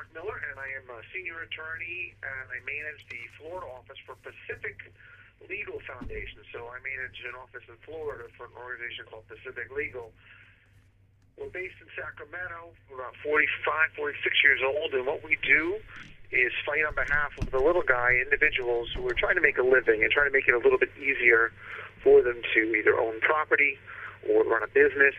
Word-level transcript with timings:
Mark 0.00 0.16
Miller, 0.16 0.40
and 0.48 0.56
I 0.56 0.64
am 0.80 0.88
a 0.88 1.04
senior 1.12 1.44
attorney, 1.44 2.16
and 2.24 2.48
I 2.48 2.56
manage 2.64 3.04
the 3.12 3.20
Florida 3.36 3.68
office 3.68 4.00
for 4.08 4.16
Pacific 4.24 4.80
Legal 5.44 5.76
Foundation. 5.84 6.40
So 6.56 6.72
I 6.72 6.80
manage 6.80 7.20
an 7.28 7.36
office 7.36 7.68
in 7.68 7.76
Florida 7.84 8.24
for 8.32 8.48
an 8.48 8.56
organization 8.56 9.04
called 9.12 9.28
Pacific 9.28 9.68
Legal. 9.68 10.08
We're 11.36 11.52
based 11.52 11.76
in 11.84 11.88
Sacramento. 11.92 12.72
We're 12.88 13.04
about 13.04 13.12
45, 13.20 13.92
46 13.92 14.24
years 14.40 14.64
old, 14.64 14.96
and 14.96 15.04
what 15.04 15.20
we 15.20 15.36
do 15.44 15.76
is 16.32 16.48
fight 16.64 16.80
on 16.88 16.96
behalf 16.96 17.36
of 17.36 17.52
the 17.52 17.60
little 17.60 17.84
guy 17.84 18.16
individuals 18.24 18.88
who 18.96 19.04
are 19.04 19.12
trying 19.12 19.36
to 19.36 19.44
make 19.44 19.60
a 19.60 19.66
living 19.68 20.00
and 20.00 20.08
trying 20.08 20.32
to 20.32 20.36
make 20.36 20.48
it 20.48 20.56
a 20.56 20.62
little 20.64 20.80
bit 20.80 20.96
easier 20.96 21.52
for 22.00 22.24
them 22.24 22.40
to 22.56 22.60
either 22.72 22.96
own 22.96 23.20
property 23.20 23.76
or 24.24 24.48
run 24.48 24.64
a 24.64 24.72
business 24.72 25.12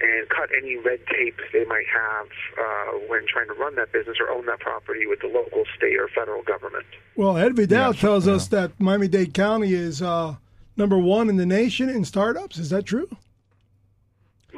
and 0.00 0.28
cut 0.28 0.48
any 0.56 0.76
red 0.76 1.00
tape 1.12 1.36
they 1.52 1.64
might 1.64 1.86
have 1.92 2.26
uh, 2.58 2.98
when 3.08 3.22
trying 3.26 3.48
to 3.48 3.54
run 3.54 3.74
that 3.74 3.92
business 3.92 4.16
or 4.20 4.30
own 4.30 4.46
that 4.46 4.60
property 4.60 5.06
with 5.06 5.20
the 5.20 5.26
local, 5.26 5.64
state, 5.76 5.96
or 5.98 6.08
federal 6.08 6.42
government. 6.42 6.86
Well, 7.16 7.36
Ed 7.36 7.56
Vidal 7.56 7.92
Yeah, 7.94 8.00
tells 8.00 8.26
yeah. 8.26 8.34
us 8.34 8.46
that 8.48 8.78
Miami 8.78 9.08
Dade 9.08 9.34
County 9.34 9.74
is 9.74 10.00
uh, 10.00 10.36
number 10.76 10.98
one 10.98 11.28
in 11.28 11.36
the 11.36 11.46
nation 11.46 11.88
in 11.88 12.04
startups. 12.04 12.58
Is 12.58 12.70
that 12.70 12.84
true? 12.86 13.08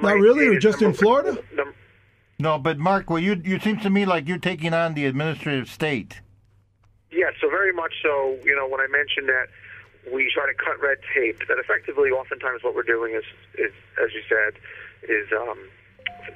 Not 0.03 0.15
really, 0.15 0.47
or 0.47 0.53
state 0.53 0.61
just 0.62 0.79
in 0.83 0.89
number- 0.89 0.98
Florida? 0.98 1.43
num- 1.55 1.75
No, 2.39 2.59
but 2.59 2.79
Mark, 2.79 3.11
well, 3.11 3.19
you 3.19 3.41
you 3.45 3.59
seems 3.61 3.83
to 3.83 3.91
me 3.91 4.05
like 4.07 4.29
you're 4.29 4.39
taking 4.39 4.73
on 4.75 4.95
the 4.95 5.07
administrative 5.07 5.69
state. 5.69 6.20
Yeah, 7.11 7.31
so 7.41 7.48
very 7.51 7.73
much 7.73 7.93
so. 8.03 8.39
You 8.45 8.55
know, 8.57 8.69
when 8.69 8.81
I 8.81 8.87
mentioned 8.89 9.29
that 9.29 9.48
we 10.12 10.31
try 10.33 10.47
to 10.47 10.55
cut 10.55 10.81
red 10.81 10.98
tape, 11.15 11.41
that 11.48 11.59
effectively, 11.59 12.11
oftentimes, 12.11 12.62
what 12.62 12.75
we're 12.75 12.83
doing 12.84 13.15
is, 13.15 13.25
is 13.55 13.73
as 14.03 14.11
you 14.15 14.23
said, 14.29 14.55
is 15.05 15.29
um, 15.33 15.69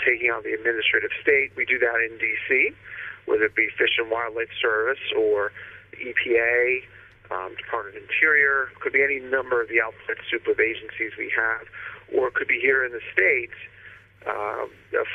taking 0.05 0.31
on 0.31 0.43
the 0.43 0.53
administrative 0.53 1.11
state. 1.21 1.53
We 1.57 1.65
do 1.65 1.79
that 1.79 1.99
in 2.01 2.19
D.C., 2.19 2.71
whether 3.27 3.45
it 3.45 3.57
be 3.57 3.69
Fish 3.77 3.97
and 3.99 4.11
Wildlife 4.11 4.53
Service 4.61 5.01
or 5.17 5.53
EPA, 5.97 6.85
um, 7.31 7.57
Department 7.57 7.97
of 7.97 8.03
Interior, 8.05 8.69
could 8.81 8.93
be 8.93 9.03
any 9.03 9.21
number 9.21 9.63
of 9.63 9.69
the 9.69 9.81
outfit 9.81 10.19
soup 10.31 10.47
of 10.47 10.61
agencies 10.61 11.13
we 11.17 11.33
have, 11.33 11.67
or 12.13 12.29
it 12.29 12.35
could 12.35 12.49
be 12.49 12.61
here 12.61 12.85
in 12.85 12.93
the 12.93 13.05
states. 13.13 13.57
Uh, 14.27 14.67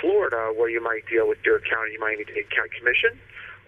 Florida, 0.01 0.53
where 0.55 0.69
you 0.69 0.81
might 0.81 1.05
deal 1.09 1.27
with 1.27 1.39
your 1.45 1.59
county, 1.59 1.93
you 1.93 1.99
might 1.99 2.17
need 2.17 2.29
a 2.29 2.45
county 2.53 2.69
commission, 2.77 3.17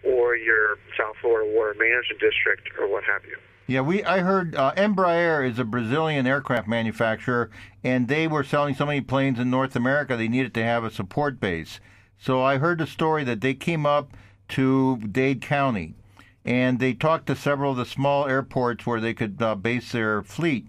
or 0.04 0.36
your 0.36 0.78
South 0.98 1.16
Florida 1.22 1.50
Water 1.50 1.74
Management 1.78 2.22
District, 2.22 2.70
or 2.80 2.88
what 2.88 3.04
have 3.04 3.26
you. 3.26 3.38
Yeah, 3.72 3.80
we 3.80 4.04
I 4.04 4.20
heard 4.20 4.54
uh, 4.54 4.74
Embraer 4.76 5.50
is 5.50 5.58
a 5.58 5.64
Brazilian 5.64 6.28
aircraft 6.28 6.68
manufacturer, 6.68 7.50
and 7.86 8.10
they 8.10 8.28
were 8.28 8.44
selling 8.44 8.76
so 8.76 8.86
many 8.86 9.00
planes 9.00 9.40
in 9.40 9.50
North 9.50 9.78
America 9.78 10.18
they 10.18 10.28
needed 10.28 10.54
to 10.56 10.64
have 10.64 10.84
a 10.84 10.92
support 10.92 11.40
base. 11.40 11.80
So 12.20 12.44
I 12.44 12.58
heard 12.58 12.80
the 12.80 12.86
story 12.86 13.24
that 13.24 13.40
they 13.40 13.54
came 13.54 13.86
up 13.86 14.12
to 14.50 14.98
Dade 14.98 15.42
County, 15.42 15.96
and 16.44 16.80
they 16.80 16.94
talked 16.94 17.28
to 17.28 17.36
several 17.38 17.72
of 17.72 17.78
the 17.78 17.86
small 17.86 18.28
airports 18.28 18.86
where 18.86 19.00
they 19.00 19.14
could 19.14 19.42
uh, 19.42 19.56
base 19.56 19.94
their 19.94 20.22
fleet, 20.22 20.68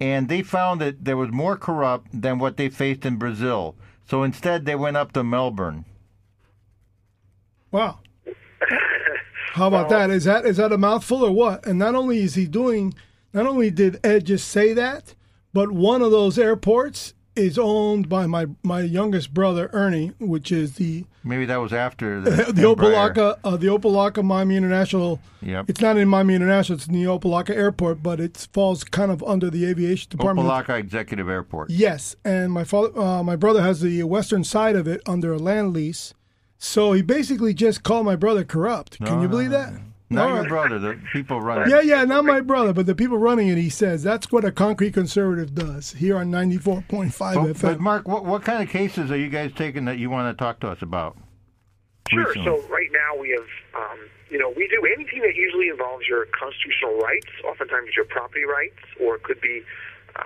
and 0.00 0.30
they 0.30 0.40
found 0.40 0.80
that 0.80 1.04
there 1.04 1.18
was 1.18 1.30
more 1.30 1.58
corrupt 1.58 2.06
than 2.22 2.38
what 2.38 2.56
they 2.56 2.70
faced 2.70 3.04
in 3.04 3.16
Brazil. 3.16 3.76
So 4.08 4.22
instead, 4.22 4.64
they 4.64 4.76
went 4.76 4.96
up 4.96 5.12
to 5.12 5.22
Melbourne. 5.22 5.84
Wow. 7.70 7.98
How 9.52 9.68
about 9.68 9.88
that? 9.88 10.10
Is 10.10 10.24
that 10.24 10.46
is 10.46 10.56
that 10.58 10.72
a 10.72 10.78
mouthful 10.78 11.24
or 11.24 11.30
what? 11.30 11.66
And 11.66 11.78
not 11.78 11.94
only 11.94 12.20
is 12.20 12.34
he 12.34 12.46
doing, 12.46 12.94
not 13.32 13.46
only 13.46 13.70
did 13.70 13.98
Ed 14.04 14.26
just 14.26 14.48
say 14.48 14.72
that, 14.74 15.14
but 15.52 15.72
one 15.72 16.02
of 16.02 16.10
those 16.10 16.38
airports 16.38 17.14
is 17.36 17.58
owned 17.58 18.08
by 18.08 18.26
my 18.26 18.46
my 18.62 18.80
youngest 18.80 19.32
brother 19.34 19.70
Ernie, 19.72 20.12
which 20.18 20.52
is 20.52 20.76
the 20.76 21.04
Maybe 21.22 21.44
that 21.46 21.56
was 21.58 21.72
after 21.72 22.20
the, 22.22 22.52
the. 22.52 22.62
Opa-locka 22.62 23.38
uh, 23.44 23.56
the 23.56 23.66
Opa-locka 23.66 24.22
Miami 24.24 24.56
International. 24.56 25.20
Yep. 25.42 25.66
It's 25.68 25.80
not 25.80 25.96
in 25.96 26.08
Miami 26.08 26.34
International. 26.34 26.76
It's 26.76 26.86
in 26.86 26.94
the 26.94 27.04
Opa-locka 27.04 27.50
Airport, 27.50 28.02
but 28.02 28.20
it 28.20 28.48
falls 28.52 28.84
kind 28.84 29.10
of 29.10 29.22
under 29.24 29.50
the 29.50 29.66
aviation 29.66 30.10
department. 30.10 30.48
Opa-locka 30.48 30.78
Executive 30.78 31.28
Airport. 31.28 31.70
Yes, 31.70 32.16
and 32.24 32.52
my 32.52 32.64
father, 32.64 32.98
uh, 32.98 33.22
my 33.22 33.36
brother 33.36 33.62
has 33.62 33.80
the 33.80 34.02
western 34.04 34.44
side 34.44 34.76
of 34.76 34.86
it 34.88 35.00
under 35.06 35.32
a 35.32 35.38
land 35.38 35.72
lease. 35.72 36.14
So 36.62 36.92
he 36.92 37.00
basically 37.00 37.54
just 37.54 37.82
called 37.82 38.04
my 38.04 38.16
brother 38.16 38.44
corrupt. 38.44 38.98
Can 39.02 39.22
you 39.22 39.28
believe 39.28 39.50
that? 39.50 39.72
Not 40.10 40.24
All 40.24 40.34
your 40.34 40.40
right. 40.42 40.48
brother, 40.48 40.78
the 40.78 41.00
people 41.10 41.40
running. 41.40 41.70
Yeah, 41.70 41.80
yeah, 41.80 42.04
not 42.04 42.26
my 42.26 42.40
brother, 42.42 42.74
but 42.74 42.84
the 42.84 42.94
people 42.94 43.16
running 43.16 43.48
it. 43.48 43.56
He 43.56 43.70
says 43.70 44.02
that's 44.02 44.30
what 44.30 44.44
a 44.44 44.52
concrete 44.52 44.92
conservative 44.92 45.54
does 45.54 45.92
here 45.92 46.18
on 46.18 46.30
ninety 46.30 46.58
four 46.58 46.82
point 46.86 47.14
five 47.14 47.36
But, 47.36 47.56
FM. 47.56 47.62
but 47.62 47.80
Mark, 47.80 48.08
what, 48.08 48.26
what 48.26 48.42
kind 48.44 48.62
of 48.62 48.68
cases 48.68 49.10
are 49.10 49.16
you 49.16 49.30
guys 49.30 49.52
taking 49.56 49.86
that 49.86 49.98
you 49.98 50.10
want 50.10 50.36
to 50.36 50.44
talk 50.44 50.60
to 50.60 50.68
us 50.68 50.82
about? 50.82 51.16
Sure. 52.10 52.26
recently? 52.26 52.44
So 52.44 52.68
right 52.68 52.90
now 52.92 53.18
we 53.18 53.30
have, 53.30 53.46
um, 53.80 53.98
you 54.30 54.38
know, 54.38 54.52
we 54.54 54.68
do 54.68 54.84
anything 54.96 55.22
that 55.22 55.34
usually 55.36 55.68
involves 55.68 56.06
your 56.06 56.26
constitutional 56.38 56.98
rights. 56.98 57.28
Oftentimes 57.44 57.88
your 57.96 58.04
property 58.04 58.44
rights, 58.44 58.82
or 59.00 59.14
it 59.14 59.22
could 59.22 59.40
be, 59.40 59.62
uh, 60.16 60.22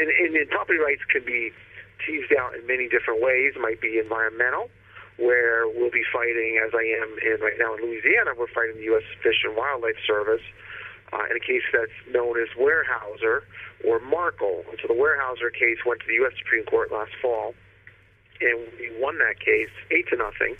and, 0.00 0.08
and, 0.08 0.34
and 0.36 0.48
property 0.48 0.78
rights 0.78 1.02
can 1.12 1.24
be 1.26 1.50
teased 2.06 2.32
out 2.38 2.54
in 2.54 2.66
many 2.66 2.88
different 2.88 3.20
ways. 3.20 3.52
It 3.56 3.60
might 3.60 3.80
be 3.82 3.98
environmental, 3.98 4.70
where 5.16 5.68
we'll 5.68 5.94
be 5.94 6.02
fighting, 6.12 6.58
as 6.58 6.74
I 6.74 6.82
am 6.82 7.10
in 7.22 7.40
right 7.40 7.58
now 7.58 7.74
in 7.74 7.82
Louisiana, 7.86 8.34
we're 8.36 8.50
fighting 8.50 8.76
the 8.76 8.88
U.S. 8.94 9.06
Fish 9.22 9.42
and 9.44 9.56
Wildlife 9.56 9.98
Service 10.06 10.42
uh, 11.12 11.24
in 11.30 11.36
a 11.36 11.44
case 11.44 11.62
that's 11.70 11.94
known 12.10 12.34
as 12.40 12.48
Weyerhaeuser 12.58 13.46
or 13.86 14.00
Markle. 14.00 14.64
And 14.70 14.78
so 14.82 14.88
the 14.88 14.98
Weyerhaeuser 14.98 15.54
case 15.54 15.78
went 15.86 16.00
to 16.02 16.06
the 16.06 16.18
U.S. 16.26 16.34
Supreme 16.38 16.64
Court 16.66 16.90
last 16.90 17.12
fall, 17.22 17.54
and 18.40 18.66
we 18.78 18.90
won 18.98 19.18
that 19.18 19.38
case 19.38 19.70
eight 19.90 20.08
to 20.10 20.16
nothing. 20.16 20.56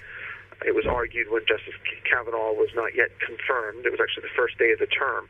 It 0.62 0.74
was 0.74 0.86
argued 0.86 1.34
when 1.34 1.42
Justice 1.50 1.74
Kavanaugh 2.06 2.54
was 2.54 2.70
not 2.78 2.94
yet 2.94 3.10
confirmed. 3.18 3.84
It 3.84 3.90
was 3.90 3.98
actually 3.98 4.30
the 4.30 4.36
first 4.38 4.56
day 4.56 4.70
of 4.70 4.78
the 4.78 4.86
term. 4.86 5.26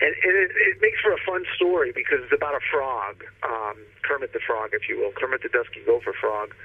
And, 0.00 0.16
and 0.24 0.32
it, 0.32 0.50
it 0.56 0.80
makes 0.80 0.96
for 1.04 1.12
a 1.12 1.20
fun 1.28 1.44
story 1.54 1.92
because 1.92 2.24
it's 2.24 2.32
about 2.32 2.56
a 2.56 2.64
frog, 2.72 3.20
um, 3.44 3.76
Kermit 4.00 4.32
the 4.32 4.40
Frog, 4.40 4.72
if 4.72 4.88
you 4.88 4.96
will, 4.96 5.12
Kermit 5.12 5.44
the 5.44 5.52
Dusky 5.52 5.84
Gopher 5.84 6.16
Frog. 6.16 6.56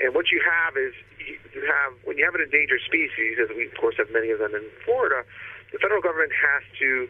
And 0.00 0.14
what 0.16 0.32
you 0.32 0.40
have 0.40 0.76
is 0.76 0.96
you 1.20 1.64
have 1.68 1.92
when 2.08 2.16
you 2.16 2.24
have 2.24 2.34
an 2.34 2.40
endangered 2.40 2.80
species, 2.88 3.36
as 3.36 3.52
we 3.52 3.68
of 3.68 3.76
course 3.76 3.96
have 4.00 4.08
many 4.10 4.32
of 4.32 4.40
them 4.40 4.56
in 4.56 4.64
Florida, 4.84 5.24
the 5.72 5.78
federal 5.78 6.00
government 6.00 6.32
has 6.32 6.64
to 6.80 7.08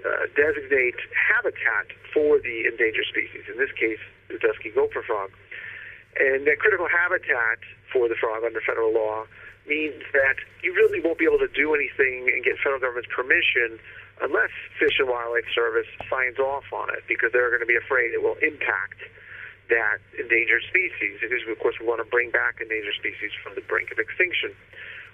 uh, 0.00 0.24
designate 0.32 0.96
habitat 1.12 1.92
for 2.12 2.40
the 2.40 2.64
endangered 2.64 3.06
species. 3.12 3.44
In 3.52 3.60
this 3.60 3.70
case, 3.76 4.00
the 4.32 4.40
dusky 4.40 4.72
gopher 4.72 5.04
frog. 5.04 5.30
And 6.18 6.48
that 6.48 6.58
critical 6.58 6.88
habitat 6.88 7.60
for 7.92 8.08
the 8.08 8.16
frog 8.16 8.42
under 8.42 8.60
federal 8.64 8.92
law 8.92 9.28
means 9.68 10.02
that 10.16 10.40
you 10.64 10.72
really 10.74 10.98
won't 10.98 11.18
be 11.18 11.28
able 11.28 11.38
to 11.38 11.52
do 11.52 11.74
anything 11.76 12.26
and 12.32 12.42
get 12.42 12.56
federal 12.58 12.80
government's 12.80 13.12
permission 13.12 13.78
unless 14.24 14.50
Fish 14.80 14.98
and 14.98 15.08
Wildlife 15.08 15.46
Service 15.54 15.86
signs 16.08 16.38
off 16.38 16.64
on 16.72 16.90
it 16.90 17.04
because 17.06 17.30
they're 17.32 17.52
going 17.52 17.62
to 17.62 17.68
be 17.68 17.76
afraid 17.76 18.12
it 18.12 18.22
will 18.22 18.40
impact 18.42 18.98
that 19.70 20.02
endangered 20.18 20.62
species. 20.68 21.18
Because 21.22 21.40
of 21.46 21.58
course 21.58 21.78
we 21.80 21.86
want 21.86 22.02
to 22.02 22.08
bring 22.08 22.30
back 22.30 22.60
endangered 22.60 22.94
species 22.98 23.32
from 23.42 23.54
the 23.54 23.64
brink 23.64 23.90
of 23.90 23.98
extinction. 23.98 24.52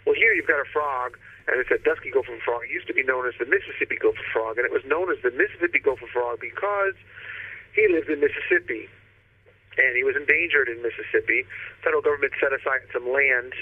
Well, 0.04 0.14
here 0.14 0.32
you've 0.32 0.46
got 0.46 0.62
a 0.62 0.68
frog, 0.70 1.18
and 1.46 1.58
it's 1.60 1.70
a 1.70 1.78
dusky 1.82 2.10
gopher 2.10 2.38
frog. 2.44 2.66
It 2.66 2.70
used 2.70 2.86
to 2.86 2.94
be 2.94 3.02
known 3.02 3.26
as 3.26 3.34
the 3.38 3.46
Mississippi 3.46 3.96
gopher 3.96 4.26
frog, 4.32 4.58
and 4.58 4.64
it 4.66 4.72
was 4.72 4.84
known 4.86 5.10
as 5.10 5.18
the 5.22 5.34
Mississippi 5.34 5.78
gopher 5.78 6.06
frog 6.06 6.38
because 6.40 6.94
he 7.74 7.86
lived 7.90 8.08
in 8.08 8.20
Mississippi 8.20 8.88
and 9.76 9.96
he 9.96 10.04
was 10.04 10.16
endangered 10.16 10.68
in 10.68 10.80
Mississippi. 10.80 11.44
Federal 11.84 12.00
government 12.00 12.32
set 12.40 12.52
aside 12.52 12.80
some 12.92 13.08
land, 13.12 13.52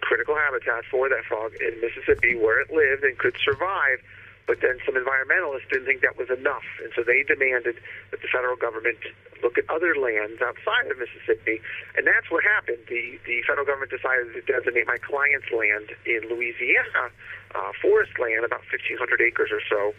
critical 0.00 0.36
habitat 0.36 0.84
for 0.90 1.08
that 1.08 1.24
frog 1.24 1.52
in 1.56 1.80
Mississippi 1.80 2.36
where 2.36 2.60
it 2.60 2.70
lived 2.70 3.02
and 3.04 3.16
could 3.18 3.36
survive. 3.42 3.98
But 4.46 4.62
then 4.62 4.78
some 4.86 4.94
environmentalists 4.94 5.66
didn't 5.70 5.90
think 5.90 6.06
that 6.06 6.14
was 6.14 6.30
enough, 6.30 6.62
and 6.78 6.94
so 6.94 7.02
they 7.02 7.26
demanded 7.26 7.82
that 8.14 8.22
the 8.22 8.30
federal 8.30 8.54
government 8.54 8.98
look 9.42 9.58
at 9.58 9.66
other 9.68 9.98
lands 9.98 10.38
outside 10.40 10.86
of 10.86 11.02
Mississippi, 11.02 11.58
and 11.98 12.06
that's 12.06 12.30
what 12.30 12.46
happened. 12.46 12.78
The 12.86 13.18
the 13.26 13.42
federal 13.42 13.66
government 13.66 13.90
decided 13.90 14.30
to 14.38 14.42
designate 14.46 14.86
my 14.86 15.02
client's 15.02 15.50
land 15.50 15.90
in 16.06 16.30
Louisiana, 16.30 17.10
uh, 17.58 17.72
forest 17.82 18.14
land, 18.22 18.46
about 18.46 18.62
1,500 18.70 19.18
acres 19.18 19.50
or 19.50 19.60
so, 19.66 19.94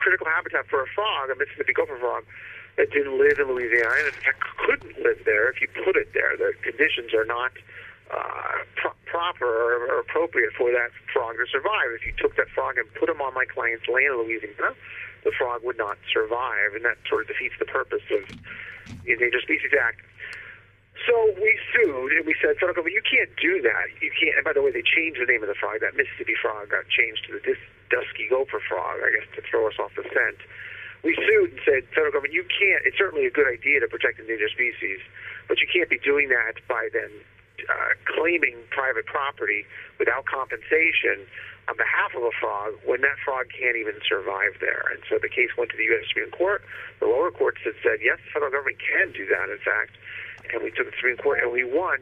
critical 0.00 0.26
habitat 0.26 0.64
for 0.72 0.82
a 0.82 0.88
frog, 0.96 1.28
a 1.28 1.36
Mississippi 1.36 1.76
gopher 1.76 2.00
frog, 2.00 2.24
that 2.80 2.88
didn't 2.90 3.18
live 3.18 3.36
in 3.36 3.52
Louisiana, 3.52 4.00
and 4.00 4.08
in 4.08 4.16
fact 4.16 4.40
couldn't 4.64 4.96
live 5.02 5.20
there 5.28 5.50
if 5.52 5.60
you 5.60 5.68
put 5.84 5.96
it 5.96 6.14
there. 6.14 6.40
The 6.40 6.56
conditions 6.64 7.12
are 7.12 7.26
not 7.28 7.52
uh, 8.10 8.64
pro- 8.76 8.98
proper 9.06 9.48
or, 9.48 10.00
appropriate 10.00 10.52
for 10.56 10.70
that 10.72 10.90
frog 11.12 11.36
to 11.36 11.46
survive. 11.50 11.92
If 11.96 12.06
you 12.06 12.14
took 12.16 12.36
that 12.36 12.48
frog 12.54 12.78
and 12.78 12.86
put 12.94 13.08
him 13.08 13.20
on 13.20 13.34
my 13.34 13.44
client's 13.44 13.88
land 13.88 14.14
in 14.14 14.18
Louisiana, 14.24 14.72
the 15.24 15.32
frog 15.36 15.64
would 15.64 15.76
not 15.76 15.98
survive, 16.12 16.74
and 16.74 16.84
that 16.84 16.96
sort 17.08 17.22
of 17.22 17.28
defeats 17.28 17.54
the 17.58 17.66
purpose 17.66 18.04
of 18.10 18.22
the 19.04 19.12
Endangered 19.12 19.42
Species 19.42 19.72
Act. 19.76 20.00
So 21.06 21.14
we 21.38 21.54
sued 21.72 22.10
and 22.12 22.26
we 22.26 22.34
said, 22.42 22.58
federal 22.58 22.74
government, 22.74 22.96
you 22.96 23.06
can't 23.06 23.30
do 23.38 23.62
that. 23.62 23.86
You 24.02 24.10
can't. 24.10 24.34
And 24.34 24.44
by 24.44 24.52
the 24.52 24.60
way, 24.60 24.74
they 24.74 24.82
changed 24.82 25.22
the 25.22 25.30
name 25.30 25.46
of 25.46 25.48
the 25.48 25.54
frog. 25.54 25.78
That 25.80 25.94
Mississippi 25.94 26.34
frog 26.34 26.74
got 26.74 26.90
changed 26.90 27.22
to 27.30 27.38
the 27.38 27.42
dis- 27.46 27.70
dusky 27.86 28.26
gopher 28.26 28.58
frog, 28.66 28.98
I 28.98 29.14
guess, 29.14 29.28
to 29.38 29.42
throw 29.46 29.70
us 29.70 29.78
off 29.78 29.94
the 29.94 30.02
scent. 30.10 30.42
We 31.06 31.14
sued 31.14 31.54
and 31.54 31.62
said, 31.62 31.86
federal 31.94 32.10
government, 32.10 32.34
you 32.34 32.42
can't. 32.50 32.82
It's 32.82 32.98
certainly 32.98 33.30
a 33.30 33.30
good 33.30 33.46
idea 33.46 33.78
to 33.78 33.86
protect 33.86 34.18
endangered 34.18 34.50
species, 34.50 34.98
but 35.46 35.62
you 35.62 35.70
can't 35.70 35.86
be 35.86 36.02
doing 36.02 36.28
that 36.34 36.58
by 36.66 36.90
then 36.90 37.14
uh, 37.66 37.94
claiming 38.06 38.56
private 38.70 39.06
property 39.06 39.64
without 39.98 40.24
compensation 40.26 41.26
on 41.68 41.76
behalf 41.76 42.16
of 42.16 42.24
a 42.24 42.32
frog 42.40 42.72
when 42.88 43.02
that 43.02 43.20
frog 43.24 43.46
can't 43.52 43.76
even 43.76 44.00
survive 44.08 44.56
there. 44.60 44.88
And 44.88 45.04
so 45.08 45.20
the 45.20 45.28
case 45.28 45.52
went 45.56 45.70
to 45.70 45.76
the 45.76 45.84
U.S. 45.92 46.08
Supreme 46.08 46.32
Court. 46.32 46.64
The 47.00 47.06
lower 47.06 47.30
courts 47.30 47.60
had 47.62 47.76
said, 47.84 48.00
yes, 48.00 48.16
the 48.24 48.40
federal 48.40 48.50
government 48.50 48.80
can 48.80 49.12
do 49.12 49.28
that, 49.28 49.52
in 49.52 49.60
fact. 49.60 49.92
And 50.48 50.64
we 50.64 50.72
took 50.72 50.88
the 50.88 50.96
Supreme 50.96 51.20
Court 51.20 51.44
and 51.44 51.52
we 51.52 51.64
won. 51.64 52.00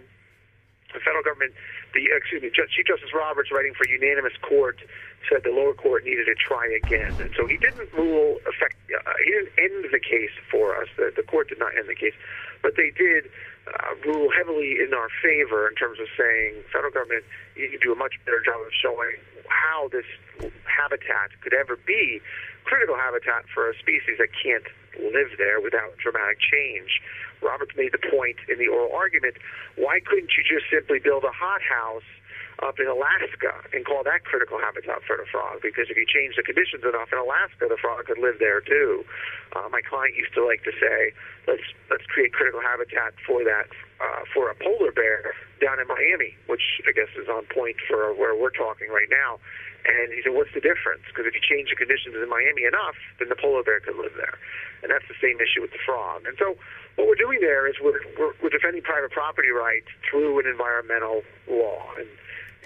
The 0.94 1.02
federal 1.02 1.26
government, 1.26 1.52
the 1.98 2.06
excuse 2.14 2.46
me, 2.46 2.50
Chief 2.54 2.86
Justice 2.86 3.10
Roberts, 3.10 3.50
writing 3.50 3.74
for 3.74 3.90
unanimous 3.90 4.38
court, 4.38 4.78
said 5.26 5.42
the 5.42 5.50
lower 5.50 5.74
court 5.74 6.06
needed 6.06 6.30
to 6.30 6.36
try 6.38 6.62
again. 6.70 7.10
And 7.18 7.34
so 7.34 7.44
he 7.46 7.58
didn't 7.58 7.90
rule 7.92 8.38
effect. 8.46 8.78
Uh, 8.86 9.02
he 9.18 9.34
didn't 9.34 9.52
end 9.58 9.90
the 9.90 9.98
case 9.98 10.30
for 10.48 10.78
us. 10.78 10.86
The, 10.96 11.10
the 11.10 11.26
court 11.26 11.50
did 11.50 11.58
not 11.58 11.74
end 11.74 11.90
the 11.90 11.98
case, 11.98 12.14
but 12.62 12.78
they 12.78 12.94
did 12.94 13.26
uh, 13.66 13.94
rule 14.06 14.30
heavily 14.30 14.78
in 14.78 14.94
our 14.94 15.08
favor 15.22 15.68
in 15.68 15.74
terms 15.74 15.98
of 15.98 16.06
saying 16.14 16.62
federal 16.72 16.92
government 16.92 17.24
you 17.56 17.68
can 17.68 17.80
do 17.82 17.92
a 17.92 17.98
much 17.98 18.14
better 18.24 18.40
job 18.44 18.60
of 18.62 18.70
showing 18.70 19.18
how 19.48 19.88
this 19.90 20.06
habitat 20.66 21.34
could 21.42 21.54
ever 21.54 21.76
be 21.86 22.20
critical 22.64 22.96
habitat 22.96 23.46
for 23.54 23.70
a 23.70 23.74
species 23.78 24.18
that 24.18 24.28
can't 24.34 24.66
live 24.98 25.30
there 25.38 25.60
without 25.60 25.94
dramatic 26.02 26.38
change. 26.42 26.98
Roberts 27.42 27.72
made 27.76 27.92
the 27.94 28.02
point 28.10 28.36
in 28.50 28.58
the 28.58 28.66
oral 28.66 28.90
argument 28.94 29.38
why 29.76 30.00
couldn't 30.00 30.34
you 30.34 30.42
just 30.42 30.66
simply 30.70 30.98
build 30.98 31.22
a 31.22 31.34
hothouse 31.34 32.06
up 32.64 32.80
in 32.80 32.88
Alaska 32.88 33.52
and 33.72 33.84
call 33.84 34.02
that 34.04 34.24
critical 34.24 34.58
habitat 34.58 35.04
for 35.04 35.16
the 35.16 35.28
frog? 35.28 35.60
Because 35.60 35.90
if 35.90 35.96
you 35.96 36.06
change 36.08 36.36
the 36.36 36.42
conditions 36.42 36.84
enough 36.84 37.12
in 37.12 37.18
Alaska, 37.18 37.68
the 37.68 37.76
frog 37.76 38.06
could 38.06 38.18
live 38.18 38.38
there 38.38 38.60
too. 38.60 39.04
Uh, 39.54 39.68
my 39.68 39.80
client 39.84 40.16
used 40.16 40.32
to 40.34 40.44
like 40.44 40.64
to 40.64 40.72
say, 40.80 41.12
let's 41.46 41.64
let's 41.90 42.04
create 42.08 42.32
critical 42.32 42.60
habitat 42.60 43.14
for 43.26 43.44
that 43.44 43.68
uh, 44.00 44.22
for 44.32 44.50
a 44.50 44.56
polar 44.56 44.92
bear 44.92 45.32
down 45.60 45.80
in 45.80 45.86
Miami, 45.88 46.36
which 46.46 46.80
I 46.88 46.92
guess 46.92 47.08
is 47.16 47.28
on 47.28 47.44
point 47.52 47.76
for 47.88 48.12
where 48.14 48.36
we're 48.36 48.52
talking 48.52 48.88
right 48.88 49.08
now. 49.08 49.40
And 49.86 50.10
he 50.12 50.18
said, 50.18 50.34
what's 50.34 50.50
the 50.50 50.60
difference? 50.60 51.06
Because 51.06 51.30
if 51.30 51.34
you 51.38 51.40
change 51.40 51.70
the 51.70 51.78
conditions 51.78 52.18
in 52.18 52.26
Miami 52.26 52.66
enough, 52.66 52.98
then 53.22 53.30
the 53.30 53.38
polar 53.38 53.62
bear 53.62 53.78
could 53.78 53.94
live 53.94 54.18
there. 54.18 54.34
And 54.82 54.90
that's 54.90 55.06
the 55.06 55.14
same 55.22 55.38
issue 55.38 55.62
with 55.62 55.70
the 55.70 55.78
frog. 55.86 56.26
And 56.26 56.34
so 56.42 56.58
what 56.98 57.06
we're 57.06 57.20
doing 57.20 57.38
there 57.38 57.70
is 57.70 57.78
we're, 57.78 58.02
we're, 58.18 58.34
we're 58.42 58.50
defending 58.50 58.82
private 58.82 59.14
property 59.14 59.54
rights 59.54 59.86
through 60.02 60.42
an 60.42 60.46
environmental 60.50 61.22
law. 61.46 61.86
And, 61.96 62.10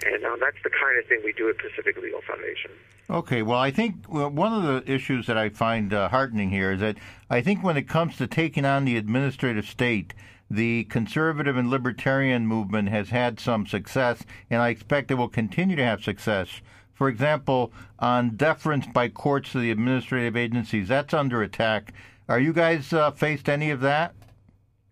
and 0.05 0.25
um, 0.25 0.39
that's 0.39 0.57
the 0.63 0.69
kind 0.69 0.97
of 0.97 1.05
thing 1.05 1.21
we 1.23 1.33
do 1.33 1.49
at 1.49 1.57
Pacific 1.57 1.97
Legal 2.01 2.21
Foundation. 2.27 2.71
Okay, 3.09 3.41
well, 3.41 3.59
I 3.59 3.71
think 3.71 3.95
well, 4.07 4.29
one 4.29 4.53
of 4.53 4.63
the 4.63 4.91
issues 4.91 5.27
that 5.27 5.37
I 5.37 5.49
find 5.49 5.93
uh, 5.93 6.09
heartening 6.09 6.49
here 6.49 6.71
is 6.73 6.79
that 6.79 6.97
I 7.29 7.41
think 7.41 7.63
when 7.63 7.77
it 7.77 7.87
comes 7.87 8.17
to 8.17 8.27
taking 8.27 8.65
on 8.65 8.85
the 8.85 8.97
administrative 8.97 9.65
state, 9.65 10.13
the 10.49 10.85
conservative 10.85 11.57
and 11.57 11.69
libertarian 11.69 12.47
movement 12.47 12.89
has 12.89 13.09
had 13.09 13.39
some 13.39 13.65
success, 13.65 14.23
and 14.49 14.61
I 14.61 14.69
expect 14.69 15.11
it 15.11 15.15
will 15.15 15.29
continue 15.29 15.75
to 15.75 15.83
have 15.83 16.03
success 16.03 16.61
for 17.01 17.09
example, 17.09 17.73
on 17.97 18.35
deference 18.35 18.85
by 18.85 19.09
courts 19.09 19.53
to 19.53 19.59
the 19.59 19.71
administrative 19.71 20.37
agencies, 20.37 20.87
that's 20.87 21.15
under 21.15 21.41
attack. 21.41 21.95
Are 22.29 22.39
you 22.39 22.53
guys 22.53 22.93
uh, 22.93 23.09
faced 23.09 23.49
any 23.49 23.71
of 23.71 23.81
that? 23.81 24.13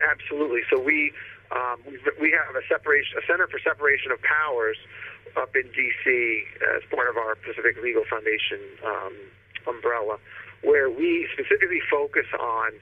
Absolutely. 0.02 0.58
So 0.74 0.82
we 0.82 1.12
um, 1.52 1.78
we 2.20 2.34
have 2.34 2.56
a 2.56 2.66
separation, 2.68 3.16
a 3.22 3.26
Center 3.30 3.46
for 3.46 3.60
Separation 3.60 4.10
of 4.10 4.18
Powers 4.22 4.76
up 5.36 5.54
in 5.54 5.66
D.C. 5.72 6.44
as 6.76 6.82
part 6.90 7.08
of 7.08 7.16
our 7.16 7.34
Pacific 7.36 7.76
Legal 7.82 8.04
Foundation 8.08 8.60
um, 8.84 9.14
umbrella, 9.66 10.18
where 10.62 10.90
we 10.90 11.28
specifically 11.32 11.80
focus 11.90 12.26
on 12.38 12.72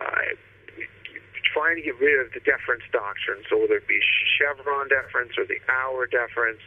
uh, 0.00 0.34
trying 1.52 1.76
to 1.76 1.82
get 1.82 1.98
rid 1.98 2.20
of 2.20 2.32
the 2.32 2.40
deference 2.40 2.84
doctrine. 2.92 3.42
So 3.48 3.58
whether 3.58 3.80
it 3.80 3.88
be 3.88 3.98
Chevron 4.38 4.88
deference 4.88 5.34
or 5.38 5.44
the 5.44 5.58
Auer 5.66 6.06
deference, 6.06 6.60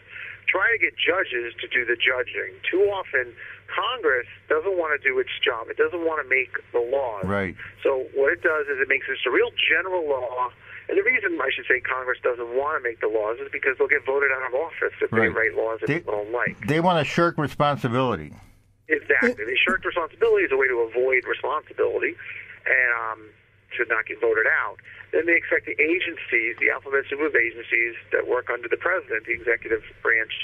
try 0.52 0.68
to 0.74 0.80
get 0.82 0.98
judges 0.98 1.56
to 1.62 1.68
do 1.72 1.86
the 1.86 1.96
judging. 1.96 2.52
Too 2.68 2.90
often, 2.92 3.32
Congress 3.72 4.28
doesn't 4.50 4.76
want 4.76 5.00
to 5.00 5.02
do 5.02 5.20
its 5.20 5.32
job. 5.40 5.72
It 5.72 5.78
doesn't 5.78 6.04
want 6.04 6.20
to 6.20 6.28
make 6.28 6.60
the 6.76 6.84
laws. 6.84 7.24
Right. 7.24 7.56
So 7.84 8.08
what 8.14 8.34
it 8.34 8.44
does 8.44 8.68
is 8.68 8.84
it 8.84 8.90
makes 8.92 9.08
this 9.08 9.24
a 9.26 9.32
real 9.32 9.56
general 9.56 10.04
law. 10.04 10.52
And 10.92 11.00
the 11.00 11.08
reason 11.08 11.40
I 11.40 11.48
should 11.56 11.64
say 11.72 11.80
Congress 11.80 12.20
doesn't 12.20 12.52
want 12.52 12.76
to 12.76 12.84
make 12.84 13.00
the 13.00 13.08
laws 13.08 13.40
is 13.40 13.48
because 13.48 13.80
they'll 13.80 13.88
get 13.88 14.04
voted 14.04 14.28
out 14.36 14.44
of 14.44 14.52
office 14.52 14.92
if 15.00 15.08
right. 15.08 15.24
they 15.24 15.32
write 15.32 15.56
laws 15.56 15.80
that 15.80 15.88
they, 15.88 16.04
people 16.04 16.20
don't 16.20 16.36
like. 16.36 16.60
They 16.68 16.84
want 16.84 17.00
to 17.00 17.08
shirk 17.08 17.40
responsibility. 17.40 18.36
Exactly. 18.92 19.40
they 19.40 19.56
shirk 19.56 19.88
responsibility 19.88 20.44
as 20.44 20.52
a 20.52 20.60
way 20.60 20.68
to 20.68 20.84
avoid 20.84 21.24
responsibility 21.24 22.12
and 22.68 22.92
um, 23.08 23.20
to 23.80 23.88
not 23.88 24.04
get 24.04 24.20
voted 24.20 24.44
out. 24.52 24.84
Then 25.16 25.32
they 25.32 25.40
expect 25.40 25.64
the 25.64 25.80
agencies, 25.80 26.60
the 26.60 26.76
alphabet 26.76 27.08
soup 27.08 27.24
of 27.24 27.40
agencies 27.40 27.96
that 28.12 28.28
work 28.28 28.52
under 28.52 28.68
the 28.68 28.76
president, 28.76 29.32
the 29.32 29.36
executive 29.36 29.88
branch, 30.04 30.44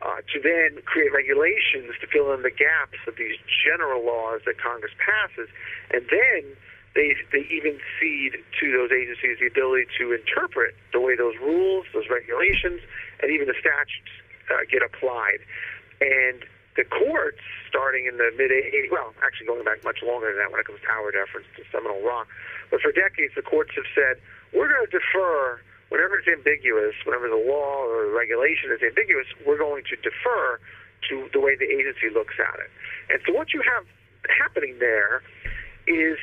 uh, 0.00 0.24
to 0.32 0.40
then 0.40 0.80
create 0.88 1.12
regulations 1.12 1.92
to 2.00 2.08
fill 2.08 2.32
in 2.32 2.40
the 2.40 2.54
gaps 2.56 2.96
of 3.04 3.20
these 3.20 3.36
general 3.68 4.00
laws 4.00 4.40
that 4.48 4.56
Congress 4.56 4.96
passes, 4.96 5.52
and 5.92 6.08
then 6.08 6.56
they 6.98 7.14
they 7.30 7.46
even 7.46 7.78
cede 8.02 8.42
to 8.58 8.66
those 8.74 8.90
agencies 8.90 9.38
the 9.38 9.46
ability 9.46 9.86
to 10.02 10.10
interpret 10.10 10.74
the 10.90 10.98
way 10.98 11.14
those 11.14 11.38
rules, 11.38 11.86
those 11.94 12.10
regulations, 12.10 12.82
and 13.22 13.30
even 13.30 13.46
the 13.46 13.54
statutes 13.54 14.10
uh, 14.50 14.66
get 14.66 14.82
applied. 14.82 15.38
And 16.02 16.42
the 16.74 16.82
courts, 16.82 17.38
starting 17.70 18.10
in 18.10 18.18
the 18.18 18.34
mid 18.34 18.50
80s, 18.50 18.90
well, 18.90 19.14
actually 19.22 19.46
going 19.46 19.62
back 19.62 19.86
much 19.86 20.02
longer 20.02 20.34
than 20.34 20.42
that 20.42 20.50
when 20.50 20.58
it 20.58 20.66
comes 20.66 20.82
to 20.82 20.90
Auer 20.90 21.14
deference 21.14 21.46
to 21.54 21.62
Seminole 21.70 22.02
Rock, 22.02 22.26
but 22.74 22.82
for 22.82 22.90
decades, 22.90 23.38
the 23.38 23.46
courts 23.46 23.70
have 23.78 23.86
said, 23.94 24.18
we're 24.50 24.66
going 24.66 24.82
to 24.82 24.90
defer 24.90 25.62
whenever 25.94 26.18
it's 26.18 26.28
ambiguous, 26.28 26.98
whenever 27.06 27.30
the 27.30 27.38
law 27.38 27.86
or 27.86 28.10
regulation 28.10 28.74
is 28.74 28.82
ambiguous, 28.82 29.26
we're 29.46 29.58
going 29.58 29.86
to 29.86 29.96
defer 30.02 30.58
to 31.08 31.30
the 31.32 31.40
way 31.40 31.54
the 31.54 31.66
agency 31.66 32.10
looks 32.10 32.34
at 32.42 32.58
it. 32.58 32.70
And 33.08 33.22
so 33.24 33.32
what 33.32 33.54
you 33.54 33.62
have 33.62 33.86
happening 34.26 34.76
there 34.78 35.22
is 35.86 36.18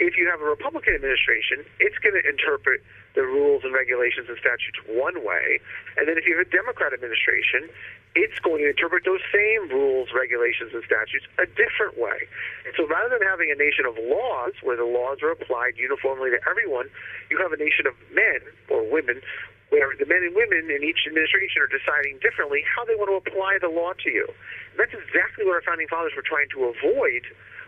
if 0.00 0.18
you 0.18 0.26
have 0.26 0.40
a 0.42 0.48
Republican 0.48 0.94
administration, 0.94 1.62
it's 1.78 1.98
going 2.02 2.18
to 2.18 2.24
interpret 2.26 2.82
the 3.14 3.22
rules 3.22 3.62
and 3.62 3.70
regulations 3.70 4.26
and 4.26 4.34
statutes 4.42 4.78
one 4.90 5.22
way. 5.22 5.62
And 5.96 6.10
then 6.10 6.18
if 6.18 6.26
you 6.26 6.34
have 6.34 6.46
a 6.46 6.50
Democrat 6.50 6.90
administration, 6.90 7.70
it's 8.18 8.38
going 8.42 8.62
to 8.62 8.70
interpret 8.70 9.06
those 9.06 9.22
same 9.30 9.70
rules, 9.70 10.10
regulations, 10.10 10.74
and 10.74 10.82
statutes 10.82 11.26
a 11.38 11.46
different 11.54 11.94
way. 11.94 12.26
And 12.66 12.74
so 12.74 12.86
rather 12.86 13.18
than 13.18 13.22
having 13.26 13.54
a 13.54 13.58
nation 13.58 13.86
of 13.86 13.94
laws 13.98 14.54
where 14.62 14.78
the 14.78 14.86
laws 14.86 15.22
are 15.22 15.30
applied 15.30 15.78
uniformly 15.78 16.30
to 16.30 16.42
everyone, 16.46 16.90
you 17.30 17.38
have 17.38 17.54
a 17.54 17.58
nation 17.58 17.86
of 17.86 17.94
men 18.10 18.42
or 18.70 18.82
women 18.86 19.22
where 19.70 19.94
the 19.98 20.06
men 20.06 20.22
and 20.22 20.34
women 20.34 20.70
in 20.70 20.82
each 20.86 21.06
administration 21.06 21.62
are 21.62 21.70
deciding 21.70 22.18
differently 22.22 22.62
how 22.62 22.86
they 22.86 22.94
want 22.94 23.10
to 23.10 23.18
apply 23.18 23.58
the 23.58 23.70
law 23.70 23.94
to 23.94 24.10
you. 24.10 24.26
And 24.74 24.78
that's 24.78 24.94
exactly 24.94 25.42
what 25.42 25.58
our 25.58 25.66
founding 25.66 25.90
fathers 25.90 26.14
were 26.14 26.26
trying 26.26 26.50
to 26.54 26.70
avoid 26.70 27.26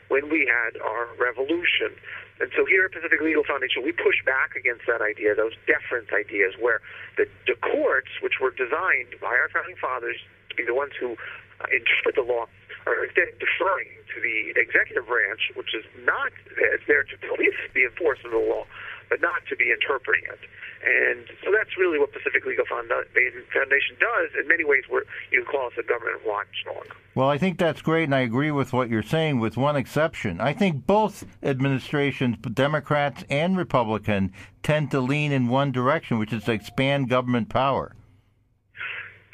when 0.08 0.30
we 0.30 0.46
had 0.46 0.80
our 0.80 1.08
revolution. 1.18 1.94
And 2.40 2.52
so 2.54 2.64
here 2.66 2.84
at 2.84 2.92
Pacific 2.92 3.20
Legal 3.20 3.44
Foundation, 3.44 3.82
we 3.82 3.92
push 3.92 4.20
back 4.24 4.54
against 4.56 4.84
that 4.86 5.00
idea, 5.00 5.34
those 5.34 5.56
deference 5.66 6.12
ideas, 6.12 6.54
where 6.60 6.80
the, 7.16 7.24
the 7.46 7.56
courts, 7.64 8.12
which 8.20 8.38
were 8.40 8.52
designed 8.52 9.16
by 9.20 9.32
our 9.32 9.48
founding 9.48 9.76
fathers 9.76 10.20
to 10.50 10.54
be 10.54 10.64
the 10.64 10.74
ones 10.74 10.92
who 11.00 11.16
uh, 11.60 11.66
interpret 11.72 12.14
the 12.14 12.26
law, 12.26 12.44
are 12.86 13.04
instead 13.04 13.32
deferring 13.40 13.90
to 14.14 14.20
the 14.22 14.54
executive 14.54 15.08
branch, 15.08 15.50
which 15.56 15.74
is 15.74 15.82
not 16.04 16.30
it's 16.56 16.86
there 16.86 17.02
to 17.02 17.16
police 17.26 17.58
the 17.74 17.84
enforcement 17.84 18.32
of 18.34 18.40
the 18.40 18.46
law, 18.46 18.64
but 19.10 19.20
not 19.20 19.42
to 19.48 19.56
be 19.56 19.72
interpreting 19.72 20.22
it. 20.30 20.38
And 20.86 21.26
so 21.44 21.50
that's 21.50 21.76
really 21.76 21.98
what 21.98 22.12
Pacific 22.12 22.46
Legal 22.46 22.64
Foundation 22.64 23.96
does. 23.98 24.30
In 24.40 24.46
many 24.46 24.64
ways, 24.64 24.84
we're, 24.88 25.02
you 25.32 25.42
can 25.42 25.52
call 25.52 25.66
us 25.66 25.72
a 25.78 25.82
government 25.82 26.24
watchdog. 26.24 26.94
Well, 27.16 27.28
I 27.28 27.38
think 27.38 27.58
that's 27.58 27.82
great, 27.82 28.04
and 28.04 28.14
I 28.14 28.20
agree 28.20 28.52
with 28.52 28.72
what 28.72 28.88
you're 28.88 29.02
saying, 29.02 29.40
with 29.40 29.56
one 29.56 29.74
exception. 29.74 30.40
I 30.40 30.52
think 30.52 30.86
both 30.86 31.24
administrations, 31.42 32.36
Democrats 32.52 33.24
and 33.28 33.56
Republican, 33.56 34.32
tend 34.62 34.92
to 34.92 35.00
lean 35.00 35.32
in 35.32 35.48
one 35.48 35.72
direction, 35.72 36.20
which 36.20 36.32
is 36.32 36.44
to 36.44 36.52
expand 36.52 37.08
government 37.08 37.48
power. 37.48 37.96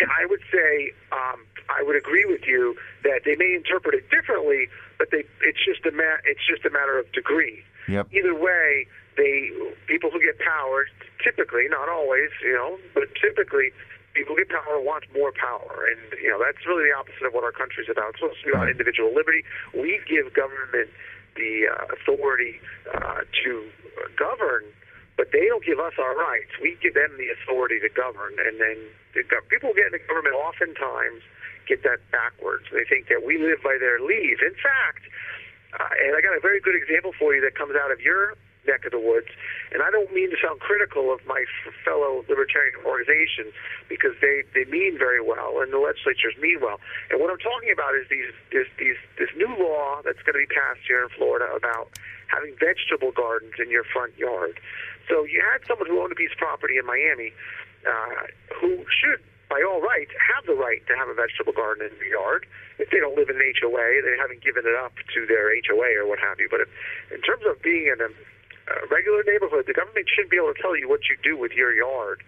I 0.00 0.26
would 0.26 0.40
say 0.50 0.92
um, 1.12 1.44
I 1.68 1.82
would 1.82 1.96
agree 1.96 2.24
with 2.24 2.46
you 2.46 2.74
that 3.04 3.20
they 3.24 3.36
may 3.36 3.54
interpret 3.54 3.94
it 3.94 4.08
differently, 4.10 4.68
but 4.98 5.10
they, 5.10 5.24
it's 5.42 5.64
just 5.64 5.84
a 5.86 5.92
ma- 5.92 6.22
it's 6.24 6.40
just 6.48 6.64
a 6.64 6.70
matter 6.70 6.98
of 6.98 7.10
degree. 7.12 7.62
Yep. 7.88 8.08
Either 8.12 8.34
way, 8.34 8.86
they 9.16 9.52
people 9.86 10.10
who 10.10 10.20
get 10.20 10.38
power 10.38 10.86
typically, 11.22 11.68
not 11.68 11.88
always, 11.88 12.30
you 12.42 12.52
know, 12.52 12.78
but 12.94 13.08
typically 13.20 13.70
people 14.14 14.34
who 14.36 14.44
get 14.44 14.52
power 14.52 14.80
want 14.80 15.04
more 15.12 15.32
power, 15.32 15.88
and 15.88 16.00
you 16.20 16.28
know 16.28 16.40
that's 16.40 16.64
really 16.66 16.88
the 16.88 16.94
opposite 16.96 17.24
of 17.24 17.32
what 17.32 17.44
our 17.44 17.52
country's 17.52 17.88
about. 17.88 18.12
It's 18.12 18.20
supposed 18.20 18.40
to 18.44 18.46
be 18.48 18.52
about 18.52 18.68
individual 18.68 19.12
liberty. 19.12 19.44
We 19.72 20.00
give 20.08 20.32
government 20.32 20.92
the 21.36 21.72
uh, 21.72 21.96
authority 21.96 22.60
uh, 22.92 23.24
to 23.44 23.50
govern, 24.16 24.68
but 25.16 25.32
they 25.32 25.48
don't 25.48 25.64
give 25.64 25.80
us 25.80 25.96
our 25.96 26.12
rights. 26.16 26.52
We 26.60 26.76
give 26.80 26.94
them 26.94 27.16
the 27.16 27.32
authority 27.32 27.80
to 27.80 27.88
govern, 27.88 28.36
and 28.36 28.60
then 28.60 28.76
the, 29.16 29.24
people 29.48 29.72
get 29.72 29.92
in 29.92 29.96
the 29.96 30.04
government 30.04 30.36
oftentimes 30.36 31.24
get 31.68 31.82
that 31.86 32.02
backwards. 32.10 32.66
They 32.72 32.84
think 32.84 33.08
that 33.08 33.24
we 33.24 33.38
live 33.38 33.62
by 33.62 33.78
their 33.78 34.00
leave. 34.02 34.42
In 34.42 34.56
fact, 34.58 35.06
uh, 35.72 35.88
and 36.04 36.12
I 36.12 36.20
got 36.20 36.36
a 36.36 36.42
very 36.42 36.60
good 36.60 36.76
example 36.76 37.16
for 37.16 37.32
you 37.32 37.40
that 37.42 37.54
comes 37.56 37.72
out 37.78 37.88
of 37.88 38.00
your 38.00 38.36
neck 38.66 38.84
of 38.86 38.92
the 38.92 39.00
woods. 39.00 39.30
And 39.72 39.82
I 39.82 39.90
don't 39.90 40.12
mean 40.12 40.30
to 40.30 40.38
sound 40.38 40.60
critical 40.60 41.12
of 41.12 41.20
my 41.26 41.44
fellow 41.84 42.24
libertarian 42.28 42.78
organizations 42.84 43.54
because 43.88 44.14
they, 44.20 44.46
they 44.54 44.64
mean 44.70 44.98
very 44.98 45.20
well 45.20 45.60
and 45.60 45.72
the 45.72 45.82
legislatures 45.82 46.34
mean 46.38 46.60
well. 46.62 46.78
And 47.10 47.20
what 47.20 47.30
I'm 47.30 47.42
talking 47.42 47.70
about 47.72 47.94
is 47.94 48.06
these 48.08 48.30
this 48.50 48.68
these 48.78 48.98
this 49.18 49.30
new 49.36 49.50
law 49.58 50.02
that's 50.04 50.22
going 50.22 50.38
to 50.38 50.44
be 50.44 50.50
passed 50.50 50.84
here 50.86 51.02
in 51.02 51.10
Florida 51.16 51.50
about 51.54 51.90
having 52.30 52.54
vegetable 52.56 53.12
gardens 53.12 53.58
in 53.58 53.70
your 53.70 53.84
front 53.84 54.16
yard. 54.16 54.58
So 55.08 55.24
you 55.24 55.42
had 55.42 55.66
someone 55.66 55.88
who 55.88 56.00
owned 56.00 56.12
a 56.12 56.18
piece 56.18 56.32
of 56.32 56.38
property 56.38 56.78
in 56.78 56.86
Miami 56.86 57.34
uh, 57.84 58.30
who 58.60 58.86
should 58.88 59.20
by 59.52 59.60
all 59.68 59.84
rights, 59.84 60.16
have 60.16 60.48
the 60.48 60.56
right 60.56 60.80
to 60.88 60.96
have 60.96 61.12
a 61.12 61.16
vegetable 61.16 61.52
garden 61.52 61.84
in 61.84 61.92
their 62.00 62.16
yard. 62.16 62.48
If 62.80 62.88
they 62.88 63.04
don't 63.04 63.12
live 63.12 63.28
in 63.28 63.36
an 63.36 63.44
HOA, 63.60 64.00
they 64.00 64.16
haven't 64.16 64.40
given 64.40 64.64
it 64.64 64.72
up 64.72 64.96
to 64.96 65.28
their 65.28 65.52
HOA 65.52 66.00
or 66.00 66.08
what 66.08 66.16
have 66.24 66.40
you. 66.40 66.48
But 66.48 66.64
if, 66.64 66.72
in 67.12 67.20
terms 67.20 67.44
of 67.44 67.60
being 67.60 67.92
in 67.92 68.00
a 68.00 68.08
regular 68.90 69.22
neighborhood, 69.26 69.66
the 69.66 69.74
government 69.74 70.08
shouldn't 70.08 70.30
be 70.30 70.36
able 70.36 70.52
to 70.54 70.60
tell 70.60 70.76
you 70.76 70.88
what 70.88 71.08
you 71.10 71.16
do 71.22 71.36
with 71.36 71.52
your 71.52 71.72
yard 71.72 72.22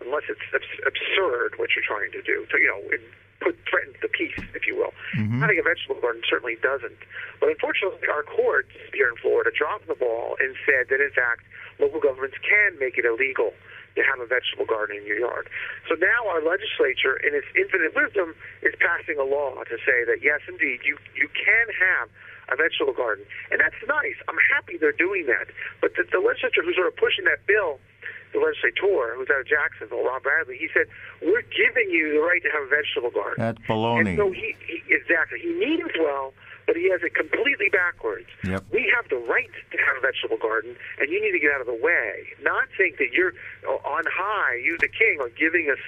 unless 0.00 0.24
it's 0.28 0.44
abs- 0.52 0.82
absurd 0.84 1.56
what 1.56 1.72
you're 1.74 1.86
trying 1.86 2.12
to 2.12 2.22
do. 2.22 2.46
So, 2.50 2.58
you 2.58 2.68
know, 2.68 2.80
it 2.92 3.00
put 3.40 3.56
threatens 3.68 3.96
the 4.00 4.08
peace, 4.08 4.36
if 4.54 4.66
you 4.66 4.76
will. 4.76 4.92
Mm-hmm. 5.16 5.40
Having 5.40 5.58
a 5.60 5.66
vegetable 5.66 6.00
garden 6.00 6.22
certainly 6.28 6.56
doesn't. 6.60 7.00
But 7.40 7.52
unfortunately, 7.52 8.08
our 8.08 8.24
courts 8.24 8.72
here 8.92 9.08
in 9.08 9.16
Florida 9.20 9.50
dropped 9.52 9.88
the 9.88 9.96
ball 9.96 10.36
and 10.40 10.56
said 10.64 10.88
that, 10.88 11.00
in 11.00 11.12
fact, 11.12 11.44
local 11.78 12.00
governments 12.00 12.36
can 12.40 12.78
make 12.80 12.96
it 12.96 13.04
illegal 13.04 13.52
to 13.96 14.00
have 14.04 14.20
a 14.20 14.28
vegetable 14.28 14.68
garden 14.68 15.00
in 15.00 15.04
your 15.08 15.18
yard. 15.18 15.48
So 15.88 15.96
now 15.96 16.28
our 16.28 16.44
legislature, 16.44 17.16
in 17.16 17.32
its 17.32 17.48
infinite 17.56 17.96
wisdom, 17.96 18.36
is 18.60 18.76
passing 18.76 19.16
a 19.16 19.24
law 19.24 19.64
to 19.64 19.76
say 19.84 20.04
that 20.04 20.20
yes, 20.20 20.44
indeed, 20.48 20.84
you 20.84 21.00
you 21.16 21.28
can 21.32 21.66
have 21.80 22.12
a 22.52 22.56
vegetable 22.56 22.94
garden, 22.94 23.24
and 23.50 23.60
that's 23.60 23.78
nice. 23.88 24.16
I'm 24.28 24.38
happy 24.54 24.78
they're 24.78 24.96
doing 24.96 25.26
that. 25.26 25.48
But 25.80 25.94
the, 25.96 26.04
the 26.10 26.22
legislature 26.22 26.62
who's 26.62 26.76
sort 26.76 26.88
of 26.88 26.96
pushing 26.96 27.24
that 27.26 27.46
bill, 27.46 27.78
the 28.32 28.38
legislator 28.38 29.14
who's 29.16 29.30
out 29.30 29.40
of 29.40 29.48
Jacksonville, 29.48 30.04
Rob 30.04 30.22
Bradley, 30.22 30.56
he 30.58 30.68
said 30.72 30.86
we're 31.22 31.46
giving 31.50 31.90
you 31.90 32.14
the 32.14 32.22
right 32.22 32.42
to 32.42 32.50
have 32.50 32.62
a 32.62 32.70
vegetable 32.70 33.10
garden. 33.10 33.38
That's 33.38 33.58
baloney. 33.66 34.14
And 34.14 34.18
so 34.18 34.30
he, 34.30 34.54
he 34.66 34.82
exactly 34.92 35.40
he 35.40 35.52
means 35.54 35.90
well 35.98 36.34
but 36.66 36.74
he 36.74 36.90
has 36.90 37.00
it 37.02 37.14
completely 37.14 37.70
backwards. 37.70 38.26
Yep. 38.42 38.64
We 38.72 38.92
have 38.94 39.08
the 39.08 39.22
right 39.22 39.50
to 39.70 39.78
have 39.78 39.96
a 39.98 40.02
vegetable 40.02 40.36
garden, 40.36 40.76
and 40.98 41.08
you 41.08 41.22
need 41.22 41.30
to 41.30 41.38
get 41.38 41.54
out 41.54 41.60
of 41.62 41.66
the 41.70 41.78
way. 41.78 42.26
Not 42.42 42.66
think 42.76 42.98
that 42.98 43.14
you're 43.14 43.32
uh, 43.62 43.78
on 43.86 44.04
high, 44.10 44.58
you 44.62 44.76
the 44.78 44.90
king, 44.90 45.22
are 45.22 45.30
giving 45.30 45.70
us 45.70 45.78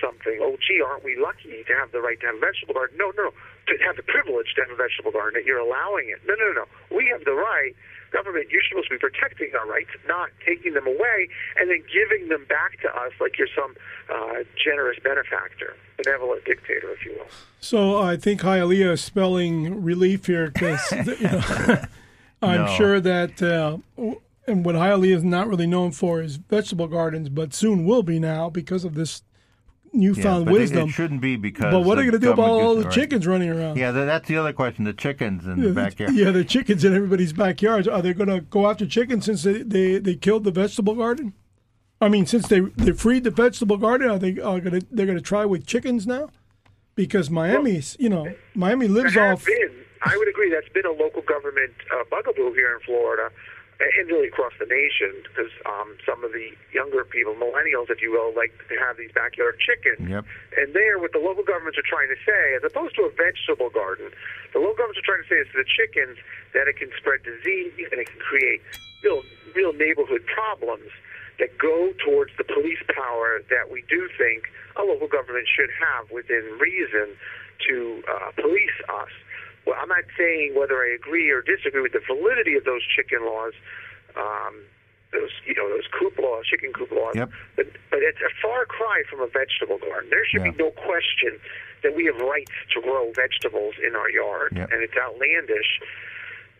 something. 0.00 0.38
Oh, 0.42 0.56
gee, 0.66 0.80
aren't 0.80 1.04
we 1.04 1.16
lucky 1.16 1.64
to 1.66 1.74
have 1.74 1.92
the 1.92 2.00
right 2.00 2.18
to 2.20 2.26
have 2.26 2.36
a 2.36 2.40
vegetable 2.40 2.74
garden? 2.74 2.96
No, 2.98 3.12
no, 3.16 3.24
no. 3.24 3.32
To 3.68 3.74
have 3.84 3.96
the 3.96 4.02
privilege 4.06 4.54
to 4.56 4.62
have 4.62 4.70
a 4.70 4.76
vegetable 4.76 5.10
garden, 5.12 5.40
that 5.40 5.46
you're 5.46 5.58
allowing 5.58 6.08
it. 6.10 6.20
No, 6.26 6.34
no, 6.38 6.52
no. 6.52 6.64
We 6.96 7.06
have 7.12 7.24
the 7.24 7.32
right. 7.34 7.74
Government, 8.12 8.46
you're 8.50 8.62
supposed 8.70 8.88
to 8.88 8.94
be 8.94 8.98
protecting 9.00 9.50
our 9.58 9.66
rights, 9.66 9.90
not 10.06 10.30
taking 10.46 10.74
them 10.74 10.86
away 10.86 11.28
and 11.58 11.68
then 11.68 11.82
giving 11.92 12.28
them 12.28 12.46
back 12.48 12.80
to 12.82 12.88
us 12.88 13.10
like 13.20 13.36
you're 13.36 13.48
some 13.54 13.74
uh, 14.08 14.44
generous 14.64 14.96
benefactor, 15.02 15.74
benevolent 15.98 16.44
dictator, 16.44 16.88
if 16.92 17.04
you 17.04 17.12
will. 17.18 17.26
So 17.60 17.98
I 17.98 18.16
think 18.16 18.42
Hialeah 18.42 18.92
is 18.92 19.00
spelling 19.00 19.82
relief 19.82 20.26
here 20.26 20.50
because 20.52 20.80
you 20.92 21.18
know, 21.26 21.82
I'm 22.42 22.64
No. 22.66 22.74
sure 22.76 23.00
that 23.00 23.42
uh, 23.42 23.78
and 24.46 24.64
what 24.64 24.76
Hialeah 24.76 25.16
is 25.16 25.24
not 25.24 25.48
really 25.48 25.66
known 25.66 25.90
for 25.90 26.22
is 26.22 26.36
vegetable 26.36 26.86
gardens, 26.86 27.28
but 27.28 27.52
soon 27.52 27.84
will 27.84 28.04
be 28.04 28.20
now 28.20 28.48
because 28.48 28.84
of 28.84 28.94
this 28.94 29.20
Yeah, 29.20 29.35
newfound 29.92 30.46
but 30.46 30.54
wisdom. 30.54 30.88
It, 30.88 30.92
shouldn't 30.92 31.20
be 31.20 31.36
because. 31.36 31.72
but 31.72 31.80
what 31.80 31.98
are 31.98 32.04
you 32.04 32.10
going 32.10 32.20
to 32.20 32.26
do 32.26 32.32
about 32.32 32.48
all 32.48 32.76
the 32.76 32.88
it 32.88 32.92
chickens 32.92 33.26
running 33.26 33.50
around? 33.50 33.76
Yeah, 33.76 33.92
that's 33.92 34.28
the 34.28 34.36
other 34.36 34.52
question. 34.52 34.84
The 34.84 34.92
chickens 34.92 35.46
in 35.46 35.60
the 35.60 35.72
backyard. 35.72 36.14
Yeah, 36.14 36.30
the 36.30 36.44
chickens 36.44 36.84
in 36.84 36.94
everybody's 36.94 37.32
backyards. 37.32 37.88
Are 37.88 38.02
they 38.02 38.12
going 38.12 38.28
to 38.28 38.40
go 38.40 38.68
after 38.68 38.86
chickens 38.86 39.24
since 39.24 39.42
they, 39.42 39.62
they, 39.62 39.98
they 39.98 40.14
killed 40.14 40.44
the 40.44 40.50
vegetable 40.50 40.94
garden? 40.94 41.34
I 42.00 42.08
mean, 42.08 42.26
since 42.26 42.48
they 42.48 42.60
they 42.60 42.92
freed 42.92 43.24
the 43.24 43.30
vegetable 43.30 43.78
garden, 43.78 44.10
are 44.10 44.18
they 44.18 44.32
are 44.32 44.60
going 44.60 44.80
to 44.80 44.86
they're 44.90 45.06
going 45.06 45.18
to 45.18 45.24
try 45.24 45.44
with 45.44 45.66
chickens 45.66 46.06
now? 46.06 46.28
Because 46.94 47.30
Miami's, 47.30 47.96
you 47.98 48.08
know, 48.08 48.34
Miami 48.54 48.88
lives 48.88 49.16
off. 49.16 49.44
been, 49.44 49.84
I 50.02 50.16
would 50.16 50.28
agree, 50.28 50.50
that's 50.50 50.68
been 50.72 50.86
a 50.86 50.92
local 50.92 51.22
government 51.22 51.72
uh, 51.94 52.04
bugaboo 52.10 52.54
here 52.54 52.74
in 52.74 52.80
Florida 52.80 53.30
and 53.76 54.08
really 54.08 54.28
across 54.28 54.52
the 54.56 54.64
nation 54.64 55.20
because 55.28 55.52
um, 55.68 55.96
some 56.08 56.24
of 56.24 56.32
the 56.32 56.48
younger 56.72 57.04
people, 57.04 57.36
millennials, 57.36 57.92
if 57.92 58.00
you 58.00 58.08
will, 58.08 58.32
like 58.32 58.52
to 58.72 58.76
have 58.80 58.96
these 58.96 59.12
backyard 59.12 59.60
chickens. 59.60 60.08
Yep. 60.08 60.24
And 60.56 60.72
there, 60.72 60.96
what 60.98 61.12
the 61.12 61.20
local 61.20 61.44
governments 61.44 61.76
are 61.76 61.84
trying 61.84 62.08
to 62.08 62.16
say, 62.24 62.56
as 62.56 62.64
opposed 62.64 62.96
to 62.96 63.04
a 63.04 63.12
vegetable 63.12 63.68
garden, 63.68 64.08
the 64.56 64.60
local 64.64 64.80
governments 64.80 65.04
are 65.04 65.08
trying 65.08 65.24
to 65.24 65.28
say 65.28 65.38
is 65.44 65.48
to 65.52 65.60
the 65.60 65.68
chickens 65.68 66.16
that 66.56 66.64
it 66.72 66.80
can 66.80 66.88
spread 66.96 67.20
disease 67.20 67.76
and 67.92 68.00
it 68.00 68.08
can 68.08 68.20
create 68.24 68.64
real, 69.04 69.20
real 69.52 69.76
neighborhood 69.76 70.24
problems 70.24 70.88
that 71.36 71.52
go 71.60 71.92
towards 72.00 72.32
the 72.40 72.44
police 72.48 72.80
power 72.88 73.44
that 73.52 73.68
we 73.68 73.84
do 73.92 74.08
think 74.16 74.48
a 74.80 74.82
local 74.82 75.08
government 75.08 75.44
should 75.44 75.68
have 75.76 76.08
within 76.08 76.56
reason 76.56 77.12
to 77.68 78.02
uh, 78.08 78.32
police 78.40 78.76
us. 78.88 79.12
Well, 79.66 79.76
I'm 79.80 79.88
not 79.88 80.04
saying 80.16 80.54
whether 80.56 80.78
I 80.78 80.94
agree 80.94 81.30
or 81.30 81.42
disagree 81.42 81.82
with 81.82 81.92
the 81.92 82.00
validity 82.06 82.54
of 82.54 82.64
those 82.64 82.82
chicken 82.86 83.26
laws, 83.26 83.52
um, 84.16 84.62
those 85.12 85.30
you 85.44 85.54
know 85.54 85.68
those 85.68 85.86
coop 85.90 86.16
laws, 86.18 86.46
chicken 86.46 86.72
coop 86.72 86.90
laws. 86.92 87.14
Yep. 87.16 87.30
But 87.56 87.66
but 87.90 88.00
it's 88.02 88.18
a 88.22 88.30
far 88.40 88.64
cry 88.66 89.02
from 89.10 89.20
a 89.20 89.26
vegetable 89.26 89.78
garden. 89.78 90.10
There 90.10 90.24
should 90.24 90.44
be 90.44 90.54
no 90.56 90.70
question 90.70 91.38
that 91.82 91.94
we 91.94 92.06
have 92.06 92.16
rights 92.16 92.52
to 92.74 92.80
grow 92.80 93.12
vegetables 93.14 93.74
in 93.86 93.94
our 93.94 94.10
yard, 94.10 94.52
Yep. 94.56 94.70
and 94.72 94.82
it's 94.82 94.94
outlandish 94.96 95.80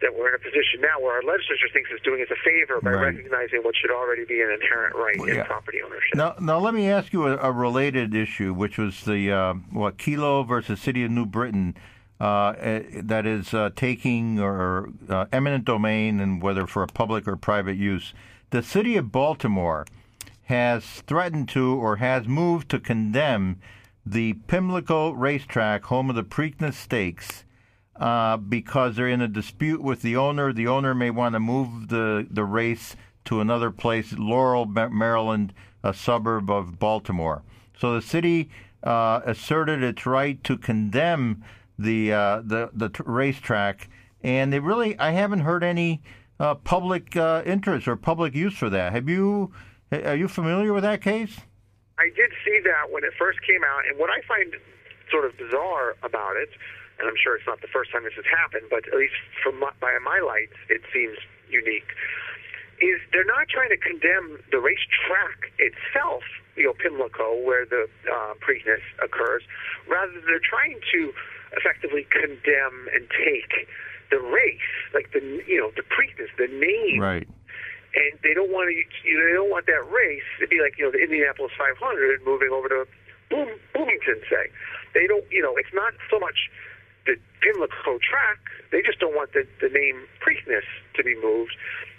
that 0.02 0.14
we're 0.14 0.28
in 0.28 0.34
a 0.34 0.38
position 0.38 0.82
now 0.82 1.00
where 1.00 1.14
our 1.14 1.22
legislature 1.22 1.68
thinks 1.72 1.88
it's 1.90 2.02
doing 2.04 2.20
us 2.20 2.28
a 2.30 2.36
favor 2.44 2.80
by 2.82 2.90
Right. 2.90 3.14
recognizing 3.16 3.62
what 3.62 3.75
should 3.76 3.90
already 3.90 4.26
be 4.26 4.42
an 4.42 4.50
inherent 4.50 4.94
right 4.94 5.16
in 5.16 5.36
yeah. 5.36 5.44
property 5.44 5.78
ownership. 5.82 6.14
Now, 6.14 6.34
now 6.38 6.58
let 6.58 6.75
me 6.75 6.90
ask 6.90 7.14
you 7.14 7.26
a, 7.26 7.38
a 7.38 7.50
related 7.50 8.14
issue, 8.14 8.52
which 8.52 8.76
was 8.76 9.04
the 9.04 9.32
uh, 9.32 9.54
what 9.72 9.96
Kelo 9.96 10.46
versus 10.46 10.80
City 10.82 11.02
of 11.04 11.10
New 11.12 11.25
Britain, 11.25 11.75
uh, 12.20 12.54
eh, 12.58 12.82
that 13.02 13.26
is 13.26 13.52
uh, 13.52 13.70
taking 13.76 14.40
or 14.40 14.90
uh, 15.08 15.26
eminent 15.32 15.64
domain, 15.64 16.20
and 16.20 16.42
whether 16.42 16.66
for 16.66 16.82
a 16.82 16.88
public 16.88 17.28
or 17.28 17.37
private 17.37 17.76
use. 17.76 18.14
The 18.50 18.62
City 18.62 18.96
of 18.96 19.12
Baltimore 19.12 19.87
has 20.44 20.85
threatened 21.06 21.49
to 21.50 21.75
or 21.75 21.96
has 21.96 22.28
moved 22.28 22.70
to 22.70 22.78
condemn 22.78 23.61
the 24.04 24.35
Pimlico 24.46 25.11
racetrack, 25.11 25.85
home 25.85 26.08
of 26.08 26.16
the 26.16 26.23
Preakness 26.23 26.75
Stakes, 26.75 27.44
uh, 27.96 28.37
because 28.37 28.94
they're 28.94 29.08
in 29.08 29.20
a 29.20 29.28
dispute 29.28 29.82
with 29.82 30.02
the 30.02 30.16
owner. 30.16 30.52
The 30.52 30.68
owner 30.68 30.94
may 30.94 31.11
want 31.11 31.35
to 31.35 31.40
move 31.40 31.88
the, 31.88 32.26
the 32.30 32.44
race 32.44 32.94
to 33.25 33.40
another 33.40 33.70
place, 33.73 34.12
Laurel, 34.12 34.66
Maryland, 34.66 35.52
a 35.82 35.92
suburb 35.92 36.50
of 36.50 36.78
Baltimore. 36.78 37.42
So 37.78 37.94
the 37.94 38.02
city 38.02 38.49
uh, 38.82 39.20
asserted 39.25 39.82
its 39.82 40.06
right 40.06 40.42
to 40.44 40.56
condemn 40.56 41.42
the 41.78 42.12
uh, 42.12 42.42
the 42.45 42.71
the 42.73 42.88
t- 42.88 43.02
racetrack, 43.06 43.88
and 44.23 44.52
they 44.52 44.59
really 44.59 44.99
I 44.99 45.11
haven't 45.11 45.40
heard 45.40 45.62
any 45.62 46.02
uh, 46.40 46.54
public 46.54 47.16
uh, 47.16 47.42
interest 47.45 47.88
or 47.88 47.97
public 47.97 48.35
use 48.35 48.56
for 48.56 48.71
that. 48.71 48.92
Have 48.92 49.09
you? 49.09 49.52
Are 49.92 50.16
you 50.16 50.26
familiar 50.26 50.73
with 50.73 50.83
that 50.83 51.00
case? 51.00 51.38
I 51.99 52.11
did 52.12 52.30
see 52.45 52.61
that 52.64 52.90
when 52.90 53.04
it 53.04 53.12
first 53.18 53.40
came 53.42 53.62
out, 53.64 53.87
and 53.88 53.99
what 53.99 54.11
I 54.11 54.21
find 54.26 54.52
sort 55.11 55.25
of 55.25 55.37
bizarre 55.38 55.97
about 56.02 56.37
it, 56.37 56.50
and 56.99 57.09
I'm 57.09 57.16
sure 57.16 57.37
it's 57.37 57.47
not 57.47 57.61
the 57.61 57.73
first 57.73 57.92
time 57.92 58.04
this 58.04 58.16
has 58.16 58.28
happened, 58.28 58.66
but 58.68 58.87
at 58.88 58.99
least 58.99 59.16
from 59.42 59.61
my, 59.61 59.71
by 59.80 59.97
my 60.02 60.21
lights, 60.21 60.56
it 60.68 60.83
seems 60.92 61.16
unique, 61.49 61.88
is 62.80 63.00
they're 63.12 63.25
not 63.25 63.49
trying 63.49 63.71
to 63.71 63.80
condemn 63.80 64.42
the 64.52 64.61
racetrack 64.61 65.54
itself, 65.56 66.23
you 66.56 66.64
know, 66.64 66.75
Pimlico, 66.75 67.40
where 67.40 67.64
the 67.64 67.88
uh, 68.11 68.35
Preakness 68.45 68.85
occurs. 69.02 69.42
Rather, 69.88 70.21
they're 70.26 70.42
trying 70.45 70.80
to 70.92 71.12
effectively 71.56 72.06
condemn 72.10 72.88
and 72.94 73.08
take 73.10 73.68
the 74.10 74.18
race, 74.20 74.70
like 74.94 75.10
the 75.12 75.20
you 75.46 75.58
know 75.58 75.70
the 75.75 75.82
Preakness, 75.82 76.30
the 76.38 76.46
name 76.52 77.00
Right. 77.00 77.26
and 77.94 78.12
they 78.22 78.34
don't 78.34 78.50
want 78.50 78.68
to. 78.70 78.75
You 79.08 79.18
know, 79.18 79.25
they 79.26 79.32
don't 79.34 79.50
want 79.50 79.66
that 79.66 79.82
race 79.90 80.26
to 80.40 80.46
be 80.46 80.60
like 80.60 80.78
you 80.78 80.84
know 80.84 80.92
the 80.92 81.02
Indianapolis 81.02 81.52
500 81.58 82.22
moving 82.25 82.50
over 82.52 82.68
to 82.68 82.86
Bloom, 83.30 83.50
Bloomington. 83.75 84.20
Say 84.30 84.50
they 84.94 85.06
don't. 85.06 85.25
You 85.30 85.42
know, 85.42 85.56
it's 85.56 85.72
not 85.75 85.94
so 86.10 86.18
much 86.20 86.50
the 87.06 87.16
Pimlico 87.42 87.98
track. 87.98 88.38
They 88.70 88.82
just 88.82 89.00
don't 89.00 89.14
want 89.14 89.32
the 89.32 89.46
the 89.60 89.68
name 89.70 90.06
Preakness 90.22 90.66
to 90.94 91.02
be 91.02 91.16
moved. 91.20 91.56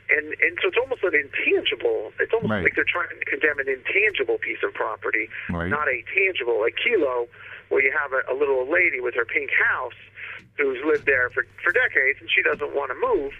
And 0.10 0.32
and 0.40 0.56
so 0.64 0.70
it's 0.72 0.78
almost 0.80 1.04
an 1.04 1.12
intangible. 1.16 2.14
It's 2.24 2.32
almost 2.32 2.52
Right. 2.52 2.64
like 2.64 2.76
they're 2.80 2.88
trying 2.88 3.12
to 3.12 3.26
condemn 3.28 3.60
an 3.60 3.68
intangible 3.68 4.38
piece 4.40 4.64
of 4.64 4.74
property, 4.74 5.28
Right. 5.52 5.68
not 5.68 5.90
a 5.90 6.00
tangible, 6.16 6.62
like 6.62 6.76
Kelo, 6.80 7.28
where 7.70 7.82
you 7.84 7.92
have 8.00 8.12
a, 8.14 8.34
a 8.34 8.36
little 8.38 8.70
lady 8.72 9.00
with 9.00 9.16
her 9.16 9.26
pink 9.26 9.50
house 9.52 9.94
who's 10.58 10.78
lived 10.86 11.06
there 11.06 11.30
for 11.30 11.46
for 11.64 11.72
decades 11.72 12.20
and 12.22 12.30
she 12.30 12.42
doesn't 12.42 12.76
want 12.76 12.92
to 12.92 12.96
move. 13.16 13.32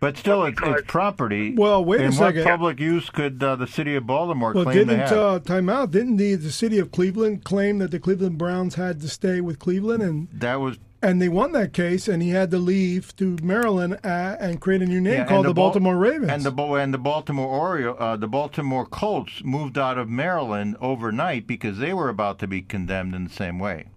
But 0.00 0.18
still, 0.18 0.44
it's, 0.44 0.56
because- 0.60 0.80
it's 0.80 0.86
property. 0.86 1.54
Well, 1.56 1.82
wait 1.82 2.00
a 2.00 2.04
and 2.04 2.14
second. 2.14 2.42
what 2.44 2.50
public 2.50 2.78
use 2.80 3.08
could 3.08 3.42
uh, 3.42 3.56
the 3.56 3.66
city 3.66 3.94
of 3.96 4.06
Baltimore 4.06 4.52
Well, 4.52 4.64
claim 4.64 4.76
to 4.76 4.84
didn't 4.84 5.00
have? 5.08 5.12
uh, 5.12 5.38
time 5.38 5.70
out? 5.70 5.92
Didn't 5.92 6.16
the 6.18 6.34
the 6.34 6.52
city 6.52 6.78
of 6.78 6.90
Cleveland 6.92 7.44
claim 7.44 7.78
that 7.78 7.90
the 7.90 7.98
Cleveland 7.98 8.36
Browns 8.36 8.74
had 8.74 9.00
to 9.00 9.08
stay 9.08 9.40
with 9.40 9.58
Cleveland, 9.58 10.02
and 10.02 10.28
that 10.32 10.56
was 10.60 10.78
and 11.04 11.20
they 11.20 11.28
won 11.28 11.52
that 11.52 11.72
case, 11.72 12.08
and 12.08 12.22
he 12.22 12.30
had 12.30 12.50
to 12.50 12.58
leave 12.58 13.14
to 13.16 13.36
Maryland 13.42 13.98
uh, 14.02 14.36
and 14.40 14.60
create 14.60 14.82
a 14.82 14.86
new 14.86 15.00
name 15.00 15.14
yeah, 15.14 15.24
called 15.26 15.44
the, 15.44 15.54
Bal- 15.54 15.66
Baltimore 15.66 15.96
Ravens. 15.96 16.32
And 16.32 16.42
the 16.42 16.52
and 16.74 16.94
the 16.94 16.98
Baltimore 16.98 17.46
Oriole, 17.46 17.96
uh, 17.98 18.16
the 18.16 18.26
Baltimore 18.26 18.86
Colts 18.86 19.42
moved 19.44 19.76
out 19.76 19.98
of 19.98 20.08
Maryland 20.08 20.76
overnight 20.80 21.46
because 21.46 21.78
they 21.78 21.92
were 21.92 22.08
about 22.08 22.38
to 22.38 22.46
be 22.46 22.62
condemned 22.62 23.14
in 23.14 23.24
the 23.24 23.30
same 23.30 23.58
way. 23.58 23.88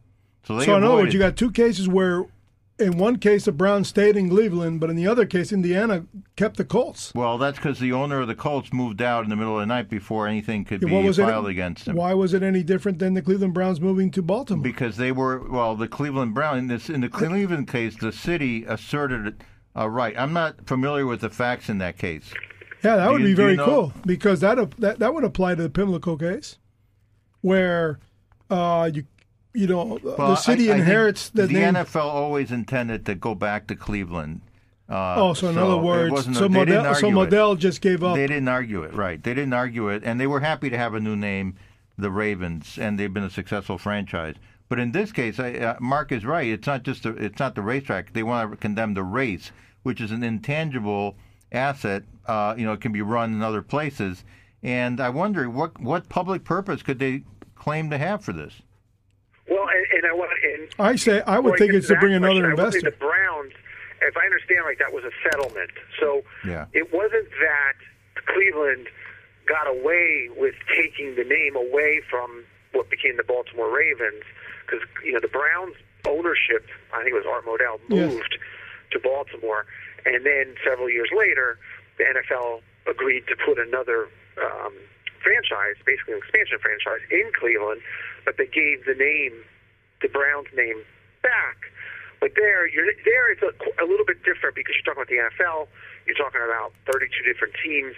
So 0.44 0.58
they 0.58 0.66
so 0.66 0.78
in 0.78 0.84
other 0.84 0.96
words, 0.96 1.14
you 1.14 1.20
got 1.20 1.38
two 1.38 1.52
cases 1.52 1.88
where, 1.88 2.26
in 2.80 2.98
one 2.98 3.18
case, 3.18 3.46
the 3.46 3.52
Browns 3.52 3.88
stayed 3.88 4.16
in 4.16 4.30
Cleveland, 4.30 4.80
but 4.80 4.90
in 4.90 4.96
the 4.96 5.08
other 5.08 5.26
case, 5.26 5.52
Indiana 5.52 6.06
kept 6.36 6.58
the 6.58 6.66
Colts. 6.66 7.12
Well, 7.16 7.38
that's 7.38 7.58
because 7.58 7.80
the 7.80 7.92
owner 7.92 8.22
of 8.22 8.28
the 8.28 8.36
Colts 8.36 8.72
moved 8.72 9.02
out 9.02 9.24
in 9.24 9.30
the 9.30 9.36
middle 9.36 9.56
of 9.56 9.62
the 9.62 9.66
night 9.66 9.90
before 9.90 10.28
anything 10.28 10.64
could 10.64 10.84
Yeah, 10.84 10.90
be 11.02 11.08
was 11.08 11.18
it- 11.18 11.24
filed 11.24 11.48
against 11.48 11.88
him. 11.88 11.96
Why 11.96 12.14
was 12.14 12.34
it 12.34 12.44
any 12.44 12.62
different 12.64 13.00
than 13.00 13.16
the 13.16 13.22
Cleveland 13.22 13.54
Browns 13.56 13.82
moving 13.82 14.12
to 14.12 14.22
Baltimore? 14.22 14.64
Because 14.64 14.98
they 14.98 15.12
were 15.12 15.50
well, 15.50 15.76
the 15.76 15.88
Cleveland 15.88 16.34
Brown 16.36 16.58
in 16.58 16.68
this 16.68 16.90
in 16.90 17.02
the 17.02 17.10
Cleveland 17.10 17.68
case, 17.68 17.96
the 17.98 18.12
city 18.12 18.64
asserted 18.66 19.44
a 19.76 19.90
right. 19.90 20.16
I'm 20.18 20.34
not 20.34 20.68
familiar 20.68 21.06
with 21.06 21.22
the 21.22 21.30
facts 21.30 21.70
in 21.70 21.80
that 21.80 21.98
case. 21.98 22.32
Yeah, 22.84 22.98
that 22.98 23.08
Do 23.08 23.14
would 23.14 23.22
you- 23.22 23.28
be 23.30 23.34
do 23.36 23.42
you 23.42 23.46
very 23.48 23.56
know- 23.58 23.66
cool 23.66 23.94
because 24.06 24.40
that 24.42 24.72
that 24.80 25.00
that 25.00 25.14
would 25.16 25.24
apply 25.24 25.56
to 25.56 25.64
the 25.64 25.70
Pimlico 25.70 26.16
case, 26.16 26.58
where 27.42 28.00
uh, 28.52 28.90
you 28.94 29.04
you 29.58 29.68
know 29.68 30.00
Well, 30.04 30.16
the 30.30 30.36
city 30.36 30.72
I- 30.72 30.76
I 30.76 30.78
inherits 30.78 31.30
the, 31.30 31.48
the 31.48 31.54
name. 31.54 31.74
NFL 31.76 32.06
always 32.06 32.52
intended 32.52 33.06
to 33.08 33.16
go 33.16 33.36
back 33.36 33.68
to 33.68 33.76
Cleveland. 33.76 34.42
Uh, 34.90 35.16
oh, 35.18 35.34
so 35.34 35.50
in 35.50 35.58
other 35.58 35.78
words, 35.78 36.28
a- 36.28 36.34
so 36.34 36.48
Modell, 36.48 36.96
so. 36.96 37.10
Modell 37.10 37.58
just 37.58 37.82
gave 37.82 38.04
up. 38.04 38.16
They 38.16 38.28
didn't 38.28 38.48
argue 38.48 38.84
it, 38.84 38.94
right? 38.94 39.22
They 39.22 39.34
didn't 39.34 39.54
argue 39.54 39.90
it, 39.90 40.04
and 40.06 40.20
they 40.20 40.28
were 40.28 40.40
happy 40.40 40.70
to 40.70 40.78
have 40.78 40.94
a 40.94 41.00
new 41.00 41.16
name, 41.16 41.56
the 41.98 42.10
Ravens, 42.12 42.78
and 42.80 42.98
they've 42.98 43.14
been 43.14 43.24
a 43.24 43.30
successful 43.30 43.78
franchise. 43.78 44.36
But 44.70 44.80
in 44.80 44.92
this 44.92 45.12
case, 45.12 45.40
I, 45.40 45.54
uh, 45.54 45.76
Mark 45.80 46.12
is 46.12 46.26
right. 46.26 46.48
It's 46.48 46.68
not 46.68 46.84
just 46.84 47.04
the, 47.04 47.10
it's 47.16 47.40
not 47.40 47.56
the 47.56 47.62
racetrack. 47.62 48.14
They 48.14 48.24
want 48.24 48.52
to 48.52 48.58
condemn 48.58 48.94
the 48.94 49.04
race, 49.04 49.52
which 49.84 50.00
is 50.00 50.12
an 50.12 50.24
intangible 50.24 51.18
asset. 51.52 52.04
Uh, 52.26 52.54
you 52.58 52.66
know, 52.66 52.74
it 52.74 52.82
can 52.82 52.92
be 52.92 53.02
run 53.02 53.34
in 53.34 53.42
other 53.42 53.62
places. 53.62 54.24
And 54.64 55.00
I 55.00 55.10
wonder 55.10 55.50
what 55.50 55.80
what 55.80 56.10
public 56.10 56.44
purpose 56.44 56.82
could 56.84 57.00
they 57.00 57.24
claim 57.56 57.90
to 57.90 57.98
have 57.98 58.24
for 58.24 58.34
this? 58.34 58.62
Well, 59.50 59.68
and, 59.70 59.86
and 59.96 60.06
I 60.12 60.14
want 60.14 60.32
and 60.44 60.68
I 60.80 60.96
say 60.96 61.22
I 61.22 61.40
would 61.40 61.58
think 61.58 61.74
it's 61.74 61.88
to 61.88 61.96
bring 61.96 62.20
question, 62.20 62.24
another 62.24 62.52
I 62.52 62.54
would 62.54 62.74
say 62.74 62.80
investor. 62.80 62.92
the 62.92 62.98
Browns, 62.98 63.54
if 64.02 64.16
I 64.18 64.26
understand 64.26 64.66
right, 64.66 64.78
that 64.80 64.94
was 64.94 65.04
a 65.06 65.12
settlement. 65.30 65.72
So 66.00 66.24
Yeah. 66.46 66.66
it 66.74 66.92
wasn't 66.94 67.30
that 67.40 67.74
Cleveland 68.26 68.88
got 69.48 69.68
away 69.68 70.30
with 70.36 70.56
taking 70.76 71.16
the 71.16 71.24
name 71.24 71.56
away 71.56 72.02
from 72.10 72.44
what 72.74 72.90
became 72.90 73.16
the 73.16 73.24
Baltimore 73.24 73.72
Ravens, 73.76 74.24
because 74.66 74.86
you 75.04 75.14
know 75.14 75.20
the 75.22 75.30
Browns 75.32 75.76
ownership, 76.06 76.68
I 76.94 77.04
think 77.04 77.16
it 77.16 77.20
was 77.24 77.26
Art 77.28 77.46
Modell, 77.46 77.80
Yes. 77.90 78.12
moved 78.12 78.38
to 78.92 79.00
Baltimore, 79.00 79.66
and 80.06 80.26
then 80.26 80.56
several 80.68 80.90
years 80.90 81.10
later, 81.16 81.58
the 81.98 82.04
NFL 82.04 82.62
agreed 82.90 83.26
to 83.28 83.36
put 83.46 83.58
another 83.60 84.08
um, 84.44 84.74
franchise, 85.24 85.76
basically 85.86 86.14
an 86.14 86.20
expansion 86.20 86.60
franchise, 86.60 87.02
in 87.12 87.32
Cleveland, 87.38 87.82
but 88.28 88.36
they 88.36 88.52
gave 88.52 88.84
the 88.84 88.94
name, 89.00 89.32
the 90.04 90.10
Browns 90.12 90.52
name, 90.52 90.84
back. 91.24 91.56
But 92.20 92.36
there, 92.36 92.68
you're 92.68 92.86
there. 93.08 93.32
It's 93.32 93.42
a, 93.42 93.54
a 93.80 93.86
little 93.88 94.04
bit 94.06 94.20
different 94.28 94.56
because 94.60 94.76
you're 94.76 94.84
talking 94.84 95.00
about 95.00 95.08
the 95.08 95.22
NFL. 95.32 95.68
You're 96.06 96.20
talking 96.20 96.42
about 96.44 96.74
32 96.92 97.08
different 97.24 97.54
teams, 97.64 97.96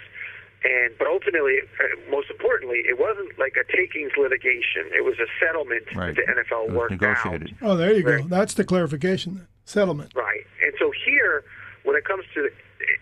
and 0.62 0.92
but 0.98 1.08
ultimately, 1.08 1.58
uh, 1.80 2.10
most 2.10 2.30
importantly, 2.30 2.84
it 2.86 3.00
wasn't 3.00 3.34
like 3.38 3.56
a 3.58 3.64
takings 3.74 4.12
litigation. 4.20 4.86
It 4.94 5.02
was 5.04 5.16
a 5.18 5.26
settlement 5.42 5.84
Right. 5.96 6.14
that 6.14 6.20
the 6.26 6.30
NFL 6.46 6.68
It 6.68 6.72
worked 6.78 6.90
negotiated. 6.92 7.56
oh, 7.62 7.76
there 7.76 7.92
you 7.92 8.02
go. 8.04 8.22
That's 8.28 8.54
the 8.54 8.62
clarification. 8.64 9.48
Settlement. 9.64 10.12
Right. 10.14 10.44
And 10.62 10.74
so 10.78 10.92
here, 11.04 11.42
when 11.84 11.96
it 11.96 12.04
comes 12.04 12.24
to 12.34 12.42
the, 12.42 12.50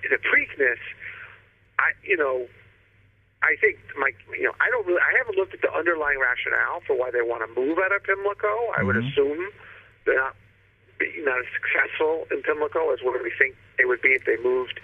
the 0.09 0.19
Preakness, 0.23 0.79
I 1.79 1.93
you 2.05 2.17
know, 2.17 2.47
I 3.49 3.57
think 3.61 3.78
my 3.97 4.11
you 4.37 4.45
know 4.45 4.52
I 4.61 4.69
don't 4.71 4.87
really 4.87 5.00
I 5.00 5.17
haven't 5.19 5.37
looked 5.37 5.55
at 5.55 5.62
the 5.62 5.73
underlying 5.73 6.21
rationale 6.21 6.81
for 6.87 6.95
why 6.97 7.11
they 7.11 7.23
want 7.23 7.40
to 7.49 7.50
move 7.61 7.78
out 7.78 7.93
of 7.97 8.02
Pimlico. 8.05 8.52
I 8.76 8.83
would 8.83 8.97
Mm-hmm. 8.97 9.09
assume 9.09 9.49
they're 10.05 10.17
not 10.17 10.37
not 11.25 11.38
as 11.38 11.47
successful 11.57 12.26
in 12.31 12.43
Pimlico 12.43 12.92
as 12.92 12.99
what 13.03 13.23
we 13.23 13.33
think 13.38 13.57
they 13.79 13.85
would 13.85 14.03
be 14.03 14.11
if 14.11 14.25
they 14.27 14.37
moved 14.42 14.81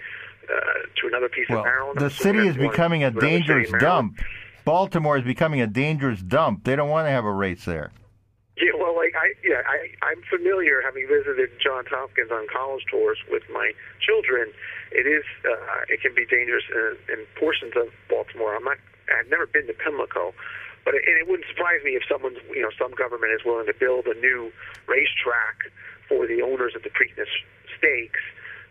uh, 0.49 0.55
to 1.01 1.07
another 1.07 1.29
piece 1.29 1.47
Well, 1.49 1.59
of 1.59 1.65
Maryland. 1.65 1.99
the 1.99 2.09
city 2.09 2.47
is 2.47 2.55
becoming 2.57 3.03
a 3.03 3.07
another 3.07 3.21
city 3.21 3.35
in 3.35 3.41
dangerous 3.41 3.81
dump. 3.81 4.19
Baltimore 4.63 5.17
is 5.17 5.23
becoming 5.23 5.61
a 5.61 5.67
dangerous 5.67 6.21
dump. 6.21 6.63
They 6.63 6.75
don't 6.75 6.89
want 6.89 7.05
to 7.07 7.11
have 7.11 7.25
a 7.25 7.31
race 7.31 7.65
there. 7.65 7.91
Yeah, 8.57 8.71
well, 8.79 8.95
like 8.95 9.11
I, 9.19 9.35
yeah, 9.43 9.61
I, 9.67 9.91
I'm 9.99 10.23
familiar 10.31 10.79
having 10.79 11.07
visited 11.11 11.51
Johns 11.59 11.87
Hopkins 11.91 12.31
on 12.31 12.47
college 12.47 12.83
tours 12.89 13.19
with 13.29 13.43
my 13.51 13.71
children. 13.99 14.47
It 14.95 15.03
is, 15.03 15.27
uh, 15.43 15.83
it 15.91 15.99
can 16.01 16.15
be 16.15 16.23
dangerous 16.25 16.63
in, 16.71 17.19
in 17.19 17.19
portions 17.35 17.73
of 17.75 17.91
Baltimore. 18.07 18.55
I'm 18.55 18.63
not, 18.63 18.77
I've 19.11 19.27
never 19.29 19.45
been 19.45 19.67
to 19.67 19.73
Pimlico, 19.75 20.31
but 20.87 20.95
it, 20.95 21.03
and 21.03 21.19
it 21.19 21.27
wouldn't 21.27 21.47
surprise 21.51 21.83
me 21.83 21.99
if 21.99 22.03
someone's, 22.07 22.39
you 22.55 22.61
know, 22.63 22.71
some 22.79 22.95
government 22.95 23.35
is 23.35 23.43
willing 23.43 23.67
to 23.67 23.75
build 23.75 24.07
a 24.07 24.15
new 24.23 24.51
racetrack 24.87 25.67
for 26.07 26.23
the 26.25 26.39
owners 26.41 26.73
of 26.79 26.83
the 26.87 26.89
Preakness 26.95 27.27
stakes 27.77 28.23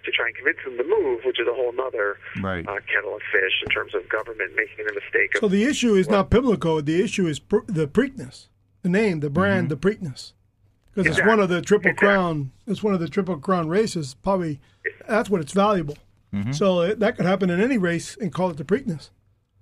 to 0.04 0.10
try 0.12 0.26
and 0.32 0.36
convince 0.36 0.58
them 0.64 0.76
to 0.80 0.84
move, 0.84 1.20
which 1.28 1.40
is 1.40 1.46
a 1.48 1.52
whole 1.52 1.72
other 1.80 2.16
Right. 2.40 2.64
uh, 2.66 2.80
kettle 2.88 3.16
of 3.16 3.22
fish 3.32 3.52
in 3.64 3.68
terms 3.68 3.94
of 3.94 4.08
government 4.08 4.52
making 4.56 4.88
a 4.88 4.92
mistake. 4.96 5.36
So 5.36 5.46
Of, 5.46 5.52
the 5.52 5.64
issue 5.64 5.94
is 5.94 6.08
not 6.08 6.30
Pimlico. 6.30 6.80
The 6.80 7.02
issue 7.02 7.26
is 7.26 7.38
pr- 7.38 7.64
the 7.66 7.86
Preakness, 7.86 8.48
the 8.84 8.88
name, 8.88 9.18
the 9.18 9.30
brand, 9.30 9.68
mm-hmm. 9.68 9.80
the 9.80 9.88
Preakness, 10.10 10.32
because 10.94 11.18
it's 11.18 11.26
one 11.26 11.40
of 11.40 11.48
the 11.48 11.60
triple 11.60 11.90
Exactly. 11.90 12.06
crown. 12.08 12.52
It's 12.68 12.82
one 12.84 12.94
of 12.94 13.00
the 13.00 13.08
triple 13.08 13.36
crown 13.38 13.68
races. 13.68 14.14
Probably 14.22 14.60
that's 15.08 15.28
what 15.28 15.40
it's 15.40 15.52
valuable. 15.52 15.96
Mm-hmm. 16.32 16.52
So 16.52 16.82
it, 16.82 17.00
that 17.00 17.16
could 17.16 17.26
happen 17.26 17.50
in 17.50 17.60
any 17.60 17.78
race 17.78 18.16
and 18.20 18.32
call 18.32 18.50
it 18.50 18.56
the 18.58 18.64
Preakness, 18.64 19.10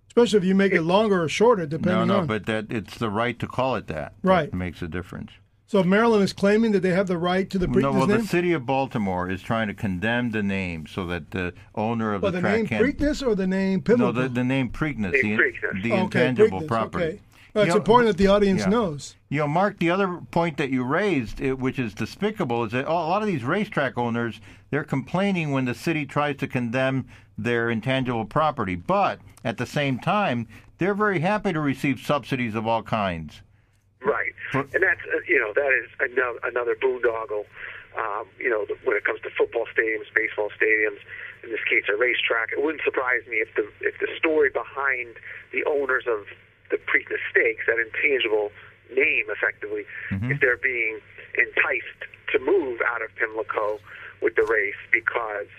especially 0.08 0.38
if 0.38 0.44
you 0.44 0.54
make 0.54 0.72
it 0.72 0.82
longer 0.82 1.22
or 1.22 1.28
shorter, 1.28 1.62
No, 1.62 1.68
depending 1.68 2.08
no, 2.08 2.18
on. 2.20 2.26
but 2.26 2.46
that 2.46 2.66
it's 2.70 2.98
the 2.98 3.08
right 3.10 3.38
to 3.38 3.46
call 3.46 3.76
it 3.76 3.86
that. 3.86 4.12
Right. 4.22 4.50
That 4.50 4.56
makes 4.56 4.82
a 4.82 4.88
difference. 4.88 5.30
so 5.66 5.82
Maryland 5.84 6.24
is 6.24 6.32
claiming 6.32 6.72
that 6.72 6.80
they 6.80 6.90
have 6.90 7.06
the 7.06 7.18
right 7.18 7.48
to 7.50 7.58
the 7.58 7.66
Preakness 7.66 7.82
No, 7.82 7.92
well, 7.92 8.06
name. 8.06 8.20
the 8.22 8.26
city 8.26 8.52
of 8.52 8.66
Baltimore 8.66 9.30
is 9.30 9.40
trying 9.42 9.68
to 9.68 9.74
condemn 9.74 10.30
the 10.32 10.42
name 10.42 10.86
so 10.86 11.06
that 11.06 11.30
the 11.30 11.52
owner 11.74 12.14
of 12.14 12.22
Well, 12.22 12.32
the, 12.32 12.38
the 12.38 12.42
track 12.42 12.56
name 12.56 12.66
can't. 12.66 12.84
Preakness 12.84 13.24
or 13.26 13.34
the 13.34 13.46
name 13.46 13.80
Pimlico? 13.82 14.12
no, 14.12 14.22
the, 14.22 14.28
the 14.28 14.44
name 14.44 14.70
Preakness, 14.70 15.12
Name 15.22 15.36
the, 15.36 15.42
Preakness. 15.42 15.82
the 15.82 15.92
okay, 15.92 16.00
intangible 16.00 16.60
Preakness, 16.62 16.66
property. 16.68 17.04
Okay. 17.04 17.20
Well, 17.54 17.64
it's 17.64 17.68
You 17.68 17.74
know, 17.74 17.78
important 17.78 18.16
that 18.16 18.22
the 18.22 18.28
audience 18.28 18.62
yeah. 18.62 18.68
knows. 18.68 19.16
You 19.28 19.40
know, 19.40 19.48
Mark, 19.48 19.78
the 19.78 19.90
other 19.90 20.20
point 20.30 20.56
that 20.56 20.70
you 20.70 20.84
raised, 20.84 21.40
which 21.40 21.78
is 21.78 21.92
despicable, 21.92 22.64
is 22.64 22.72
that 22.72 22.86
a 22.86 22.92
lot 22.92 23.20
of 23.22 23.28
these 23.28 23.44
racetrack 23.44 23.98
owners 23.98 24.40
they're 24.70 24.84
complaining 24.84 25.50
when 25.52 25.66
the 25.66 25.74
city 25.74 26.06
tries 26.06 26.36
to 26.38 26.48
condemn 26.48 27.06
their 27.36 27.70
intangible 27.70 28.24
property, 28.24 28.74
but 28.74 29.20
at 29.44 29.58
the 29.58 29.66
same 29.66 29.98
time, 29.98 30.48
they're 30.78 30.94
very 30.94 31.20
happy 31.20 31.52
to 31.52 31.60
receive 31.60 32.00
subsidies 32.00 32.54
of 32.54 32.66
all 32.66 32.82
kinds. 32.82 33.42
Right, 34.00 34.32
For- 34.50 34.60
and 34.60 34.82
that's 34.82 35.00
uh, 35.14 35.20
you 35.28 35.38
know 35.38 35.52
that 35.54 35.70
is 35.72 35.90
another 36.00 36.38
another 36.44 36.74
boondoggle. 36.74 37.44
Um, 37.96 38.26
you 38.38 38.48
know, 38.48 38.64
when 38.84 38.96
it 38.96 39.04
comes 39.04 39.20
to 39.20 39.30
football 39.36 39.66
stadiums, 39.76 40.08
baseball 40.14 40.48
stadiums, 40.58 40.98
in 41.44 41.50
this 41.50 41.60
case 41.68 41.84
a 41.92 41.96
racetrack, 41.96 42.50
it 42.52 42.62
wouldn't 42.62 42.82
surprise 42.82 43.22
me 43.28 43.36
if 43.36 43.54
the 43.54 43.68
if 43.86 43.98
the 44.00 44.08
story 44.16 44.50
behind 44.50 45.16
the 45.52 45.62
owners 45.64 46.04
of 46.08 46.24
the 46.72 46.80
Preakness 46.88 47.20
Stakes, 47.30 47.68
that 47.68 47.76
intangible 47.78 48.50
name, 48.90 49.28
effectively, 49.28 49.84
mm-hmm. 50.10 50.32
if 50.32 50.40
they're 50.40 50.56
being 50.56 50.98
enticed 51.36 52.08
to 52.32 52.40
move 52.40 52.80
out 52.80 53.04
of 53.04 53.14
Pimlico 53.14 53.78
with 54.24 54.34
the 54.34 54.42
race 54.48 54.80
because 54.90 55.52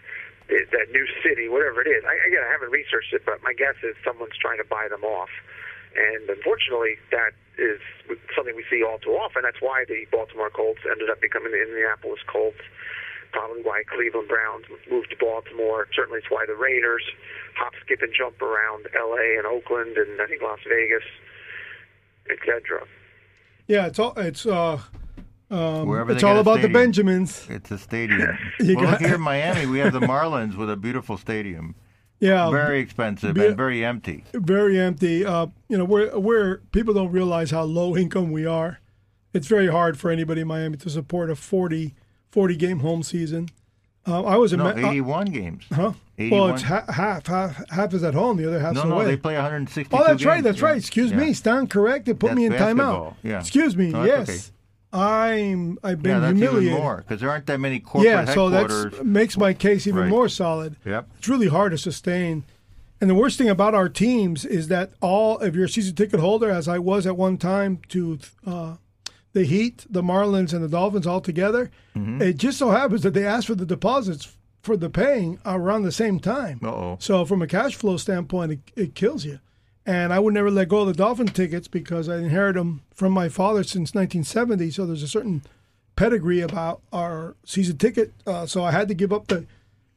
it, 0.50 0.74
that 0.74 0.92
new 0.92 1.06
city, 1.22 1.48
whatever 1.48 1.86
it 1.86 1.88
is. 1.88 2.04
I, 2.04 2.18
again, 2.28 2.44
I 2.44 2.52
haven't 2.52 2.74
researched 2.74 3.14
it, 3.14 3.24
but 3.26 3.40
my 3.46 3.54
guess 3.54 3.78
is 3.86 3.96
someone's 4.04 4.36
trying 4.42 4.58
to 4.58 4.68
buy 4.68 4.90
them 4.90 5.06
off. 5.06 5.32
And 5.94 6.26
unfortunately, 6.30 6.98
that 7.14 7.38
is 7.62 7.80
something 8.36 8.58
we 8.58 8.66
see 8.70 8.82
all 8.82 8.98
too 8.98 9.14
often. 9.14 9.46
That's 9.46 9.62
why 9.62 9.86
the 9.88 10.10
Baltimore 10.10 10.50
Colts 10.50 10.82
ended 10.90 11.10
up 11.10 11.22
becoming 11.22 11.54
the 11.54 11.62
Indianapolis 11.62 12.20
Colts. 12.26 12.66
Probably 13.34 13.62
why 13.64 13.82
Cleveland 13.94 14.30
Browns 14.30 14.66
moved 14.90 15.10
to 15.10 15.18
Baltimore. 15.18 15.88
Certainly, 15.96 16.20
it's 16.20 16.30
why 16.30 16.46
the 16.48 16.56
Raiders 16.56 17.04
hop, 17.58 17.74
skip, 17.84 18.02
and 18.02 18.14
jump 18.16 18.42
around 18.42 18.86
L.A. 18.98 19.38
and 19.38 19.46
Oakland 19.48 19.98
and 19.98 20.22
I 20.22 20.28
think 20.28 20.42
Las 20.42 20.60
Vegas, 20.70 21.04
etc. 22.32 22.86
Yeah, 23.68 23.88
it's 23.88 24.00
all 24.00 24.14
it's 24.18 24.46
uh, 24.46 24.80
um, 25.50 26.10
it's 26.10 26.24
all 26.24 26.34
got 26.34 26.38
a 26.38 26.40
about 26.42 26.62
the. 26.62 26.70
Benjamins. 26.70 27.48
It's 27.50 27.72
a 27.72 27.78
stadium. 27.78 28.38
You 28.60 28.76
well, 28.76 28.86
got- 28.86 28.92
look 28.94 29.02
here 29.02 29.16
in 29.16 29.22
Miami, 29.22 29.66
we 29.66 29.80
have 29.80 29.94
the 29.94 30.00
Marlins 30.14 30.56
with 30.56 30.70
a 30.70 30.76
beautiful 30.78 31.18
stadium, 31.18 31.76
Yeah, 32.20 32.50
very 32.52 32.80
expensive 32.80 33.34
be- 33.36 33.48
and 33.48 33.58
very 33.58 33.84
empty. 33.84 34.24
very 34.34 34.80
empty. 34.80 35.26
Uh, 35.26 35.48
you 35.70 35.78
know, 35.78 35.86
we're, 35.86 36.18
we're 36.18 36.58
people 36.72 36.94
don't 36.94 37.12
realize 37.12 37.52
how 37.52 37.64
low 37.64 37.96
income 37.98 38.32
we 38.32 38.46
are. 38.46 38.80
It's 39.34 39.48
very 39.48 39.68
hard 39.68 40.00
for 40.00 40.12
anybody 40.12 40.42
in 40.42 40.48
Miami 40.48 40.78
to 40.78 40.90
support 40.92 41.30
a 41.32 41.36
40, 41.36 41.96
40 42.34 42.56
game 42.56 42.80
home 42.80 43.04
season. 43.04 43.50
Uh, 44.08 44.24
I 44.24 44.36
was 44.38 44.52
a 44.52 44.58
No, 44.58 44.64
Ma- 44.66 44.70
uh, 44.72 44.90
81 44.90 45.28
games. 45.28 45.64
huh? 45.72 45.94
81. 46.18 46.42
Well, 46.42 46.54
it's 46.54 46.64
ha- 46.64 46.84
half, 46.90 47.28
half, 47.28 47.70
half 47.70 47.94
is 47.94 48.04
at 48.04 48.16
home. 48.16 48.38
The 48.38 48.48
other 48.48 48.60
half's 48.60 48.76
no, 48.76 48.84
no, 48.86 48.96
away. 48.96 49.06
they 49.06 49.18
play 49.18 49.36
162 49.36 49.96
Oh, 49.96 50.04
that's 50.06 50.26
right. 50.26 50.44
That's 50.44 50.60
Yeah. 50.60 50.66
right. 50.66 50.78
Excuse 50.78 51.12
Yeah. 51.12 51.18
me. 51.18 51.34
Stand 51.34 51.70
corrected. 51.70 52.20
Put 52.20 52.28
That's 52.30 52.36
me 52.38 52.46
in 52.48 52.54
timeout. 52.54 53.14
Yeah. 53.24 53.40
Excuse 53.40 53.78
me. 53.78 53.92
No, 53.92 54.04
yes. 54.04 54.52
I'm. 54.92 55.78
I've 55.84 56.02
been 56.04 56.12
Yeah, 56.16 56.20
that's 56.20 56.38
humiliated. 56.38 56.72
even 56.72 56.82
more 56.84 56.98
because 56.98 57.20
there 57.22 57.30
aren't 57.30 57.46
that 57.48 57.60
many 57.60 57.80
corporate 57.80 58.12
yeah, 58.12 58.26
so 58.26 58.50
that 58.50 59.04
makes 59.06 59.38
my 59.38 59.54
case 59.54 59.88
even 59.88 60.02
Right. 60.02 60.10
more 60.10 60.28
solid. 60.30 60.76
Yep. 60.86 61.08
It's 61.20 61.30
really 61.30 61.48
hard 61.48 61.72
to 61.72 61.78
sustain. 61.78 62.44
And 63.02 63.10
the 63.10 63.16
worst 63.16 63.38
thing 63.38 63.50
about 63.50 63.74
our 63.74 63.90
teams 63.90 64.46
is 64.46 64.68
that 64.70 64.92
all 65.02 65.40
if 65.40 65.56
you're 65.56 65.66
a 65.66 65.70
season 65.70 65.96
ticket 65.96 66.20
holder, 66.20 66.50
as 66.50 66.68
I 66.68 66.78
was 66.80 67.08
at 67.08 67.18
one 67.18 67.38
time, 67.38 67.80
to 67.90 68.20
uh, 68.46 68.74
the 69.34 69.44
Heat, 69.44 69.86
the 69.90 70.02
Marlins, 70.02 70.54
and 70.54 70.64
the 70.64 70.68
Dolphins 70.70 71.06
all 71.08 71.22
together, 71.22 71.70
Mm-hmm. 71.96 72.22
it 72.24 72.38
just 72.38 72.58
so 72.58 72.72
happens 72.72 73.04
that 73.04 73.14
they 73.14 73.26
ask 73.26 73.46
for 73.48 73.54
the 73.56 73.66
deposits 73.68 74.36
for 74.64 74.76
the 74.78 74.90
paying 74.90 75.38
around 75.46 75.84
the 75.84 75.92
same 75.92 76.20
time. 76.20 76.60
Uh-oh. 76.64 76.98
So 77.00 77.24
from 77.26 77.42
a 77.42 77.48
cash 77.48 77.76
flow 77.76 77.98
standpoint, 77.98 78.52
it, 78.54 78.60
it 78.76 78.96
kills 78.96 79.26
you. 79.26 79.40
And 79.86 80.14
I 80.14 80.20
would 80.20 80.34
never 80.34 80.50
let 80.50 80.70
go 80.70 80.80
of 80.82 80.88
the 80.88 80.94
Dolphin 80.94 81.28
tickets 81.28 81.68
because 81.68 82.08
I 82.10 82.18
inherited 82.18 82.60
them 82.60 82.82
from 82.96 83.12
my 83.12 83.28
father 83.30 83.64
since 83.64 83.94
1970. 83.94 84.72
So 84.72 84.86
there's 84.86 85.04
a 85.04 85.08
certain 85.08 85.44
pedigree 85.96 86.40
about 86.42 86.82
our 86.94 87.36
season 87.46 87.78
ticket. 87.78 88.14
Uh, 88.26 88.46
so 88.46 88.64
I 88.64 88.72
had 88.72 88.88
to 88.88 88.94
give 88.94 89.12
up 89.14 89.28
the 89.28 89.46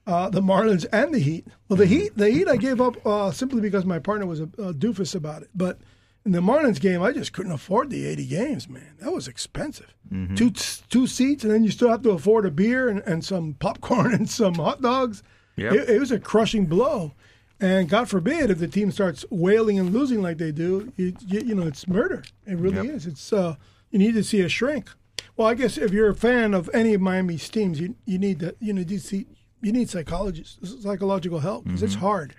uh, 0.07 0.29
the 0.31 0.41
Marlins 0.41 0.87
and 0.93 1.13
the 1.15 1.19
Heat. 1.19 1.47
Well, 1.69 1.77
the 1.77 1.87
Heat, 1.87 2.17
the 2.17 2.31
Heat, 2.31 2.47
I 2.49 2.57
gave 2.57 2.81
up 2.81 3.05
uh, 3.07 3.31
simply 3.33 3.61
because 3.61 3.85
my 3.85 3.99
partner 3.99 4.27
was 4.27 4.39
a, 4.41 4.45
a 4.59 4.73
doofus 4.75 5.15
about 5.17 5.43
it. 5.43 5.51
But 5.55 5.79
in 6.27 6.33
the 6.33 6.41
Marlins 6.41 6.81
game, 6.81 7.01
I 7.03 7.13
just 7.13 7.33
couldn't 7.33 7.53
afford 7.53 7.89
the 7.89 8.05
80 8.05 8.27
games, 8.27 8.69
man. 8.69 8.97
That 9.01 9.13
was 9.13 9.29
expensive. 9.29 9.95
Two 10.37 10.51
two 10.51 11.07
seats, 11.07 11.43
and 11.45 11.53
then 11.53 11.65
you 11.65 11.71
still 11.71 11.89
have 11.89 12.03
to 12.03 12.11
afford 12.11 12.45
a 12.47 12.51
beer 12.51 12.89
and, 12.89 13.01
and 13.07 13.25
some 13.25 13.55
popcorn 13.55 14.13
and 14.19 14.29
some 14.29 14.55
hot 14.55 14.83
dogs. 14.83 15.23
Yep. 15.57 15.73
It, 15.73 15.89
it 15.91 16.01
was 16.01 16.11
a 16.13 16.19
crushing 16.21 16.67
blow. 16.67 17.13
And 17.59 17.89
God 17.89 18.09
forbid 18.11 18.51
if 18.51 18.59
the 18.59 18.69
team 18.69 18.91
starts 18.91 19.25
wailing 19.31 19.79
and 19.79 19.91
losing 19.93 20.21
like 20.21 20.37
they 20.37 20.53
do, 20.53 20.93
you, 20.97 21.15
you, 21.27 21.41
you 21.41 21.55
know, 21.55 21.67
it's 21.67 21.89
murder. 21.89 22.23
It 22.45 22.59
really 22.59 22.87
Yep. 22.87 22.97
is. 22.97 23.07
It's 23.07 23.33
uh, 23.33 23.55
you 23.91 23.99
need 23.99 24.13
to 24.15 24.23
see 24.23 24.43
a 24.43 24.49
shrink. 24.49 24.91
Well, 25.37 25.49
I 25.49 25.55
guess 25.55 25.79
if 25.79 25.91
you're 25.93 26.11
a 26.11 26.15
fan 26.15 26.53
of 26.55 26.69
any 26.75 26.93
of 26.95 27.01
Miami's 27.01 27.49
teams, 27.49 27.81
you 27.81 27.95
you 28.05 28.19
need 28.19 28.41
to 28.41 28.55
you 28.61 28.73
need 28.75 28.89
to 28.89 28.99
see 29.01 29.27
you 29.63 29.73
need 29.73 29.89
psychologists, 29.89 30.83
psychological 30.83 31.39
help 31.41 31.65
because 31.65 31.83
it's 31.83 31.95
hard. 31.95 32.35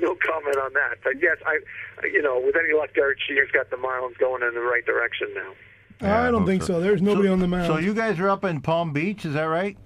No 0.02 0.16
comment 0.26 0.56
on 0.56 0.72
that. 0.72 0.98
But 1.04 1.20
yes, 1.20 1.36
I, 1.46 1.58
you 2.06 2.22
know, 2.22 2.40
with 2.40 2.56
any 2.56 2.72
luck, 2.76 2.94
Derek 2.94 3.18
Jeter's 3.28 3.50
got 3.52 3.70
the 3.70 3.76
Marlins 3.76 4.16
going 4.18 4.42
in 4.42 4.54
the 4.54 4.60
right 4.60 4.84
direction 4.84 5.28
now. 5.34 5.52
Yeah, 6.00 6.22
I 6.22 6.28
I 6.28 6.30
don't 6.30 6.46
think 6.46 6.62
so. 6.62 6.74
so. 6.74 6.80
There's 6.80 7.02
nobody 7.02 7.28
on 7.28 7.38
the 7.40 7.46
mound. 7.46 7.66
So 7.66 7.76
you 7.76 7.92
guys 7.92 8.18
are 8.18 8.30
up 8.30 8.44
in 8.44 8.60
Palm 8.62 8.92
Beach, 8.92 9.24
is 9.26 9.34
that 9.34 9.44
right? 9.44 9.76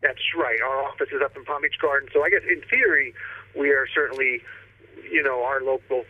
That's 0.00 0.22
right. 0.38 0.60
Our 0.62 0.84
office 0.84 1.08
is 1.12 1.20
up 1.24 1.36
in 1.36 1.44
Palm 1.44 1.62
Beach 1.62 1.74
Garden. 1.82 2.08
So 2.12 2.22
I 2.22 2.30
guess 2.30 2.42
in 2.48 2.62
theory, 2.70 3.14
we 3.58 3.70
are 3.70 3.86
certainly, 3.92 4.40
you 5.10 5.22
know, 5.22 5.42
our 5.42 5.60
local 5.60 6.04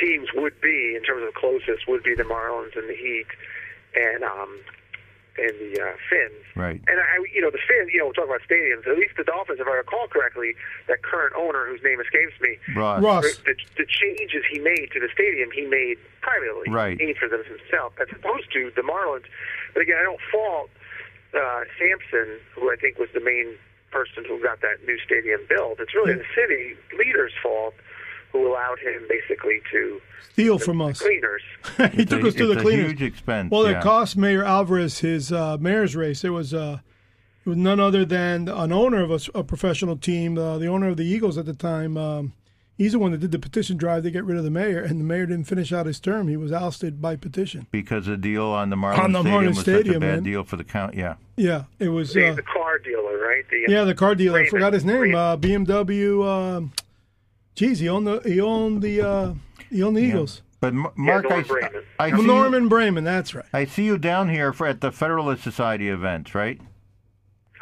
teams 0.00 0.28
would 0.34 0.60
be 0.60 0.94
in 0.96 1.02
terms 1.02 1.26
of 1.26 1.34
closest 1.34 1.88
would 1.88 2.02
be 2.04 2.14
the 2.14 2.22
Marlins 2.22 2.76
and 2.76 2.88
the 2.88 2.94
Heat, 2.94 3.26
and 3.96 4.22
um, 4.22 4.60
and 5.38 5.54
the 5.58 5.80
uh, 5.80 5.94
Finns. 6.08 6.44
Right. 6.54 6.80
And 6.86 6.96
I, 7.00 7.24
you 7.34 7.40
know, 7.40 7.50
the 7.50 7.62
Finns. 7.66 7.90
You 7.92 8.00
know, 8.00 8.06
we're 8.06 8.18
talking 8.18 8.30
about 8.30 8.46
stadiums. 8.46 8.86
At 8.86 8.96
least 8.98 9.16
the 9.16 9.24
Dolphins, 9.24 9.60
if 9.60 9.66
I 9.66 9.74
recall 9.74 10.06
correctly, 10.08 10.54
that 10.86 11.02
current 11.02 11.34
owner 11.36 11.66
whose 11.66 11.82
name 11.82 12.00
escapes 12.00 12.38
me. 12.40 12.58
Ross. 12.76 13.02
Ross. 13.02 13.24
The, 13.44 13.54
the 13.76 13.86
changes 13.86 14.42
he 14.50 14.58
made 14.58 14.90
to 14.94 15.00
the 15.00 15.08
stadium, 15.12 15.50
he 15.50 15.66
made 15.66 15.98
privately. 16.20 16.70
Right. 16.70 16.98
He 16.98 17.06
made 17.06 17.18
for 17.18 17.28
them 17.28 17.42
himself, 17.44 17.94
as 18.00 18.08
opposed 18.14 18.52
to 18.52 18.70
the 18.76 18.82
Marlins. 18.82 19.26
But 19.74 19.82
again, 19.82 19.98
I 19.98 20.04
don't 20.04 20.20
fault 20.30 20.70
uh, 21.34 21.66
Samson, 21.78 22.38
who 22.54 22.70
I 22.70 22.76
think 22.76 22.98
was 22.98 23.08
the 23.12 23.20
main 23.20 23.58
person 23.90 24.24
who 24.26 24.42
got 24.42 24.60
that 24.62 24.82
new 24.86 24.98
stadium 24.98 25.40
built. 25.48 25.78
It's 25.78 25.94
really 25.94 26.14
the 26.14 26.26
city 26.34 26.74
leader's 26.98 27.32
fault 27.42 27.74
who 28.34 28.46
allowed 28.48 28.78
him 28.80 29.02
basically 29.08 29.60
to 29.72 30.00
Steal 30.32 30.58
from 30.58 30.82
us. 30.82 31.00
cleaners. 31.00 31.42
he 31.94 32.02
It's 32.02 32.10
took 32.10 32.24
a, 32.24 32.28
us 32.28 32.34
to 32.34 32.50
it's 32.50 32.54
the 32.54 32.58
a 32.58 32.62
cleaners. 32.62 32.90
huge 32.90 33.02
expense. 33.02 33.50
Well, 33.52 33.70
yeah. 33.70 33.78
it 33.78 33.82
cost 33.82 34.16
Mayor 34.16 34.44
Alvarez 34.44 34.98
his 34.98 35.32
uh, 35.32 35.56
mayor's 35.58 35.94
race. 35.94 36.22
There 36.22 36.32
was 36.32 36.52
uh, 36.52 36.78
it 37.46 37.48
was 37.48 37.56
none 37.58 37.78
other 37.78 38.04
than 38.04 38.48
an 38.48 38.72
owner 38.72 39.02
of 39.02 39.28
a 39.34 39.44
professional 39.44 39.96
team, 39.96 40.36
uh, 40.36 40.58
the 40.58 40.66
owner 40.66 40.88
of 40.88 40.96
the 40.96 41.04
Eagles 41.04 41.38
at 41.38 41.46
the 41.46 41.54
time. 41.54 41.96
Um, 41.96 42.32
he's 42.76 42.92
the 42.92 42.98
one 42.98 43.12
that 43.12 43.18
did 43.18 43.30
the 43.30 43.38
petition 43.38 43.76
drive 43.76 44.02
to 44.02 44.10
get 44.10 44.24
rid 44.24 44.36
of 44.38 44.42
the 44.42 44.50
mayor, 44.50 44.82
and 44.82 44.98
the 44.98 45.04
mayor 45.04 45.26
didn't 45.26 45.44
finish 45.44 45.72
out 45.72 45.86
his 45.86 46.00
term. 46.00 46.26
He 46.26 46.36
was 46.36 46.50
ousted 46.50 47.00
by 47.00 47.14
petition. 47.14 47.68
because 47.70 48.06
the 48.06 48.16
deal 48.16 48.46
on 48.46 48.70
the 48.70 48.76
Marlins 48.76 48.98
On 48.98 49.12
the 49.12 49.20
Stadium 49.20 49.42
Marlins 49.44 49.48
was 49.48 49.64
such 49.64 49.86
a 49.86 49.92
bad 49.92 50.00
man. 50.00 50.22
deal 50.24 50.42
for 50.42 50.56
the 50.56 50.64
count. 50.64 50.94
Yeah. 50.94 51.14
Yeah, 51.36 51.64
it 51.78 51.90
was. 51.90 52.12
The, 52.14 52.30
Uh, 52.30 52.34
the 52.34 52.42
car 52.42 52.78
dealer, 52.78 53.18
right? 53.18 53.44
The, 53.50 53.66
yeah, 53.68 53.84
the 53.84 53.94
car 53.94 54.14
dealer. 54.16 54.40
I 54.40 54.46
forgot 54.48 54.72
his 54.72 54.84
name. 54.84 55.14
Uh, 55.14 55.36
BMW. 55.36 56.70
Geez, 57.54 57.78
he 57.78 57.88
owned 57.88 58.06
the 58.06 58.20
he 58.24 58.40
owned 58.40 58.82
the 58.82 59.00
uh, 59.00 59.34
he 59.70 59.82
owned 59.82 59.96
the 59.96 60.00
Eagles. 60.02 60.42
But 60.60 60.68
M- 60.72 60.86
Mark, 60.96 61.28
Norm 61.28 61.40
I, 61.40 61.42
Braman. 61.42 61.84
I, 61.98 62.10
see 62.10 62.16
you, 62.16 62.26
Norman 62.26 62.68
Braman. 62.70 63.04
That's 63.04 63.34
right. 63.34 63.44
I 63.52 63.64
see 63.66 63.84
you 63.84 63.98
down 63.98 64.28
here 64.30 64.52
for 64.52 64.66
at 64.66 64.80
the 64.80 64.90
Federalist 64.90 65.42
Society 65.44 65.88
events, 65.88 66.34
right? 66.34 66.58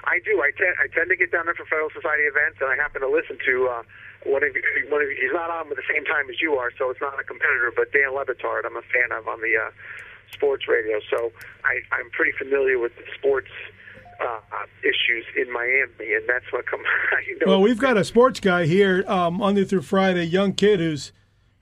I 0.04 0.18
do. 0.24 0.40
I 0.40 0.50
tend 0.56 0.74
I 0.82 0.86
tend 0.94 1.10
to 1.10 1.16
get 1.16 1.30
down 1.32 1.46
there 1.46 1.54
for 1.54 1.64
Federalist 1.66 1.96
Society 1.96 2.24
events, 2.24 2.58
and 2.60 2.70
I 2.70 2.76
happen 2.76 3.00
to 3.02 3.08
listen 3.08 3.38
to 3.44 3.68
uh, 3.68 3.82
one 4.24 4.42
of 4.42 4.54
you- 4.54 4.62
one 4.88 5.02
of 5.02 5.08
he's 5.10 5.32
not 5.32 5.50
on 5.50 5.68
with 5.68 5.76
the 5.78 5.88
same 5.92 6.04
time 6.04 6.30
as 6.30 6.40
you 6.40 6.54
are, 6.54 6.70
so 6.78 6.90
it's 6.90 7.00
not 7.00 7.18
a 7.20 7.24
competitor. 7.24 7.72
But 7.74 7.92
Dan 7.92 8.14
Le 8.14 8.24
Batard, 8.24 8.64
I'm 8.64 8.76
a 8.76 8.82
fan 8.82 9.10
of 9.12 9.26
on 9.28 9.40
the 9.40 9.56
uh, 9.58 9.70
sports 10.32 10.66
radio, 10.68 11.00
so 11.10 11.32
I, 11.64 11.80
I'm 11.94 12.08
pretty 12.10 12.32
familiar 12.38 12.78
with 12.78 12.94
the 12.96 13.04
sports 13.18 13.50
uh, 14.24 14.26
uh, 14.28 14.66
issues 14.82 15.24
in 15.36 15.52
Miami, 15.52 16.14
and 16.14 16.28
that's 16.28 16.44
what 16.52 16.66
come. 16.66 16.80
you 17.28 17.38
know, 17.40 17.46
Well, 17.52 17.62
we've 17.62 17.78
got 17.78 17.96
a 17.96 18.04
sports 18.04 18.40
guy 18.40 18.66
here 18.66 19.04
um, 19.08 19.34
Monday 19.34 19.64
through 19.64 19.82
Friday, 19.82 20.24
young 20.24 20.52
kid 20.54 20.80
who's 20.80 21.12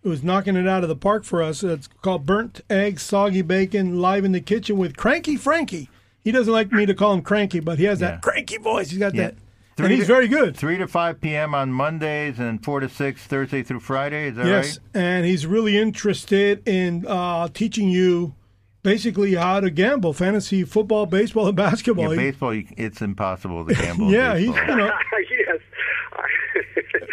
who's 0.02 0.22
knocking 0.22 0.56
it 0.56 0.66
out 0.66 0.82
of 0.82 0.88
the 0.88 0.96
park 0.96 1.24
for 1.24 1.42
us. 1.42 1.62
It's 1.62 1.86
called 1.86 2.24
Burnt 2.24 2.62
Eggs, 2.70 3.02
Soggy 3.02 3.42
Bacon, 3.42 4.00
live 4.00 4.24
in 4.24 4.32
the 4.32 4.40
kitchen 4.40 4.78
with 4.78 4.96
Cranky 4.96 5.36
Frankie. 5.36 5.90
He 6.24 6.32
doesn't 6.32 6.52
like 6.52 6.72
me 6.72 6.86
to 6.86 6.94
call 6.94 7.12
him 7.14 7.22
Cranky, 7.22 7.60
but 7.60 7.78
he 7.78 7.84
has 7.84 8.00
Yeah. 8.00 8.12
that 8.12 8.22
cranky 8.22 8.56
voice. 8.58 8.90
He's 8.90 8.98
got 8.98 9.14
Yeah. 9.14 9.28
that, 9.28 9.34
and 9.78 9.92
he's 9.92 10.02
to- 10.06 10.06
very 10.06 10.28
good. 10.28 10.56
Three 10.56 10.78
to 10.78 10.86
five 10.86 11.20
p.m. 11.20 11.54
on 11.54 11.70
Mondays 11.72 12.38
and 12.38 12.62
four 12.64 12.80
to 12.80 12.88
six 12.88 13.22
Thursday 13.26 13.62
through 13.62 13.80
Friday. 13.80 14.28
Is 14.28 14.36
that 14.36 14.46
Yes, 14.46 14.78
right? 14.94 15.02
and 15.02 15.26
he's 15.26 15.46
really 15.46 15.76
interested 15.78 16.66
in 16.66 17.04
uh, 17.06 17.48
teaching 17.48 17.88
you 17.90 18.34
basically 18.82 19.34
how 19.34 19.60
to 19.60 19.70
gamble, 19.70 20.12
fantasy 20.12 20.64
football, 20.64 21.06
baseball, 21.06 21.46
and 21.48 21.56
basketball. 21.56 22.14
Yeah, 22.14 22.30
baseball, 22.30 22.62
it's 22.76 23.00
impossible 23.02 23.66
to 23.66 23.74
gamble. 23.82 24.10
yeah, 24.10 24.36
he's 24.36 24.50
baseball. 24.50 24.68
you 24.68 24.76
know. 24.76 24.92
yes. 25.30 25.58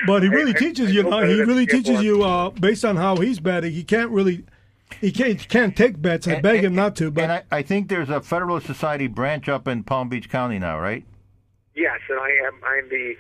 But 0.06 0.24
he 0.24 0.30
really 0.30 0.54
I- 0.54 0.56
I- 0.56 0.60
teaches 0.60 0.90
I 0.90 0.92
you. 0.94 1.04
hope 1.04 1.12
How, 1.14 1.24
he 1.26 1.42
really 1.42 1.66
teaches 1.66 2.02
you 2.02 2.24
uh, 2.24 2.50
based 2.52 2.86
on 2.86 2.96
how 2.96 3.18
he's 3.18 3.40
betting. 3.40 3.74
He 3.74 3.84
can't 3.84 4.10
really, 4.12 4.46
he 5.02 5.12
can't, 5.12 5.48
can't 5.50 5.76
take 5.76 6.02
bets. 6.02 6.28
I 6.28 6.40
beg 6.40 6.64
him 6.64 6.76
not 6.76 6.96
to. 6.98 7.12
But 7.12 7.24
and 7.24 7.32
I, 7.34 7.44
I 7.52 7.62
think 7.62 7.90
there's 7.90 8.10
a 8.10 8.22
Federalist 8.22 8.66
Society 8.68 9.08
branch 9.08 9.50
up 9.50 9.68
in 9.68 9.84
Palm 9.84 10.08
Beach 10.10 10.30
County 10.30 10.60
now, 10.60 10.80
right? 10.80 11.04
Yes, 11.76 12.00
and 12.10 12.20
I 12.20 12.30
am. 12.48 12.54
I'm 12.66 12.90
the, 12.90 13.14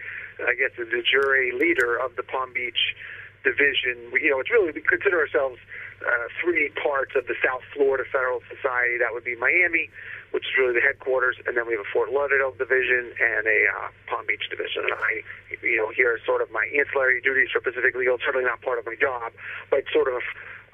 I 0.48 0.54
guess, 0.56 0.72
the 0.78 0.86
de 0.86 1.02
jure 1.04 1.54
leader 1.58 1.98
of 1.98 2.16
the 2.16 2.24
Palm 2.24 2.54
Beach 2.54 2.96
division. 3.44 4.10
We, 4.14 4.24
you 4.24 4.32
know, 4.32 4.40
it's 4.40 4.50
really 4.50 4.72
we 4.72 4.82
consider 4.82 5.20
ourselves 5.20 5.58
uh, 6.06 6.28
three 6.42 6.70
parts 6.78 7.14
of 7.16 7.26
the 7.26 7.36
South 7.42 7.66
Florida 7.74 8.06
Federal 8.12 8.42
Society. 8.46 8.98
That 9.02 9.14
would 9.14 9.26
be 9.26 9.36
Miami, 9.36 9.90
which 10.32 10.46
is 10.46 10.54
really 10.58 10.78
the 10.78 10.86
headquarters, 10.86 11.38
and 11.46 11.58
then 11.58 11.66
we 11.66 11.74
have 11.74 11.82
a 11.82 11.90
Fort 11.90 12.14
Lauderdale 12.14 12.54
division 12.54 13.14
and 13.18 13.48
a 13.48 13.60
uh, 13.74 13.90
Palm 14.06 14.26
Beach 14.30 14.46
division. 14.50 14.86
And 14.86 14.94
I, 14.94 15.26
you 15.66 15.78
know, 15.78 15.90
here 15.90 16.14
are 16.14 16.22
sort 16.22 16.42
of 16.42 16.52
my 16.52 16.70
ancillary 16.78 17.22
duties 17.22 17.50
for 17.50 17.62
Pacific 17.62 17.96
Legal. 17.96 18.18
Certainly 18.22 18.46
not 18.46 18.62
part 18.62 18.78
of 18.78 18.86
my 18.86 18.94
job, 18.94 19.34
but 19.74 19.90
sort 19.90 20.12
of 20.12 20.22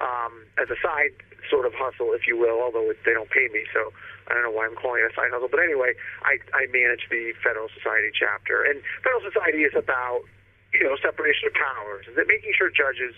um, 0.04 0.44
as 0.60 0.68
a 0.68 0.78
side 0.84 1.16
sort 1.48 1.64
of 1.64 1.72
hustle, 1.72 2.12
if 2.12 2.26
you 2.26 2.36
will. 2.36 2.60
Although 2.60 2.90
it, 2.92 3.00
they 3.04 3.16
don't 3.16 3.30
pay 3.30 3.48
me, 3.48 3.64
so 3.72 3.92
I 4.28 4.34
don't 4.34 4.44
know 4.44 4.52
why 4.52 4.68
I'm 4.68 4.76
calling 4.76 5.00
it 5.00 5.12
a 5.12 5.14
side 5.16 5.32
hustle. 5.32 5.48
But 5.48 5.64
anyway, 5.64 5.96
I, 6.24 6.36
I 6.52 6.68
manage 6.68 7.08
the 7.08 7.32
Federal 7.40 7.72
Society 7.72 8.12
chapter, 8.12 8.64
and 8.64 8.84
Federal 9.00 9.24
Society 9.24 9.64
is 9.64 9.72
about 9.72 10.28
you 10.76 10.84
know 10.84 10.96
separation 11.00 11.48
of 11.48 11.54
powers, 11.54 12.04
and 12.08 12.16
that 12.16 12.28
making 12.28 12.52
sure 12.52 12.68
judges 12.68 13.14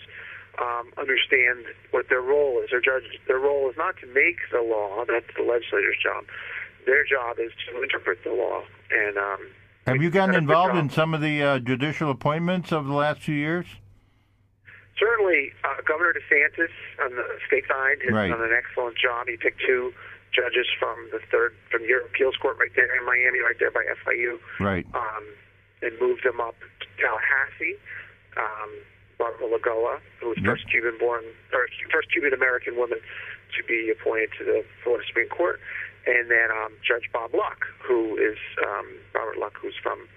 um, 0.59 0.91
understand 0.97 1.65
what 1.91 2.09
their 2.09 2.21
role 2.21 2.59
is. 2.63 2.69
Their 2.71 2.81
judge, 2.81 3.03
their 3.27 3.39
role 3.39 3.69
is 3.69 3.77
not 3.77 3.95
to 4.01 4.07
make 4.07 4.37
the 4.51 4.61
law; 4.61 5.05
that's 5.07 5.27
the 5.35 5.43
legislator's 5.43 5.97
job. 6.01 6.25
Their 6.85 7.03
job 7.05 7.37
is 7.39 7.51
to 7.69 7.81
interpret 7.83 8.23
the 8.23 8.31
law. 8.31 8.63
And 8.91 9.17
um, 9.17 9.39
Have 9.85 10.01
you 10.01 10.09
gotten 10.09 10.33
done 10.33 10.43
a 10.43 10.47
good 10.47 10.51
involved 10.51 10.77
in 10.77 10.89
some 10.89 11.13
of 11.13 11.21
the 11.21 11.43
uh, 11.43 11.59
judicial 11.59 12.09
appointments 12.09 12.71
of 12.71 12.85
the 12.87 12.93
last 12.93 13.21
few 13.21 13.35
years? 13.35 13.65
Certainly, 14.97 15.53
uh, 15.63 15.81
Governor 15.87 16.13
DeSantis 16.13 16.73
on 17.05 17.13
the 17.15 17.23
state 17.45 17.65
side 17.67 17.97
has 18.03 18.13
Right. 18.13 18.29
done 18.29 18.41
an 18.41 18.53
excellent 18.55 18.97
job. 18.97 19.27
He 19.27 19.37
picked 19.37 19.61
two 19.61 19.93
judges 20.33 20.65
from 20.79 20.95
the 21.11 21.19
third 21.31 21.53
from 21.69 21.83
your 21.85 22.01
appeals 22.01 22.35
court 22.37 22.57
right 22.59 22.71
there 22.75 22.89
in 22.97 23.05
Miami, 23.05 23.39
right 23.39 23.55
there 23.59 23.69
by 23.71 23.83
FIU, 24.03 24.39
Right. 24.59 24.85
um, 24.95 25.23
and 25.83 25.91
moved 26.01 26.23
them 26.23 26.39
up 26.41 26.55
to 26.79 26.85
Tallahassee. 26.97 27.77
Um, 28.37 28.69
Barbara 29.17 29.47
Lagoa, 29.47 29.99
who 30.21 30.29
was 30.29 30.37
first 30.45 30.69
Cuban-born 30.69 31.23
or 31.53 31.67
first 31.91 32.11
Cuban-American 32.11 32.75
woman 32.77 32.99
to 33.57 33.63
be 33.63 33.89
appointed 33.89 34.29
to 34.37 34.43
the 34.45 34.63
Florida 34.83 35.03
Supreme 35.07 35.29
Court, 35.29 35.59
and 36.05 36.29
then 36.29 36.49
um, 36.51 36.73
Judge 36.85 37.09
Bob 37.11 37.33
Luck, 37.33 37.65
who 37.81 38.15
is 38.17 38.37
um, 38.65 38.87
Robert 39.13 39.37
Luck, 39.37 39.57
who's 39.59 39.75
from 39.81 40.07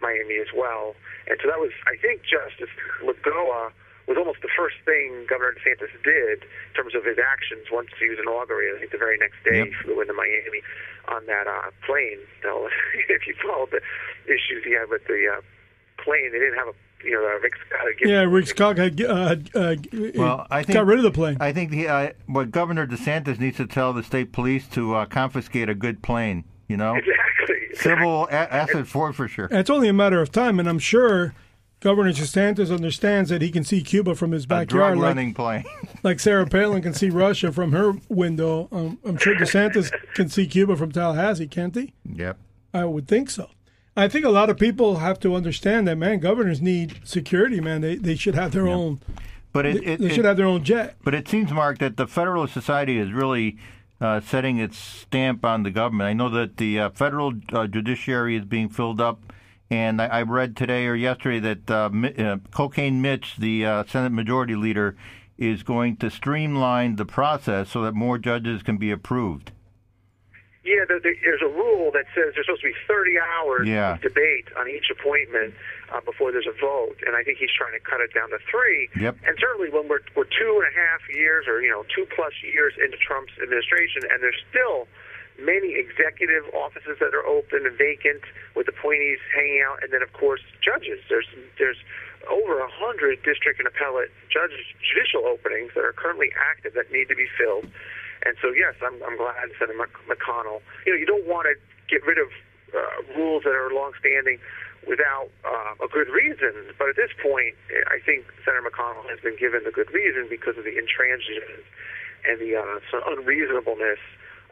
Miami 0.00 0.38
as 0.40 0.48
well. 0.54 0.94
And 1.28 1.38
so 1.42 1.48
that 1.48 1.58
was, 1.58 1.70
I 1.86 1.96
think, 2.00 2.22
Justice 2.22 2.72
Lagoa 3.02 3.72
was 4.06 4.16
almost 4.16 4.38
the 4.40 4.52
first 4.56 4.76
thing 4.86 5.26
Governor 5.28 5.54
DeSantis 5.58 5.90
did 6.06 6.46
in 6.46 6.72
terms 6.78 6.94
of 6.94 7.02
his 7.04 7.18
actions 7.18 7.66
once 7.72 7.90
he 7.98 8.08
was 8.08 8.18
inaugurated. 8.22 8.76
I 8.76 8.78
think 8.86 8.92
the 8.92 9.02
very 9.02 9.18
next 9.18 9.42
day 9.42 9.58
Yep. 9.58 9.66
he 9.66 9.72
flew 9.82 10.00
into 10.00 10.14
Miami 10.14 10.62
on 11.10 11.26
that 11.26 11.46
uh, 11.46 11.70
plane. 11.84 12.22
You 12.42 12.46
know, 12.46 12.68
if 13.10 13.26
you 13.26 13.34
followed 13.42 13.70
the 13.74 13.82
issues 14.30 14.62
he 14.62 14.72
had 14.78 14.88
with 14.88 15.02
the 15.10 15.26
uh, 15.26 15.40
plane, 15.98 16.30
they 16.30 16.38
didn't 16.38 16.54
have 16.54 16.68
a 16.70 16.76
you 17.06 17.12
know 17.12 17.38
Rick 17.42 17.54
Scott. 17.66 17.80
had 17.86 17.98
given- 17.98 18.14
Yeah, 18.14 18.20
Rick 18.22 18.46
Scott 18.46 18.78
had, 18.78 19.00
uh, 19.02 19.36
uh, 19.54 19.76
Well, 20.14 20.46
I 20.50 20.62
think 20.62 20.74
got 20.74 20.86
rid 20.86 20.98
of 20.98 21.04
the 21.04 21.10
plane. 21.10 21.36
I 21.40 21.52
think 21.52 21.70
the, 21.70 21.88
uh, 21.88 22.10
what 22.26 22.50
Governor 22.50 22.86
DeSantis 22.86 23.38
needs 23.38 23.56
to 23.58 23.66
tell 23.66 23.92
the 23.92 24.02
state 24.02 24.32
police 24.32 24.66
to 24.68 24.94
uh, 24.94 25.06
confiscate 25.06 25.68
a 25.68 25.74
good 25.74 26.02
plane. 26.02 26.44
You 26.68 26.76
know, 26.76 26.96
Exactly. 26.96 27.74
civil 27.74 28.26
a- 28.30 28.32
asset 28.52 28.86
forfeiture. 28.88 29.48
it's 29.52 29.70
only 29.70 29.88
a 29.88 29.92
matter 29.92 30.20
of 30.20 30.32
time, 30.32 30.58
and 30.58 30.68
I'm 30.68 30.80
sure 30.80 31.32
Governor 31.80 32.10
DeSantis 32.12 32.74
understands 32.74 33.30
that 33.30 33.40
he 33.42 33.50
can 33.50 33.62
see 33.62 33.82
Cuba 33.82 34.14
from 34.16 34.32
his 34.32 34.44
A 34.46 34.48
backyard, 34.48 34.98
like, 34.98 35.34
plane. 35.36 35.64
like 36.02 36.18
Sarah 36.18 36.46
Palin 36.46 36.82
can 36.82 36.92
see 36.94 37.10
Russia 37.10 37.52
from 37.52 37.70
her 37.72 37.92
window. 38.08 38.68
Um, 38.72 38.98
I'm 39.04 39.16
sure 39.18 39.36
DeSantis 39.36 39.92
can 40.14 40.28
see 40.28 40.46
Cuba 40.48 40.76
from 40.76 40.90
Tallahassee, 40.90 41.46
can't 41.46 41.74
he? 41.74 41.92
yep. 42.04 42.38
I 42.74 42.84
would 42.84 43.06
think 43.06 43.30
so. 43.30 43.48
I 43.96 44.08
think 44.08 44.24
a 44.24 44.30
lot 44.30 44.50
of 44.50 44.58
people 44.58 44.96
have 44.96 45.18
to 45.20 45.34
understand 45.34 45.88
that, 45.88 45.96
man. 45.96 46.18
Governors 46.18 46.60
need 46.60 47.00
security, 47.04 47.60
man. 47.60 47.80
They 47.80 47.96
they 47.96 48.14
should 48.16 48.34
have 48.34 48.52
their 48.52 48.68
own. 48.68 49.00
But 49.52 49.64
it, 49.64 49.80
They, 49.84 49.92
it, 49.92 50.00
they 50.00 50.06
it- 50.08 50.14
should 50.14 50.24
have 50.26 50.36
their 50.36 50.46
own 50.46 50.64
jet. 50.64 50.96
But 51.02 51.14
it 51.14 51.26
seems, 51.28 51.50
Mark, 51.50 51.78
that 51.78 51.96
the 51.96 52.06
Federalist 52.06 52.52
Society 52.52 52.98
is 52.98 53.10
really 53.12 53.56
uh, 54.00 54.20
setting 54.20 54.58
its 54.58 54.76
stamp 54.76 55.44
on 55.46 55.62
the 55.62 55.70
government. 55.70 56.08
I 56.08 56.12
know 56.12 56.28
that 56.28 56.58
the 56.58 56.78
uh, 56.78 56.90
federal 56.90 57.32
uh, 57.52 57.66
judiciary 57.66 58.36
is 58.36 58.44
being 58.44 58.68
filled 58.68 59.00
up, 59.00 59.32
and 59.70 60.02
I, 60.02 60.06
I 60.06 60.22
read 60.22 60.56
today 60.56 60.86
or 60.86 60.94
yesterday 60.94 61.40
that 61.40 61.70
uh, 61.70 61.90
uh, 62.22 62.36
Cocaine 62.50 63.00
Mitch, 63.00 63.36
the 63.38 63.64
uh, 63.64 63.84
Senate 63.88 64.12
Majority 64.12 64.54
Leader, 64.56 64.94
is 65.38 65.62
going 65.62 65.96
to 65.96 66.10
streamline 66.10 66.96
the 66.96 67.06
process 67.06 67.70
so 67.70 67.80
that 67.82 67.94
more 67.94 68.18
judges 68.18 68.62
can 68.62 68.76
be 68.76 68.90
approved. 68.90 69.52
Yeah, 70.66 70.82
there, 70.84 70.98
there- 70.98 71.14
there's 71.22 71.42
a 71.42 71.48
rule 71.48 71.92
that 71.94 72.06
says 72.14 72.34
there's 72.34 72.46
supposed 72.46 72.62
to 72.66 72.74
be 72.74 72.78
30 72.90 73.18
hours 73.18 73.68
Yeah. 73.68 73.94
of 73.94 74.00
debate 74.02 74.48
on 74.58 74.68
each 74.68 74.90
appointment 74.90 75.54
uh, 75.94 76.00
before 76.00 76.32
there's 76.32 76.48
a 76.50 76.58
vote, 76.58 76.98
and 77.06 77.14
I 77.14 77.22
think 77.22 77.38
he's 77.38 77.52
trying 77.54 77.72
to 77.72 77.80
cut 77.80 78.00
it 78.00 78.12
down 78.12 78.30
to 78.30 78.38
three. 78.50 78.90
Yep. 78.98 79.16
And 79.24 79.38
certainly, 79.38 79.70
when 79.70 79.86
we're 79.86 80.02
we're 80.18 80.26
two 80.26 80.58
and 80.58 80.66
a 80.66 80.74
half 80.74 81.06
years, 81.08 81.46
or 81.46 81.62
you 81.62 81.70
know, 81.70 81.84
two 81.94 82.04
plus 82.14 82.34
years 82.42 82.74
into 82.82 82.96
Trump's 82.98 83.32
administration, 83.40 84.02
and 84.10 84.20
there's 84.22 84.42
still 84.50 84.88
many 85.38 85.76
executive 85.78 86.42
offices 86.54 86.96
that 86.98 87.14
are 87.14 87.24
open 87.26 87.64
and 87.66 87.76
vacant 87.78 88.22
with 88.56 88.66
appointees 88.66 89.18
hanging 89.34 89.62
out, 89.62 89.78
and 89.84 89.92
then 89.92 90.02
of 90.02 90.12
course 90.14 90.40
judges. 90.60 90.98
There's 91.08 91.28
there's 91.58 91.78
over 92.28 92.58
a 92.58 92.68
hundred 92.70 93.22
district 93.22 93.60
and 93.60 93.68
appellate 93.68 94.10
judge 94.34 94.50
judicial 94.82 95.26
openings 95.30 95.70
that 95.78 95.84
are 95.84 95.92
currently 95.92 96.32
active 96.50 96.74
that 96.74 96.90
need 96.90 97.06
to 97.08 97.14
be 97.14 97.28
filled. 97.38 97.70
And 98.24 98.36
so, 98.40 98.50
yes, 98.52 98.74
I'm, 98.80 98.96
I'm 99.02 99.16
glad 99.16 99.36
Senator 99.58 99.76
McConnell. 100.08 100.62
You 100.86 100.92
know, 100.94 100.98
you 100.98 101.06
don't 101.06 101.26
want 101.26 101.46
to 101.50 101.54
get 101.90 102.04
rid 102.06 102.18
of 102.18 102.28
uh, 102.74 103.02
rules 103.14 103.44
that 103.44 103.54
are 103.54 103.70
longstanding 103.70 104.38
without 104.86 105.28
uh, 105.44 105.84
a 105.84 105.88
good 105.90 106.08
reason. 106.08 106.72
But 106.78 106.90
at 106.90 106.96
this 106.96 107.10
point, 107.22 107.54
I 107.90 107.98
think 108.02 108.26
Senator 108.44 108.62
McConnell 108.62 109.06
has 109.10 109.20
been 109.20 109.36
given 109.36 109.66
the 109.66 109.74
good 109.74 109.90
reason 109.90 110.26
because 110.30 110.56
of 110.56 110.64
the 110.64 110.74
intransigence 110.74 111.66
and 112.26 112.40
the 112.40 112.56
uh, 112.56 112.78
sort 112.90 113.02
of 113.02 113.18
unreasonableness 113.18 114.00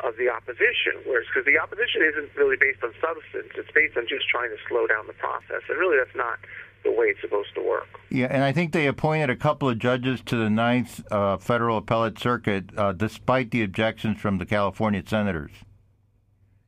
of 0.03 0.18
the 0.18 0.29
opposition. 0.29 0.98
Whereas, 1.07 1.27
because 1.31 1.46
the 1.46 1.59
opposition 1.59 2.03
isn't 2.03 2.35
really 2.35 2.59
based 2.59 2.83
on 2.83 2.90
substance, 2.98 3.55
it's 3.55 3.70
based 3.70 3.96
on 3.96 4.07
just 4.11 4.27
trying 4.27 4.50
to 4.50 4.59
slow 4.66 4.87
down 4.90 5.07
the 5.07 5.14
process. 5.14 5.62
And 5.70 5.79
really, 5.79 5.96
that's 5.96 6.18
not 6.18 6.42
the 6.85 6.92
way 6.92 7.07
it's 7.07 7.20
supposed 7.20 7.55
to 7.55 7.62
work. 7.62 7.88
Yeah, 8.11 8.27
and 8.31 8.44
I 8.44 8.53
think 8.53 8.73
they 8.73 8.87
appointed 8.87 9.31
a 9.31 9.37
couple 9.37 9.68
of 9.68 9.79
judges 9.79 10.20
to 10.27 10.37
the 10.37 10.51
Ninth 10.51 11.01
uh, 11.11 11.38
Federal 11.38 11.79
Appellate 11.79 12.18
Circuit, 12.18 12.70
uh, 12.77 12.92
despite 12.92 13.51
the 13.51 13.62
objections 13.62 14.20
from 14.20 14.38
the 14.38 14.47
California 14.47 15.03
senators. 15.05 15.51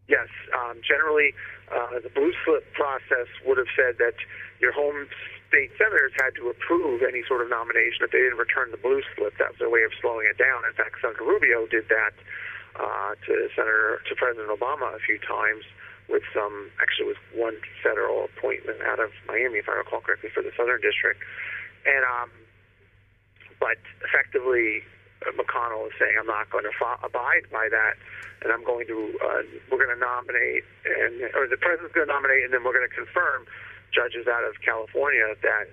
Yes, 0.08 0.28
um, 0.54 0.80
generally, 0.86 1.34
uh, 1.70 2.00
the 2.02 2.10
blue 2.10 2.32
slip 2.44 2.64
process 2.74 3.28
would 3.44 3.58
have 3.58 3.70
said 3.76 3.98
that 3.98 4.14
your 4.60 4.72
home 4.72 5.06
state 5.48 5.70
senators 5.78 6.12
had 6.18 6.34
to 6.34 6.50
approve 6.50 7.02
any 7.02 7.22
sort 7.26 7.42
of 7.42 7.48
nomination 7.50 8.02
if 8.02 8.10
they 8.10 8.18
didn't 8.18 8.38
return 8.38 8.70
the 8.70 8.82
blue 8.82 9.02
slip. 9.14 9.36
That 9.38 9.54
was 9.54 9.58
their 9.58 9.70
way 9.70 9.82
of 9.82 9.92
slowing 10.00 10.26
it 10.26 10.38
down. 10.38 10.66
In 10.66 10.74
fact, 10.74 10.98
Senator 11.00 11.22
Rubio 11.22 11.66
did 11.66 11.86
that 11.88 12.14
uh, 12.78 13.14
to 13.26 13.32
Senator 13.54 14.02
to 14.08 14.14
President 14.16 14.50
Obama 14.50 14.94
a 14.94 15.00
few 15.00 15.18
times 15.22 15.64
with 16.08 16.22
some 16.34 16.70
actually 16.80 17.06
with 17.14 17.22
one 17.34 17.56
federal 17.82 18.24
appointment 18.24 18.82
out 18.82 19.00
of 19.00 19.10
Miami, 19.26 19.58
if 19.58 19.68
I 19.68 19.74
recall 19.74 20.00
correctly, 20.00 20.30
for 20.30 20.42
the 20.42 20.52
Southern 20.56 20.80
District, 20.80 21.20
and 21.86 22.04
um, 22.04 22.30
but 23.60 23.78
effectively. 24.04 24.82
uh, 25.24 25.32
McConnell 25.32 25.86
is 25.88 25.94
saying, 25.98 26.14
"I'm 26.18 26.26
not 26.26 26.50
going 26.50 26.64
to 26.64 26.74
fo- 26.78 27.00
abide 27.02 27.48
by 27.50 27.68
that, 27.70 27.94
and 28.42 28.52
I'm 28.52 28.64
going 28.64 28.86
to 28.86 28.98
uh, 29.18 29.42
we're 29.70 29.80
going 29.80 29.94
to 29.94 29.98
nominate, 30.00 30.64
and 30.84 31.32
or 31.34 31.48
the 31.48 31.56
president's 31.56 31.94
going 31.94 32.06
to 32.06 32.12
nominate, 32.12 32.44
and 32.44 32.52
then 32.52 32.62
we're 32.64 32.76
going 32.76 32.88
to 32.88 32.94
confirm 32.94 33.46
judges 33.94 34.26
out 34.28 34.44
of 34.44 34.60
California 34.60 35.34
that 35.42 35.66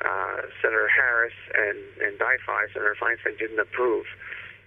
uh, 0.00 0.48
Senator 0.62 0.88
Harris 0.88 1.36
and 1.54 1.78
and 2.00 2.18
Dyfai, 2.18 2.72
Senator 2.72 2.96
Feinstein 2.96 3.36
didn't 3.38 3.60
approve, 3.60 4.06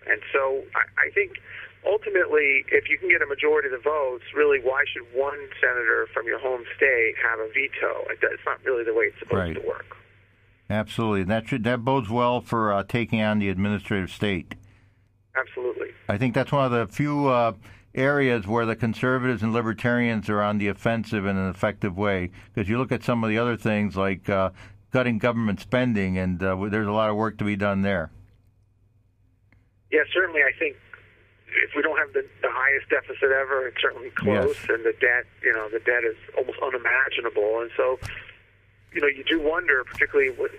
and 0.05 0.21
so 0.31 0.63
I, 0.77 1.09
I 1.09 1.11
think 1.11 1.41
ultimately, 1.85 2.65
if 2.71 2.89
you 2.89 2.97
can 2.97 3.09
get 3.09 3.21
a 3.21 3.25
majority 3.25 3.67
of 3.67 3.71
the 3.71 3.83
votes, 3.83 4.23
really, 4.35 4.59
why 4.61 4.83
should 4.91 5.03
one 5.13 5.37
senator 5.61 6.07
from 6.13 6.25
your 6.25 6.39
home 6.39 6.63
state 6.75 7.13
have 7.23 7.39
a 7.39 7.47
veto? 7.49 8.05
It- 8.11 8.19
It's 8.21 8.45
not 8.45 8.63
really 8.63 8.83
the 8.83 8.93
way 8.93 9.05
it's 9.05 9.19
supposed 9.19 9.35
Right. 9.39 9.55
to 9.55 9.67
work. 9.67 9.95
Absolutely, 10.69 11.23
that 11.23 11.47
should 11.47 11.63
that 11.63 11.83
bodes 11.83 12.09
well 12.09 12.41
for 12.41 12.71
uh, 12.71 12.83
taking 12.83 13.21
on 13.21 13.39
the 13.39 13.49
administrative 13.49 14.11
state. 14.11 14.53
Absolutely. 15.35 15.89
I 16.07 16.17
think 16.17 16.35
that's 16.35 16.51
one 16.51 16.65
of 16.65 16.71
the 16.71 16.87
few 16.93 17.27
uh, 17.27 17.53
areas 17.95 18.45
where 18.45 18.65
the 18.67 18.75
conservatives 18.75 19.41
and 19.41 19.51
libertarians 19.51 20.29
are 20.29 20.41
on 20.41 20.57
the 20.59 20.67
offensive 20.67 21.25
in 21.25 21.37
an 21.37 21.49
effective 21.49 21.97
way. 21.97 22.29
Because 22.53 22.69
you 22.69 22.77
look 22.77 22.91
at 22.91 23.03
some 23.03 23.23
of 23.23 23.29
the 23.31 23.37
other 23.39 23.57
things 23.57 23.97
like 23.97 24.29
uh, 24.29 24.51
cutting 24.91 25.17
government 25.17 25.59
spending, 25.59 26.17
and 26.19 26.41
uh, 26.43 26.55
there's 26.69 26.87
a 26.87 26.91
lot 26.91 27.09
of 27.09 27.15
work 27.15 27.37
to 27.39 27.43
be 27.43 27.55
done 27.55 27.81
there. 27.81 28.11
Yeah, 29.91 30.01
certainly. 30.13 30.41
I 30.41 30.51
think 30.59 30.75
if 31.63 31.71
we 31.75 31.81
don't 31.81 31.97
have 31.97 32.13
the, 32.13 32.25
the 32.41 32.49
highest 32.51 32.89
deficit 32.89 33.31
ever, 33.31 33.67
it's 33.67 33.81
certainly 33.81 34.09
close, 34.11 34.55
Yes. 34.61 34.69
and 34.69 34.85
the 34.85 34.93
debt, 34.99 35.25
you 35.43 35.53
know, 35.53 35.69
the 35.69 35.79
debt 35.79 36.03
is 36.03 36.15
almost 36.37 36.59
unimaginable. 36.61 37.61
And 37.61 37.71
so, 37.75 37.99
you 38.93 39.01
know, 39.01 39.07
you 39.07 39.23
do 39.23 39.41
wonder, 39.41 39.83
particularly 39.83 40.31
with, 40.31 40.51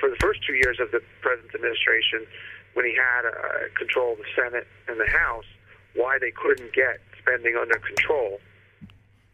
for 0.00 0.08
the 0.10 0.16
first 0.20 0.40
two 0.46 0.54
years 0.54 0.78
of 0.80 0.90
the 0.90 1.00
president's 1.22 1.54
administration, 1.54 2.26
when 2.74 2.84
he 2.84 2.94
had 2.94 3.26
uh, 3.26 3.32
control 3.76 4.12
of 4.12 4.18
the 4.18 4.30
Senate 4.36 4.66
and 4.88 4.98
the 5.00 5.06
House, 5.10 5.46
why 5.94 6.18
they 6.20 6.30
couldn't 6.30 6.72
get 6.72 7.00
spending 7.18 7.56
under 7.56 7.78
control. 7.78 8.38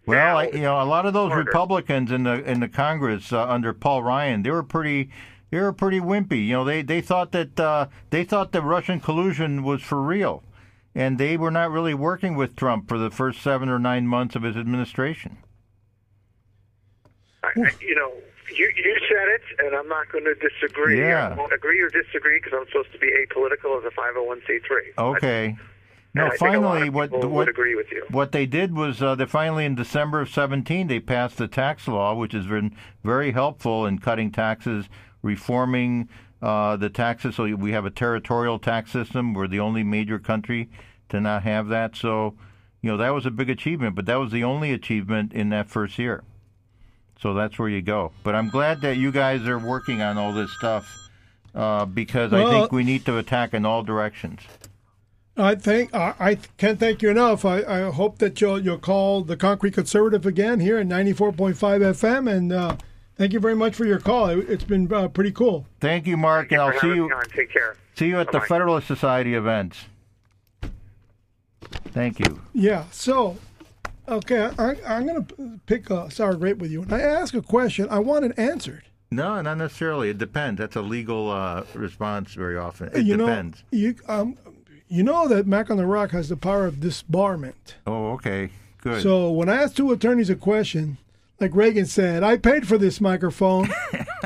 Well, 0.07 0.37
I, 0.37 0.47
you 0.49 0.61
know, 0.61 0.81
a 0.81 0.85
lot 0.85 1.07
of 1.07 1.15
those 1.15 1.31
harder. 1.31 1.45
Republicans 1.45 2.11
in 2.13 2.25
the 2.25 2.43
in 2.45 2.61
the 2.61 2.69
Congress 2.69 3.33
uh, 3.33 3.47
under 3.49 3.73
Paul 3.73 4.03
Ryan, 4.03 4.43
they 4.43 4.51
were 4.51 4.63
pretty, 4.63 5.09
they 5.51 5.59
were 5.59 5.73
pretty 5.73 5.99
wimpy. 5.99 6.47
You 6.47 6.53
know, 6.55 6.65
they 6.65 6.83
they 6.83 7.01
thought 7.01 7.33
that 7.33 7.59
uh, 7.59 7.87
they 8.11 8.23
thought 8.25 8.53
that 8.53 8.61
Russian 8.63 9.01
collusion 9.01 9.63
was 9.63 9.81
for 9.83 10.01
real, 10.03 10.43
and 10.95 11.19
they 11.19 11.37
were 11.37 11.51
not 11.51 11.71
really 11.71 11.95
working 11.95 12.37
with 12.37 12.57
Trump 12.57 12.89
for 12.89 12.99
the 12.99 13.11
first 13.11 13.43
seven 13.43 13.69
or 13.69 13.79
nine 13.79 14.07
months 14.07 14.37
of 14.37 14.43
his 14.43 14.57
administration. 14.57 15.39
I, 17.43 17.51
you 17.81 17.95
know, 17.95 18.13
you 18.55 18.71
you 18.77 18.97
said 19.09 19.29
it, 19.29 19.67
and 19.67 19.75
I'm 19.75 19.89
not 19.89 20.11
going 20.11 20.25
to 20.25 20.35
disagree. 20.35 21.01
Yeah. 21.01 21.31
I 21.31 21.35
won't 21.35 21.53
agree 21.53 21.81
or 21.81 21.89
disagree 21.89 22.41
because 22.43 22.59
I'm 22.59 22.67
supposed 22.69 22.93
to 22.93 22.99
be 22.99 23.11
apolitical 23.11 23.79
as 23.79 23.85
a 23.85 23.91
501c3. 23.91 24.99
Okay. 24.99 25.57
No, 26.15 26.27
I 26.27 26.31
think 26.31 26.43
a 26.43 26.61
lot 26.61 26.75
finally, 26.75 26.91
what 26.91 27.11
what 27.11 27.29
would 27.29 27.49
agree 27.49 27.75
with 27.75 27.91
you. 27.91 28.05
what 28.11 28.31
they 28.31 28.47
did 28.47 28.77
was 28.77 29.03
uh, 29.03 29.17
they 29.17 29.27
finally 29.27 29.65
in 29.65 29.75
December 29.75 30.21
of 30.21 30.29
17 30.29 30.87
they 30.87 31.01
passed 31.01 31.39
the 31.39 31.49
tax 31.49 31.89
law, 31.89 32.15
which 32.15 32.33
has 32.33 32.47
been 32.47 32.77
very 33.03 33.33
helpful 33.33 33.85
in 33.85 33.99
cutting 33.99 34.31
taxes, 34.31 34.87
reforming 35.23 36.09
uh, 36.45 36.77
the 36.77 36.91
taxes. 36.91 37.37
So 37.37 37.57
we 37.57 37.73
have 37.73 37.87
a 37.87 37.91
territorial 37.91 38.59
tax 38.59 38.93
system. 38.93 39.33
We're 39.33 39.49
the 39.49 39.61
only 39.61 39.83
major 39.83 40.19
country 40.19 40.69
to 41.09 41.19
not 41.19 41.43
have 41.45 41.69
that. 41.69 41.97
So 41.97 42.35
you 42.83 42.91
know 42.91 42.99
that 42.99 43.15
was 43.15 43.25
a 43.25 43.31
big 43.31 43.49
achievement, 43.49 43.97
but 43.97 44.05
that 44.07 44.17
was 44.17 44.31
the 44.31 44.45
only 44.45 44.71
achievement 44.71 45.33
in 45.33 45.49
that 45.49 45.71
first 45.71 45.99
year. 45.99 46.23
So 47.19 47.33
that's 47.33 47.59
where 47.59 47.71
you 47.71 47.81
go. 47.81 48.13
But 48.23 48.35
I'm 48.35 48.51
glad 48.51 48.83
that 48.83 48.99
you 48.99 49.11
guys 49.11 49.49
are 49.49 49.59
working 49.59 50.03
on 50.03 50.19
all 50.19 50.35
this 50.35 50.53
stuff 50.53 50.87
uh, 51.55 51.87
because 51.87 52.35
I 52.35 52.45
think 52.51 52.73
we 52.73 52.85
need 52.85 53.07
to 53.07 53.17
attack 53.17 53.55
in 53.55 53.65
all 53.65 53.83
directions. 53.83 54.41
I 55.39 55.55
think 55.55 55.95
I, 55.95 56.15
I 56.21 56.35
can't 56.59 56.79
thank 56.79 57.01
you 57.01 57.09
enough. 57.09 57.47
I, 57.47 57.63
I 57.63 57.91
hope 57.91 58.19
that 58.19 58.39
you'll 58.43 58.61
you'll 58.61 58.77
call 58.77 59.23
the 59.23 59.39
Concrete 59.39 59.73
Conservative 59.73 60.27
again 60.27 60.61
here 60.61 60.77
at 60.77 60.87
ninety 60.87 61.15
four 61.15 61.33
point 61.33 61.57
five 61.57 61.81
FM, 61.81 62.31
and 62.31 62.53
uh, 62.53 62.77
thank 63.17 63.33
you 63.33 63.41
very 63.41 63.55
much 63.55 63.75
for 63.75 63.85
your 63.85 63.99
call. 63.99 64.29
It, 64.29 64.49
it's 64.49 64.65
been 64.65 64.93
uh, 64.93 65.09
pretty 65.09 65.33
cool. 65.33 65.67
Thank 65.81 66.07
you, 66.07 66.17
Mark, 66.17 66.53
and 66.53 66.61
I'll 66.61 66.79
see 66.81 66.89
you. 66.89 67.11
Take 67.35 67.51
care. 67.51 67.77
See 67.97 68.07
you 68.07 68.19
at 68.19 68.27
the 68.27 68.35
Bye-bye. 68.35 68.47
Federalist 68.47 68.87
Society 68.87 69.35
events. 69.35 69.85
Thank 71.93 72.19
you. 72.19 72.41
Yeah. 72.53 72.85
So, 72.91 73.37
okay, 74.09 74.51
I, 74.59 74.77
I'm 74.87 75.07
going 75.07 75.25
to 75.25 75.61
pick 75.67 75.91
a 75.91 76.11
sour 76.11 76.35
grape 76.35 76.59
with 76.59 76.71
you. 76.71 76.81
When 76.81 76.93
I 76.93 77.03
ask 77.03 77.35
a 77.35 77.43
question, 77.43 77.89
I 77.89 78.01
want 78.01 78.25
it 78.25 78.37
answered. 78.37 78.83
No, 79.11 79.41
not 79.43 79.59
necessarily. 79.59 80.09
It 80.09 80.19
depends. 80.19 80.59
That's 80.59 80.75
a 80.75 80.83
legal 80.83 81.31
uh, 81.31 81.63
response 81.75 82.35
very 82.35 82.57
often. 82.57 82.91
It 82.93 83.07
you 83.07 83.17
depends. 83.17 83.63
know, 83.71 83.79
you 83.79 83.95
um, 84.09 84.37
you 84.89 85.05
know 85.05 85.29
that 85.29 85.47
Mac 85.47 85.71
on 85.71 85.77
the 85.77 85.87
Rock 85.87 86.11
has 86.11 86.29
the 86.29 86.37
power 86.37 86.67
of 86.67 86.77
disbarment. 86.77 87.75
Oh, 87.87 88.13
okay. 88.13 88.51
Good. 88.79 89.03
So 89.03 89.31
when 89.31 89.49
I 89.49 89.63
ask 89.63 89.77
two 89.77 89.93
attorneys 89.93 90.31
a 90.31 90.35
question, 90.35 90.99
like 91.41 91.55
Reagan 91.55 91.87
said, 91.87 92.23
I 92.23 92.37
paid 92.37 92.67
for 92.67 92.79
this 92.79 93.01
microphone. 93.01 93.69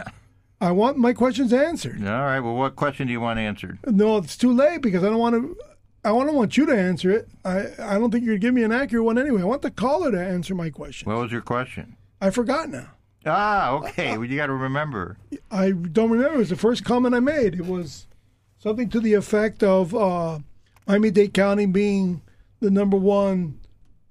I 0.61 0.73
want 0.73 0.97
my 0.97 1.13
questions 1.13 1.53
answered. 1.53 2.05
All 2.05 2.23
right. 2.23 2.41
Well, 2.41 2.55
what 2.55 2.75
question 2.77 3.07
do 3.07 3.13
you 3.13 3.21
want 3.21 3.39
answered? 3.39 3.79
No, 3.87 4.17
it's 4.17 4.37
too 4.37 4.53
late 4.53 4.83
because 4.83 5.05
I 5.05 5.09
don't 5.09 5.19
want 5.19 5.35
to. 5.35 5.57
I 6.05 6.11
don't 6.11 6.35
want 6.35 6.57
you 6.57 6.65
to 6.67 6.77
answer 6.77 7.11
it. 7.11 7.29
I, 7.45 7.67
I 7.79 7.99
don't 7.99 8.11
think 8.11 8.25
you'd 8.25 8.41
give 8.41 8.55
me 8.55 8.63
an 8.63 8.73
accurate 8.73 9.05
one 9.05 9.19
anyway. 9.19 9.43
I 9.43 9.45
want 9.45 9.63
the 9.63 9.71
caller 9.71 10.11
to 10.11 10.21
answer 10.21 10.55
my 10.55 10.71
question. 10.71 11.11
What 11.11 11.21
was 11.21 11.33
your 11.33 11.41
question? 11.43 11.97
I 12.21 12.31
forgot 12.31 12.71
now. 12.71 12.91
Ah, 13.27 13.73
okay. 13.73 14.17
well, 14.17 14.25
you 14.25 14.37
got 14.37 14.47
to 14.47 14.55
remember. 14.55 15.19
I 15.51 15.73
don't 15.73 16.11
remember. 16.11 16.37
It 16.37 16.39
was 16.39 16.51
the 16.51 16.57
first 16.57 16.85
comment 16.85 17.15
I 17.15 17.21
made. 17.21 17.55
It 17.55 17.67
was 17.67 18.07
something 18.59 18.89
to 18.91 19.01
the 19.01 19.15
effect 19.15 19.63
of 19.63 19.95
uh, 19.95 20.39
Miami 20.87 21.11
Dade 21.11 21.35
County 21.35 21.67
being 21.67 22.23
the 22.61 22.71
number 22.71 22.97
one 22.97 23.61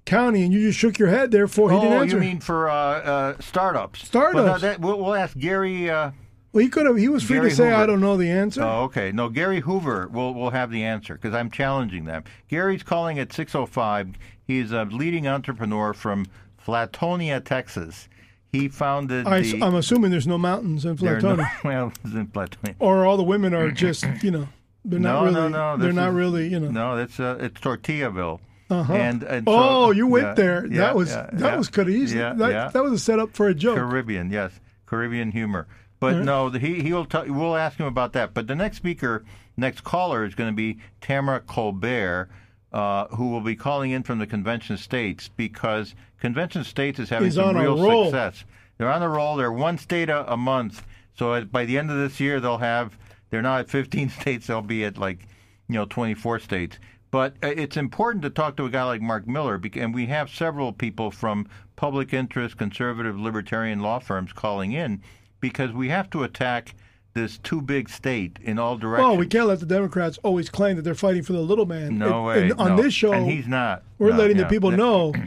county, 0.07 0.43
and 0.43 0.51
you 0.51 0.61
just 0.61 0.79
shook 0.79 0.97
your 0.97 1.09
head. 1.09 1.29
Therefore, 1.29 1.69
he 1.69 1.77
oh, 1.77 1.81
didn't 1.81 1.97
answer. 2.01 2.15
you 2.15 2.21
mean 2.21 2.39
for 2.39 2.69
uh, 2.69 2.73
uh, 2.73 3.35
startups? 3.39 4.03
Startups. 4.03 4.35
Well, 4.35 4.45
no, 4.45 4.57
that, 4.57 4.79
we'll, 4.79 4.97
we'll 4.97 5.13
ask 5.13 5.37
Gary. 5.37 5.89
Uh, 5.89 6.11
well, 6.53 6.63
he 6.63 6.69
could 6.69 6.87
have. 6.87 6.97
He 6.97 7.09
was 7.09 7.23
free 7.23 7.37
Gary 7.37 7.49
to 7.51 7.55
say, 7.55 7.65
Hoover. 7.65 7.75
"I 7.75 7.85
don't 7.85 8.01
know 8.01 8.17
the 8.17 8.31
answer." 8.31 8.63
Oh, 8.63 8.83
okay. 8.83 9.11
No, 9.11 9.29
Gary 9.29 9.59
Hoover 9.59 10.07
will 10.07 10.33
will 10.33 10.49
have 10.49 10.71
the 10.71 10.83
answer 10.83 11.13
because 11.13 11.35
I'm 11.35 11.51
challenging 11.51 12.05
them. 12.05 12.23
Gary's 12.47 12.81
calling 12.83 13.19
at 13.19 13.29
6:05. 13.29 14.15
He's 14.43 14.71
a 14.71 14.85
leading 14.85 15.27
entrepreneur 15.27 15.93
from 15.93 16.25
Flatonia, 16.65 17.43
Texas. 17.43 18.07
He 18.51 18.69
founded 18.69 19.27
I, 19.27 19.41
the. 19.41 19.61
am 19.61 19.75
assuming 19.75 20.09
there's 20.09 20.25
no 20.25 20.37
mountains 20.37 20.85
in 20.85 20.91
are 20.91 21.19
no- 21.19 21.35
Flatonia, 21.35 21.49
well, 21.63 21.93
in 22.05 22.27
Flatonia. 22.27 22.75
or 22.79 23.05
all 23.05 23.17
the 23.17 23.23
women 23.23 23.53
are 23.53 23.69
just, 23.71 24.05
you 24.23 24.31
know, 24.31 24.47
they're 24.85 24.99
not 24.99 25.23
really. 25.23 25.33
no, 25.35 25.47
no, 25.49 25.77
They're 25.77 25.89
this 25.89 25.95
not 25.95 26.09
is- 26.09 26.15
really, 26.15 26.47
you 26.47 26.59
know. 26.61 26.71
No, 26.71 26.97
it's 26.97 27.19
uh, 27.19 27.37
it's 27.41 27.59
Tortillaville. 27.59 28.39
Uh-huh. 28.69 28.93
And, 28.93 29.23
and 29.23 29.47
so- 29.47 29.53
oh, 29.55 29.91
you 29.91 30.07
went 30.07 30.27
yeah, 30.27 30.33
there. 30.33 30.65
yeah, 30.65 30.77
that 30.79 30.95
was 30.95 31.09
yeah, 31.09 31.29
that 31.33 31.57
was 31.57 31.69
could 31.69 31.89
easy. 31.89 32.17
Yeah, 32.17 32.33
that, 32.33 32.51
yeah. 32.51 32.67
that 32.69 32.83
was 32.83 32.91
a 32.93 32.99
setup 32.99 33.33
for 33.33 33.47
a 33.47 33.53
joke. 33.53 33.77
Caribbean, 33.77 34.29
yes, 34.29 34.51
Caribbean 34.85 35.31
humor. 35.31 35.67
But 35.99 36.17
no, 36.17 36.49
the- 36.49 36.59
he 36.59 36.81
he'll 36.81 37.05
tell, 37.05 37.25
we'll 37.27 37.55
ask 37.55 37.77
him 37.79 37.85
about 37.85 38.13
that. 38.13 38.33
But 38.33 38.47
the 38.47 38.55
next 38.55 38.77
speaker, 38.77 39.23
next 39.55 39.81
caller 39.81 40.25
is 40.25 40.35
going 40.35 40.49
to 40.51 40.55
be 40.55 40.79
Tamara 41.01 41.39
Colbert, 41.39 42.29
uh, 42.73 43.07
who 43.07 43.29
will 43.29 43.41
be 43.41 43.55
calling 43.55 43.91
in 43.91 44.03
from 44.03 44.19
the 44.19 44.27
Convention 44.27 44.77
States 44.77 45.29
because 45.35 45.95
Convention 46.19 46.63
States 46.63 46.99
is 46.99 47.09
having 47.09 47.25
He's 47.27 47.35
some 47.35 47.55
real 47.57 48.05
success. 48.05 48.43
They're 48.77 48.91
on 48.91 49.01
a 49.01 49.09
roll. 49.09 49.37
They're 49.37 49.51
one 49.51 49.77
state 49.77 50.09
a, 50.09 50.31
a 50.31 50.37
month. 50.37 50.85
So 51.17 51.33
at, 51.33 51.51
by 51.51 51.65
the 51.65 51.77
end 51.77 51.89
of 51.89 51.97
this 51.97 52.19
year, 52.19 52.39
they'll 52.39 52.59
have. 52.59 52.97
They're 53.29 53.41
now 53.41 53.57
at 53.57 53.69
15 53.69 54.09
states. 54.21 54.47
They'll 54.47 54.61
be 54.61 54.85
at 54.85 54.97
like, 54.97 55.27
you 55.67 55.75
know, 55.75 55.85
24 55.85 56.39
states. 56.39 56.77
But 57.09 57.35
uh, 57.41 57.47
it's 57.47 57.77
important 57.77 58.21
to 58.23 58.29
talk 58.29 58.57
to 58.57 58.65
a 58.65 58.69
guy 58.69 58.83
like 58.83 59.01
Mark 59.01 59.27
Miller, 59.27 59.59
and 59.75 59.93
we 59.95 60.07
have 60.07 60.29
several 60.29 60.73
people 60.73 61.09
from 61.11 61.47
public 61.75 62.13
interest, 62.13 62.57
conservative, 62.57 63.17
libertarian 63.19 63.79
law 63.81 63.99
firms 63.99 64.33
calling 64.33 64.73
in 64.73 65.01
because 65.39 65.71
we 65.71 65.89
have 65.89 66.09
to 66.09 66.23
attack 66.23 66.75
this 67.13 67.37
too 67.39 67.61
big 67.61 67.89
state 67.89 68.37
in 68.43 68.59
all 68.59 68.77
directions. 68.77 69.07
Well, 69.07 69.17
we 69.17 69.25
can't 69.25 69.47
let 69.47 69.59
the 69.59 69.65
Democrats 69.65 70.19
always 70.21 70.49
claim 70.49 70.75
that 70.75 70.81
they're 70.83 70.93
fighting 70.95 71.23
for 71.23 71.33
the 71.33 71.39
little 71.41 71.65
man. 71.65 71.97
No 71.97 72.27
And- 72.29 72.49
way. 72.49 72.51
on 72.57 72.75
no. 72.75 72.83
this 72.83 72.93
show, 72.93 73.13
and 73.13 73.29
he's 73.29 73.47
not. 73.47 73.83
we're 73.97 74.11
No, 74.11 74.17
letting 74.17 74.37
yeah. 74.37 74.43
the 74.43 74.49
people 74.49 74.71
know. 74.71 75.13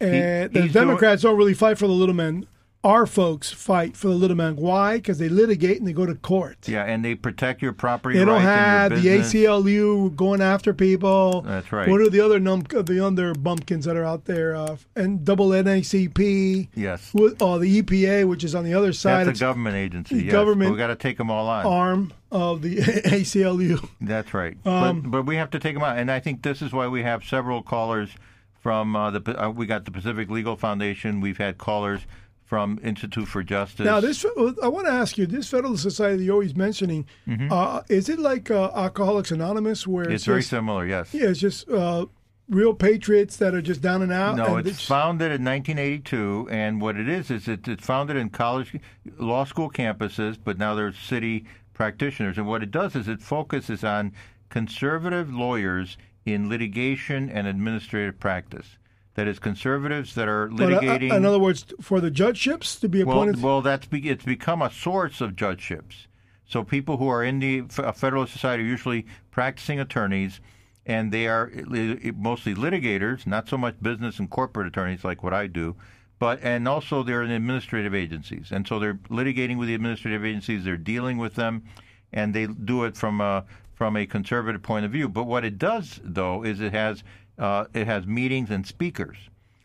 And 0.00 0.52
the 0.52 0.62
he's 0.62 0.72
doing- 0.72 0.86
Democrats 0.86 1.22
don't 1.22 1.36
really 1.36 1.54
fight 1.54 1.76
for 1.76 1.88
the 1.88 1.92
little 1.92 2.14
man. 2.14 2.46
Our 2.88 3.04
folks 3.04 3.52
fight 3.52 3.98
for 3.98 4.08
the 4.08 4.14
little 4.14 4.34
man. 4.34 4.56
Why? 4.56 4.96
Because 4.96 5.18
they 5.18 5.28
litigate 5.28 5.76
and 5.76 5.86
they 5.86 5.92
go 5.92 6.06
to 6.06 6.14
court. 6.14 6.66
Yeah, 6.66 6.84
and 6.84 7.04
they 7.04 7.14
protect 7.14 7.60
your 7.60 7.74
property 7.74 8.18
They 8.18 8.24
don't 8.24 8.40
have 8.40 9.02
the. 9.02 9.06
ACLU 9.06 10.16
going 10.16 10.40
after 10.40 10.72
people. 10.72 11.42
That's 11.42 11.70
right. 11.70 11.86
What 11.86 12.00
are 12.00 12.08
the 12.08 12.22
other 12.22 12.40
num- 12.40 12.62
the 12.62 13.04
other 13.04 13.34
bumpkins 13.34 13.84
that 13.84 13.94
are 13.94 14.06
out 14.06 14.24
there? 14.24 14.56
Uh, 14.56 14.78
and 14.96 15.22
double 15.22 15.50
NACP. 15.50 16.68
Yes. 16.74 17.12
With, 17.12 17.42
oh, 17.42 17.58
the 17.58 17.82
EPA, 17.82 18.26
which 18.26 18.42
is 18.42 18.54
on 18.54 18.64
the 18.64 18.72
other 18.72 18.94
side. 18.94 19.26
That's 19.26 19.38
a 19.38 19.44
government 19.44 19.76
agency. 19.76 20.22
Yes. 20.22 20.32
government 20.32 20.72
we 20.72 20.78
got 20.78 20.86
to 20.86 20.96
take 20.96 21.18
them 21.18 21.30
all 21.30 21.46
on. 21.46 21.66
arm 21.66 22.12
of 22.32 22.62
the 22.62 22.76
ACLU. 22.78 23.86
That's 24.00 24.32
right. 24.32 24.56
Um, 24.64 25.02
but, 25.02 25.10
but 25.10 25.22
we 25.26 25.36
have 25.36 25.50
to 25.50 25.58
take 25.58 25.74
them 25.74 25.84
out, 25.84 25.98
and 25.98 26.10
I 26.10 26.20
think 26.20 26.40
this 26.42 26.62
is 26.62 26.72
why 26.72 26.88
we 26.88 27.02
have 27.02 27.22
several 27.22 27.60
callers 27.60 28.08
from 28.62 28.96
uh, 28.96 29.10
the. 29.10 29.44
Uh, 29.44 29.50
we 29.50 29.66
got 29.66 29.84
the 29.84 29.90
Pacific 29.90 30.30
Legal 30.30 30.56
Foundation. 30.56 31.20
We've 31.20 31.36
had 31.36 31.58
callers 31.58 32.06
from 32.48 32.80
Institute 32.82 33.28
for 33.28 33.42
Justice. 33.42 33.84
Now, 33.84 34.00
this 34.00 34.24
I 34.62 34.68
want 34.68 34.86
to 34.86 34.92
ask 34.92 35.18
you: 35.18 35.26
this 35.26 35.48
Federalist 35.50 35.82
Society 35.82 36.24
you're 36.24 36.32
always 36.34 36.56
mentioning, 36.56 37.06
uh, 37.50 37.82
is 37.88 38.08
it 38.08 38.18
like 38.18 38.50
uh, 38.50 38.70
Alcoholics 38.74 39.30
Anonymous, 39.30 39.86
where 39.86 40.06
Mm-hmm. 40.06 40.14
it's 40.14 40.22
it's, 40.22 40.26
very 40.26 40.40
just, 40.40 40.50
similar. 40.50 40.86
Yes. 40.86 41.12
yeah, 41.12 41.26
it's 41.28 41.38
just 41.40 41.68
uh, 41.68 42.06
real 42.48 42.72
patriots 42.72 43.36
that 43.36 43.54
are 43.54 43.60
just 43.60 43.82
down 43.82 44.00
and 44.00 44.10
out? 44.12 44.36
No, 44.36 44.56
and 44.56 44.66
it's 44.66 44.82
founded 44.84 45.26
in 45.30 45.44
1982, 45.44 46.48
and 46.50 46.80
what 46.80 46.96
it 46.96 47.06
is 47.08 47.30
is 47.30 47.48
it, 47.48 47.68
it's 47.68 47.84
founded 47.84 48.16
in 48.16 48.30
college, 48.30 48.74
law 49.18 49.44
school 49.44 49.70
campuses, 49.70 50.38
but 50.42 50.56
now 50.58 50.74
they're 50.74 50.92
city 50.94 51.44
practitioners. 51.74 52.38
And 52.38 52.46
what 52.46 52.62
it 52.62 52.70
does 52.70 52.96
is 52.96 53.08
it 53.08 53.20
focuses 53.20 53.84
on 53.84 54.12
conservative 54.48 55.30
lawyers 55.32 55.98
in 56.24 56.48
litigation 56.48 57.28
and 57.28 57.46
administrative 57.46 58.18
practice. 58.18 58.77
That 59.18 59.26
is, 59.26 59.40
conservatives 59.40 60.14
that 60.14 60.28
are 60.28 60.46
but, 60.46 60.72
uh, 60.72 60.80
litigating. 60.80 61.12
in 61.12 61.24
other 61.24 61.40
words, 61.40 61.66
for 61.80 62.00
the 62.00 62.08
judgeships 62.08 62.78
to 62.78 62.88
be 62.88 63.00
appointed. 63.00 63.42
well, 63.42 63.60
that's 63.62 63.84
be, 63.84 64.08
it's 64.08 64.24
become 64.24 64.62
a 64.62 64.70
source 64.70 65.20
of 65.20 65.34
judgeships. 65.34 66.06
So 66.46 66.62
people 66.62 66.98
who 66.98 67.08
are 67.08 67.24
in 67.24 67.40
the 67.40 67.64
uh, 67.78 67.90
Federalist 67.90 68.32
Society 68.32 68.62
are 68.62 68.66
usually 68.66 69.06
practicing 69.32 69.80
attorneys, 69.80 70.38
and 70.86 71.10
they 71.10 71.26
are 71.26 71.50
mostly 72.14 72.54
litigators, 72.54 73.26
not 73.26 73.48
so 73.48 73.58
much 73.58 73.74
business 73.82 74.20
and 74.20 74.30
corporate 74.30 74.68
attorneys 74.68 75.02
like 75.02 75.24
what 75.24 75.34
I 75.34 75.48
do, 75.48 75.74
but 76.20 76.38
and 76.44 76.68
also 76.68 77.02
they're 77.02 77.24
in 77.24 77.32
administrative 77.32 77.96
agencies, 77.96 78.52
and 78.52 78.68
so 78.68 78.78
they're 78.78 79.00
litigating 79.10 79.58
with 79.58 79.66
the 79.66 79.74
administrative 79.74 80.24
agencies. 80.24 80.62
They're 80.62 80.76
dealing 80.76 81.18
with 81.18 81.34
them, 81.34 81.64
and 82.12 82.32
they 82.32 82.46
do 82.46 82.84
it 82.84 82.96
from 82.96 83.20
a 83.20 83.46
from 83.74 83.96
a 83.96 84.06
conservative 84.06 84.62
point 84.62 84.86
of 84.86 84.92
view. 84.92 85.08
But 85.08 85.24
what 85.24 85.44
it 85.44 85.58
does, 85.58 85.98
though, 86.04 86.44
is 86.44 86.60
it 86.60 86.72
has 86.72 87.02
uh, 87.38 87.66
it 87.74 87.86
has 87.86 88.06
meetings 88.06 88.50
and 88.50 88.66
speakers. 88.66 89.16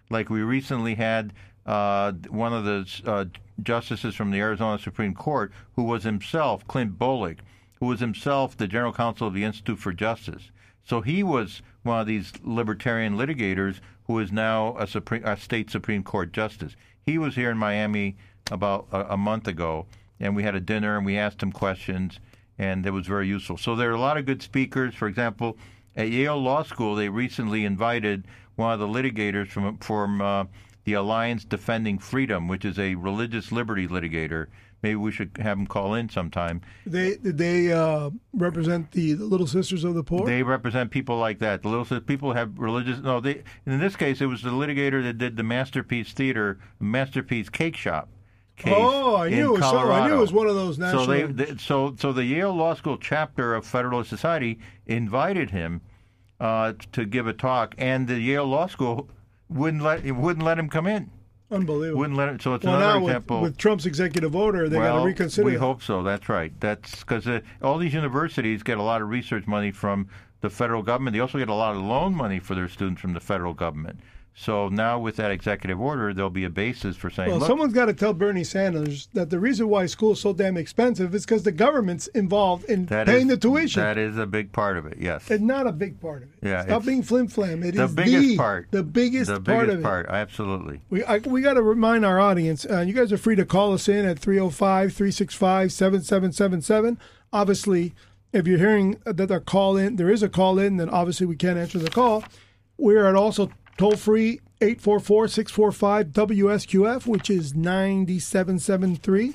Like 0.09 0.29
we 0.29 0.41
recently 0.41 0.95
had 0.95 1.33
uh, 1.65 2.11
one 2.29 2.53
of 2.53 2.65
the 2.65 3.01
uh, 3.05 3.25
justices 3.61 4.15
from 4.15 4.31
the 4.31 4.39
Arizona 4.39 4.79
Supreme 4.79 5.13
Court, 5.13 5.51
who 5.75 5.83
was 5.83 6.03
himself 6.03 6.67
Clint 6.67 6.97
Bolick, 6.97 7.39
who 7.79 7.87
was 7.87 7.99
himself 7.99 8.55
the 8.55 8.67
general 8.67 8.93
counsel 8.93 9.27
of 9.27 9.33
the 9.33 9.43
Institute 9.43 9.79
for 9.79 9.93
Justice. 9.93 10.51
So 10.83 11.01
he 11.01 11.23
was 11.23 11.61
one 11.83 11.99
of 11.99 12.07
these 12.07 12.33
libertarian 12.43 13.17
litigators 13.17 13.79
who 14.05 14.19
is 14.19 14.31
now 14.31 14.75
a, 14.77 14.85
Supreme, 14.85 15.23
a 15.25 15.37
state 15.37 15.69
Supreme 15.69 16.03
Court 16.03 16.33
justice. 16.33 16.75
He 17.05 17.17
was 17.17 17.35
here 17.35 17.49
in 17.49 17.57
Miami 17.57 18.17
about 18.51 18.87
a, 18.91 19.13
a 19.13 19.17
month 19.17 19.47
ago, 19.47 19.85
and 20.19 20.35
we 20.35 20.43
had 20.43 20.55
a 20.55 20.59
dinner 20.59 20.97
and 20.97 21.05
we 21.05 21.17
asked 21.17 21.41
him 21.41 21.51
questions, 21.51 22.19
and 22.57 22.85
it 22.85 22.91
was 22.91 23.07
very 23.07 23.27
useful. 23.27 23.57
So 23.57 23.75
there 23.75 23.89
are 23.89 23.95
a 23.95 23.99
lot 23.99 24.17
of 24.17 24.25
good 24.25 24.41
speakers. 24.41 24.93
For 24.93 25.07
example, 25.07 25.57
at 25.95 26.09
Yale 26.09 26.41
Law 26.41 26.63
School, 26.63 26.95
they 26.95 27.09
recently 27.09 27.65
invited 27.65 28.27
one 28.55 28.73
of 28.73 28.79
the 28.79 28.87
litigators 28.87 29.47
from 29.47 29.77
from 29.77 30.21
uh, 30.21 30.45
the 30.85 30.93
Alliance 30.93 31.45
Defending 31.45 31.97
Freedom, 31.97 32.47
which 32.47 32.65
is 32.65 32.77
a 32.79 32.95
religious 32.95 33.51
liberty 33.51 33.87
litigator. 33.87 34.47
Maybe 34.81 34.95
we 34.95 35.13
should 35.13 35.37
have 35.39 35.57
him 35.57 35.65
call 35.65 35.93
in 35.93 36.09
sometime. 36.09 36.59
they 36.85 37.15
they 37.15 37.71
uh, 37.71 38.09
represent 38.33 38.91
the, 38.91 39.13
the 39.13 39.23
Little 39.23 39.47
Sisters 39.47 39.85
of 39.85 39.95
the 39.95 40.03
Poor? 40.03 40.25
They 40.25 40.43
represent 40.43 40.91
people 40.91 41.17
like 41.17 41.39
that. 41.39 41.61
The 41.61 41.69
little 41.69 42.01
people 42.01 42.33
have 42.33 42.59
religious. 42.59 42.99
No, 42.99 43.21
they. 43.21 43.43
In 43.65 43.79
this 43.79 43.95
case, 43.95 44.19
it 44.19 44.25
was 44.25 44.41
the 44.41 44.49
litigator 44.49 45.01
that 45.03 45.17
did 45.17 45.37
the 45.37 45.43
Masterpiece 45.43 46.11
Theater, 46.11 46.59
Masterpiece 46.81 47.49
Cake 47.49 47.77
Shop. 47.77 48.09
Case 48.55 48.73
oh, 48.75 49.15
I 49.15 49.29
knew 49.29 49.55
it 49.55 49.59
was 49.59 49.69
so, 49.69 49.91
I 49.91 50.07
knew 50.07 50.13
it 50.15 50.19
was 50.19 50.31
one 50.31 50.47
of 50.47 50.55
those 50.55 50.77
national. 50.77 51.05
So 51.05 51.11
they, 51.11 51.23
they, 51.23 51.57
so 51.57 51.95
so 51.97 52.13
the 52.13 52.23
Yale 52.23 52.53
Law 52.53 52.75
School 52.75 52.97
chapter 52.97 53.55
of 53.55 53.65
Federalist 53.65 54.09
Society 54.09 54.59
invited 54.85 55.49
him 55.49 55.81
uh, 56.39 56.73
to 56.91 57.05
give 57.05 57.25
a 57.25 57.33
talk, 57.33 57.73
and 57.77 58.07
the 58.07 58.19
Yale 58.19 58.45
Law 58.45 58.67
School 58.67 59.09
wouldn't 59.49 59.81
let 59.81 60.05
wouldn't 60.11 60.45
let 60.45 60.59
him 60.59 60.69
come 60.69 60.85
in. 60.85 61.09
unbelievable. 61.51 61.99
Wouldn't 61.99 62.17
let 62.17 62.29
him. 62.29 62.39
So 62.39 62.53
it's 62.53 62.65
well, 62.65 62.75
another 62.75 62.99
now 62.99 62.99
with, 62.99 63.11
example. 63.11 63.41
with 63.41 63.57
Trump's 63.57 63.85
executive 63.85 64.35
order, 64.35 64.69
they 64.69 64.77
got 64.77 64.93
well, 64.93 64.99
to 65.01 65.07
reconsider. 65.07 65.45
we 65.45 65.55
hope 65.55 65.81
so. 65.81 66.03
That's 66.03 66.29
right. 66.29 66.53
That's 66.59 66.99
because 66.99 67.27
uh, 67.27 67.41
all 67.61 67.77
these 67.77 67.93
universities 67.93 68.63
get 68.63 68.77
a 68.77 68.83
lot 68.83 69.01
of 69.01 69.09
research 69.09 69.47
money 69.47 69.71
from 69.71 70.09
the 70.41 70.49
federal 70.49 70.83
government. 70.83 71.13
They 71.13 71.21
also 71.21 71.37
get 71.37 71.49
a 71.49 71.53
lot 71.53 71.75
of 71.75 71.81
loan 71.81 72.13
money 72.13 72.39
for 72.39 72.55
their 72.55 72.67
students 72.67 73.01
from 73.01 73.13
the 73.13 73.19
federal 73.19 73.53
government. 73.53 73.99
So 74.35 74.67
now 74.67 74.97
with 74.97 75.17
that 75.17 75.29
executive 75.29 75.79
order, 75.79 76.11
there'll 76.11 76.31
be 76.31 76.43
a 76.43 76.49
basis 76.49 76.97
for 76.97 77.11
saying, 77.11 77.29
Well, 77.29 77.37
look, 77.39 77.47
someone's 77.47 77.73
got 77.73 77.85
to 77.85 77.93
tell 77.93 78.13
Bernie 78.13 78.43
Sanders 78.43 79.07
that 79.13 79.29
the 79.29 79.39
reason 79.39 79.69
why 79.69 79.85
school 79.85 80.13
is 80.13 80.21
so 80.21 80.33
damn 80.33 80.57
expensive 80.57 81.13
is 81.13 81.23
because 81.23 81.43
the 81.43 81.51
government's 81.51 82.07
involved 82.07 82.65
in 82.65 82.87
that 82.87 83.05
paying 83.05 83.27
is- 83.27 83.29
the 83.35 83.37
tuition. 83.37 83.83
That 83.83 83.99
is 83.99 84.17
a 84.17 84.25
big 84.25 84.51
part 84.51 84.77
of 84.77 84.87
it. 84.87 84.97
Yes. 84.99 85.29
it's 85.29 85.39
not 85.41 85.67
a 85.67 85.71
big 85.71 86.01
part 86.01 86.23
of 86.23 86.29
it. 86.29 86.35
Yeah, 86.41 86.63
Stop 86.63 86.83
being 86.83 87.03
flim 87.03 87.27
flam. 87.27 87.61
It 87.61 87.75
is 87.75 87.81
the 87.81 87.87
biggest 87.87 88.27
the, 88.29 88.37
part. 88.37 88.67
The 88.71 88.81
biggest 88.83 89.27
the 89.29 89.39
part 89.39 89.67
biggest 89.67 89.73
of 89.75 89.79
it. 89.79 89.83
part. 89.83 90.07
Absolutely. 90.09 90.81
We 90.89 91.03
I, 91.03 91.19
we 91.19 91.41
got 91.41 91.53
to 91.53 91.61
remind 91.61 92.03
our 92.03 92.19
audience. 92.19 92.65
Uh, 92.65 92.79
you 92.81 92.93
guys 92.93 93.13
are 93.13 93.17
free 93.19 93.35
to 93.35 93.45
call 93.45 93.71
us 93.73 93.87
in 93.87 94.03
at 94.03 94.19
305-365-7777. 94.19 96.97
Obviously, 97.31 97.93
if 98.31 98.47
you're 98.47 98.57
hearing 98.57 98.97
that 99.05 99.27
the 99.27 99.39
call 99.39 99.77
in, 99.77 99.97
there 99.97 100.09
is 100.09 100.23
a 100.23 100.29
call 100.29 100.57
in, 100.57 100.77
then 100.77 100.89
obviously 100.89 101.27
we 101.27 101.35
can't 101.35 101.59
answer 101.59 101.77
the 101.77 101.89
call. 101.89 102.23
We're 102.77 103.07
at 103.07 103.15
also 103.15 103.51
toll 103.77 103.95
free 103.95 104.39
844-645-WSQF, 104.61 107.05
which 107.07 107.29
is 107.29 107.53
9773. 107.55 109.33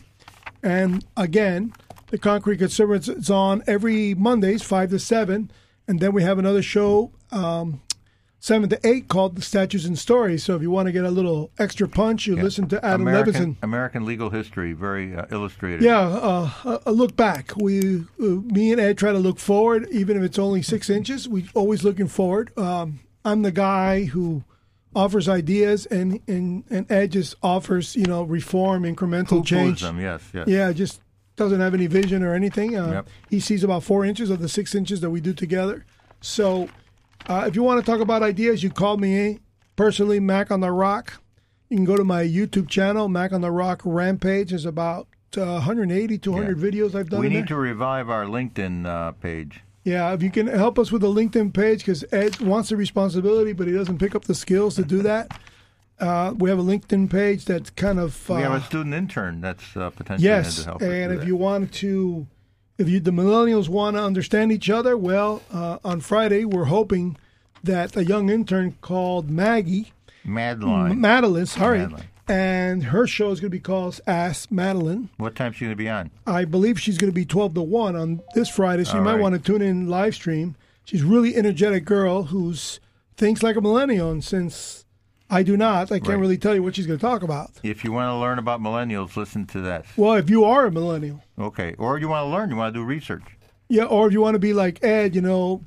And 0.62 1.04
again, 1.16 1.72
the 2.08 2.18
Concrete 2.18 2.58
Conservatives 2.58 3.08
is 3.08 3.30
on 3.30 3.62
every 3.66 4.14
Mondays, 4.14 4.62
5 4.62 4.90
to 4.90 4.98
7. 4.98 5.50
And 5.86 6.00
then 6.00 6.12
we 6.12 6.22
have 6.22 6.38
another 6.38 6.62
show 6.62 7.12
um, 7.32 7.80
seven 8.40 8.68
to 8.70 8.78
eight 8.86 9.08
called 9.08 9.36
the 9.36 9.42
statues 9.42 9.84
and 9.86 9.98
stories. 9.98 10.44
So 10.44 10.54
if 10.54 10.62
you 10.62 10.70
want 10.70 10.86
to 10.86 10.92
get 10.92 11.04
a 11.04 11.10
little 11.10 11.50
extra 11.58 11.88
punch, 11.88 12.26
you 12.26 12.36
listen 12.36 12.68
to 12.68 12.84
Adam 12.84 13.02
American, 13.02 13.34
Levinson. 13.34 13.56
American 13.62 14.04
legal 14.04 14.30
history, 14.30 14.72
very 14.74 15.14
uh, 15.16 15.24
illustrated. 15.30 15.82
Yeah, 15.82 16.00
uh, 16.00 16.50
a- 16.64 16.80
a 16.86 16.92
look 16.92 17.16
back. 17.16 17.52
We, 17.56 18.04
uh, 18.20 18.22
me 18.22 18.72
and 18.72 18.80
Ed 18.80 18.98
try 18.98 19.12
to 19.12 19.18
look 19.18 19.38
forward, 19.38 19.88
even 19.90 20.16
if 20.16 20.22
it's 20.22 20.38
only 20.38 20.62
six 20.62 20.90
inches. 20.90 21.28
We 21.28 21.48
always 21.54 21.84
looking 21.84 22.08
forward. 22.08 22.56
Um, 22.58 23.00
I'm 23.24 23.42
the 23.42 23.52
guy 23.52 24.04
who 24.04 24.44
offers 24.94 25.28
ideas, 25.28 25.86
and 25.86 26.20
and 26.26 26.64
and 26.70 26.90
Ed 26.90 27.12
just 27.12 27.36
offers 27.42 27.94
you 27.96 28.06
know 28.06 28.22
reform, 28.22 28.82
incremental 28.84 29.28
Poo-poos 29.28 29.46
change. 29.46 29.80
them. 29.82 30.00
Yes. 30.00 30.22
Yes. 30.32 30.48
Yeah, 30.48 30.72
just 30.72 31.00
doesn't 31.36 31.60
have 31.60 31.74
any 31.74 31.86
vision 31.86 32.22
or 32.22 32.34
anything. 32.34 32.76
Uh, 32.76 32.90
Yep. 32.90 33.08
He 33.30 33.40
sees 33.40 33.62
about 33.62 33.84
four 33.84 34.04
inches 34.04 34.28
of 34.28 34.40
the 34.40 34.48
six 34.48 34.74
inches 34.74 35.00
that 35.00 35.10
we 35.10 35.20
do 35.20 35.32
together. 35.32 35.86
So, 36.20 36.68
uh, 37.28 37.44
if 37.46 37.54
you 37.54 37.62
want 37.62 37.84
to 37.84 37.90
talk 37.90 38.00
about 38.00 38.22
ideas, 38.22 38.62
you 38.62 38.70
call 38.70 38.96
me 38.96 39.38
personally, 39.76 40.18
Mac 40.18 40.50
on 40.50 40.60
the 40.60 40.72
Rock. 40.72 41.20
You 41.68 41.76
can 41.76 41.84
go 41.84 41.96
to 41.96 42.04
my 42.04 42.24
YouTube 42.24 42.68
channel, 42.68 43.08
Mac 43.08 43.32
on 43.32 43.40
the 43.40 43.52
Rock 43.52 43.82
Rampage. 43.84 44.50
There's 44.50 44.64
about 44.64 45.06
uh, 45.36 45.60
180, 45.62 46.18
200 46.18 46.56
videos 46.58 46.94
I've 46.94 47.10
done. 47.10 47.20
We 47.20 47.28
need 47.28 47.40
there. 47.40 47.46
to 47.48 47.56
revive 47.56 48.08
our 48.10 48.24
LinkedIn 48.24 48.86
uh, 48.86 49.12
page. 49.12 49.60
Yeah, 49.88 50.12
if 50.12 50.22
you 50.22 50.30
can 50.30 50.46
help 50.48 50.78
us 50.78 50.92
with 50.92 51.00
the 51.02 51.08
LinkedIn 51.08 51.54
page, 51.54 51.78
because 51.80 52.04
Ed 52.12 52.40
wants 52.40 52.68
the 52.68 52.76
responsibility, 52.76 53.52
but 53.52 53.66
he 53.66 53.72
doesn't 53.72 53.98
pick 53.98 54.14
up 54.14 54.24
the 54.24 54.34
skills 54.34 54.74
to 54.76 54.82
do 54.84 55.02
that. 55.10 55.30
Uh, 55.98 56.32
we 56.36 56.48
have 56.50 56.58
a 56.58 56.62
LinkedIn 56.62 57.10
page 57.10 57.44
that's 57.44 57.70
kind 57.70 57.98
of. 57.98 58.30
Uh, 58.30 58.34
We 58.34 58.42
have 58.42 58.52
a 58.52 58.60
student 58.60 58.94
intern 58.94 59.40
that's 59.40 59.76
uh, 59.76 59.90
potentially 59.90 60.28
Yes, 60.28 60.64
to 60.64 60.72
and 60.74 61.12
if 61.12 61.20
that. 61.20 61.26
you 61.26 61.34
want 61.36 61.72
to, 61.74 62.26
if 62.76 62.88
you 62.88 63.00
the 63.00 63.10
millennials 63.10 63.68
want 63.68 63.96
to 63.96 64.02
understand 64.02 64.52
each 64.52 64.68
other, 64.70 64.96
well, 64.96 65.42
uh, 65.52 65.78
on 65.84 66.00
Friday 66.00 66.44
we're 66.44 66.66
hoping 66.66 67.16
that 67.64 67.96
a 67.96 68.04
young 68.04 68.30
intern 68.30 68.76
called 68.80 69.28
Maggie 69.30 69.92
Madeline. 70.24 71.00
Madeline, 71.00 71.46
sorry, 71.46 71.78
Madeline. 71.80 72.04
And 72.28 72.84
her 72.84 73.06
show 73.06 73.30
is 73.30 73.40
going 73.40 73.50
to 73.50 73.56
be 73.56 73.60
called 73.60 74.00
Ask 74.06 74.50
Madeline. 74.50 75.08
what 75.16 75.34
time's 75.34 75.56
she 75.56 75.64
going 75.64 75.72
to 75.72 75.76
be 75.76 75.88
on? 75.88 76.10
I 76.26 76.44
believe 76.44 76.80
she's 76.80 76.98
going 76.98 77.10
to 77.10 77.14
be 77.14 77.24
twelve 77.24 77.54
to 77.54 77.62
one 77.62 77.96
on 77.96 78.20
this 78.34 78.48
Friday, 78.48 78.84
so 78.84 78.96
you 78.98 79.02
might 79.02 79.14
right. 79.14 79.20
want 79.22 79.34
to 79.34 79.40
tune 79.40 79.62
in 79.62 79.88
live 79.88 80.14
stream. 80.14 80.56
She's 80.84 81.02
a 81.02 81.06
really 81.06 81.36
energetic 81.36 81.84
girl 81.84 82.24
who's 82.24 82.80
thinks 83.16 83.42
like 83.42 83.56
a 83.56 83.60
millennial, 83.60 84.10
and 84.10 84.22
since 84.24 84.84
I 85.30 85.42
do 85.42 85.56
not, 85.56 85.92
I 85.92 85.98
can't 85.98 86.08
Right. 86.08 86.18
really 86.18 86.38
tell 86.38 86.54
you 86.54 86.62
what 86.62 86.74
she's 86.76 86.86
going 86.86 86.98
to 86.98 87.04
talk 87.04 87.22
about. 87.22 87.50
If 87.62 87.84
you 87.84 87.92
want 87.92 88.08
to 88.08 88.16
learn 88.16 88.38
about 88.38 88.60
millennials, 88.62 89.14
listen 89.16 89.44
to 89.48 89.60
that. 89.62 89.84
Well, 89.96 90.14
if 90.14 90.30
you 90.30 90.44
are 90.44 90.66
a 90.66 90.70
millennial. 90.70 91.22
Okay. 91.38 91.74
Or 91.78 91.98
you 91.98 92.08
want 92.08 92.24
to 92.26 92.30
learn, 92.30 92.48
you 92.50 92.56
want 92.56 92.72
to 92.74 92.80
do 92.80 92.84
research. 92.84 93.24
Yeah, 93.68 93.84
or 93.84 94.06
if 94.06 94.14
you 94.14 94.22
want 94.22 94.34
to 94.36 94.38
be 94.38 94.54
like 94.54 94.82
Ed, 94.82 95.14
you 95.14 95.20
know, 95.20 95.62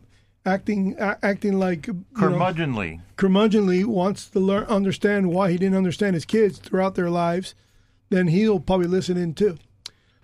acting 0.45 0.95
a- 0.99 1.17
acting 1.23 1.59
like 1.59 1.87
you 1.87 1.93
know, 1.93 2.03
Curmudgeonly. 2.29 3.01
curmudgeonly 3.17 3.85
wants 3.85 4.27
to 4.29 4.39
learn 4.39 4.63
understand 4.65 5.29
why 5.31 5.51
he 5.51 5.57
didn't 5.57 5.77
understand 5.77 6.13
his 6.15 6.25
kids 6.25 6.57
throughout 6.59 6.95
their 6.95 7.09
lives, 7.09 7.53
then 8.09 8.27
he'll 8.27 8.59
probably 8.59 8.87
listen 8.87 9.17
in 9.17 9.33
too. 9.33 9.57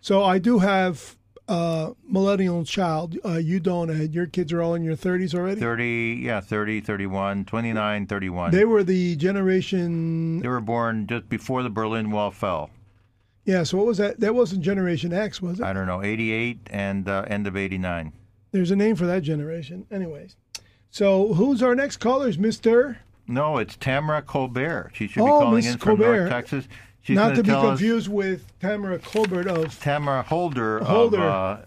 So 0.01 0.23
I 0.23 0.39
do 0.39 0.59
have 0.59 1.15
a 1.47 1.93
millennial 2.07 2.63
child. 2.65 3.17
Uh, 3.23 3.37
you 3.37 3.59
don't, 3.59 3.89
Ed. 3.89 4.13
Your 4.13 4.25
kids 4.25 4.51
are 4.51 4.61
all 4.61 4.73
in 4.75 4.83
your 4.83 4.95
thirties 4.95 5.33
already. 5.33 5.59
30, 5.61 6.19
yeah, 6.21 6.41
30, 6.41 6.81
31, 6.81 7.45
29, 7.45 8.05
31. 8.07 8.51
They 8.51 8.65
were 8.65 8.83
the 8.83 9.15
generation. 9.15 10.39
They 10.41 10.47
were 10.47 10.59
born 10.61 11.07
just 11.07 11.29
before 11.29 11.63
the 11.63 11.69
Berlin 11.69 12.11
Wall 12.11 12.31
fell. 12.31 12.69
Yeah. 13.45 13.63
So 13.63 13.77
what 13.77 13.85
was 13.87 13.97
that? 13.97 14.19
That 14.19 14.35
wasn't 14.35 14.61
Generation 14.61 15.13
X, 15.13 15.41
was 15.41 15.59
it? 15.59 15.65
I 15.65 15.71
don't 15.73 15.87
know, 15.87 16.03
88 16.03 16.59
and 16.69 17.07
uh, 17.07 17.23
end 17.27 17.47
of 17.47 17.55
89. 17.55 18.11
There's 18.57 18.71
a 18.71 18.75
name 18.75 18.95
for 18.95 19.05
that 19.05 19.21
generation. 19.21 19.85
Anyways. 19.91 20.35
So 20.89 21.33
who's 21.35 21.61
our 21.61 21.75
next 21.75 21.97
caller? 21.97 22.27
Is 22.27 22.37
Mister? 22.39 22.97
No, 23.27 23.57
it's 23.59 23.75
Tamara 23.75 24.21
Colbert. 24.23 24.91
She 24.93 25.07
should 25.07 25.15
be 25.23 25.29
Oh, 25.29 25.39
calling 25.41 25.63
in 25.63 25.77
from 25.77 25.97
Colbert. 25.97 26.17
North 26.17 26.29
Texas. 26.29 26.67
She's 27.03 27.15
Not 27.15 27.35
to 27.35 27.43
be 27.43 27.51
confused 27.51 28.09
with 28.09 28.45
Tamara 28.59 28.97
Colbert 28.99 29.47
of 29.47 29.79
Tamara 29.79 30.23
Holder, 30.23 30.79
Holder. 30.83 31.19
of 31.21 31.23
uh, 31.23 31.57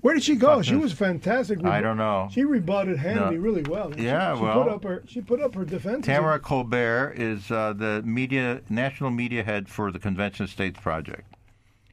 Where 0.00 0.14
did 0.14 0.24
she 0.24 0.34
go? 0.34 0.60
She 0.62 0.74
was 0.74 0.92
fantastic. 0.92 1.62
I 1.64 1.80
don't 1.80 1.98
know. 1.98 2.28
She 2.32 2.44
rebutted 2.44 2.96
Hannity 2.98 3.32
No. 3.34 3.36
really 3.36 3.62
well. 3.62 3.92
She- 3.92 4.04
Yeah, 4.04 4.34
she, 4.34 4.42
well- 4.42 4.62
put 4.64 4.72
up 4.72 4.82
her 4.84 5.02
she 5.06 5.20
put 5.20 5.40
up 5.40 5.54
her 5.54 5.64
defense. 5.64 6.04
Tamara 6.06 6.40
Colbert 6.40 7.12
is 7.16 7.48
uh, 7.50 7.74
the 7.76 8.02
media 8.04 8.62
national 8.70 9.10
media 9.10 9.44
head 9.44 9.68
for 9.68 9.92
the 9.92 9.98
Convention 10.00 10.44
of 10.44 10.50
States 10.50 10.80
Project. 10.80 11.32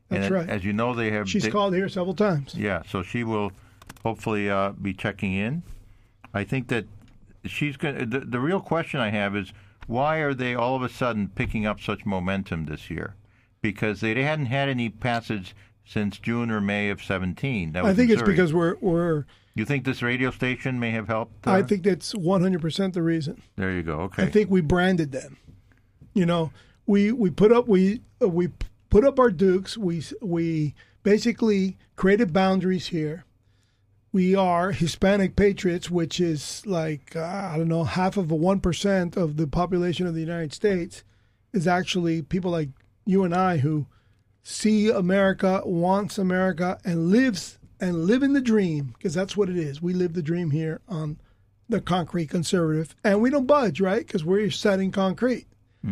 That's 0.10 0.26
and 0.28 0.34
right. 0.36 0.50
As 0.50 0.64
you 0.64 0.72
know, 0.74 0.94
they 0.96 1.12
have. 1.12 1.30
She's 1.30 1.44
they- 1.44 1.52
called 1.52 1.76
here 1.76 1.90
several 1.90 2.16
times. 2.16 2.56
Yeah, 2.56 2.84
so 2.90 3.04
she 3.04 3.24
will 3.24 3.52
hopefully 4.06 4.50
uh, 4.50 4.72
be 4.72 4.94
checking 4.94 5.34
in. 5.34 5.64
I 6.34 6.44
think 6.44 6.68
that 6.68 6.86
she's 7.44 7.76
going. 7.76 8.10
The, 8.10 8.20
the 8.20 8.40
real 8.40 8.62
question 8.62 9.00
I 9.00 9.10
have 9.10 9.36
is 9.36 9.52
why 9.88 10.18
are 10.18 10.34
they 10.34 10.54
all 10.54 10.76
of 10.76 10.84
a 10.84 10.90
sudden 10.90 11.30
picking 11.30 11.66
up 11.66 11.82
such 11.82 12.06
momentum 12.06 12.66
this 12.66 12.90
year? 12.90 13.16
Because 13.62 14.02
they 14.02 14.22
hadn't 14.22 14.46
had 14.46 14.70
any 14.70 14.90
passage 14.90 15.56
since 15.84 16.20
June 16.20 16.52
or 16.52 16.62
May 16.62 16.90
of 16.90 17.04
17. 17.04 17.72
That 17.72 17.84
was 17.84 17.94
I 17.94 17.96
think 17.96 18.12
it's 18.12 18.22
because 18.22 18.54
we're 18.54 18.76
we're. 18.80 19.26
you 19.56 19.66
think 19.66 19.86
this 19.86 20.04
radio 20.04 20.30
station 20.30 20.80
may 20.80 20.92
have 20.92 21.08
helped. 21.08 21.48
Uh, 21.48 21.52
I 21.52 21.64
think 21.64 21.84
that's 21.84 22.14
one 22.14 22.42
hundred 22.42 22.62
percent 22.62 22.94
the 22.94 23.02
reason. 23.02 23.42
there 23.56 23.72
you 23.72 23.84
go. 23.84 24.02
Okay. 24.02 24.24
I 24.24 24.30
think 24.30 24.52
we 24.52 24.62
branded 24.62 25.12
them. 25.12 25.38
You 26.14 26.26
know, 26.28 26.52
we 26.86 27.12
we 27.12 27.32
put 27.32 27.52
up 27.52 27.68
we 27.68 28.02
uh, 28.22 28.30
we 28.30 28.50
put 28.92 29.04
up 29.04 29.20
our 29.20 29.32
dukes. 29.32 29.78
We 29.78 30.04
we 30.22 30.76
basically 31.02 31.78
created 31.96 32.34
boundaries 32.34 32.88
here. 32.88 33.26
We 34.16 34.34
are 34.34 34.72
Hispanic 34.72 35.36
patriots, 35.36 35.92
which 35.92 36.22
is 36.22 36.66
like 36.66 37.18
uh, 37.18 37.50
I 37.52 37.58
don't 37.58 37.68
know 37.68 37.84
half 37.84 38.16
of 38.16 38.32
a 38.32 38.36
one 38.36 38.62
percent 38.62 39.18
of 39.18 39.36
the 39.36 39.46
population 39.46 40.08
of 40.08 40.14
the 40.14 40.22
United 40.22 40.54
States 40.54 41.04
is 41.52 41.68
actually 41.68 42.22
people 42.22 42.50
like 42.50 42.70
you 43.06 43.26
and 43.26 43.36
I 43.36 43.58
who 43.58 43.88
see 44.42 44.88
America, 44.88 45.62
wants 45.66 46.18
America, 46.18 46.80
and 46.86 47.10
lives 47.10 47.60
and 47.82 48.06
live 48.06 48.24
in 48.24 48.32
the 48.32 48.40
dream 48.40 48.94
because 48.94 49.14
that's 49.14 49.36
what 49.36 49.50
it 49.50 49.58
is. 49.58 49.82
We 49.82 49.92
live 49.92 50.14
the 50.14 50.22
dream 50.22 50.52
here 50.52 50.80
on 50.88 51.20
the 51.68 51.82
concrete 51.82 52.30
conservative, 52.30 52.96
and 53.04 53.22
we 53.22 53.30
don't 53.30 53.46
budge, 53.46 53.82
right? 53.82 54.08
Because 54.08 54.24
we're 54.24 54.50
setting 54.50 54.94
concrete. 54.94 55.46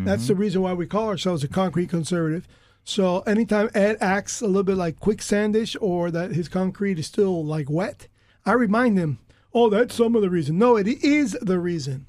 That's 0.06 0.28
the 0.28 0.34
reason 0.34 0.62
why 0.62 0.72
we 0.72 0.86
call 0.86 1.08
ourselves 1.08 1.44
a 1.44 1.48
concrete 1.48 1.90
conservative. 1.90 2.48
So 2.84 3.20
anytime 3.20 3.68
Ed 3.74 3.98
acts 4.00 4.40
a 4.40 4.46
little 4.46 4.62
bit 4.62 4.78
like 4.78 4.98
quicksandish 4.98 5.76
or 5.78 6.10
that 6.10 6.30
his 6.30 6.48
concrete 6.48 6.98
is 6.98 7.06
still 7.06 7.44
like 7.44 7.68
wet, 7.68 8.08
I 8.46 8.52
remind 8.52 8.98
him, 8.98 9.18
oh, 9.52 9.70
that's 9.70 9.94
some 9.94 10.14
of 10.14 10.22
the 10.22 10.30
reason. 10.30 10.58
No, 10.58 10.76
it 10.76 10.86
is 10.86 11.36
the 11.40 11.58
reason. 11.58 12.08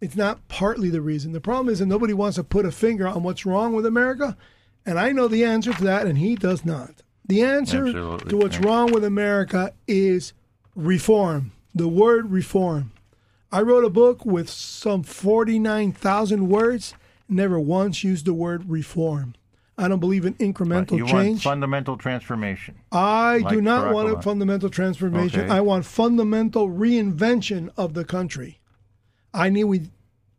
It's 0.00 0.16
not 0.16 0.46
partly 0.48 0.90
the 0.90 1.00
reason. 1.00 1.32
The 1.32 1.40
problem 1.40 1.72
is 1.72 1.78
that 1.78 1.86
nobody 1.86 2.12
wants 2.12 2.36
to 2.36 2.44
put 2.44 2.66
a 2.66 2.72
finger 2.72 3.08
on 3.08 3.22
what's 3.22 3.46
wrong 3.46 3.74
with 3.74 3.86
America, 3.86 4.36
and 4.84 4.98
I 4.98 5.12
know 5.12 5.26
the 5.28 5.44
answer 5.44 5.72
to 5.72 5.84
that, 5.84 6.06
and 6.06 6.18
he 6.18 6.36
does 6.36 6.64
not. 6.64 7.02
The 7.26 7.42
answer 7.42 7.86
Absolutely. 7.86 8.30
to 8.30 8.36
what's 8.36 8.58
wrong 8.58 8.92
with 8.92 9.04
America 9.04 9.72
is 9.88 10.32
reform. 10.74 11.52
The 11.74 11.88
word 11.88 12.30
reform. 12.30 12.92
I 13.50 13.62
wrote 13.62 13.84
a 13.84 13.90
book 13.90 14.24
with 14.24 14.50
some 14.50 15.02
49,000 15.02 16.48
words, 16.48 16.94
never 17.28 17.58
once 17.58 18.04
used 18.04 18.26
the 18.26 18.34
word 18.34 18.68
reform. 18.68 19.34
I 19.78 19.88
don't 19.88 20.00
believe 20.00 20.24
in 20.24 20.34
incremental 20.34 20.96
you 20.96 21.04
want 21.04 21.16
change. 21.16 21.42
fundamental 21.42 21.98
transformation. 21.98 22.76
I 22.92 23.44
do 23.48 23.60
not 23.60 23.86
Barack 23.86 23.94
want 23.94 24.18
a 24.18 24.22
fundamental 24.22 24.70
transformation. 24.70 25.40
Okay. 25.42 25.50
I 25.50 25.60
want 25.60 25.84
fundamental 25.84 26.68
reinvention 26.68 27.70
of 27.76 27.92
the 27.94 28.04
country. 28.04 28.58
I 29.34 29.50
need 29.50 29.64
we 29.64 29.90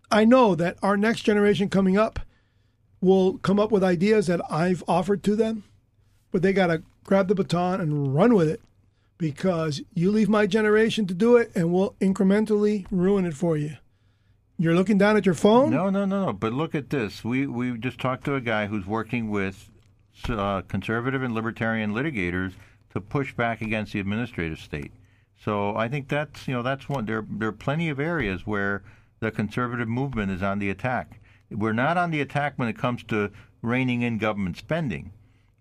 I 0.09 0.25
know 0.25 0.55
that 0.55 0.77
our 0.81 0.97
next 0.97 1.21
generation 1.21 1.69
coming 1.69 1.97
up 1.97 2.19
will 2.99 3.37
come 3.39 3.59
up 3.59 3.71
with 3.71 3.83
ideas 3.83 4.27
that 4.27 4.41
I've 4.49 4.83
offered 4.87 5.21
to 5.23 5.35
them, 5.35 5.63
but 6.31 6.41
they 6.41 6.53
got 6.53 6.67
to 6.67 6.81
grab 7.03 7.27
the 7.27 7.35
baton 7.35 7.79
and 7.79 8.15
run 8.15 8.33
with 8.33 8.49
it 8.49 8.61
because 9.17 9.81
you 9.93 10.11
leave 10.11 10.29
my 10.29 10.47
generation 10.47 11.05
to 11.07 11.13
do 11.13 11.37
it 11.37 11.51
and 11.55 11.71
we'll 11.71 11.95
incrementally 12.01 12.85
ruin 12.89 13.25
it 13.25 13.33
for 13.33 13.57
you. 13.57 13.77
You're 14.59 14.75
looking 14.75 14.97
down 14.97 15.17
at 15.17 15.25
your 15.25 15.35
phone. 15.35 15.69
No, 15.69 15.89
no, 15.89 16.05
no, 16.05 16.25
no. 16.25 16.33
But 16.33 16.51
look 16.53 16.73
at 16.73 16.89
this. 16.89 17.23
We 17.23 17.45
we 17.45 17.77
just 17.77 17.99
talked 17.99 18.25
to 18.25 18.35
a 18.35 18.41
guy 18.41 18.65
who's 18.65 18.87
working 18.87 19.29
with 19.29 19.69
uh, 20.27 20.61
conservative 20.61 21.21
and 21.21 21.33
libertarian 21.33 21.93
litigators 21.93 22.53
to 22.93 23.01
push 23.01 23.33
back 23.33 23.61
against 23.61 23.93
the 23.93 23.99
administrative 23.99 24.59
state. 24.59 24.91
So 25.39 25.75
I 25.75 25.87
think 25.87 26.07
that's 26.07 26.47
you 26.47 26.55
know 26.55 26.63
that's 26.63 26.89
one. 26.89 27.05
There 27.05 27.25
there 27.29 27.49
are 27.49 27.53
plenty 27.53 27.89
of 27.89 27.99
areas 27.99 28.47
where 28.47 28.83
the 29.19 29.29
conservative 29.29 29.87
movement 29.87 30.31
is 30.31 30.41
on 30.41 30.57
the 30.57 30.71
attack. 30.71 31.19
We're 31.51 31.73
not 31.73 31.97
on 31.97 32.11
the 32.11 32.21
attack 32.21 32.53
when 32.55 32.67
it 32.67 32.77
comes 32.77 33.03
to 33.05 33.31
reining 33.61 34.01
in 34.01 34.17
government 34.17 34.57
spending. 34.57 35.11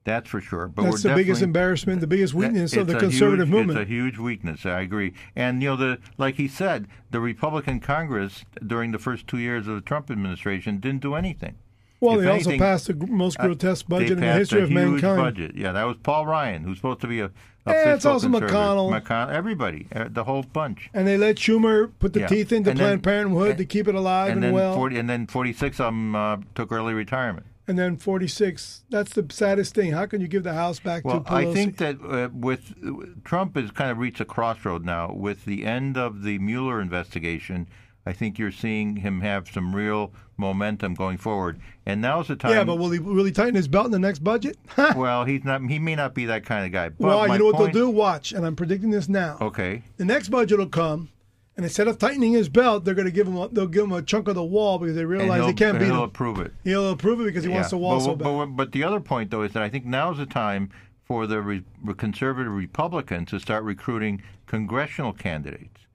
That's 0.06 0.30
for 0.30 0.40
sure. 0.40 0.68
But 0.68 0.84
That's 0.84 1.02
the 1.02 1.14
biggest 1.16 1.42
embarrassment, 1.42 2.00
the 2.00 2.06
biggest 2.06 2.32
weakness 2.32 2.76
of 2.76 2.86
the 2.86 2.96
conservative 2.96 3.48
huge, 3.48 3.56
movement. 3.56 3.80
It's 3.80 3.88
a 3.88 3.92
huge 3.92 4.18
weakness. 4.18 4.64
I 4.64 4.80
agree. 4.80 5.14
And 5.34 5.60
you 5.60 5.70
know, 5.70 5.76
the 5.76 5.98
like 6.16 6.36
he 6.36 6.46
said, 6.46 6.86
the 7.10 7.18
Republican 7.18 7.80
Congress 7.80 8.44
during 8.64 8.92
the 8.92 9.00
first 9.00 9.26
two 9.26 9.38
years 9.38 9.66
of 9.66 9.74
the 9.74 9.80
Trump 9.80 10.08
administration 10.08 10.78
didn't 10.78 11.02
do 11.02 11.16
anything. 11.16 11.56
Well, 11.98 12.20
if 12.20 12.24
they 12.24 12.30
anything, 12.30 12.52
also 12.52 12.64
passed 12.64 12.86
the 12.86 13.06
most 13.08 13.40
uh, 13.40 13.46
grotesque 13.46 13.88
budget 13.88 14.12
in 14.12 14.20
the 14.20 14.32
history 14.32 14.62
of 14.62 14.70
mankind. 14.70 15.20
Budget. 15.20 15.56
Yeah, 15.56 15.72
that 15.72 15.82
was 15.82 15.96
Paul 16.04 16.24
Ryan, 16.24 16.62
who's 16.62 16.78
supposed 16.78 17.00
to 17.00 17.08
be 17.08 17.18
a. 17.18 17.26
a 17.26 17.72
yeah, 17.72 17.94
it's 17.94 18.06
also 18.06 18.28
McConnell. 18.28 19.02
McConnell, 19.02 19.32
everybody, 19.32 19.88
uh, 19.92 20.06
the 20.08 20.22
whole 20.22 20.44
bunch. 20.44 20.88
And 20.94 21.04
they 21.04 21.18
let 21.18 21.34
Schumer 21.34 21.90
put 21.98 22.12
the 22.12 22.20
yeah. 22.20 22.26
teeth 22.28 22.52
into 22.52 22.70
and 22.70 22.78
Planned 22.78 22.92
then, 22.92 23.00
Parenthood 23.00 23.48
and, 23.48 23.58
to 23.58 23.64
keep 23.64 23.88
it 23.88 23.96
alive 23.96 24.30
and, 24.30 24.44
and 24.44 24.54
well. 24.54 24.76
40, 24.76 24.98
and 24.98 25.10
then 25.10 25.26
46 25.26 25.80
of 25.80 25.86
them 25.86 26.14
uh, 26.14 26.36
took 26.54 26.70
early 26.70 26.94
retirement 26.94 27.46
and 27.68 27.78
then 27.78 27.96
46. 27.96 28.84
That's 28.90 29.12
the 29.14 29.26
saddest 29.30 29.74
thing. 29.74 29.92
How 29.92 30.06
can 30.06 30.20
you 30.20 30.28
give 30.28 30.44
the 30.44 30.54
House 30.54 30.78
back 30.78 31.04
well, 31.04 31.20
to 31.20 31.30
Pelosi? 31.30 31.50
I 31.50 31.54
think 31.54 31.76
that 31.78 31.96
uh, 32.02 32.28
with 32.32 33.24
Trump 33.24 33.56
has 33.56 33.70
kind 33.70 33.90
of 33.90 33.98
reached 33.98 34.20
a 34.20 34.24
crossroad 34.24 34.84
now. 34.84 35.12
With 35.12 35.44
the 35.44 35.64
end 35.64 35.96
of 35.96 36.22
the 36.22 36.38
Mueller 36.38 36.80
investigation, 36.80 37.68
I 38.04 38.12
think 38.12 38.38
you're 38.38 38.52
seeing 38.52 38.96
him 38.96 39.20
have 39.20 39.48
some 39.48 39.74
real 39.74 40.12
momentum 40.36 40.94
going 40.94 41.18
forward. 41.18 41.60
And 41.84 42.00
now's 42.00 42.28
the 42.28 42.36
time. 42.36 42.52
Yeah, 42.52 42.64
but 42.64 42.76
will 42.76 42.90
he 42.90 42.98
really 42.98 43.32
tighten 43.32 43.54
his 43.54 43.68
belt 43.68 43.86
in 43.86 43.92
the 43.92 43.98
next 43.98 44.20
budget? 44.20 44.56
well, 44.96 45.24
he's 45.24 45.44
not. 45.44 45.62
He 45.62 45.78
may 45.78 45.96
not 45.96 46.14
be 46.14 46.26
that 46.26 46.44
kind 46.44 46.64
of 46.64 46.72
guy. 46.72 46.90
But 46.90 47.06
well, 47.06 47.28
you 47.28 47.38
know 47.38 47.46
what 47.46 47.58
they'll 47.58 47.68
do? 47.68 47.90
Watch, 47.90 48.32
and 48.32 48.46
I'm 48.46 48.56
predicting 48.56 48.90
this 48.90 49.08
now. 49.08 49.38
Okay. 49.40 49.82
The 49.96 50.04
next 50.04 50.28
budget 50.28 50.58
will 50.58 50.68
come 50.68 51.10
and 51.56 51.64
instead 51.64 51.88
of 51.88 51.98
tightening 51.98 52.32
his 52.32 52.50
belt, 52.50 52.84
they're 52.84 52.94
going 52.94 53.06
to 53.06 53.12
give 53.12 53.26
him 53.26 53.36
a, 53.36 53.48
they'll 53.48 53.66
give 53.66 53.84
him 53.84 53.92
a 53.92 54.02
chunk 54.02 54.28
of 54.28 54.34
the 54.34 54.44
wall 54.44 54.78
because 54.78 54.94
they 54.94 55.06
realize 55.06 55.40
they 55.46 55.54
can't 55.54 55.78
beat 55.78 55.86
he'll 55.86 55.94
him. 55.94 56.00
He'll 56.00 56.04
approve 56.04 56.38
it. 56.38 56.52
He'll 56.64 56.90
approve 56.90 57.20
it 57.22 57.24
because 57.24 57.44
he 57.44 57.50
yeah. 57.50 57.56
wants 57.56 57.70
the 57.70 57.78
wall 57.78 57.96
but, 57.96 58.04
so 58.04 58.14
bad. 58.14 58.24
But, 58.24 58.46
but 58.56 58.72
the 58.72 58.84
other 58.84 59.00
point 59.00 59.30
though 59.30 59.42
is 59.42 59.52
that 59.54 59.62
I 59.62 59.70
think 59.70 59.86
now's 59.86 60.18
the 60.18 60.26
time 60.26 60.70
for 61.02 61.26
the 61.26 61.40
re- 61.40 61.64
conservative 61.96 62.52
Republicans 62.52 63.30
to 63.30 63.40
start 63.40 63.64
recruiting 63.64 64.22
congressional 64.46 65.14
candidates, 65.14 65.86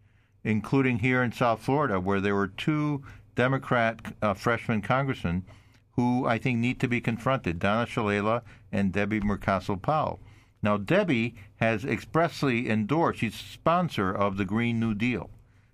including 0.43 0.99
here 0.99 1.21
in 1.21 1.31
South 1.31 1.61
Florida, 1.61 1.99
where 1.99 2.19
there 2.19 2.35
were 2.35 2.47
two 2.47 3.03
Democrat 3.35 4.15
uh, 4.21 4.33
freshman 4.33 4.81
congressmen 4.81 5.45
who 5.91 6.25
I 6.25 6.39
think 6.39 6.57
need 6.57 6.79
to 6.79 6.87
be 6.87 7.01
confronted: 7.01 7.59
Donna 7.59 7.85
Shalala 7.85 8.41
and 8.71 8.91
Debbie 8.91 9.19
Mucarsel-Powell. 9.19 10.19
Now, 10.63 10.77
Debbie 10.77 11.35
has 11.57 11.85
expressly 11.85 12.67
endorsed; 12.67 13.19
she's 13.19 13.35
sponsor 13.35 14.11
of 14.11 14.37
the 14.37 14.45
Green 14.45 14.79
New 14.79 14.95
Deal. 14.95 15.29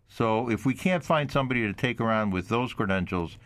So 0.08 0.50
if 0.50 0.66
we 0.66 0.74
can't 0.74 1.04
find 1.04 1.32
somebody 1.32 1.62
to 1.62 1.74
take 1.74 2.00
around 2.00 2.32
with 2.32 2.50
those 2.50 2.74
credentials, 2.74 3.38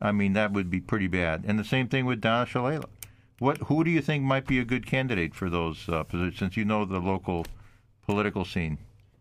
I 0.00 0.12
mean 0.12 0.32
that 0.34 0.52
would 0.52 0.70
be 0.70 0.80
pretty 0.80 1.06
bad. 1.06 1.44
And 1.46 1.58
the 1.58 1.64
same 1.64 1.88
thing 1.88 2.06
with 2.06 2.20
Donna 2.20 2.46
Shalala. 2.46 2.84
What 3.38 3.58
who 3.58 3.84
do 3.84 3.90
you 3.90 4.02
think 4.02 4.24
might 4.24 4.46
be 4.46 4.58
a 4.58 4.64
good 4.64 4.86
candidate 4.86 5.34
for 5.34 5.48
those 5.48 5.88
uh, 5.88 6.02
positions? 6.02 6.38
Since 6.38 6.56
you 6.56 6.64
know 6.64 6.84
the 6.84 6.98
local 6.98 7.46
political 8.04 8.44
scene. 8.44 8.78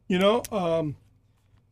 You 0.08 0.18
know, 0.18 0.41
um, 0.52 0.95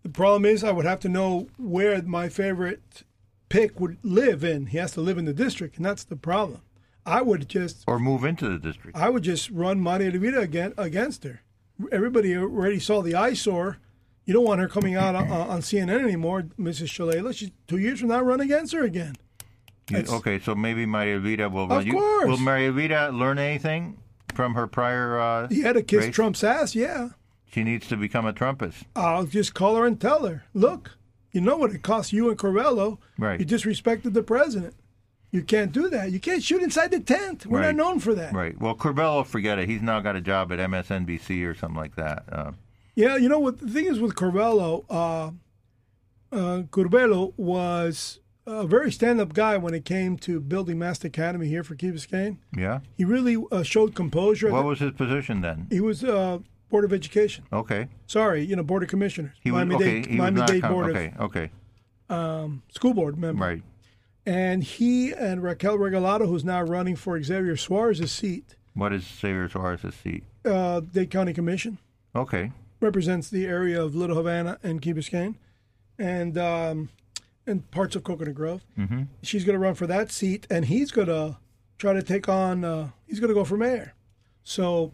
the 0.03 0.09
problem 0.09 0.45
is 0.45 0.63
I 0.63 0.71
would 0.71 0.85
have 0.85 0.99
to 1.01 1.09
know 1.09 1.47
where 1.57 2.01
my 2.03 2.29
favorite 2.29 3.03
pick 3.49 3.79
would 3.79 3.97
live 4.03 4.43
in. 4.43 4.67
He 4.67 4.77
has 4.77 4.91
to 4.91 5.01
live 5.01 5.17
in 5.17 5.25
the 5.25 5.33
district, 5.33 5.77
and 5.77 5.85
that's 5.85 6.03
the 6.03 6.15
problem. 6.15 6.61
I 7.05 7.21
would 7.21 7.47
just 7.47 7.83
or 7.87 7.99
move 7.99 8.23
into 8.23 8.49
the 8.49 8.59
district. 8.59 8.97
I 8.97 9.09
would 9.09 9.23
just 9.23 9.49
run 9.49 9.79
Maria 9.79 10.11
Elvira 10.11 10.41
again 10.41 10.73
against 10.77 11.23
her. 11.23 11.41
Everybody 11.91 12.35
already 12.35 12.79
saw 12.79 13.01
the 13.01 13.15
eyesore 13.15 13.77
you 14.25 14.33
don't 14.33 14.43
want 14.43 14.59
her 14.59 14.67
coming 14.67 14.95
out 14.95 15.15
on, 15.15 15.29
on 15.29 15.61
CNN 15.61 16.03
anymore, 16.03 16.43
Mrs. 16.59 16.87
Shalala. 16.87 17.33
She's 17.33 17.51
two 17.67 17.77
years 17.77 17.99
from 17.99 18.09
now, 18.09 18.21
run 18.21 18.41
against 18.41 18.73
her 18.73 18.83
again. 18.83 19.15
You, 19.89 20.03
okay, 20.09 20.39
so 20.39 20.55
maybe 20.55 20.85
Maria 20.85 21.15
Elvira 21.15 21.47
will. 21.47 21.71
Of 21.71 21.85
you, 21.85 21.93
course. 21.93 22.27
Will 22.27 22.37
Maria 22.37 22.69
Elvira 22.69 23.11
learn 23.11 23.37
anything 23.37 23.99
from 24.33 24.55
her 24.55 24.65
prior? 24.65 25.19
Uh, 25.19 25.47
he 25.47 25.61
had 25.61 25.73
to 25.73 25.83
kiss 25.83 26.05
race? 26.05 26.15
Trump's 26.15 26.43
ass. 26.43 26.73
Yeah. 26.73 27.09
She 27.45 27.63
needs 27.63 27.87
to 27.87 27.95
become 27.95 28.25
a 28.25 28.33
Trumpist. 28.33 28.83
I'll 28.95 29.25
just 29.25 29.53
call 29.53 29.75
her 29.75 29.85
and 29.85 30.01
tell 30.01 30.25
her, 30.25 30.43
look, 30.53 30.97
you 31.31 31.39
know 31.39 31.55
what 31.57 31.71
it 31.71 31.83
costs 31.83 32.11
you 32.11 32.29
and 32.29 32.37
Curbelo. 32.37 32.97
Right. 33.17 33.39
You 33.39 33.45
disrespected 33.45 34.13
the 34.13 34.23
president. 34.23 34.73
You 35.31 35.43
can't 35.43 35.71
do 35.71 35.89
that. 35.89 36.11
You 36.11 36.19
can't 36.19 36.41
shoot 36.41 36.63
inside 36.63 36.91
the 36.91 36.99
tent. 36.99 37.45
We're 37.45 37.59
right. 37.59 37.75
not 37.75 37.75
known 37.75 37.99
for 37.99 38.15
that. 38.15 38.33
Right. 38.33 38.59
Well, 38.59 38.73
Curbelo, 38.73 39.25
forget 39.25 39.59
it. 39.59 39.69
He's 39.69 39.81
now 39.81 39.99
got 39.99 40.15
a 40.15 40.21
job 40.21 40.51
at 40.51 40.59
MSNBC 40.59 41.45
or 41.45 41.53
something 41.53 41.77
like 41.77 41.95
that. 41.95 42.23
Uh, 42.31 42.51
yeah, 42.95 43.17
you 43.17 43.29
know 43.29 43.39
what 43.39 43.59
the 43.59 43.67
thing 43.67 43.85
is 43.85 43.99
with 43.99 44.15
Curbelo, 44.15 44.85
uh, 44.89 45.31
uh, 46.31 46.63
Curbelo 46.63 47.33
was 47.37 48.19
a 48.47 48.65
very 48.65 48.91
stand-up 48.91 49.33
guy 49.33 49.57
when 49.57 49.73
it 49.73 49.85
came 49.85 50.17
to 50.17 50.39
building 50.39 50.79
MAST 50.79 51.03
Academy 51.03 51.47
here 51.47 51.63
for 51.63 51.75
Key 51.75 51.91
Biscayne. 51.91 52.37
Yeah, 52.55 52.79
he 52.95 53.03
really 53.03 53.43
uh, 53.51 53.63
showed 53.63 53.95
composure. 53.95 54.51
What 54.51 54.65
was 54.65 54.79
his 54.79 54.93
position 54.93 55.41
then? 55.41 55.67
He 55.69 55.81
was 55.81 56.03
uh, 56.03 56.39
Board 56.69 56.85
of 56.85 56.93
Education. 56.93 57.45
Okay. 57.51 57.89
Sorry, 58.07 58.43
you 58.45 58.55
know, 58.55 58.63
Board 58.63 58.83
of 58.83 58.89
Commissioners. 58.89 59.35
He 59.41 59.51
was 59.51 59.65
Miami 59.65 59.75
okay. 59.75 60.01
Dade, 60.01 60.11
Miami 60.11 60.41
Dade 60.45 60.61
Board 60.61 60.95
okay, 60.95 61.13
of 61.17 61.21
okay. 61.25 61.51
Um, 62.09 62.63
school 62.69 62.93
board 62.93 63.17
member. 63.17 63.43
Right. 63.43 63.63
And 64.27 64.63
he 64.63 65.11
and 65.11 65.43
Raquel 65.43 65.77
Regalado, 65.77 66.27
who's 66.27 66.45
now 66.45 66.61
running 66.61 66.95
for 66.95 67.21
Xavier 67.21 67.57
Suarez's 67.57 68.11
seat. 68.11 68.55
What 68.73 68.93
is 68.93 69.03
Xavier 69.03 69.49
Suarez's 69.49 69.95
seat? 69.95 70.23
Uh, 70.43 70.79
Dade 70.79 71.11
County 71.11 71.33
Commission. 71.33 71.77
Okay 72.15 72.51
represents 72.79 73.29
the 73.29 73.45
area 73.45 73.81
of 73.81 73.95
Little 73.95 74.15
Havana 74.15 74.59
and 74.63 74.81
Key 74.81 74.93
Biscayne, 74.93 75.35
and 75.97 76.37
um, 76.37 76.89
and 77.47 77.69
parts 77.71 77.95
of 77.95 78.03
Coconut 78.03 78.35
Grove. 78.35 78.65
Mm-hmm. 78.77 79.03
She's 79.21 79.43
going 79.43 79.55
to 79.55 79.59
run 79.59 79.75
for 79.75 79.87
that 79.87 80.11
seat, 80.11 80.47
and 80.49 80.65
he's 80.65 80.91
going 80.91 81.07
to 81.07 81.37
try 81.77 81.93
to 81.93 82.03
take 82.03 82.27
on. 82.29 82.63
Uh, 82.63 82.89
he's 83.07 83.19
going 83.19 83.29
to 83.29 83.33
go 83.35 83.43
for 83.43 83.57
mayor. 83.57 83.93
So, 84.43 84.91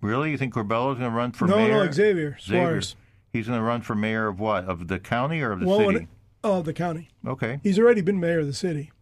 really, 0.00 0.30
you 0.30 0.38
think 0.38 0.54
Curbelo's 0.54 0.98
going 0.98 1.10
to 1.10 1.16
run 1.16 1.32
for 1.32 1.46
no, 1.46 1.56
mayor? 1.56 1.72
No, 1.72 1.84
no, 1.84 1.90
Xavier 1.92 2.36
Suarez. 2.40 2.96
He's 3.32 3.48
going 3.48 3.58
to 3.58 3.64
run 3.64 3.82
for 3.82 3.94
mayor 3.94 4.28
of 4.28 4.38
what? 4.38 4.64
Of 4.64 4.88
the 4.88 4.98
county 4.98 5.42
or 5.42 5.52
of 5.52 5.60
the 5.60 5.66
well, 5.66 5.90
city? 5.90 6.08
Oh, 6.44 6.62
the 6.62 6.72
county. 6.72 7.08
Okay. 7.26 7.58
He's 7.62 7.78
already 7.78 8.00
been 8.00 8.20
mayor 8.20 8.40
of 8.40 8.46
the 8.46 8.52
city. 8.52 8.92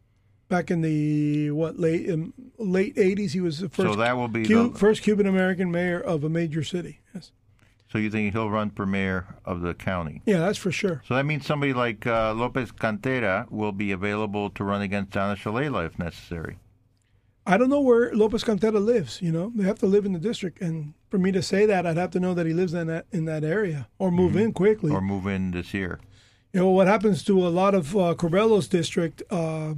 Back 0.49 0.70
in 0.70 0.83
the 0.83 1.51
what 1.51 1.78
late 1.78 2.11
um, 2.11 2.35
late 2.59 2.99
eighties, 2.99 3.33
he 3.33 3.41
was 3.41 3.61
the 3.61 3.68
first. 3.68 3.91
So 3.91 3.97
that 3.97 4.16
will 4.16 4.28
be 4.28 4.45
Cu- 4.45 4.72
the... 4.72 4.78
first 4.78 5.03
Cuban 5.03 5.26
American 5.26 5.70
mayor 5.70 5.99
of 5.99 6.24
a 6.24 6.28
major 6.28 6.62
city. 6.62 7.01
Yes. 7.14 7.33
So 7.93 7.99
you 7.99 8.09
think 8.09 8.32
he'll 8.32 8.49
run 8.49 8.70
for 8.70 8.86
mayor 8.86 9.26
of 9.45 9.61
the 9.61 9.74
county? 9.74 10.22
Yeah, 10.24 10.38
that's 10.38 10.57
for 10.57 10.72
sure. 10.72 11.03
So 11.07 11.14
that 11.14 11.26
means 11.26 11.45
somebody 11.45 11.74
like 11.74 12.07
uh, 12.07 12.32
Lopez 12.32 12.72
Cantera 12.72 13.51
will 13.51 13.72
be 13.72 13.93
available 13.93 14.49
to 14.49 14.64
run 14.64 14.80
against 14.80 15.11
Donna 15.11 15.36
Shalala 15.36 15.84
if 15.84 15.99
necessary. 15.99 16.57
I 17.47 17.59
don't 17.59 17.68
know 17.68 17.82
where 17.82 18.11
Lopez 18.14 18.45
Cantera 18.45 18.82
lives. 18.82 19.20
You 19.20 19.30
know, 19.30 19.53
they 19.55 19.64
have 19.64 19.78
to 19.80 19.86
live 19.86 20.07
in 20.07 20.14
the 20.14 20.18
district, 20.18 20.62
and 20.62 20.95
for 21.11 21.18
me 21.18 21.32
to 21.32 21.43
say 21.43 21.66
that, 21.66 21.86
I'd 21.86 21.99
have 21.99 22.12
to 22.12 22.20
know 22.20 22.32
that 22.32 22.47
he 22.47 22.55
lives 22.55 22.72
in 22.72 22.86
that 22.86 23.05
in 23.12 23.26
that 23.26 23.45
area 23.45 23.88
or 23.99 24.11
move 24.11 24.32
mm-hmm. 24.32 24.40
in 24.40 24.53
quickly 24.55 24.90
or 24.90 25.03
move 25.03 25.26
in 25.26 25.51
this 25.51 25.74
year. 25.74 26.01
You 26.53 26.61
know 26.61 26.68
what 26.68 26.86
happens 26.86 27.24
to 27.24 27.46
a 27.46 27.48
lot 27.48 27.74
of 27.74 27.96
uh, 27.96 28.14
Curbelo's 28.14 28.68
district. 28.68 29.22
Uh, 29.30 29.74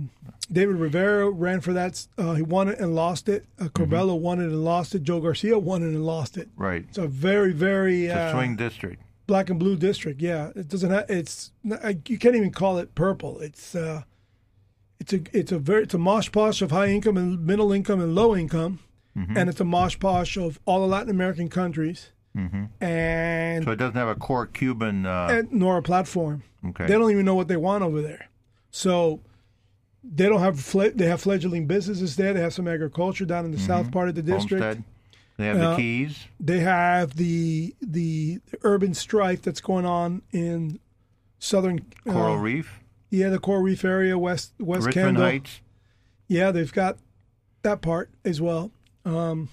David 0.50 0.76
Rivera 0.76 1.30
ran 1.30 1.60
for 1.60 1.72
that. 1.72 2.06
Uh, 2.18 2.34
he 2.34 2.42
won 2.42 2.68
it 2.68 2.80
and 2.80 2.94
lost 2.94 3.28
it. 3.28 3.46
Uh, 3.60 3.66
Curbelo 3.66 4.14
mm-hmm. 4.14 4.22
won 4.22 4.40
it 4.40 4.46
and 4.46 4.64
lost 4.64 4.94
it. 4.94 5.04
Joe 5.04 5.20
Garcia 5.20 5.58
won 5.58 5.82
it 5.82 5.86
and 5.86 6.04
lost 6.04 6.36
it. 6.36 6.48
Right. 6.56 6.84
It's 6.88 6.98
a 6.98 7.06
very, 7.06 7.52
very 7.52 8.06
it's 8.06 8.14
a 8.14 8.20
uh, 8.20 8.32
swing 8.32 8.56
district. 8.56 9.02
Black 9.26 9.50
and 9.50 9.58
blue 9.58 9.76
district. 9.76 10.20
Yeah, 10.20 10.50
it 10.56 10.68
doesn't. 10.68 10.90
Have, 10.90 11.08
it's 11.08 11.52
you 11.64 12.18
can't 12.18 12.34
even 12.34 12.50
call 12.50 12.78
it 12.78 12.94
purple. 12.94 13.38
It's 13.40 13.74
uh, 13.74 14.02
it's 14.98 15.12
a 15.12 15.20
it's 15.32 15.52
a 15.52 15.58
very 15.58 15.84
it's 15.84 15.94
a 15.94 15.98
mosh 15.98 16.30
posh 16.30 16.60
of 16.60 16.72
high 16.72 16.88
income 16.88 17.16
and 17.16 17.46
middle 17.46 17.72
income 17.72 18.00
and 18.00 18.14
low 18.14 18.36
income, 18.36 18.80
mm-hmm. 19.16 19.36
and 19.36 19.48
it's 19.48 19.60
a 19.60 19.64
mosh 19.64 19.98
posh 19.98 20.36
of 20.36 20.58
all 20.66 20.80
the 20.80 20.88
Latin 20.88 21.10
American 21.10 21.48
countries. 21.48 22.10
Mm-hmm. 22.36 22.84
And 22.84 23.64
so 23.64 23.70
it 23.70 23.76
doesn't 23.76 23.96
have 23.96 24.08
a 24.08 24.16
core 24.16 24.46
Cuban 24.46 25.06
uh... 25.06 25.44
nor 25.50 25.78
a 25.78 25.82
platform. 25.82 26.42
Okay. 26.68 26.86
They 26.86 26.94
don't 26.94 27.10
even 27.10 27.24
know 27.24 27.34
what 27.34 27.48
they 27.48 27.56
want 27.56 27.84
over 27.84 28.00
there. 28.00 28.28
So 28.70 29.20
they 30.02 30.28
don't 30.28 30.40
have 30.40 30.60
fle- 30.60 30.94
they 30.94 31.06
have 31.06 31.20
fledgling 31.20 31.66
businesses 31.66 32.16
there. 32.16 32.32
They 32.32 32.40
have 32.40 32.54
some 32.54 32.68
agriculture 32.68 33.24
down 33.24 33.44
in 33.44 33.50
the 33.50 33.56
mm-hmm. 33.56 33.66
south 33.66 33.92
part 33.92 34.08
of 34.08 34.14
the 34.14 34.22
district. 34.22 34.62
Homestead. 34.62 34.84
They 35.36 35.46
have 35.46 35.60
uh, 35.60 35.70
the 35.70 35.76
keys. 35.76 36.26
They 36.38 36.60
have 36.60 37.16
the, 37.16 37.74
the 37.80 38.40
urban 38.62 38.94
strife 38.94 39.42
that's 39.42 39.60
going 39.60 39.84
on 39.84 40.22
in 40.32 40.78
southern 41.38 41.84
Coral 42.04 42.34
uh, 42.34 42.36
Reef. 42.36 42.80
Yeah, 43.10 43.30
the 43.30 43.38
Coral 43.38 43.62
Reef 43.62 43.84
area, 43.84 44.16
west 44.16 44.52
West 44.58 44.86
Richmond 44.86 45.06
Kendall. 45.06 45.24
Heights. 45.24 45.60
Yeah, 46.28 46.50
they've 46.50 46.72
got 46.72 46.98
that 47.62 47.80
part 47.80 48.10
as 48.24 48.40
well. 48.40 48.70
Um, 49.04 49.48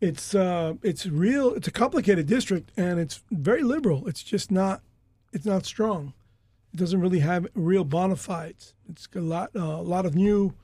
it's 0.00 0.34
uh, 0.34 0.74
it's 0.82 1.06
real. 1.06 1.54
It's 1.54 1.68
a 1.68 1.70
complicated 1.70 2.26
district, 2.26 2.70
and 2.76 2.98
it's 2.98 3.22
very 3.30 3.62
liberal. 3.62 4.06
It's 4.08 4.22
just 4.22 4.50
not 4.50 4.82
it's 5.32 5.46
not 5.46 5.66
strong 5.66 6.14
It 6.74 6.78
doesn't 6.78 7.00
really 7.00 7.20
have 7.20 7.46
real 7.54 7.84
bona 7.84 8.16
fides. 8.16 8.74
It's 8.90 9.06
a 9.14 9.20
lot, 9.20 9.50
uh, 9.54 9.60
a 9.60 9.82
lot 9.82 10.04
of 10.06 10.16
new, 10.16 10.54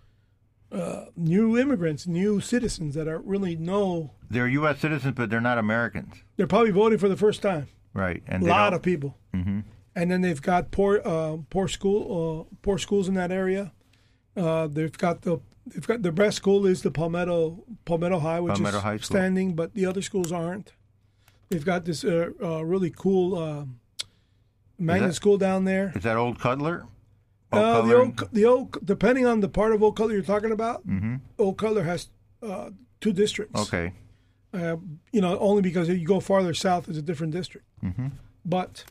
uh, 0.72 1.04
new 1.16 1.56
immigrants, 1.56 2.08
new 2.08 2.40
citizens 2.40 2.96
that 2.96 3.06
are 3.06 3.20
really 3.20 3.54
know. 3.54 4.10
They're 4.28 4.48
U.S. 4.48 4.80
citizens, 4.80 5.14
but 5.14 5.30
they're 5.30 5.40
not 5.40 5.56
Americans. 5.56 6.14
They're 6.36 6.48
probably 6.48 6.72
voting 6.72 6.98
for 6.98 7.08
the 7.08 7.16
first 7.16 7.42
time. 7.42 7.68
Right. 7.94 8.24
And 8.26 8.42
a 8.42 8.46
lot 8.46 8.70
don't- 8.70 8.74
of 8.78 8.82
people. 8.82 9.16
Mhm. 9.32 9.62
And 9.94 10.10
then 10.10 10.20
they've 10.20 10.42
got 10.42 10.72
poor, 10.72 11.00
uh, 11.04 11.38
poor 11.48 11.68
school, 11.68 12.46
uh, 12.50 12.54
poor 12.62 12.78
schools 12.78 13.06
in 13.06 13.14
that 13.14 13.30
area. 13.30 13.72
Uh, 14.36 14.66
they've 14.66 14.96
got 14.96 15.22
the, 15.22 15.38
they've 15.66 15.86
got 15.86 16.02
the 16.02 16.10
best 16.12 16.36
school 16.36 16.66
is 16.66 16.82
the 16.82 16.90
Palmetto, 16.90 17.64
Palmetto 17.84 18.18
High, 18.18 18.40
which 18.40 18.54
Palmetto 18.54 18.78
is 18.78 18.82
High 18.82 18.96
standing, 18.98 19.54
but 19.54 19.74
the 19.74 19.86
other 19.86 20.02
schools 20.02 20.32
aren't. 20.32 20.72
They've 21.50 21.64
got 21.64 21.84
this 21.84 22.02
uh, 22.04 22.30
uh, 22.42 22.64
really 22.64 22.90
cool 22.90 23.36
um 23.38 23.78
magnet 24.80 25.10
that- 25.10 25.14
school 25.14 25.38
down 25.38 25.64
there. 25.64 25.92
Is 25.94 26.02
that 26.02 26.16
Old 26.16 26.38
Cutler? 26.40 26.86
Old 27.52 27.62
Uh, 27.64 27.82
the 27.82 27.96
old, 27.96 28.28
the 28.32 28.44
old, 28.44 28.78
depending 28.86 29.26
on 29.26 29.40
the 29.40 29.48
part 29.48 29.72
of 29.72 29.82
Old 29.82 29.96
Cutler 29.96 30.14
you're 30.14 30.22
talking 30.22 30.52
about, 30.52 30.86
Mm-hmm. 30.86 31.16
Old 31.38 31.58
Cutler 31.58 31.82
has 31.84 32.08
uh, 32.42 32.70
two 33.00 33.12
districts. 33.12 33.60
Okay. 33.60 33.92
Uh, 34.54 34.76
you 35.12 35.20
know, 35.20 35.38
only 35.38 35.62
because 35.62 35.88
you 35.88 36.04
go 36.06 36.20
farther 36.20 36.54
south, 36.54 36.88
it's 36.88 36.98
a 36.98 37.02
different 37.02 37.32
district. 37.32 37.66
Mm-hmm. 37.84 38.08
But 38.44 38.84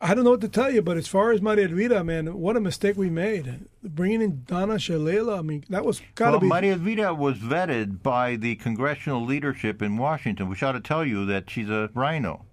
I 0.00 0.14
don't 0.14 0.24
know 0.24 0.30
what 0.30 0.40
to 0.42 0.48
tell 0.48 0.70
you. 0.72 0.82
But 0.82 0.96
as 0.96 1.08
far 1.08 1.32
as 1.32 1.40
Maria 1.40 1.66
Elvira, 1.68 2.04
man, 2.04 2.26
what 2.38 2.56
a 2.56 2.60
mistake 2.60 2.96
we 2.96 3.10
made 3.10 3.66
bringing 3.82 4.22
in 4.22 4.42
Donna 4.44 4.74
Shalala. 4.74 5.38
I 5.38 5.42
mean, 5.42 5.64
that 5.68 5.84
was 5.84 6.00
got 6.14 6.26
to 6.26 6.30
Well, 6.32 6.40
be. 6.40 6.46
Maria 6.48 6.72
Elvira 6.74 7.14
was 7.14 7.38
vetted 7.38 8.02
by 8.02 8.36
the 8.36 8.56
congressional 8.56 9.24
leadership 9.24 9.80
in 9.82 9.96
Washington, 9.96 10.48
which 10.48 10.62
ought 10.62 10.72
to 10.72 10.80
tell 10.80 11.04
you 11.04 11.24
that 11.26 11.48
she's 11.48 11.70
a 11.70 11.90
rhino. 11.94 12.44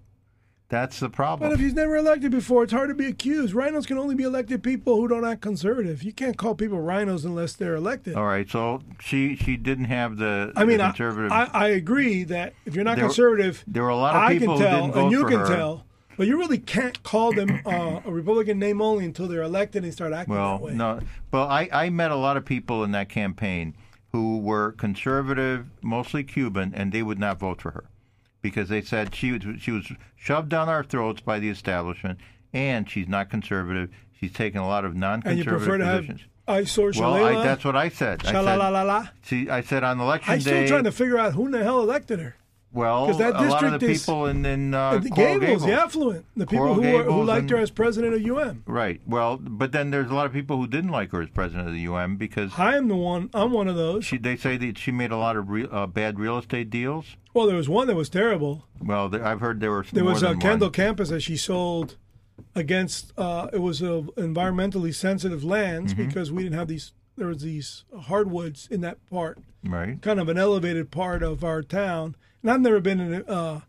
That's 0.72 1.02
the 1.02 1.10
problem. 1.10 1.50
but 1.50 1.54
if 1.54 1.60
he's 1.60 1.74
never 1.74 1.98
elected 1.98 2.32
before, 2.32 2.64
it's 2.64 2.72
hard 2.72 2.88
to 2.88 2.96
be 2.96 3.06
accused. 3.06 3.54
Rhinos 3.54 3.86
can 3.86 3.98
only 3.98 4.16
be 4.16 4.24
elected 4.24 4.64
people 4.64 4.96
who 4.96 5.06
don't 5.10 5.26
act 5.26 5.42
conservative. 5.42 6.02
You 6.02 6.14
can't 6.14 6.38
call 6.38 6.56
people 6.56 6.80
rhinos 6.80 7.26
unless 7.26 7.52
they're 7.54 7.76
elected. 7.76 8.16
All 8.16 8.26
right, 8.26 8.50
so 8.50 8.82
she 8.98 9.36
she 9.36 9.58
didn't 9.58 9.86
have 9.86 10.16
the, 10.16 10.54
I 10.56 10.64
mean, 10.64 10.78
the 10.78 10.86
I, 10.86 10.88
conservative. 10.88 11.32
I, 11.34 11.50
I 11.54 11.68
agree 11.68 12.24
that 12.24 12.54
if 12.66 12.74
you're 12.74 12.86
not 12.86 12.96
There- 12.96 13.06
conservative, 13.06 13.66
there 13.68 13.84
were 13.84 13.90
a 13.90 13.98
lot 13.98 14.16
of 14.16 14.22
I 14.22 14.40
people 14.40 14.56
can 14.56 14.64
who 14.64 14.64
tell, 14.64 14.80
didn't 14.82 14.94
vote 14.94 15.04
and 15.04 15.12
you 15.12 15.22
for 15.24 15.30
can 15.30 15.40
her. 15.40 15.48
tell, 15.48 15.86
but 16.16 16.28
you 16.28 16.38
really 16.40 16.58
can't 16.58 17.04
call 17.04 17.34
them 17.34 17.60
uh, 17.66 18.00
a 18.06 18.12
Republican 18.12 18.58
name 18.58 18.82
only 18.82 19.04
until 19.04 19.28
they're 19.28 19.42
elected 19.42 19.84
and 19.84 19.92
start 19.92 20.14
acting 20.14 20.34
well, 20.36 20.58
that 20.58 20.64
way. 20.64 20.74
no. 20.74 21.02
Well, 21.34 21.50
I, 21.50 21.68
I 21.74 21.90
met 21.90 22.12
a 22.12 22.16
lot 22.16 22.38
of 22.38 22.46
people 22.46 22.86
in 22.86 22.92
that 22.94 23.10
campaign 23.10 23.76
who 24.14 24.40
were 24.40 24.72
conservative, 24.72 25.68
mostly 25.82 26.24
Cuban, 26.24 26.72
and 26.74 26.94
they 26.94 27.04
would 27.04 27.20
not 27.20 27.40
vote 27.40 27.62
for 27.62 27.72
her 27.72 27.84
because 28.42 28.70
they 28.70 28.82
said 28.82 29.14
she 29.16 29.32
was 29.32 29.42
she 29.60 29.72
was 29.72 29.92
shoved 30.16 30.50
down 30.50 30.70
our 30.70 30.84
throats 30.84 31.22
by 31.22 31.40
the 31.40 31.50
establishment, 31.50 32.20
and 32.54 32.90
she's 32.90 33.08
not 33.08 33.30
conservative. 33.30 33.90
She's 34.20 34.34
taken 34.34 34.62
a 34.62 34.68
lot 34.68 34.86
of 34.86 34.92
and 34.92 34.98
you 34.98 35.02
non-conservative 35.02 35.80
to 35.80 35.86
have 35.86 36.02
positions. 36.02 36.22
eyesore 36.48 36.92
well, 36.96 37.14
Shalala? 37.14 37.38
I, 37.38 37.44
that's 37.44 37.66
what 37.66 37.76
I 37.76 37.90
said. 37.90 38.26
I 38.26 38.32
said, 38.34 39.10
see, 39.24 39.50
I 39.50 39.62
said 39.62 39.84
on 39.84 40.00
election 40.00 40.34
I'm 40.34 40.40
day. 40.40 40.66
still 40.66 40.68
trying 40.68 40.84
to 40.84 40.92
figure 40.92 41.18
out 41.18 41.34
who 41.34 41.46
in 41.46 41.52
the 41.52 41.64
hell 41.64 41.82
elected 41.82 42.20
her. 42.20 42.36
Well, 42.74 43.08
'Cause 43.08 43.18
that 43.18 43.36
a 43.36 43.42
lot 43.50 43.64
of 43.66 43.72
the 43.74 43.80
district 43.80 43.84
is- 43.84 44.02
people 44.04 44.26
in, 44.28 44.46
in 44.46 44.74
uh, 44.74 45.00
the 45.00 45.10
Coral 45.10 45.40
Gables, 45.40 45.66
the 45.66 45.74
affluent, 45.74 46.26
the 46.38 46.48
people 46.48 46.74
who, 46.74 46.80
were, 46.82 46.88
who 47.04 47.04
Gables 47.04 47.28
liked 47.28 47.50
her 47.50 47.58
as 47.58 47.70
president 47.70 48.14
of 48.14 48.24
UM. 48.26 48.64
Right. 48.66 49.02
Well, 49.06 49.38
but 49.42 49.74
then 49.74 49.92
there's 49.92 50.10
a 50.10 50.14
lot 50.14 50.26
of 50.26 50.32
people 50.32 50.56
who 50.56 50.68
didn't 50.68 50.90
like 50.92 51.12
her 51.12 51.22
as 51.22 51.30
president 51.30 51.68
of 51.68 51.74
the 51.74 51.86
UM 51.86 52.16
because 52.16 52.52
I 52.58 52.78
am 52.78 52.88
the 52.88 52.96
one. 52.96 53.30
I'm 53.34 53.52
one 53.52 53.68
of 53.68 53.76
those. 53.76 54.06
she, 54.06 54.18
they 54.18 54.38
say 54.38 54.56
that 54.56 54.78
she 54.78 54.92
made 54.92 55.12
a 55.12 55.18
lot 55.18 55.36
of 55.36 55.50
re, 55.50 55.68
uh, 55.70 55.86
bad 55.86 56.18
real 56.18 56.38
estate 56.38 56.70
deals. 56.70 57.18
Well, 57.34 57.48
there 57.48 57.56
was 57.58 57.70
one 57.70 57.88
that 57.88 57.96
was 57.96 58.10
terrible. 58.10 58.66
Well, 58.84 59.08
there, 59.10 59.26
I've 59.26 59.40
heard 59.40 59.60
there 59.62 59.72
were 59.72 59.86
There 59.92 60.04
was 60.04 60.22
a 60.24 60.36
Kendall 60.36 60.68
one. 60.68 60.74
campus 60.74 61.10
that 61.10 61.22
she 61.22 61.38
sold 61.38 61.96
against. 62.56 63.14
Uh, 63.18 63.48
it 63.54 63.60
was 63.60 63.82
uh, 63.82 64.02
environmentally 64.18 64.94
sensitive 64.94 65.44
lands 65.44 65.94
Mm-hmm. 65.94 66.08
because 66.08 66.32
we 66.32 66.44
didn't 66.44 66.58
have 66.58 66.68
these. 66.68 66.92
There 67.18 67.28
was 67.28 67.42
these 67.44 67.84
hardwoods 68.04 68.68
in 68.72 68.82
that 68.82 68.98
part, 69.10 69.38
Right. 69.64 70.02
kind 70.02 70.20
of 70.20 70.28
an 70.30 70.38
elevated 70.38 70.92
part 70.92 71.22
of 71.24 71.44
our 71.44 71.62
town. 71.62 72.16
And 72.42 72.50
I've 72.52 72.62
never 72.62 72.80
been 72.80 73.00
an 73.00 73.24
uh, 73.28 73.62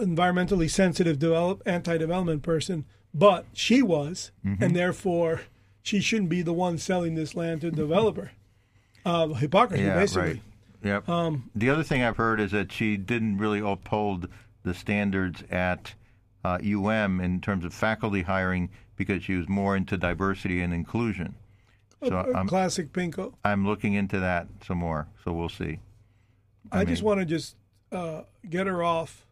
environmentally 0.00 0.68
sensitive 0.70 1.18
develop, 1.18 1.62
anti-development 1.66 2.42
person, 2.42 2.84
but 3.12 3.46
she 3.52 3.82
was, 3.82 4.30
Mm-hmm. 4.44 4.62
and 4.62 4.76
therefore 4.76 5.42
she 5.82 6.00
shouldn't 6.00 6.28
be 6.30 6.42
the 6.42 6.52
one 6.52 6.78
selling 6.78 7.14
this 7.14 7.34
land 7.34 7.60
to 7.62 7.70
the 7.70 7.76
developer. 7.76 8.32
Uh, 9.04 9.28
hypocrisy, 9.28 9.84
Yeah. 9.84 9.94
basically. 9.96 10.22
Right. 10.30 10.40
Yep. 10.84 11.08
Um, 11.08 11.50
the 11.54 11.70
other 11.70 11.82
thing 11.82 12.02
I've 12.02 12.18
heard 12.18 12.40
is 12.40 12.50
that 12.52 12.70
she 12.70 12.96
didn't 12.96 13.38
really 13.38 13.60
uphold 13.60 14.28
the 14.62 14.74
standards 14.74 15.42
at 15.50 15.94
uh, 16.44 16.58
UM 16.62 17.20
in 17.20 17.40
terms 17.40 17.64
of 17.64 17.72
faculty 17.72 18.22
hiring 18.22 18.68
because 18.96 19.24
she 19.24 19.34
was 19.34 19.48
more 19.48 19.74
into 19.76 19.96
diversity 19.96 20.60
and 20.60 20.72
inclusion. 20.74 21.34
So 22.06 22.16
a 22.16 22.36
I'm 22.36 22.46
classic 22.46 22.92
Pinko. 22.92 23.32
I'm 23.44 23.66
looking 23.66 23.94
into 23.94 24.20
that 24.20 24.46
some 24.66 24.78
more. 24.78 25.08
So 25.24 25.32
we'll 25.32 25.48
see. 25.48 25.78
I, 26.70 26.84
just 26.84 27.02
mean- 27.02 27.06
want 27.06 27.20
to 27.20 27.26
just 27.26 27.56
uh, 27.90 28.22
get 28.48 28.66
her 28.66 28.82
off 28.82 29.26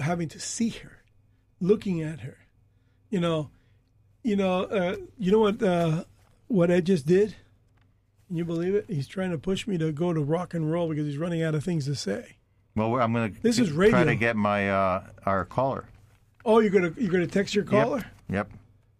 having 0.00 0.28
to 0.28 0.38
see 0.38 0.68
her, 0.70 1.02
looking 1.60 2.00
at 2.00 2.20
her. 2.20 2.38
You 3.08 3.18
know, 3.18 3.50
you 4.22 4.36
know, 4.36 4.64
uh, 4.64 4.96
you 5.18 5.32
know 5.32 5.40
what 5.40 5.62
uh, 5.62 6.04
what 6.46 6.70
Ed 6.70 6.86
just 6.86 7.06
did. 7.06 7.34
Can 8.30 8.36
you 8.36 8.44
believe 8.44 8.76
it? 8.76 8.84
He's 8.86 9.08
trying 9.08 9.32
to 9.32 9.38
push 9.38 9.66
me 9.66 9.76
to 9.78 9.90
go 9.90 10.12
to 10.12 10.20
rock 10.20 10.54
and 10.54 10.70
roll 10.70 10.88
because 10.88 11.04
he's 11.04 11.18
running 11.18 11.42
out 11.42 11.56
of 11.56 11.64
things 11.64 11.86
to 11.86 11.96
say. 11.96 12.36
Well, 12.76 12.94
I'm 13.00 13.12
going 13.12 13.34
to 13.34 13.42
This 13.42 13.58
is 13.58 13.70
try 13.70 14.04
to 14.04 14.14
get 14.14 14.36
my 14.36 14.70
uh, 14.70 15.02
our 15.26 15.44
caller. 15.44 15.88
Oh, 16.44 16.60
you're 16.60 16.70
gonna 16.70 16.92
you're 16.96 17.10
gonna 17.10 17.26
text 17.26 17.56
your 17.56 17.64
caller. 17.64 17.96
Yep. 17.96 18.06
yep. 18.28 18.48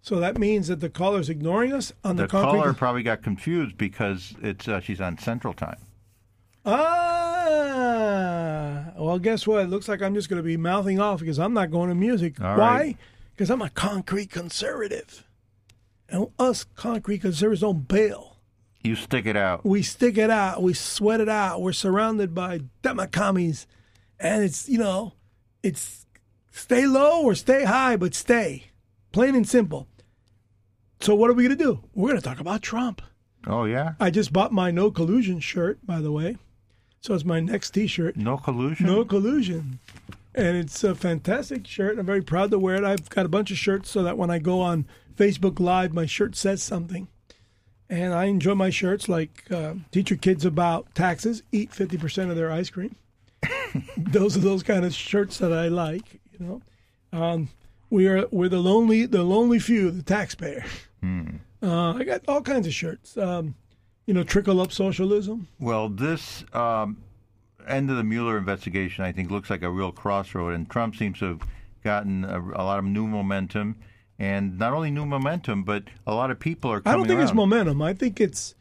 So 0.02 0.18
that 0.18 0.36
means 0.36 0.66
that 0.66 0.80
the 0.80 0.90
caller's 0.90 1.28
ignoring 1.28 1.72
us 1.72 1.92
on 2.02 2.16
the, 2.16 2.24
The 2.24 2.28
caller 2.28 2.74
probably 2.74 3.04
got 3.04 3.22
confused 3.22 3.78
because 3.78 4.34
it's 4.42 4.66
uh, 4.66 4.80
she's 4.80 5.00
on 5.00 5.16
Central 5.16 5.54
Time. 5.54 5.78
Ah, 6.64 6.80
well, 8.98 9.20
guess 9.20 9.46
what? 9.46 9.62
It 9.62 9.68
looks 9.70 9.86
like 9.86 10.02
I'm 10.02 10.14
just 10.14 10.28
going 10.28 10.42
to 10.42 10.46
be 10.46 10.56
mouthing 10.56 10.98
off 10.98 11.20
because 11.20 11.38
I'm 11.38 11.54
not 11.54 11.70
going 11.70 11.88
to 11.88 11.94
music. 11.94 12.40
All 12.40 12.56
Why? 12.56 12.80
right. 12.80 12.96
Because 13.36 13.48
I'm 13.48 13.62
a 13.62 13.70
concrete 13.70 14.30
conservative. 14.30 15.24
And 16.08 16.26
us 16.36 16.64
concrete 16.64 17.20
conservatives 17.20 17.60
don't 17.60 17.86
bail. 17.86 18.29
You 18.82 18.96
stick 18.96 19.26
it 19.26 19.36
out. 19.36 19.64
We 19.64 19.82
stick 19.82 20.16
it 20.16 20.30
out. 20.30 20.62
We 20.62 20.72
sweat 20.72 21.20
it 21.20 21.28
out. 21.28 21.60
We're 21.60 21.72
surrounded 21.72 22.34
by 22.34 22.60
democommies. 22.82 23.66
And 24.18 24.42
it's, 24.42 24.68
you 24.68 24.78
know, 24.78 25.12
it's 25.62 26.06
stay 26.50 26.86
low 26.86 27.22
or 27.22 27.34
stay 27.34 27.64
high, 27.64 27.96
but 27.96 28.14
stay. 28.14 28.64
Plain 29.12 29.34
and 29.34 29.48
simple. 29.48 29.86
So 31.00 31.14
what 31.14 31.30
are 31.30 31.34
we 31.34 31.44
going 31.44 31.56
to 31.56 31.64
do? 31.64 31.82
We're 31.94 32.08
going 32.08 32.20
to 32.20 32.26
talk 32.26 32.40
about 32.40 32.62
Trump. 32.62 33.02
Oh 33.46 33.64
yeah. 33.64 33.94
I 33.98 34.10
just 34.10 34.32
bought 34.32 34.52
my 34.52 34.70
no 34.70 34.90
collusion 34.90 35.40
shirt, 35.40 35.84
by 35.86 36.00
the 36.00 36.12
way. 36.12 36.36
So 37.00 37.14
it's 37.14 37.24
my 37.24 37.40
next 37.40 37.70
T-shirt. 37.70 38.16
No 38.16 38.36
collusion. 38.36 38.86
No 38.86 39.04
collusion. 39.04 39.78
And 40.34 40.56
it's 40.56 40.84
a 40.84 40.94
fantastic 40.94 41.66
shirt. 41.66 41.98
I'm 41.98 42.04
very 42.04 42.20
proud 42.20 42.50
to 42.50 42.58
wear 42.58 42.76
it. 42.76 42.84
I've 42.84 43.08
got 43.08 43.24
a 43.24 43.30
bunch 43.30 43.50
of 43.50 43.56
shirts 43.56 43.90
so 43.90 44.02
that 44.02 44.18
when 44.18 44.30
I 44.30 44.38
go 44.38 44.60
on 44.60 44.86
Facebook 45.16 45.58
Live, 45.58 45.94
my 45.94 46.04
shirt 46.04 46.36
says 46.36 46.62
something. 46.62 47.08
And 47.90 48.14
I 48.14 48.26
enjoy 48.26 48.54
my 48.54 48.70
shirts 48.70 49.08
like 49.08 49.44
uh, 49.50 49.74
teach 49.90 50.10
your 50.10 50.18
kids 50.18 50.44
about 50.44 50.94
taxes, 50.94 51.42
eat 51.50 51.72
50% 51.72 52.30
of 52.30 52.36
their 52.36 52.50
ice 52.50 52.70
cream. 52.70 52.94
those 53.96 54.36
are 54.36 54.40
those 54.40 54.62
kind 54.62 54.84
of 54.84 54.94
shirts 54.94 55.38
that 55.38 55.52
I 55.52 55.68
like, 55.68 56.20
you 56.32 56.46
know. 56.46 56.62
Um, 57.12 57.48
we 57.90 58.06
are 58.06 58.26
we're 58.30 58.48
the 58.48 58.60
lonely 58.60 59.04
the 59.06 59.24
lonely 59.24 59.58
few, 59.58 59.90
the 59.90 60.04
taxpayer. 60.04 60.64
Uh, 61.62 61.94
I 61.94 62.04
got 62.04 62.22
all 62.28 62.40
kinds 62.40 62.66
of 62.68 62.72
shirts. 62.72 63.16
Um, 63.16 63.56
you 64.06 64.14
know, 64.14 64.22
trickle 64.22 64.60
up 64.60 64.72
socialism. 64.72 65.48
Well, 65.58 65.88
this 65.88 66.44
um, 66.52 66.98
end 67.66 67.90
of 67.90 67.96
the 67.96 68.04
Mueller 68.04 68.38
investigation, 68.38 69.04
I 69.04 69.12
think, 69.12 69.30
looks 69.30 69.50
like 69.50 69.62
a 69.62 69.70
real 69.70 69.92
crossroad, 69.92 70.54
and 70.54 70.68
Trump 70.70 70.96
seems 70.96 71.18
to 71.18 71.26
have 71.26 71.40
gotten 71.84 72.24
a, 72.24 72.40
a 72.40 72.62
lot 72.64 72.78
of 72.78 72.84
new 72.84 73.06
momentum, 73.06 73.76
and 74.20 74.58
not 74.58 74.72
only 74.72 74.90
new 74.92 75.06
momentum, 75.06 75.64
but 75.64 75.84
a 76.06 76.14
lot 76.14 76.30
of 76.30 76.38
people 76.38 76.70
are 76.70 76.82
I 76.84 76.92
don't 76.92 77.08
think 77.08 77.20
it's 77.20 77.32
momentum. 77.34 77.80
I 77.82 77.94
think 77.94 78.20
it's 78.20 78.54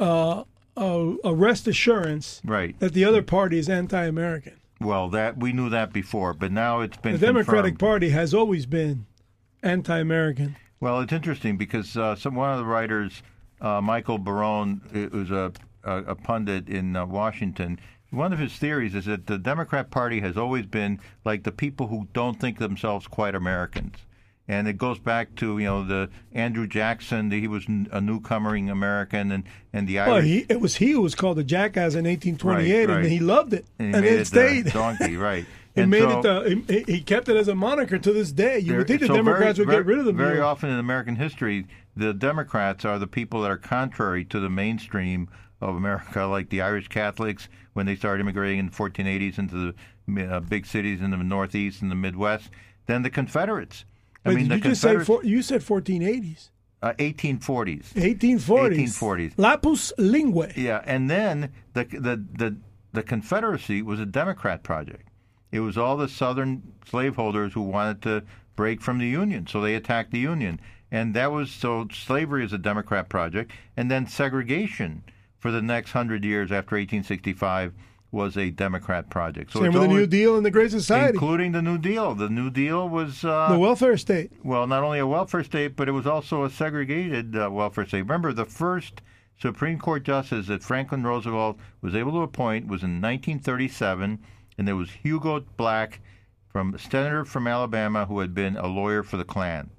uh, 0.00 0.42
a, 0.76 1.14
a 1.22 1.34
rest 1.34 1.68
assurance 1.68 2.40
Right. 2.44 2.76
that 2.80 2.94
the 2.94 3.04
other 3.04 3.22
party 3.22 3.58
is 3.58 3.68
anti-American. 3.68 4.54
Well, 4.80 5.08
that 5.10 5.36
we 5.36 5.52
knew 5.52 5.68
that 5.68 5.92
before, 5.92 6.32
but 6.34 6.50
now 6.50 6.80
it's 6.80 6.96
been 6.96 7.12
The 7.12 7.18
Democratic 7.26 7.72
confirmed. 7.74 7.78
Party 7.78 8.08
has 8.08 8.34
always 8.34 8.66
been 8.66 9.06
anti-American. 9.62 10.56
Well, 10.80 11.00
it's 11.00 11.12
interesting 11.12 11.56
because 11.56 11.96
uh, 11.96 12.16
some 12.16 12.34
one 12.34 12.50
of 12.50 12.58
the 12.58 12.64
writers, 12.64 13.22
uh, 13.60 13.80
Michael 13.80 14.18
Barone, 14.18 14.80
was 15.12 15.30
a, 15.30 15.52
a, 15.84 15.96
a 15.98 16.14
pundit 16.16 16.68
in 16.68 16.96
uh, 16.96 17.06
Washington. 17.06 17.78
One 18.10 18.32
of 18.32 18.38
his 18.40 18.54
theories 18.54 18.94
is 18.94 19.04
that 19.06 19.26
the 19.26 19.38
Democrat 19.38 19.90
Party 19.90 20.20
has 20.20 20.36
always 20.36 20.66
been 20.66 20.98
like 21.24 21.44
the 21.44 21.52
people 21.52 21.86
who 21.86 22.08
don't 22.12 22.40
think 22.40 22.58
themselves 22.58 23.06
quite 23.06 23.34
Americans, 23.36 23.94
and 24.48 24.66
it 24.68 24.76
goes 24.78 24.98
back 24.98 25.34
to 25.36 25.58
you 25.58 25.64
know 25.66 25.84
the 25.84 26.10
Andrew 26.32 26.66
Jackson. 26.66 27.30
He 27.30 27.46
was 27.48 27.64
a 27.66 28.00
newcomering 28.00 28.70
American, 28.70 29.32
and 29.32 29.44
and 29.72 29.86
the 29.88 29.98
Irish. 30.00 30.12
Well, 30.12 30.22
he, 30.22 30.46
it 30.48 30.60
was 30.60 30.76
he 30.76 30.92
who 30.92 31.00
was 31.00 31.14
called 31.14 31.36
the 31.38 31.44
jackass 31.44 31.94
in 31.94 32.04
1828, 32.04 32.44
Right, 32.88 32.88
right. 32.94 33.02
and 33.04 33.12
he 33.12 33.18
loved 33.20 33.52
it, 33.54 33.64
and 33.78 33.94
and, 33.96 34.04
it 34.04 34.20
it 34.20 34.26
stayed. 34.26 34.64
the 34.66 34.70
donkey, 34.70 35.16
right? 35.28 35.44
He 35.74 35.80
And 35.80 35.90
made 35.90 36.02
so- 36.02 36.42
it. 36.42 36.66
The, 36.66 36.74
he, 36.86 36.92
he 36.94 37.00
kept 37.00 37.28
it 37.30 37.36
as 37.36 37.48
a 37.48 37.54
moniker 37.54 37.98
to 37.98 38.12
this 38.12 38.30
day. 38.32 38.58
You 38.58 38.70
There- 38.70 38.78
would 38.78 38.88
think 38.88 39.00
the 39.00 39.06
so 39.06 39.14
Democrats 39.16 39.56
very, 39.58 39.66
would 39.66 39.72
get 39.72 39.86
rid 39.86 39.98
of 40.00 40.04
the 40.04 40.12
Very 40.12 40.38
often 40.40 40.68
in 40.70 40.78
American 40.78 41.16
history, 41.16 41.66
the 41.96 42.12
Democrats 42.12 42.84
are 42.84 42.98
the 42.98 43.06
people 43.06 43.40
that 43.42 43.50
are 43.50 43.56
contrary 43.56 44.24
to 44.26 44.38
the 44.40 44.50
mainstream 44.50 45.28
of 45.62 45.74
America, 45.76 46.24
like 46.26 46.50
the 46.50 46.60
Irish 46.60 46.88
Catholics 46.88 47.48
when 47.72 47.86
they 47.86 47.94
started 47.96 48.20
immigrating 48.20 48.58
in 48.58 48.66
the 48.66 48.72
1480s 48.72 49.38
into 49.38 49.72
the 50.08 50.24
uh, 50.26 50.40
big 50.40 50.66
cities 50.66 51.00
in 51.00 51.10
the 51.10 51.16
Northeast 51.16 51.80
and 51.80 51.90
the 51.90 51.94
Midwest. 51.94 52.50
Then 52.86 53.02
the 53.02 53.08
Confederates. 53.10 53.84
I 54.24 54.34
mean, 54.34 54.48
the 54.48 54.56
you 54.56 54.60
just 54.60 54.82
say 54.82 54.92
you 55.24 55.42
said 55.42 55.62
1480s, 55.62 56.50
uh, 56.82 56.92
1840s. 56.94 57.92
1840s, 57.94 58.44
1840s. 58.44 59.34
Lapsus 59.36 59.92
linguae. 59.98 60.56
Yeah, 60.56 60.82
and 60.84 61.10
then 61.10 61.52
the 61.74 61.84
the 61.84 62.24
the 62.38 62.56
the 62.92 63.02
Confederacy 63.02 63.82
was 63.82 64.00
a 64.00 64.06
Democrat 64.06 64.62
project. 64.62 65.08
It 65.50 65.60
was 65.60 65.76
all 65.76 65.96
the 65.96 66.08
Southern 66.08 66.62
slaveholders 66.86 67.52
who 67.52 67.62
wanted 67.62 68.02
to 68.02 68.22
break 68.56 68.80
from 68.80 68.98
the 68.98 69.06
Union, 69.06 69.46
so 69.46 69.60
they 69.60 69.74
attacked 69.74 70.12
the 70.12 70.18
Union, 70.18 70.60
and 70.90 71.14
that 71.14 71.32
was 71.32 71.50
so 71.50 71.88
slavery 71.92 72.44
is 72.44 72.52
a 72.52 72.58
Democrat 72.58 73.08
project, 73.08 73.52
and 73.76 73.90
then 73.90 74.06
segregation 74.06 75.02
for 75.38 75.50
the 75.50 75.62
next 75.62 75.92
hundred 75.92 76.24
years 76.24 76.50
after 76.50 76.76
1865 76.76 77.72
was 78.12 78.36
a 78.36 78.50
Democrat 78.50 79.08
project. 79.10 79.52
So 79.52 79.60
Same 79.60 79.72
with 79.72 79.82
the 79.82 79.88
New 79.88 80.06
Deal 80.06 80.36
and 80.36 80.44
the 80.44 80.50
Great 80.50 80.70
Society, 80.70 81.14
including 81.14 81.52
the 81.52 81.62
New 81.62 81.78
Deal. 81.78 82.14
The 82.14 82.28
New 82.28 82.50
Deal 82.50 82.88
was 82.88 83.24
uh, 83.24 83.48
the 83.50 83.58
welfare 83.58 83.96
state. 83.96 84.30
well, 84.44 84.66
not 84.66 84.84
only 84.84 84.98
a 84.98 85.06
welfare 85.06 85.42
state, 85.42 85.74
but 85.74 85.88
it 85.88 85.92
was 85.92 86.06
also 86.06 86.44
a 86.44 86.50
segregated 86.50 87.34
uh, 87.34 87.48
welfare 87.50 87.86
state. 87.86 88.02
Remember, 88.02 88.32
the 88.32 88.44
first 88.44 89.00
Supreme 89.40 89.78
Court 89.78 90.04
justice 90.04 90.46
that 90.46 90.62
Franklin 90.62 91.02
Roosevelt 91.02 91.58
was 91.80 91.94
able 91.94 92.12
to 92.12 92.18
appoint 92.18 92.66
was 92.66 92.82
in 92.82 93.00
1937, 93.00 94.18
and 94.58 94.68
there 94.68 94.76
was 94.76 94.90
Hugo 94.90 95.40
Black, 95.56 96.00
from 96.48 96.76
senator 96.78 97.24
from 97.24 97.46
Alabama, 97.46 98.04
who 98.04 98.20
had 98.20 98.34
been 98.34 98.58
a 98.58 98.66
lawyer 98.66 99.02
for 99.02 99.16
the 99.16 99.24
Klan. 99.24 99.70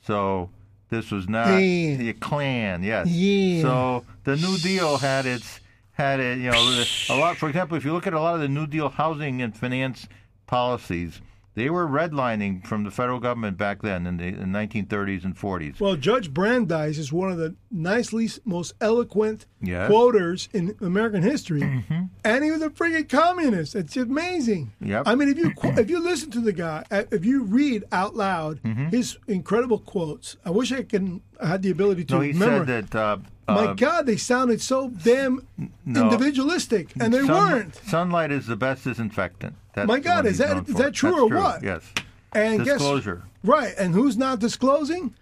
So 0.00 0.48
this 0.88 1.10
was 1.10 1.28
not 1.28 1.48
Damn. 1.48 1.98
the 1.98 2.14
Klan, 2.14 2.82
yes. 2.82 3.06
Yeah. 3.06 3.62
So 3.62 4.04
the 4.24 4.36
New 4.36 4.56
Deal 4.56 4.96
had 4.96 5.26
its 5.26 5.60
had 6.00 6.18
it, 6.18 6.38
you 6.38 6.50
know, 6.50 6.84
a 7.10 7.16
lot. 7.18 7.36
For 7.36 7.48
example, 7.48 7.76
if 7.76 7.84
you 7.84 7.92
look 7.92 8.06
at 8.06 8.14
a 8.14 8.20
lot 8.20 8.34
of 8.34 8.40
the 8.40 8.48
New 8.48 8.66
Deal 8.66 8.88
housing 8.88 9.42
and 9.42 9.54
finance 9.54 10.08
policies, 10.46 11.20
they 11.60 11.68
were 11.70 11.86
redlining 11.86 12.66
from 12.66 12.84
the 12.84 12.90
federal 12.90 13.20
government 13.20 13.58
back 13.58 13.82
then 13.82 14.06
in 14.06 14.16
the 14.16 14.24
in 14.28 14.50
1930s 14.52 15.24
and 15.24 15.36
40s. 15.36 15.78
Well, 15.80 15.96
Judge 15.96 16.32
Brandeis 16.32 16.96
is 16.96 17.12
one 17.12 17.30
of 17.30 17.36
the 17.38 17.54
nicely 17.70 18.28
most 18.44 18.74
eloquent 18.80 19.44
Yes. 19.62 19.88
quoters 19.90 20.48
in 20.54 20.74
American 20.80 21.22
history, 21.22 21.60
and 22.24 22.44
he 22.44 22.50
was 22.50 22.62
a 22.62 22.70
freaking 22.70 23.06
communist. 23.08 23.74
It's 23.74 23.94
amazing. 23.96 24.72
Yep. 24.80 25.02
I 25.06 25.14
mean, 25.14 25.28
if 25.28 25.36
you 25.36 25.52
if 25.82 25.90
you 25.90 26.00
listen 26.02 26.30
to 26.30 26.40
the 26.40 26.52
guy, 26.54 26.84
uh, 26.90 27.02
if 27.10 27.24
you 27.26 27.42
read 27.44 27.84
out 27.92 28.16
loud 28.16 28.60
his 28.90 29.18
incredible 29.28 29.78
quotes, 29.78 30.36
I 30.46 30.50
wish 30.50 30.72
I 30.72 30.82
can 30.84 31.20
I 31.38 31.46
had 31.48 31.62
the 31.62 31.70
ability 31.70 32.04
to 32.06 32.14
no, 32.14 32.20
he 32.20 32.32
remember. 32.32 32.64
said 32.66 32.88
that. 32.88 32.98
Uh, 32.98 33.18
My 33.52 33.66
uh, 33.66 33.74
God, 33.74 34.06
they 34.06 34.16
sounded 34.16 34.60
so 34.62 34.88
damn 34.90 35.46
no. 35.84 36.02
individualistic, 36.04 36.92
and 37.00 37.12
they 37.12 37.18
sun- 37.26 37.28
weren't. 37.52 37.74
Sunlight 37.84 38.30
is 38.30 38.46
the 38.46 38.56
best 38.56 38.84
disinfectant. 38.84 39.54
That's 39.74 39.86
My 39.88 40.00
God, 40.00 40.26
is 40.26 40.38
that- 40.38 40.68
is 40.68 40.74
that 40.76 40.92
true 40.94 41.10
That's 41.10 41.22
or 41.22 41.28
what? 41.36 41.62
Yes. 41.62 41.82
And 42.32 42.64
guess- 42.64 42.74
Disclosure. 42.78 43.22
Right, 43.42 43.72
and 43.78 43.94
who's 43.94 44.16
not 44.16 44.38
disclosing? 44.40 45.14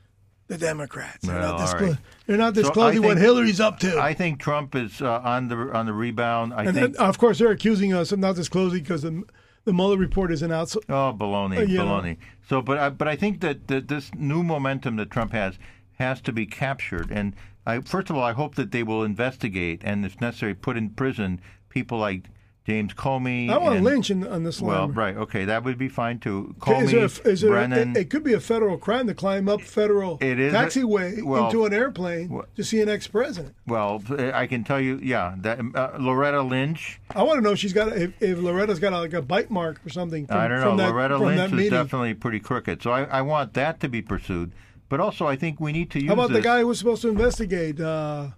The 0.49 0.57
Democrats. 0.59 1.27
They're 1.27 1.39
Well, 1.39 1.53
not, 1.53 1.61
all 1.61 1.67
disclo- 1.67 1.89
right. 1.91 1.99
they're 2.27 2.37
not 2.39 2.55
So 2.55 2.63
disclosing 2.63 3.03
what 3.03 3.09
think- 3.17 3.21
Hillary's 3.21 3.61
up 3.61 3.79
to. 3.81 3.99
I 4.01 4.15
think 4.15 4.41
Trump 4.41 4.75
is 4.75 5.03
uh, 5.03 5.21
on 5.23 5.49
the 5.49 5.57
on 5.77 5.85
the 5.87 5.93
rebound. 5.93 6.55
I 6.55 6.65
and 6.65 6.75
think. 6.75 6.97
then, 6.97 7.07
of 7.07 7.19
course, 7.19 7.39
they're 7.39 7.51
accusing 7.51 7.93
us 7.93 8.13
of 8.13 8.19
not 8.19 8.35
disclosing 8.37 8.83
because 8.83 9.03
the, 9.03 9.23
the 9.67 9.73
Mueller 9.75 9.99
report 9.99 10.33
isn't 10.33 10.51
out. 10.51 10.71
So, 10.71 10.81
Oh, 10.89 11.15
baloney, 11.19 11.59
Uh, 11.59 11.63
you 11.63 11.77
know. 11.77 11.85
baloney. 11.87 12.17
So, 12.49 12.63
but 12.63 12.79
I, 12.79 12.89
but 12.89 13.07
I 13.07 13.15
think 13.17 13.41
that, 13.43 13.69
that 13.69 13.89
this 13.89 14.11
new 14.17 14.43
momentum 14.43 14.97
that 14.97 15.11
Trump 15.11 15.33
has 15.33 15.59
has 15.99 16.21
to 16.23 16.33
be 16.33 16.47
captured. 16.47 17.11
And 17.11 17.35
I, 17.67 17.81
first 17.81 18.09
of 18.09 18.17
all, 18.17 18.23
I 18.25 18.33
hope 18.33 18.55
that 18.55 18.71
they 18.71 18.83
will 18.83 19.05
investigate 19.05 19.83
and, 19.85 20.07
if 20.07 20.19
necessary, 20.19 20.55
put 20.55 20.79
in 20.79 20.89
prison 20.91 21.41
people 21.69 21.99
like 21.99 22.25
James 22.69 22.93
Comey. 22.93 23.49
I 23.49 23.57
want 23.57 23.77
and, 23.77 23.85
Lynch 23.85 24.11
in, 24.11 24.27
on 24.27 24.43
this 24.43 24.61
Well, 24.61 24.89
line. 24.89 24.93
right, 24.93 25.17
okay, 25.17 25.47
that 25.47 25.65
would 25.65 25.79
be 25.79 25.89
fine 25.89 26.19
too. 26.19 26.55
Comey, 26.59 26.83
is 26.83 26.91
there 26.91 27.01
a, 27.01 27.33
is 27.33 27.41
there 27.41 27.51
a- 27.51 27.55
Brennan. 27.55 27.97
it, 27.97 28.01
it 28.01 28.11
could 28.11 28.23
be 28.23 28.35
a 28.35 28.41
federal 28.41 28.77
crime 28.77 29.07
to 29.07 29.15
climb 29.15 29.49
up 29.49 29.63
federal 29.63 30.19
It 30.21 30.39
is 30.39 30.53
a- 30.53 30.57
taxiway 30.59 31.23
well, 31.23 31.47
into 31.47 31.65
an 31.65 31.73
airplane 31.73 32.29
wha- 32.29 32.45
to 32.57 32.63
see 32.63 32.83
an 32.83 32.91
ex-president. 32.91 33.55
well, 33.67 34.03
I 34.35 34.47
can 34.47 34.65
tell 34.65 34.79
you, 34.79 35.01
yeah, 35.03 35.35
that 35.39 35.61
uh, 35.75 35.97
Loretta 35.99 36.43
Lynch. 36.43 37.01
I 37.17 37.23
want 37.23 37.39
to 37.39 37.41
know 37.41 37.53
if 37.53 37.59
she's 37.59 37.73
got 37.73 37.97
if, 37.97 38.13
if 38.21 38.39
Loretta's 38.39 38.79
got 38.81 38.93
a, 38.93 38.99
like 38.99 39.15
a 39.15 39.23
bite 39.23 39.51
mark 39.51 39.81
or 39.87 39.89
something. 39.89 40.27
From, 40.27 40.37
I 40.37 40.47
don't 40.49 40.61
know. 40.61 40.77
That, 40.77 40.91
Loretta 40.91 41.17
Lynch 41.17 41.51
is 41.55 41.71
definitely 41.71 42.13
pretty 42.13 42.39
crooked. 42.39 42.83
So 42.83 42.91
I, 42.91 43.05
I 43.05 43.23
want 43.23 43.55
that 43.55 43.81
to 43.81 43.89
be 43.89 44.03
pursued. 44.03 44.53
But 44.91 45.01
also, 45.01 45.27
I 45.27 45.37
think 45.37 45.59
we 45.59 45.73
need 45.73 45.91
to 45.93 46.01
use 46.01 46.09
How 46.09 46.13
about 46.15 46.33
the 46.33 46.43
guy 46.43 46.61
who 46.61 46.67
was 46.67 46.79
supposed 46.79 47.01
to 47.01 47.09
investigate? 47.09 47.81
Uh, 47.81 48.29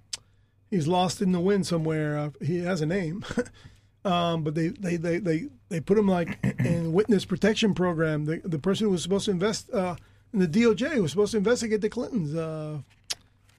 he's 0.71 0.87
lost 0.87 1.21
in 1.21 1.33
the 1.33 1.41
wind 1.41 1.67
somewhere. 1.67 2.17
Uh, 2.17 2.31
he 2.45 2.59
has 2.59 2.81
a 2.81 2.87
name, 2.87 3.25
um, 4.05 4.43
but 4.43 4.55
they, 4.55 4.69
they, 4.69 4.97
they, 4.97 5.19
they, 5.19 5.47
they 5.69 5.81
put 5.81 5.99
him 5.99 6.09
like 6.09 6.39
in 6.59 6.93
witness 6.93 7.25
protection 7.25 7.75
program. 7.75 8.25
The 8.25 8.41
the 8.45 8.59
person 8.59 8.87
who 8.87 8.93
was 8.93 9.03
supposed 9.03 9.27
to 9.27 9.31
invest 9.31 9.71
uh, 9.73 9.97
in 10.33 10.39
the 10.41 10.49
DOJ 10.49 10.91
who 10.93 11.03
was 11.03 11.11
supposed 11.13 11.33
to 11.33 11.39
investigate 11.39 11.81
the 11.81 11.89
Clintons. 11.91 12.35
Uh, 12.35 12.79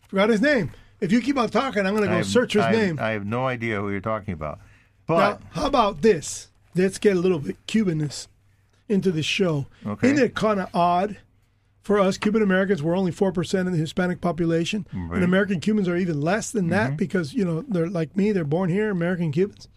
forgot 0.08 0.30
his 0.30 0.42
name. 0.42 0.72
If 1.00 1.12
you 1.12 1.22
keep 1.22 1.38
on 1.38 1.50
talking, 1.50 1.86
I'm 1.86 1.94
going 1.96 2.04
to 2.04 2.10
go 2.10 2.18
have- 2.18 2.26
search 2.28 2.54
his 2.54 2.64
I, 2.64 2.72
name. 2.72 3.00
I 3.02 3.10
have 3.12 3.26
no 3.26 3.48
idea 3.48 3.80
who 3.80 3.90
you're 3.90 4.02
talking 4.02 4.34
about. 4.34 4.60
But 5.08 5.18
now, 5.42 5.48
how 5.52 5.66
about 5.68 6.02
this? 6.02 6.50
Let's 6.76 6.98
get 7.00 7.18
a 7.18 7.20
little 7.20 7.40
bit 7.40 7.58
Cubanness 7.68 8.28
into 8.88 9.12
the 9.12 9.24
show. 9.24 9.66
Okay. 9.86 10.12
Isn't 10.12 10.24
it 10.24 10.36
kind 10.36 10.60
of 10.60 10.70
odd 10.76 11.18
for 11.82 12.00
us 12.00 12.18
Cuban 12.18 12.42
Americans? 12.44 12.82
We're 12.84 12.96
only 12.96 13.12
four 13.12 13.32
percent 13.32 13.68
of 13.68 13.74
the 13.74 13.80
Hispanic 13.80 14.22
population, 14.22 14.86
Right. 14.94 15.16
and 15.16 15.24
American 15.24 15.60
Cubans 15.60 15.88
are 15.90 15.98
even 15.98 16.22
less 16.22 16.52
than 16.52 16.66
Mm-hmm. 16.66 16.70
that 16.72 16.98
because 16.98 17.34
you 17.34 17.44
know 17.44 17.62
they're 17.68 17.90
like 17.90 18.16
me; 18.16 18.32
they're 18.32 18.44
born 18.46 18.70
here, 18.70 18.90
American 18.92 19.32
Cubans. 19.32 19.68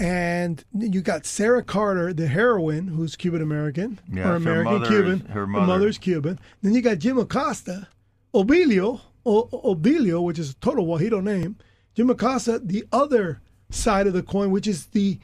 And 0.00 0.64
you 0.76 1.00
got 1.02 1.24
Sarah 1.24 1.62
Carter, 1.62 2.12
the 2.12 2.26
heroine, 2.26 2.88
who's 2.88 3.14
Cuban 3.16 3.40
American 3.42 4.00
Yes, 4.12 4.24
or 4.26 4.28
her 4.30 4.36
American 4.36 4.84
Cuban. 4.86 5.20
is- 5.20 5.30
her 5.32 5.40
The 5.42 5.46
mother. 5.46 5.66
mother's 5.66 5.98
Cuban. 5.98 6.38
Then 6.62 6.74
you 6.74 6.82
got 6.82 6.98
Jim 6.98 7.16
Acosta, 7.18 7.88
Obilio, 8.34 9.00
o- 9.24 9.48
Obilio, 9.74 10.22
which 10.22 10.38
is 10.38 10.50
a 10.50 10.54
total 10.56 10.86
Wajito 10.86 11.22
name. 11.22 11.56
Jim 11.94 12.10
Acosta, 12.10 12.60
the 12.62 12.84
other 12.92 13.40
side 13.70 14.06
of 14.08 14.12
the 14.14 14.22
coin, 14.22 14.50
which 14.50 14.66
is 14.66 14.86
the 14.86 15.18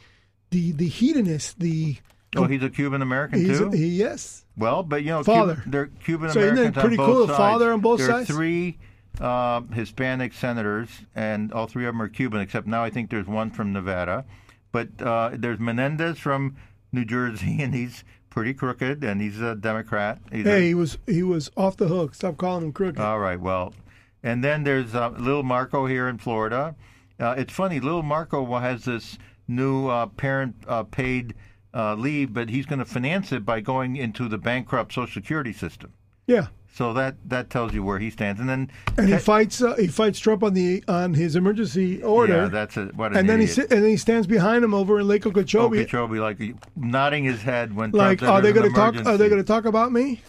the 0.50 0.72
the 0.72 0.88
hedonist, 0.88 1.58
the 1.60 1.96
oh, 2.36 2.44
he's 2.44 2.62
a 2.62 2.70
Cuban 2.70 3.02
American 3.02 3.44
too. 3.44 3.70
he, 3.70 3.86
yes. 3.86 4.44
well, 4.56 4.82
but 4.82 5.02
you 5.02 5.10
know, 5.10 5.22
Father. 5.24 5.54
Cuban, 5.56 5.70
they're 5.70 5.86
Cuban 6.04 6.30
American. 6.30 6.56
So 6.56 6.64
on 6.66 6.72
pretty 6.74 6.96
both 6.96 7.06
cool, 7.06 7.26
sides. 7.26 7.36
father 7.38 7.72
on 7.72 7.80
both 7.80 7.98
there 7.98 8.08
sides? 8.08 8.30
are 8.30 8.32
three 8.32 8.78
uh, 9.20 9.60
Hispanic 9.72 10.32
senators, 10.32 10.88
and 11.14 11.52
all 11.52 11.66
three 11.66 11.84
of 11.86 11.94
them 11.94 12.02
are 12.02 12.08
Cuban. 12.08 12.40
Except 12.40 12.66
now, 12.68 12.82
I 12.84 12.90
think 12.90 13.10
there's 13.10 13.26
one 13.26 13.50
from 13.50 13.72
Nevada. 13.72 14.24
But 14.72 14.88
uh, 15.00 15.30
there's 15.34 15.58
Menendez 15.58 16.18
from 16.18 16.56
New 16.92 17.04
Jersey, 17.04 17.58
and 17.62 17.74
he's 17.74 18.04
pretty 18.30 18.54
crooked, 18.54 19.02
and 19.02 19.20
he's 19.20 19.40
a 19.40 19.54
Democrat. 19.56 20.18
He's 20.32 20.46
a- 20.46 20.50
Hey, 20.50 20.68
he 20.68 20.74
was 20.74 20.98
he 21.06 21.22
was 21.22 21.50
off 21.56 21.76
the 21.76 21.88
hook. 21.88 22.14
Stop 22.14 22.36
calling 22.36 22.64
him 22.66 22.72
crooked. 22.72 23.00
All 23.00 23.18
right. 23.18 23.40
Well, 23.40 23.74
and 24.22 24.44
then 24.44 24.64
there's 24.64 24.94
uh, 24.94 25.08
Little 25.10 25.42
Marco 25.42 25.86
here 25.86 26.08
in 26.08 26.18
Florida. 26.18 26.74
Uh, 27.18 27.34
it's 27.36 27.52
funny. 27.52 27.80
Little 27.80 28.02
Marco 28.02 28.44
has 28.58 28.84
this 28.84 29.18
new 29.48 29.88
uh, 29.88 30.06
parent 30.06 30.54
uh, 30.68 30.84
paid 30.84 31.34
uh, 31.74 31.94
leave, 31.94 32.32
but 32.32 32.48
he's 32.48 32.66
going 32.66 32.78
to 32.78 32.84
finance 32.84 33.32
it 33.32 33.44
by 33.44 33.60
going 33.60 33.96
into 33.96 34.28
the 34.28 34.38
bankrupt 34.38 34.92
Social 34.92 35.12
Security 35.12 35.52
system. 35.52 35.92
yeah, 36.26 36.46
So 36.72 36.92
that 36.94 37.16
that 37.28 37.50
tells 37.50 37.74
you 37.74 37.82
where 37.82 37.98
he 37.98 38.10
stands. 38.10 38.40
And 38.40 38.48
then 38.48 38.70
and 38.96 39.08
he 39.08 39.18
fights 39.18 39.60
uh, 39.62 39.74
he 39.76 39.88
fights 39.88 40.18
Trump 40.18 40.42
on 40.42 40.54
the 40.54 40.82
on 40.88 41.14
his 41.14 41.36
emergency 41.36 42.02
order. 42.02 42.44
Yeah, 42.44 42.48
that's 42.48 42.76
a, 42.76 42.86
what 42.86 43.12
an 43.12 43.18
and 43.18 43.28
then 43.28 43.38
he 43.40 43.44
idiot. 43.44 43.54
sit, 43.56 43.72
and 43.72 43.82
then 43.82 43.90
he 43.90 43.96
stands 43.96 44.26
behind 44.26 44.64
him 44.64 44.72
over 44.72 45.00
in 45.00 45.08
Lake 45.08 45.26
Okeechobee. 45.26 45.80
Okeechobee, 45.80 46.20
like 46.20 46.40
nodding 46.76 47.24
his 47.24 47.42
head 47.42 47.74
when 47.74 47.90
like, 47.90 48.20
Trump 48.20 48.32
are 48.32 48.40
they 48.40 48.52
going 48.52 48.68
to 48.70 48.74
talk? 48.74 48.94
Are 49.04 49.16
they 49.16 49.28
going 49.28 49.42
to 49.42 49.46
talk 49.46 49.64
about 49.64 49.92
me? 49.92 50.22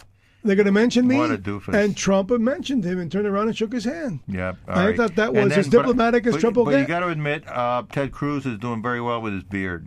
They're 0.44 0.56
going 0.56 0.66
to 0.66 0.72
mention 0.72 1.06
me. 1.06 1.16
What 1.16 1.30
a 1.30 1.38
doofus. 1.38 1.72
And 1.72 1.96
Trump 1.96 2.30
mentioned 2.30 2.82
him 2.84 2.98
and 2.98 3.10
turned 3.12 3.28
around 3.28 3.46
and 3.46 3.56
shook 3.56 3.72
his 3.72 3.84
hand. 3.84 4.18
Yeah, 4.26 4.54
I 4.66 4.86
right. 4.86 4.96
thought 4.96 5.14
that 5.14 5.32
was 5.32 5.52
as 5.52 5.68
but- 5.68 5.78
diplomatic 5.78 6.26
as 6.26 6.34
but, 6.34 6.40
Trump 6.40 6.56
will 6.56 6.64
But 6.64 6.72
you 6.72 6.78
get. 6.78 6.88
got 6.88 7.00
to 7.00 7.08
admit, 7.08 7.46
uh, 7.46 7.84
Ted 7.92 8.10
Cruz 8.10 8.44
is 8.44 8.58
doing 8.58 8.82
very 8.82 9.00
well 9.00 9.22
with 9.22 9.34
his 9.34 9.44
beard. 9.44 9.86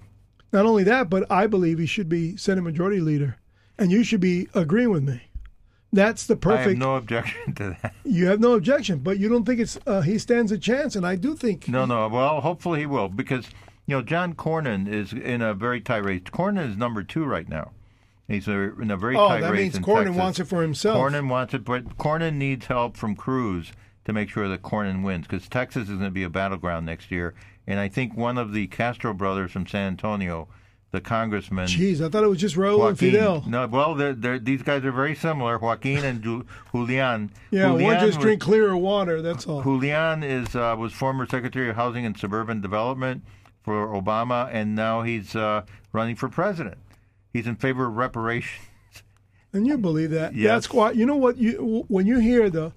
Not 0.54 0.66
only 0.66 0.86
that, 0.86 1.10
but 1.10 1.30
I 1.30 1.48
believe 1.48 1.78
he 1.80 1.86
should 1.86 2.08
be 2.08 2.38
Senate 2.38 2.62
Majority 2.62 3.02
Leader, 3.02 3.38
and 3.78 3.92
you 3.92 4.06
should 4.06 4.22
be 4.22 4.48
agreeing 4.54 4.92
with 4.92 5.04
me. 5.04 5.24
That's 5.96 6.28
the 6.28 6.36
perfect. 6.36 6.66
I 6.68 6.70
have 6.72 6.78
no 6.78 6.96
objection 6.96 7.54
to 7.56 7.78
that. 7.82 7.94
you 8.04 8.28
have 8.28 8.40
no 8.40 8.54
objection, 8.54 9.00
but 9.00 9.18
you 9.18 9.30
don't 9.30 9.46
think 9.46 9.60
it's 9.60 9.80
uh, 9.88 10.02
he 10.02 10.18
stands 10.20 10.52
a 10.52 10.58
chance, 10.58 10.96
and 10.96 11.06
I 11.08 11.16
do 11.16 11.36
think. 11.36 11.68
No, 11.68 11.86
no. 11.86 12.08
Well, 12.08 12.42
hopefully 12.42 12.82
he 12.82 12.86
will 12.86 13.10
because 13.10 13.48
you 13.88 13.96
know 13.96 14.02
John 14.02 14.34
Cornyn 14.36 14.88
is 14.88 15.14
in 15.14 15.42
a 15.42 15.54
very 15.54 15.82
tight 15.82 16.04
race. 16.04 16.22
Cornyn 16.26 16.70
is 16.70 16.78
number 16.78 17.02
two 17.04 17.24
right 17.26 17.48
now. 17.50 17.72
He's 18.28 18.48
a, 18.48 18.54
in 18.82 18.90
a 18.92 18.98
very 18.98 19.16
Oh, 19.16 19.28
tight 19.28 19.36
race. 19.36 19.44
Oh, 19.44 19.48
that 19.52 19.54
means 19.54 19.80
Cornyn 19.80 20.04
Texas. 20.06 20.18
wants 20.18 20.40
it 20.40 20.46
for 20.46 20.62
himself. 20.62 20.98
Cornyn 20.98 21.30
wants 21.30 21.54
it, 21.54 21.64
but 21.64 21.98
Cornyn 21.98 22.34
needs 22.36 22.66
help 22.66 22.98
from 22.98 23.16
Cruz 23.16 23.72
to 24.06 24.14
make 24.14 24.30
sure 24.30 24.48
that 24.50 24.62
Cornyn 24.64 25.04
wins 25.04 25.28
because 25.28 25.48
Texas 25.48 25.84
is 25.84 25.90
going 25.90 26.02
to 26.02 26.12
be 26.12 26.24
a 26.24 26.30
battleground 26.30 26.86
next 26.86 27.12
year. 27.12 27.34
And 27.68 27.80
I 27.80 27.88
think 27.88 28.16
one 28.18 28.38
of 28.38 28.52
the 28.54 28.68
Castro 28.68 29.14
brothers 29.14 29.52
from 29.52 29.66
San 29.68 29.88
Antonio, 29.90 30.48
the 30.96 31.02
congressman. 31.02 31.68
Jeez, 31.68 32.04
I 32.04 32.10
thought 32.10 32.24
it 32.24 32.28
was 32.28 32.40
just 32.40 32.56
Raul 32.56 32.88
and 32.88 32.98
Fidel. 32.98 33.44
No, 33.46 33.68
well, 33.68 33.94
they're, 33.96 34.14
they're, 34.14 34.40
these 34.40 34.64
guys 34.64 34.84
are 34.86 34.92
very 34.92 35.14
similar, 35.14 35.58
Joaquin 35.58 36.04
and 36.04 36.24
Ju- 36.24 36.46
Julian. 36.72 37.32
Yeah, 37.52 37.68
Julian 37.68 37.84
one 37.92 38.00
just 38.00 38.18
was- 38.18 38.24
drink 38.24 38.42
clearer 38.42 38.76
water. 38.78 39.22
That's 39.22 39.46
all. 39.46 39.62
Julian 39.62 40.24
is 40.24 40.56
uh, 40.56 40.76
was 40.78 40.94
former 40.94 41.28
Secretary 41.28 41.70
of 41.70 41.76
Housing 41.76 42.06
and 42.06 42.18
Suburban 42.18 42.62
Development 42.62 43.24
for 43.64 43.88
Obama, 43.88 44.50
and 44.52 44.76
now 44.76 45.02
he's 45.04 45.36
uh, 45.36 45.64
running 45.92 46.16
for 46.16 46.30
president. 46.30 46.78
He's 47.34 47.48
in 47.48 47.56
favor 47.56 47.88
of 47.88 47.96
reparations. 47.96 48.62
And 49.52 49.66
you 49.68 49.78
believe 49.78 50.12
that? 50.12 50.36
Yes. 50.36 50.50
That's 50.50 50.74
why. 50.74 50.92
You 50.92 51.06
know 51.06 51.16
what? 51.16 51.38
You 51.38 51.86
when 51.88 52.06
you 52.06 52.20
hear 52.20 52.50
the 52.50 52.74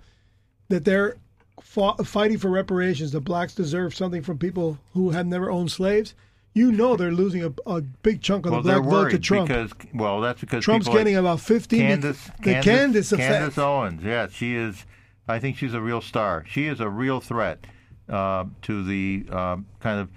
that 0.68 0.84
they're 0.84 1.16
fought, 1.60 2.06
fighting 2.06 2.38
for 2.38 2.50
reparations, 2.50 3.12
the 3.12 3.20
blacks 3.20 3.54
deserve 3.54 3.94
something 3.94 4.22
from 4.22 4.38
people 4.38 4.78
who 4.94 5.10
have 5.10 5.26
never 5.26 5.50
owned 5.50 5.70
slaves. 5.72 6.14
You 6.54 6.72
know 6.72 6.96
they're 6.96 7.12
losing 7.12 7.44
a, 7.44 7.52
a 7.66 7.80
big 7.82 8.20
chunk 8.20 8.46
of 8.46 8.52
Well, 8.52 8.62
the 8.62 8.80
black 8.80 8.84
vote 8.84 9.10
to 9.10 9.18
Trump. 9.18 9.48
because 9.48 9.70
well, 9.94 10.20
that's 10.20 10.40
because 10.40 10.64
Trump's 10.64 10.86
people 10.86 10.94
like 10.94 11.04
getting 11.04 11.16
about 11.16 11.40
fifteen. 11.40 11.80
Candace, 11.82 12.24
the 12.24 12.42
Candace, 12.42 12.64
Candace 12.64 13.12
effect. 13.12 13.32
Candace 13.32 13.58
Owens. 13.58 14.02
Yeah, 14.02 14.26
she 14.28 14.56
is. 14.56 14.84
I 15.28 15.38
think 15.38 15.56
she's 15.56 15.74
a 15.74 15.80
real 15.80 16.00
star. 16.00 16.44
She 16.48 16.66
is 16.66 16.80
a 16.80 16.88
real 16.88 17.20
threat 17.20 17.66
uh, 18.08 18.46
to 18.62 18.82
the 18.82 19.26
uh, 19.30 19.56
kind 19.78 20.00
of 20.00 20.10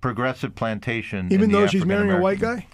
progressive 0.00 0.54
plantation. 0.54 1.32
Even 1.32 1.52
though 1.52 1.66
she's 1.66 1.84
marrying 1.84 2.10
a 2.10 2.20
white 2.20 2.40
guy. 2.40 2.66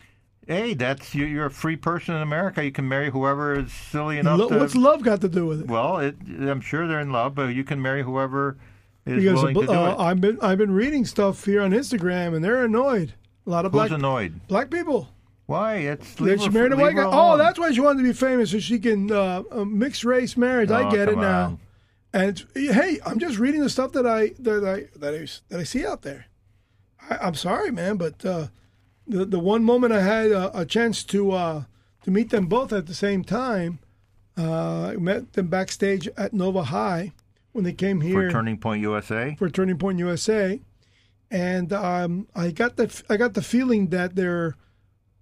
Hey, 0.46 0.74
that's 0.74 1.14
you, 1.14 1.26
you're 1.26 1.46
a 1.46 1.50
free 1.50 1.76
person 1.76 2.16
in 2.16 2.22
America. 2.22 2.64
You 2.64 2.72
can 2.72 2.88
marry 2.88 3.10
whoever 3.10 3.56
is 3.56 3.72
silly 3.72 4.18
enough 4.18 4.38
Lo- 4.38 4.48
to. 4.48 4.58
what's 4.58 4.74
love 4.74 5.02
got 5.02 5.20
to 5.20 5.28
do 5.28 5.46
with 5.46 5.60
it? 5.60 5.68
Well, 5.68 5.98
it, 5.98 6.16
I'm 6.26 6.60
sure 6.60 6.88
they're 6.88 7.00
in 7.00 7.12
love, 7.12 7.36
but 7.36 7.54
you 7.54 7.62
can 7.62 7.80
marry 7.80 8.02
whoever 8.02 8.56
is 9.06 9.22
because 9.24 9.40
willing 9.40 9.54
to 9.54 9.66
do 9.66 9.72
uh, 9.72 9.92
it. 9.92 9.98
I've 9.98 10.20
been 10.20 10.38
I've 10.40 10.58
been 10.58 10.72
reading 10.72 11.04
stuff 11.04 11.44
here 11.44 11.62
on 11.62 11.70
Instagram, 11.72 12.34
and 12.34 12.44
they're 12.44 12.64
annoyed. 12.64 13.14
A 13.46 13.50
lot 13.50 13.64
of 13.64 13.72
Who's 13.72 13.78
black 13.80 13.90
annoyed? 13.90 14.46
black 14.48 14.70
people. 14.70 15.08
Why? 15.46 15.76
It's 15.76 16.14
That 16.14 16.20
leave 16.22 16.40
she 16.40 16.46
her- 16.46 16.52
married 16.52 16.72
a 16.72 16.76
leave 16.76 16.82
white 16.86 16.94
her 16.94 17.02
guy. 17.04 17.08
Oh, 17.10 17.28
alone. 17.28 17.38
that's 17.38 17.58
why 17.58 17.72
she 17.72 17.80
wanted 17.80 18.02
to 18.02 18.08
be 18.08 18.12
famous, 18.12 18.50
so 18.52 18.58
she 18.60 18.78
can 18.78 19.10
uh, 19.10 19.42
uh, 19.50 19.64
mixed 19.64 20.04
race 20.04 20.36
marriage. 20.36 20.70
I 20.70 20.84
Oh, 20.86 20.90
get 20.90 21.08
it 21.08 21.12
come 21.14 21.20
now. 21.22 21.44
on. 21.44 21.58
And 22.12 22.30
it's, 22.30 22.44
hey, 22.74 22.98
I'm 23.06 23.18
just 23.18 23.38
reading 23.38 23.60
the 23.60 23.70
stuff 23.70 23.92
that 23.92 24.06
I 24.06 24.28
that 24.40 24.64
I 24.64 24.98
that 24.98 25.14
I 25.14 25.26
that 25.48 25.60
I 25.60 25.64
see 25.64 25.84
out 25.86 26.02
there. 26.02 26.26
I, 27.08 27.18
I'm 27.22 27.34
sorry, 27.34 27.70
man, 27.72 27.96
but 27.96 28.24
uh, 28.24 28.48
the 29.08 29.24
the 29.24 29.38
one 29.40 29.64
moment 29.64 29.92
I 29.92 30.02
had 30.02 30.30
a, 30.30 30.60
a 30.60 30.64
chance 30.66 31.02
to 31.04 31.32
uh, 31.32 31.62
to 32.04 32.10
meet 32.10 32.30
them 32.30 32.46
both 32.46 32.72
at 32.72 32.86
the 32.86 32.94
same 32.94 33.24
time, 33.24 33.78
uh, 34.38 34.88
I 34.88 34.96
met 34.96 35.32
them 35.32 35.48
backstage 35.48 36.08
at 36.16 36.32
Nova 36.32 36.64
High 36.64 37.12
when 37.52 37.64
they 37.64 37.72
came 37.72 38.00
here 38.00 38.28
for 38.28 38.30
Turning 38.30 38.58
Point 38.58 38.82
USA. 38.82 39.34
for 39.38 39.48
Turning 39.50 39.78
Point 39.78 39.98
USA, 39.98 40.60
and 41.30 41.72
um, 41.72 42.26
I 42.34 42.50
got 42.50 42.76
the 42.76 43.02
I 43.08 43.16
got 43.16 43.34
the 43.34 43.42
feeling 43.42 43.88
that 43.88 44.14
their 44.16 44.56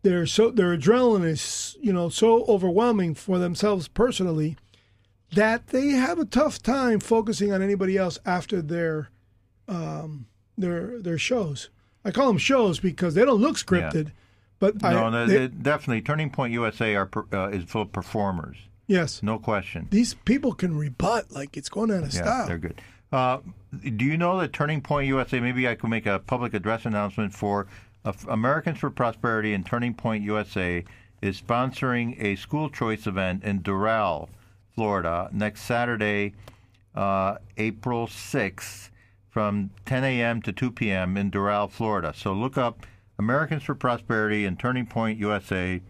their 0.02 0.26
so 0.26 0.50
their 0.50 0.76
adrenaline 0.76 1.26
is 1.26 1.76
you 1.80 1.92
know 1.92 2.08
so 2.08 2.44
overwhelming 2.44 3.14
for 3.14 3.38
themselves 3.38 3.88
personally 3.88 4.56
that 5.34 5.66
they 5.68 5.88
have 5.88 6.18
a 6.18 6.24
tough 6.24 6.62
time 6.62 7.00
focusing 7.00 7.52
on 7.52 7.60
anybody 7.62 7.96
else 7.98 8.18
after 8.24 8.62
their 8.62 9.10
um, 9.68 10.26
their 10.56 11.00
their 11.00 11.18
shows. 11.18 11.68
I 12.04 12.10
call 12.10 12.28
them 12.28 12.38
shows 12.38 12.78
because 12.80 13.14
they 13.14 13.24
don't 13.24 13.40
look 13.40 13.56
scripted, 13.56 14.12
but 14.60 14.80
No, 14.80 15.06
I, 15.06 15.26
they- 15.26 15.48
definitely. 15.48 16.00
Turning 16.02 16.30
Point 16.30 16.52
USA 16.54 16.94
are 16.94 17.10
uh, 17.32 17.48
is 17.48 17.64
full 17.64 17.82
of 17.82 17.92
performers, 17.92 18.56
yes, 18.88 19.22
no 19.22 19.38
question. 19.38 19.86
these 19.90 20.14
people 20.14 20.52
can 20.52 20.76
rebut 20.76 21.30
like 21.30 21.56
it's 21.56 21.68
going 21.68 21.90
out 21.92 22.02
of 22.02 22.12
Yeah, 22.12 22.22
style. 22.22 22.46
they're 22.48 22.58
good. 22.58 22.80
Uh, 23.12 23.38
do 23.96 24.04
you 24.04 24.16
know 24.18 24.38
that 24.40 24.52
Turning 24.52 24.80
Point 24.82 25.06
USA? 25.06 25.38
Maybe 25.40 25.68
I 25.68 25.74
could 25.76 25.88
make 25.90 26.06
a 26.06 26.18
public 26.18 26.52
address 26.54 26.84
announcement 26.84 27.32
for 27.32 27.66
uh, 28.04 28.12
Americans 28.28 28.78
for 28.78 28.90
Prosperity 28.90 29.54
and 29.54 29.64
Turning 29.64 29.94
Point 29.94 30.24
USA 30.24 30.84
is 31.22 31.40
sponsoring 31.40 32.20
a 32.22 32.36
school 32.36 32.68
choice 32.68 33.06
event 33.06 33.44
in 33.44 33.60
Doral, 33.62 34.28
Florida, 34.74 35.28
next 35.32 35.62
Saturday, 35.62 36.34
uh, 36.94 37.36
April 37.56 38.06
sixth, 38.06 38.90
from 39.30 39.70
10 39.86 40.04
a.m. 40.04 40.42
to 40.42 40.52
2 40.52 40.70
p.m. 40.72 41.16
in 41.16 41.30
Doral, 41.30 41.70
Florida. 41.70 42.12
So 42.16 42.32
look 42.32 42.56
up 42.58 42.86
Americans 43.18 43.62
for 43.64 43.74
Prosperity 43.74 44.44
and 44.44 44.58
Turning 44.58 44.86
Point 44.86 45.18
USA 45.18 45.80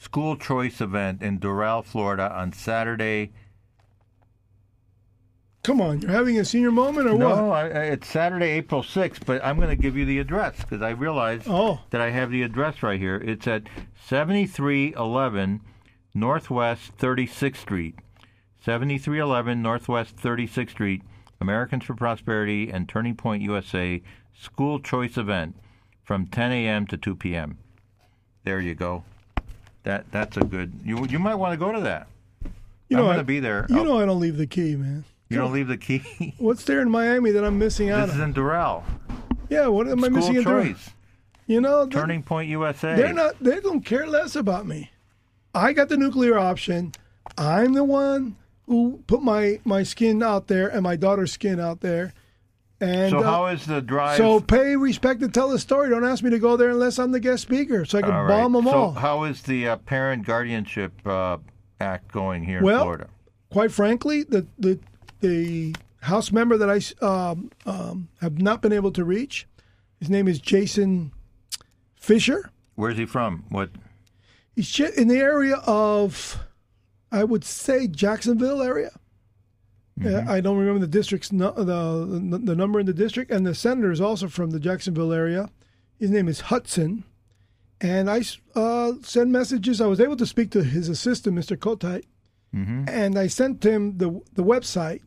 school 0.00 0.34
choice 0.36 0.80
event 0.80 1.22
in 1.22 1.38
Doral, 1.38 1.84
Florida, 1.84 2.32
on 2.34 2.52
Saturday. 2.54 3.32
Come 5.62 5.80
on, 5.82 6.00
you're 6.00 6.10
having 6.10 6.38
a 6.38 6.44
senior 6.44 6.70
moment 6.70 7.06
or 7.06 7.12
what? 7.16 7.18
No, 7.36 7.50
I, 7.50 7.64
I- 7.66 7.84
it's 7.92 8.08
Saturday, 8.08 8.46
April 8.52 8.82
6th, 8.82 9.26
but 9.26 9.44
I'm 9.44 9.56
going 9.56 9.68
to 9.68 9.76
give 9.76 9.94
you 9.94 10.06
the 10.06 10.18
address 10.18 10.56
because 10.56 10.80
I 10.80 10.90
realized 10.90 11.44
Oh. 11.46 11.80
that 11.90 12.00
I 12.00 12.10
have 12.10 12.30
the 12.30 12.42
address 12.42 12.82
right 12.82 12.98
here. 12.98 13.16
It's 13.16 13.46
at 13.46 13.64
7311 14.08 15.60
Northwest 16.14 16.96
36th 16.96 17.56
Street. 17.58 17.94
7311 18.64 19.60
Northwest 19.60 20.16
36th 20.16 20.70
Street, 20.70 21.02
Americans 21.42 21.84
for 21.84 21.94
Prosperity 21.94 22.70
and 22.70 22.88
Turning 22.88 23.14
Point 23.16 23.42
USA 23.42 24.02
school 24.34 24.78
choice 24.80 25.18
event 25.18 25.56
from 26.02 26.26
10 26.26 26.52
a.m. 26.52 26.86
to 26.86 26.96
2 26.96 27.16
p.m. 27.16 27.58
There 28.44 28.60
you 28.60 28.74
go. 28.74 29.04
That 29.84 30.10
that's 30.12 30.36
a 30.36 30.40
good. 30.44 30.72
You 30.84 31.06
you 31.06 31.18
might 31.18 31.36
want 31.36 31.52
to 31.52 31.56
go 31.56 31.72
to 31.72 31.80
that. 31.80 32.06
You 32.88 32.96
I'm 32.96 32.96
know, 32.96 33.02
going 33.04 33.14
I- 33.14 33.18
to 33.18 33.24
be 33.24 33.40
there. 33.40 33.66
You 33.68 33.78
I'll- 33.78 33.84
know 33.84 33.98
I 34.00 34.06
don't 34.06 34.20
leave 34.20 34.36
the 34.36 34.46
key, 34.46 34.76
man. 34.76 35.04
you 35.28 35.38
don't 35.38 35.52
leave 35.52 35.68
the 35.68 35.78
key. 35.78 36.34
What's 36.38 36.64
there 36.64 36.80
in 36.80 36.90
Miami 36.90 37.30
that 37.30 37.44
I'm 37.44 37.58
missing 37.58 37.90
out 37.90 38.06
this 38.06 38.16
is 38.16 38.20
in 38.20 38.34
Doral. 38.34 38.82
Yeah, 39.48 39.66
what 39.68 39.88
am 39.88 39.98
I 40.04 40.08
School 40.08 40.16
missing 40.18 40.36
in 40.36 40.44
choice. 40.44 40.90
You 41.46 41.60
know, 41.60 41.86
Turning 41.88 42.22
Point 42.22 42.48
USA. 42.50 42.94
they're 42.94 43.12
not. 43.12 43.34
They 43.40 43.58
don't 43.60 43.80
care 43.84 44.06
less 44.06 44.36
about 44.36 44.66
me. 44.66 44.90
I 45.54 45.72
got 45.72 45.88
the 45.88 45.96
nuclear 45.96 46.38
option. 46.38 46.92
I'm 47.36 47.72
the 47.74 47.82
one 47.84 48.36
who 48.66 49.02
put 49.08 49.22
my 49.22 49.60
my 49.64 49.82
skin 49.82 50.22
out 50.22 50.46
there 50.46 50.68
and 50.68 50.82
my 50.82 50.94
daughter's 50.96 51.32
skin 51.32 51.58
out 51.58 51.80
there. 51.80 52.12
And 52.80 53.10
So 53.10 53.18
uh, 53.18 53.22
how 53.22 53.46
is 53.46 53.66
the 53.66 53.80
drive? 53.82 54.16
so 54.16 54.40
pay 54.40 54.74
respect 54.76 55.22
and 55.22 55.32
tell 55.34 55.50
the 55.50 55.58
story. 55.58 55.90
Don't 55.90 56.04
ask 56.04 56.22
me 56.24 56.30
to 56.30 56.38
go 56.38 56.56
there 56.56 56.70
unless 56.70 56.98
I'm 56.98 57.12
the 57.12 57.20
guest 57.20 57.42
speaker, 57.42 57.84
so 57.84 57.98
I 57.98 58.02
can 58.02 58.10
all 58.12 58.22
right. 58.24 58.28
bomb 58.42 58.52
them 58.52 58.64
so 58.64 58.70
all. 58.72 58.92
how 58.92 59.24
is 59.24 59.42
the 59.42 59.68
uh, 59.68 59.76
Parent 59.76 60.24
Guardianship 60.24 60.92
uh, 61.06 61.36
Act 61.80 62.10
going 62.10 62.42
here 62.44 62.62
Well, 62.62 62.76
in 62.80 62.82
Florida? 62.84 63.06
quite 63.50 63.72
frankly, 63.72 64.22
the 64.22 64.46
the 64.58 64.78
the 65.20 65.74
House 66.02 66.32
member 66.32 66.56
that 66.56 66.70
I 66.70 67.04
um, 67.04 67.50
um, 67.66 68.08
have 68.22 68.40
not 68.40 68.62
been 68.62 68.72
able 68.72 68.90
to 68.92 69.04
reach, 69.04 69.46
his 69.98 70.08
name 70.08 70.26
is 70.26 70.38
Jason 70.38 71.12
Fischer. 71.94 72.50
Where's 72.76 72.96
he 72.96 73.04
from? 73.04 73.44
What? 73.50 73.68
He's 74.56 74.80
in 74.80 75.08
the 75.08 75.18
area 75.18 75.56
of, 75.66 76.38
I 77.12 77.24
would 77.24 77.44
say 77.44 77.86
Jacksonville 77.86 78.62
area. 78.62 78.90
Uh, 80.04 80.24
I 80.26 80.40
don't 80.40 80.56
remember 80.56 80.80
the 80.80 80.86
district's 80.86 81.28
the, 81.28 81.52
the 81.52 82.38
the 82.42 82.56
number 82.56 82.80
in 82.80 82.86
the 82.86 82.94
district, 82.94 83.30
and 83.30 83.46
the 83.46 83.54
senator 83.54 83.90
is 83.90 84.00
also 84.00 84.28
from 84.28 84.50
the 84.50 84.60
Jacksonville 84.60 85.12
area. 85.12 85.50
His 85.98 86.10
name 86.10 86.28
is 86.28 86.40
Hudson, 86.40 87.04
and 87.80 88.10
I 88.10 88.22
uh, 88.54 88.92
sent 89.02 89.30
messages. 89.30 89.80
I 89.80 89.86
was 89.86 90.00
able 90.00 90.16
to 90.16 90.26
speak 90.26 90.50
to 90.52 90.62
his 90.64 90.88
assistant, 90.88 91.36
Mr. 91.36 91.56
Kotite, 91.56 92.04
and 92.88 93.18
I 93.18 93.26
sent 93.26 93.64
him 93.64 93.98
the 93.98 94.20
the 94.32 94.42
website 94.44 95.02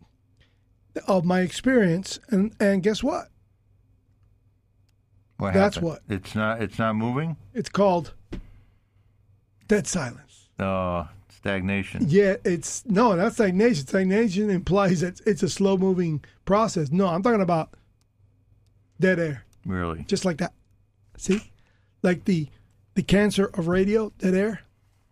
of 1.08 1.26
my 1.26 1.42
experience, 1.42 2.20
and 2.30 2.54
and 2.60 2.84
guess 2.84 3.04
what? 3.04 3.30
What 5.38 5.54
That's 5.54 5.76
happened? 5.78 5.92
what. 5.92 6.02
It's 6.10 6.36
not. 6.36 6.62
It's 6.62 6.78
not 6.80 6.96
moving. 6.96 7.38
It's 7.54 7.70
called 7.70 8.14
Dead 9.68 9.88
Silence. 9.88 10.50
Uh, 10.60 11.06
stagnation. 11.44 12.06
Yeah, 12.08 12.38
it's 12.46 12.86
no, 12.86 13.18
that's 13.18 13.36
stagnation. 13.36 13.86
Stagnation 13.86 14.50
implies 14.50 15.02
that 15.02 15.20
it's 15.26 15.44
a 15.44 15.50
slow 15.50 15.76
moving 15.76 16.24
process. 16.46 16.90
No, 16.90 17.08
I'm 17.08 17.22
talking 17.22 17.42
about 17.42 17.74
dead 18.98 19.20
air, 19.20 19.44
Really? 19.66 20.06
just 20.08 20.24
like 20.24 20.38
that. 20.38 20.54
See, 21.18 21.52
like 22.02 22.24
the 22.24 22.48
the 22.94 23.04
cancer 23.04 23.48
of 23.56 23.68
radio, 23.68 24.14
dead 24.20 24.36
air. 24.36 24.62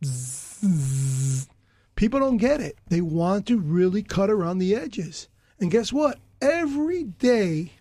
Zzz. 0.05 1.49
People 1.95 2.21
don't 2.21 2.37
get 2.37 2.61
it. 2.61 2.77
They 2.87 3.01
want 3.01 3.45
to 3.47 3.59
really 3.59 4.01
cut 4.01 4.29
around 4.29 4.59
the 4.59 4.73
edges. 4.73 5.27
And 5.59 5.69
guess 5.69 5.91
what? 5.91 6.17
Every 6.41 7.03
day, 7.03 7.73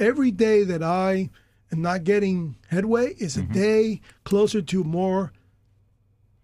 every 0.00 0.30
day 0.30 0.64
that 0.64 0.82
I 0.82 1.28
am 1.70 1.82
not 1.82 2.04
getting 2.04 2.56
headway 2.68 3.14
is 3.18 3.36
a 3.36 3.42
mm-hmm. 3.42 3.52
day 3.52 4.00
closer 4.24 4.62
to 4.62 4.82
more 4.82 5.32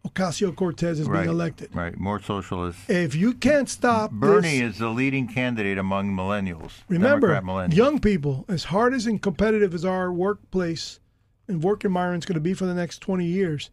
Ocasio 0.07 0.55
Cortez 0.55 1.01
is 1.01 1.09
Right. 1.09 1.21
being 1.23 1.31
elected. 1.31 1.71
Right. 1.75 1.97
More 1.99 2.21
socialists. 2.21 2.89
If 2.89 3.15
you 3.15 3.33
can't 3.33 3.69
stop 3.69 4.11
Bernie 4.13 4.61
this, 4.61 4.75
is 4.75 4.79
the 4.79 4.89
leading 4.91 5.27
candidate 5.27 5.79
among 5.79 6.11
millennials. 6.15 6.73
remember, 6.89 7.41
millennials. 7.41 7.75
young 7.75 7.99
people, 8.01 8.45
as 8.49 8.65
hard 8.65 8.93
as 8.95 9.07
and 9.07 9.21
competitive 9.21 9.75
as 9.75 9.85
our 9.85 10.13
workplace 10.13 11.01
and 11.49 11.63
work 11.63 11.85
environment 11.85 12.25
is 12.25 12.27
going 12.27 12.35
to 12.35 12.41
be 12.41 12.55
for 12.55 12.67
the 12.67 12.75
next 12.75 12.99
20 12.99 13.25
years, 13.25 13.71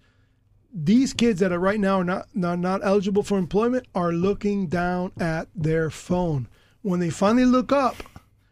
these 0.74 1.14
kids 1.14 1.40
that 1.42 1.52
are 1.52 1.60
right 1.60 1.80
now 1.80 1.98
are 2.00 2.04
not, 2.04 2.28
not, 2.34 2.60
not 2.60 2.80
eligible 2.84 3.24
for 3.24 3.38
employment 3.38 3.86
are 3.94 4.14
looking 4.14 4.68
down 4.68 5.12
at 5.20 5.50
their 5.54 5.90
phone. 5.90 6.48
When 6.82 7.00
they 7.02 7.10
finally 7.10 7.46
look 7.46 7.72
up 7.74 7.98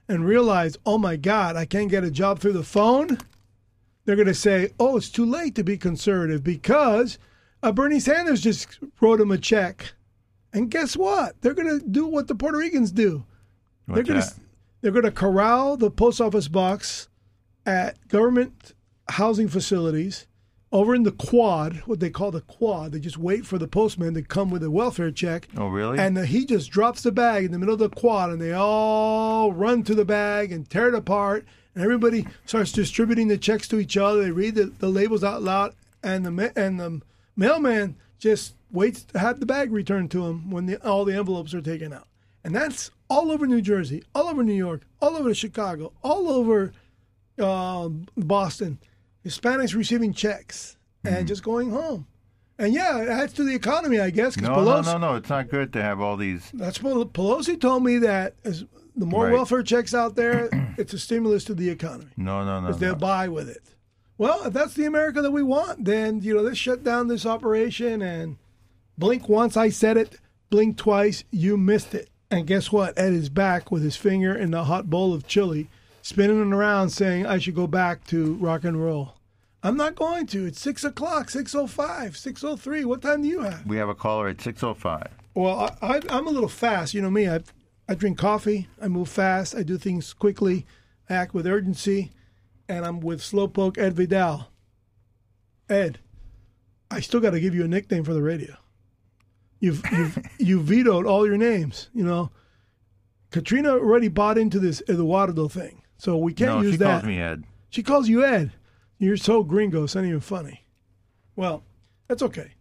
and 0.10 0.26
realize, 0.26 0.78
oh 0.86 0.98
my 0.98 1.16
God, 1.16 1.56
I 1.56 1.66
can't 1.66 1.90
get 1.90 2.04
a 2.04 2.12
job 2.12 2.40
through 2.40 2.54
the 2.54 2.64
phone, 2.64 3.18
they're 4.06 4.16
going 4.16 4.28
to 4.28 4.34
say, 4.34 4.72
"Oh, 4.80 4.98
it's 4.98 5.10
too 5.10 5.26
late 5.26 5.54
to 5.56 5.64
be 5.64 5.78
conservative 5.78 6.44
because 6.44 7.20
uh, 7.62 7.72
Bernie 7.72 8.00
Sanders 8.00 8.42
just 8.42 8.80
wrote 9.02 9.22
him 9.22 9.32
a 9.32 9.38
check." 9.38 9.94
And 10.52 10.72
guess 10.72 10.98
what? 10.98 11.40
They're 11.42 11.54
going 11.54 11.80
to 11.80 11.86
do 11.86 12.08
what 12.08 12.28
the 12.28 12.36
Puerto 12.36 12.58
Ricans 12.58 12.92
do. 12.92 13.24
What's 13.86 13.98
they're 13.98 14.16
going 14.16 14.22
to 14.22 14.34
they're 14.82 14.92
going 14.92 15.06
to 15.06 15.12
corral 15.12 15.78
the 15.78 15.92
post 15.92 16.22
office 16.22 16.48
box 16.48 17.10
at 17.66 18.08
government 18.08 18.74
housing 19.10 19.48
facilities 19.48 20.28
over 20.72 20.94
in 20.94 21.04
the 21.04 21.12
quad, 21.12 21.78
what 21.86 22.00
they 22.00 22.10
call 22.10 22.32
the 22.32 22.42
quad. 22.42 22.92
They 22.92 23.00
just 23.00 23.18
wait 23.18 23.46
for 23.46 23.58
the 23.58 23.68
postman 23.68 24.14
to 24.14 24.22
come 24.22 24.52
with 24.52 24.64
a 24.64 24.72
welfare 24.72 25.12
check. 25.12 25.48
Oh, 25.58 25.68
really? 25.68 25.98
And 25.98 26.18
uh, 26.18 26.22
he 26.22 26.46
just 26.46 26.70
drops 26.70 27.02
the 27.02 27.12
bag 27.12 27.46
in 27.46 27.52
the 27.52 27.60
middle 27.60 27.74
of 27.74 27.80
the 27.80 27.90
quad, 27.90 28.30
and 28.30 28.42
they 28.42 28.54
all 28.54 29.52
run 29.52 29.84
to 29.84 29.96
the 29.96 30.06
bag 30.06 30.52
and 30.52 30.70
tear 30.70 30.90
it 30.90 30.96
apart. 30.96 31.46
And 31.74 31.84
everybody 31.84 32.28
starts 32.46 32.72
distributing 32.72 33.28
the 33.28 33.38
checks 33.38 33.68
to 33.70 33.80
each 33.80 33.98
other. 33.98 34.24
They 34.24 34.32
read 34.32 34.56
the, 34.56 34.66
the 34.66 34.90
labels 34.90 35.24
out 35.24 35.42
loud, 35.42 35.74
and 36.04 36.26
the 36.26 36.52
and 36.56 36.80
the 36.80 37.02
mailman 37.40 37.96
just 38.20 38.56
waits 38.72 39.04
to 39.06 39.20
have 39.20 39.40
the 39.40 39.46
bag 39.46 39.72
returned 39.72 40.12
to 40.12 40.26
him 40.28 40.52
when 40.52 40.66
the, 40.66 40.78
all 40.88 41.06
the 41.06 41.16
envelopes 41.16 41.54
are 41.54 41.62
taken 41.62 41.94
out. 41.94 42.08
And 42.44 42.54
that's 42.56 42.92
all 43.10 43.32
over 43.32 43.48
New 43.48 43.62
Jersey, 43.62 44.04
all 44.14 44.28
over 44.28 44.44
New 44.44 44.54
York, 44.54 44.84
all 45.02 45.16
over 45.16 45.34
Chicago, 45.34 45.92
all 46.04 46.30
over 46.30 46.74
uh, 47.40 47.90
Boston. 48.18 48.80
Hispanics 49.26 49.76
receiving 49.76 50.14
checks 50.14 50.76
Mm-hmm. 51.06 51.16
and 51.16 51.28
just 51.30 51.44
going 51.44 51.70
home. 51.72 52.06
And 52.58 52.74
yeah, 52.74 53.02
it 53.02 53.08
adds 53.08 53.32
to 53.36 53.46
the 53.46 53.56
economy, 53.56 54.02
I 54.02 54.10
guess. 54.10 54.36
no, 54.36 54.50
Pelosi, 54.50 54.84
no, 54.84 54.92
no, 54.92 54.98
no. 54.98 55.16
It's 55.16 55.30
not 55.30 55.48
good 55.48 55.72
to 55.72 55.82
have 55.82 56.02
all 56.02 56.18
these. 56.18 56.52
That's 56.54 56.84
what 56.84 57.14
Pelosi 57.14 57.58
told 57.58 57.86
me 57.86 58.00
that 58.00 58.34
as 58.44 58.66
the 58.98 59.06
more 59.06 59.28
Right. 59.28 59.34
welfare 59.34 59.64
checks 59.64 59.94
out 59.94 60.16
there, 60.18 60.50
it's 60.78 60.92
a 60.92 61.00
stimulus 61.00 61.46
to 61.46 61.54
the 61.54 61.70
economy 61.70 62.12
No, 62.18 62.44
no, 62.44 62.60
no. 62.60 62.68
because 62.68 62.82
they'll 62.82 62.92
no. 62.96 63.00
buy 63.00 63.30
with 63.30 63.48
it. 63.48 63.64
Well, 64.20 64.44
if 64.44 64.52
that's 64.54 64.74
the 64.74 64.84
America 64.84 65.22
that 65.22 65.32
we 65.32 65.44
want, 65.44 65.86
then 65.86 66.22
you 66.22 66.36
know 66.36 66.42
let's 66.42 66.58
shut 66.58 66.84
down 66.84 67.08
this 67.08 67.26
operation 67.26 68.02
and 68.02 68.36
blink 68.98 69.30
once. 69.30 69.56
I 69.56 69.70
said 69.70 69.96
it, 69.96 70.20
blink 70.50 70.76
twice. 70.76 71.24
You 71.32 71.56
missed 71.56 71.96
it. 71.96 72.10
And 72.30 72.46
guess 72.46 72.70
what? 72.70 73.00
Ed 73.00 73.14
is 73.14 73.30
back 73.30 73.72
with 73.72 73.82
his 73.82 73.96
finger 73.96 74.36
in 74.36 74.52
the 74.52 74.66
hot 74.66 74.90
bowl 74.90 75.14
of 75.14 75.26
chili, 75.26 75.70
spinning 76.02 76.42
it 76.42 76.54
around, 76.54 76.90
saying 76.90 77.28
I 77.28 77.38
should 77.38 77.56
go 77.56 77.66
back 77.66 78.06
to 78.08 78.34
rock 78.36 78.66
and 78.66 78.84
roll. 78.84 79.16
I'm 79.64 79.78
not 79.78 79.96
going 79.96 80.28
to. 80.28 80.48
It's 80.48 80.60
six 80.60 80.84
o'clock, 80.84 81.30
six 81.30 81.56
o 81.56 81.66
five, 81.66 82.18
six 82.18 82.44
o 82.44 82.58
three. 82.58 82.84
What 82.84 83.02
time 83.02 83.22
do 83.22 83.30
you 83.30 83.40
have? 83.44 83.66
We 83.66 83.78
have 83.78 83.88
a 83.88 83.96
caller 83.96 84.28
at 84.28 84.42
605. 84.42 85.08
Well, 85.34 85.78
I, 85.82 86.02
I'm 86.10 86.28
a 86.28 86.32
little 86.32 86.50
fast. 86.50 86.94
You 86.94 87.02
know 87.02 87.10
me. 87.10 87.30
I, 87.30 87.40
I 87.88 87.96
drink 87.96 88.18
coffee. 88.18 88.68
I 88.82 88.90
move 88.90 89.08
fast. 89.08 89.56
I 89.56 89.64
do 89.64 89.78
things 89.78 90.12
quickly. 90.12 90.66
I 91.10 91.14
act 91.14 91.34
with 91.34 91.48
urgency. 91.48 92.12
And 92.70 92.86
I'm 92.86 93.02
with 93.02 93.20
Slowpoke 93.20 93.78
Ed 93.78 93.96
Vidal. 93.96 94.52
Ed, 95.68 96.00
I 96.90 97.00
still 97.02 97.20
got 97.20 97.32
to 97.32 97.40
give 97.40 97.54
you 97.54 97.66
a 97.66 97.68
nickname 97.68 98.04
for 98.04 98.14
the 98.14 98.22
radio. 98.22 98.56
You've 99.60 99.84
you've 99.92 100.20
you 100.38 100.62
vetoed 100.62 101.06
all 101.06 101.28
your 101.28 101.38
names. 101.38 101.90
You 101.94 102.06
know, 102.06 102.32
Katrina 103.32 103.72
already 103.72 104.08
bought 104.08 104.38
into 104.38 104.60
this 104.60 104.82
Eduardo 104.88 105.48
thing, 105.48 105.82
so 105.98 106.18
we 106.18 106.34
can't 106.34 106.58
no, 106.58 106.62
use 106.62 106.74
she 106.74 106.78
that. 106.78 107.02
calls 107.02 107.04
me 107.04 107.20
Ed. 107.20 107.44
She 107.70 107.84
calls 107.84 108.08
you 108.08 108.24
Ed. 108.24 108.52
You're 109.00 109.18
so 109.18 109.44
gringo, 109.44 109.84
it's 109.84 109.96
not 109.96 110.06
even 110.06 110.20
funny. 110.20 110.66
Well, 111.36 111.64
that's 112.08 112.22
okay. 112.22 112.52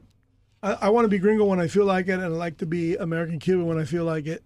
I, 0.62 0.72
I 0.72 0.88
want 0.90 1.04
to 1.04 1.08
be 1.08 1.18
gringo 1.18 1.44
when 1.44 1.60
I 1.60 1.66
feel 1.66 1.84
like 1.84 2.06
it, 2.08 2.12
and 2.12 2.22
I 2.22 2.28
like 2.28 2.58
to 2.58 2.66
be 2.66 2.96
American 2.96 3.38
Cuban 3.38 3.66
when 3.66 3.78
I 3.78 3.84
feel 3.84 4.04
like 4.04 4.26
it. 4.26 4.44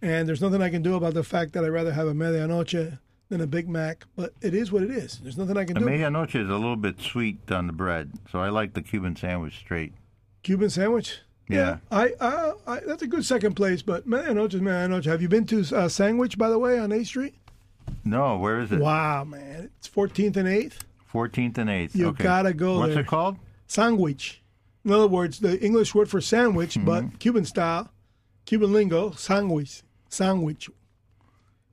And 0.00 0.28
there's 0.28 0.40
nothing 0.40 0.62
I 0.62 0.70
can 0.70 0.82
do 0.82 0.94
about 0.94 1.14
the 1.14 1.24
fact 1.24 1.52
that 1.52 1.64
I'd 1.64 1.68
rather 1.68 1.92
have 1.92 2.06
a 2.06 2.12
medianoche 2.12 2.98
than 3.32 3.40
a 3.40 3.46
Big 3.46 3.66
Mac, 3.66 4.04
but 4.14 4.34
it 4.42 4.52
is 4.52 4.70
what 4.70 4.82
it 4.82 4.90
is. 4.90 5.18
There's 5.22 5.38
nothing 5.38 5.56
I 5.56 5.64
can 5.64 5.72
The 5.74 5.80
do. 5.80 5.86
medianoche 5.86 6.34
is 6.34 6.50
a 6.50 6.54
little 6.54 6.76
bit 6.76 7.00
sweet 7.00 7.50
on 7.50 7.66
the 7.66 7.72
bread, 7.72 8.12
so 8.30 8.38
I 8.40 8.50
like 8.50 8.74
the 8.74 8.82
Cuban 8.82 9.16
sandwich 9.16 9.56
straight. 9.56 9.94
Cuban 10.42 10.68
sandwich? 10.68 11.20
Yeah. 11.48 11.78
I, 11.90 12.12
I, 12.20 12.52
I, 12.66 12.80
that's 12.80 13.02
a 13.02 13.06
good 13.06 13.24
second 13.24 13.54
place, 13.54 13.80
but 13.80 14.06
medianoche 14.06 14.52
is 14.54 14.60
medianoche. 14.60 15.06
Have 15.06 15.22
you 15.22 15.28
been 15.28 15.46
to 15.46 15.64
uh, 15.74 15.88
Sandwich, 15.88 16.36
by 16.36 16.50
the 16.50 16.58
way, 16.58 16.78
on 16.78 16.90
8th 16.90 17.06
Street? 17.06 17.34
No, 18.04 18.36
where 18.36 18.60
is 18.60 18.70
it? 18.70 18.80
Wow, 18.80 19.24
man. 19.24 19.70
It's 19.78 19.88
14th 19.88 20.36
and 20.36 20.46
8th. 20.48 20.74
14th 21.12 21.56
and 21.58 21.70
8th. 21.70 21.94
You 21.94 22.08
okay. 22.08 22.24
gotta 22.24 22.52
go 22.52 22.80
What's 22.80 22.92
there. 22.94 23.02
it 23.02 23.06
called? 23.06 23.36
sandwich. 23.66 24.42
In 24.84 24.92
other 24.92 25.06
words, 25.08 25.38
the 25.40 25.58
English 25.64 25.94
word 25.94 26.10
for 26.10 26.20
sandwich, 26.20 26.74
Mm-hmm. 26.74 26.84
but 26.84 27.18
Cuban 27.18 27.44
style, 27.46 27.90
Cuban 28.44 28.72
lingo, 28.74 29.12
sandwich, 29.12 29.82
sandwich. 30.10 30.68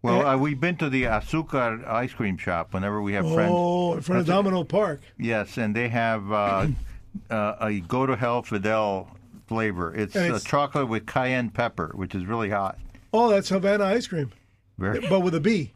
Well, 0.01 0.21
Eh? 0.21 0.33
uh, 0.33 0.37
we've 0.37 0.59
been 0.59 0.77
to 0.77 0.89
the 0.89 1.03
Azúcar 1.03 1.85
ice 1.87 2.13
cream 2.13 2.37
shop 2.37 2.73
whenever 2.73 3.01
we 3.01 3.13
have 3.13 3.25
friends. 3.33 3.51
Oh, 3.53 3.93
in 3.95 4.01
front 4.01 4.21
of 4.21 4.27
Domino 4.27 4.63
Park. 4.63 5.01
Yes, 5.17 5.57
and 5.57 5.75
they 5.75 5.89
have 5.89 6.31
uh, 6.31 6.67
uh, 7.29 7.55
a 7.59 7.79
Go 7.81 8.05
to 8.05 8.15
Hell 8.15 8.41
Fidel 8.43 9.09
flavor. 9.47 9.93
It's, 9.93 10.15
uh, 10.15 10.19
it's- 10.19 10.43
chocolate 10.43 10.87
with 10.87 11.05
cayenne 11.05 11.49
pepper, 11.49 11.91
which 11.95 12.15
is 12.15 12.25
really 12.25 12.49
hot. 12.49 12.77
Oh, 13.11 13.29
that's 13.29 13.49
Havana 13.49 13.85
ice 13.85 14.05
cream, 14.07 14.31
Very. 14.77 14.99
but 15.09 15.21
with 15.21 15.33
a 15.35 15.39
B. 15.39 15.73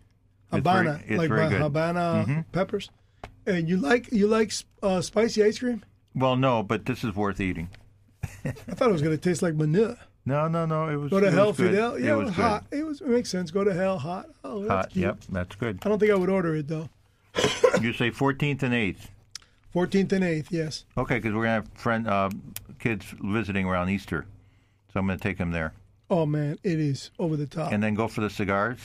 It's 0.51 0.57
Habana, 0.57 0.93
very- 0.93 1.03
it's 1.09 1.17
like 1.17 1.29
very 1.29 1.41
uh. 1.41 1.49
Mm-hmm. 1.49 1.61
Habana 1.63 2.45
peppers. 2.51 2.89
And 3.45 3.67
you 3.67 3.75
like 3.77 4.09
you 4.11 4.27
like 4.27 4.53
uh, 4.81 5.01
spicy 5.01 5.43
ice 5.43 5.59
cream? 5.59 5.83
Well, 6.15 6.35
no, 6.37 6.61
but 6.63 6.85
this 6.85 7.03
is 7.03 7.13
worth 7.15 7.41
eating. 7.41 7.69
I 8.45 8.51
thought 8.51 8.89
it 8.89 8.93
was 8.93 9.01
going 9.01 9.17
to 9.17 9.21
taste 9.21 9.41
like 9.41 9.55
manure. 9.55 9.97
No, 10.25 10.47
no, 10.47 10.65
no. 10.65 10.87
It 10.89 10.95
was 10.95 11.09
Go 11.11 11.19
to 11.19 11.27
it 11.27 11.33
hell, 11.33 11.47
was. 11.47 11.57
Fidel. 11.57 11.99
Yeah, 11.99 12.13
it 12.13 12.17
was, 12.25 12.29
hot. 12.33 12.65
It 12.71 12.85
was. 12.85 13.01
It 13.01 13.07
makes 13.07 13.29
sense. 13.29 13.51
Go 13.51 13.63
to 13.63 13.73
hell, 13.73 13.97
hot. 13.97 14.27
Oh, 14.43 14.59
that's 14.61 14.71
Hot. 14.71 14.89
cute. 14.91 15.03
Yep, 15.05 15.17
that's 15.29 15.55
good. 15.55 15.79
I 15.83 15.89
don't 15.89 15.99
think 15.99 16.11
I 16.11 16.15
would 16.15 16.29
order 16.29 16.55
it 16.55 16.67
though. 16.67 16.89
You 17.81 17.91
say 17.93 18.11
14th 18.11 18.63
and 18.63 18.73
8th. 18.73 19.07
14th 19.73 20.11
and 20.11 20.23
8th, 20.23 20.47
yes. 20.51 20.85
Okay, 20.97 21.15
because 21.15 21.33
we're 21.33 21.41
gonna 21.43 21.53
have 21.55 21.67
friend 21.73 22.07
uh, 22.07 22.29
kids 22.79 23.05
visiting 23.23 23.65
around 23.65 23.89
Easter, 23.89 24.25
so 24.93 24.99
I'm 24.99 25.07
gonna 25.07 25.17
take 25.17 25.39
them 25.39 25.49
there, 25.51 25.73
Oh 26.11 26.27
man, 26.27 26.59
it 26.63 26.79
is 26.79 27.09
over 27.17 27.35
the 27.35 27.47
top. 27.47 27.71
and 27.71 27.81
then 27.81 27.95
go 27.95 28.07
for 28.07 28.21
the 28.21 28.29
cigars 28.29 28.77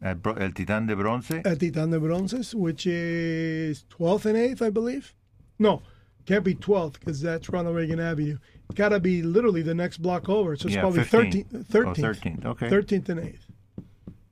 at 0.00 0.22
Bro- 0.22 0.36
El 0.36 0.50
Titan 0.52 0.86
de 0.86 0.96
Bronce. 0.96 1.30
at 1.44 1.60
Titan 1.60 1.90
de 1.90 2.00
Bronces, 2.00 2.54
which 2.54 2.86
is 2.86 3.84
12th 3.90 4.24
and 4.24 4.36
8th, 4.38 4.62
I 4.62 4.70
believe. 4.70 5.12
No, 5.58 5.82
can't 6.24 6.42
be 6.42 6.54
12th 6.54 6.94
because 6.94 7.20
that's 7.20 7.50
Ronald 7.50 7.76
Reagan 7.76 8.00
Avenue. 8.00 8.38
Got 8.74 8.90
to 8.90 9.00
be 9.00 9.22
literally 9.22 9.62
the 9.62 9.74
next 9.74 9.98
block 9.98 10.28
over. 10.28 10.56
So 10.56 10.66
it's 10.66 10.74
Yeah, 10.74 10.82
probably 10.82 11.00
15th. 11.00 11.66
13th. 11.66 11.66
Oh, 11.74 11.92
13th. 11.92 12.42
13th. 12.42 12.44
Okay. 12.46 12.68
13th 12.68 13.08
and 13.08 13.20
8th. 13.20 13.38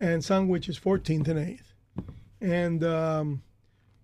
And 0.00 0.24
Sandwich 0.24 0.68
is 0.68 0.78
14th 0.78 1.28
and 1.28 1.38
8th. 1.38 2.04
And 2.40 2.84
um, 2.84 3.42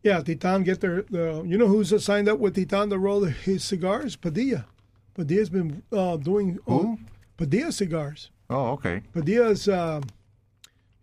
yeah, 0.03 0.21
Titan 0.21 0.65
get 0.65 0.81
their, 0.81 1.03
the, 1.03 1.45
you 1.47 1.57
know 1.57 1.69
who's 1.69 2.05
signed 2.05 2.29
up 2.29 2.39
with 2.39 2.57
Titan 2.57 2.91
to 2.91 2.99
roll 2.99 3.25
his 3.25 3.65
cigars? 3.65 4.17
Padilla. 4.17 4.67
Padilla's 5.15 5.51
been 5.51 5.83
uh, 5.93 6.17
doing 6.17 6.59
Who? 6.67 6.99
Padilla 7.37 7.71
cigars. 7.71 8.31
Oh, 8.51 8.73
okay. 8.73 9.03
Padilla's, 9.13 9.69
um, 9.69 10.03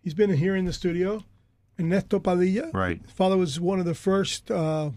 he's 0.02 0.14
been 0.14 0.34
here 0.34 0.54
in 0.54 0.66
the 0.66 0.72
studio. 0.72 1.24
Ernesto 1.80 2.18
Padilla. 2.20 2.70
Right. 2.72 3.00
His 3.02 3.10
father 3.12 3.36
was 3.38 3.58
one 3.58 3.80
of 3.80 3.86
the 3.86 3.94
first 3.94 4.50
uh, 4.50 4.90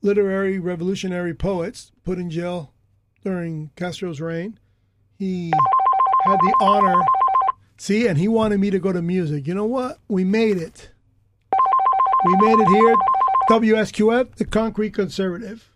literary 0.00 0.58
revolutionary 0.60 1.34
poets 1.34 1.90
put 2.04 2.18
in 2.18 2.30
jail 2.30 2.72
during 3.26 3.68
Castro's 3.74 4.20
reign. 4.20 4.56
He 5.18 5.50
had 6.24 6.36
the 6.36 6.54
honor. 6.60 7.02
See, 7.76 8.06
and 8.06 8.16
he 8.16 8.28
wanted 8.28 8.60
me 8.60 8.70
to 8.70 8.78
go 8.78 8.92
to 8.92 9.02
music. 9.02 9.48
You 9.48 9.54
know 9.54 9.64
what? 9.64 9.98
We 10.06 10.22
made 10.22 10.58
it. 10.58 10.90
We 12.24 12.36
made 12.36 12.60
it 12.60 12.68
here. 12.68 12.94
WSQF, 13.50 14.36
the 14.36 14.44
Concrete 14.44 14.94
Conservative. 14.94 15.72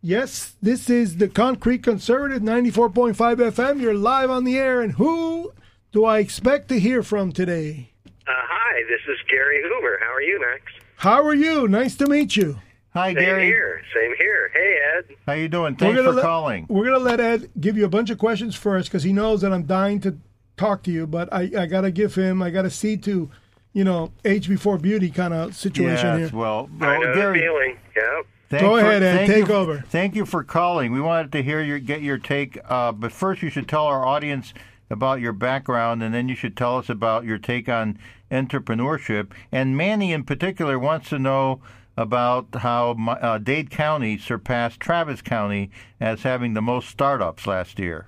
Yes, 0.00 0.56
this 0.62 0.88
is 0.88 1.18
the 1.18 1.28
Concrete 1.28 1.82
Conservative, 1.82 2.40
94.5 2.40 3.14
FM. 3.14 3.82
You're 3.82 3.92
live 3.92 4.30
on 4.30 4.44
the 4.44 4.56
air. 4.56 4.80
And 4.80 4.92
who 4.92 5.52
do 5.92 6.06
I 6.06 6.20
expect 6.20 6.68
to 6.68 6.80
hear 6.80 7.02
from 7.02 7.32
today? 7.32 7.92
Uh, 8.26 8.32
hi, 8.32 8.82
this 8.88 9.02
is 9.14 9.18
Gary 9.28 9.60
Hoover. 9.62 9.98
How 10.00 10.14
are 10.14 10.22
you, 10.22 10.40
Max? 10.40 10.62
How 10.96 11.22
are 11.22 11.34
you? 11.34 11.68
Nice 11.68 11.96
to 11.96 12.06
meet 12.06 12.34
you. 12.34 12.60
Hi, 12.96 13.12
Same 13.12 13.22
Gary. 13.24 13.44
here. 13.46 13.82
Same 13.94 14.14
here. 14.16 14.50
Hey, 14.54 14.78
Ed. 14.96 15.16
How 15.26 15.32
you 15.34 15.48
doing? 15.48 15.76
Thanks 15.76 16.00
for 16.00 16.12
let- 16.12 16.22
calling. 16.22 16.64
We're 16.68 16.84
gonna 16.86 16.98
let 16.98 17.20
Ed 17.20 17.50
give 17.60 17.76
you 17.76 17.84
a 17.84 17.88
bunch 17.90 18.08
of 18.08 18.16
questions 18.16 18.54
first 18.56 18.88
because 18.88 19.02
he 19.02 19.12
knows 19.12 19.42
that 19.42 19.52
I'm 19.52 19.64
dying 19.64 20.00
to 20.00 20.16
talk 20.56 20.82
to 20.84 20.90
you, 20.90 21.06
but 21.06 21.28
I, 21.30 21.50
I 21.58 21.66
gotta 21.66 21.90
give 21.90 22.14
him 22.14 22.40
I 22.42 22.48
gotta 22.48 22.70
see 22.70 22.96
to, 22.98 23.30
you 23.74 23.84
know, 23.84 24.12
age 24.24 24.48
before 24.48 24.78
beauty 24.78 25.10
kind 25.10 25.34
of 25.34 25.54
situation 25.54 26.20
Yes, 26.20 26.30
here. 26.30 26.38
well, 26.38 26.70
I 26.80 26.86
well 26.98 27.00
know 27.02 27.14
Gary, 27.14 27.40
the 27.40 27.44
feeling. 27.44 27.76
Yep. 27.94 28.26
thank 28.48 28.62
Go 28.62 28.70
for- 28.70 28.80
ahead, 28.80 29.02
Ed. 29.02 29.26
Take 29.26 29.48
you- 29.48 29.54
over. 29.54 29.84
Thank 29.90 30.14
you 30.14 30.24
for 30.24 30.42
calling. 30.42 30.90
We 30.92 31.00
wanted 31.02 31.32
to 31.32 31.42
hear 31.42 31.60
your 31.60 31.78
get 31.78 32.00
your 32.00 32.16
take, 32.16 32.58
uh, 32.66 32.92
but 32.92 33.12
first 33.12 33.42
you 33.42 33.50
should 33.50 33.68
tell 33.68 33.84
our 33.84 34.06
audience 34.06 34.54
about 34.88 35.20
your 35.20 35.34
background, 35.34 36.02
and 36.02 36.14
then 36.14 36.30
you 36.30 36.34
should 36.34 36.56
tell 36.56 36.78
us 36.78 36.88
about 36.88 37.24
your 37.26 37.36
take 37.36 37.68
on 37.68 37.98
entrepreneurship. 38.30 39.32
And 39.52 39.76
Manny, 39.76 40.12
in 40.14 40.24
particular, 40.24 40.78
wants 40.78 41.10
to 41.10 41.18
know 41.18 41.60
about 41.96 42.48
how 42.56 42.94
my, 42.94 43.14
uh, 43.14 43.38
Dade 43.38 43.70
County 43.70 44.18
surpassed 44.18 44.80
Travis 44.80 45.22
County 45.22 45.70
as 46.00 46.22
having 46.22 46.54
the 46.54 46.62
most 46.62 46.88
startups 46.88 47.46
last 47.46 47.78
year. 47.78 48.06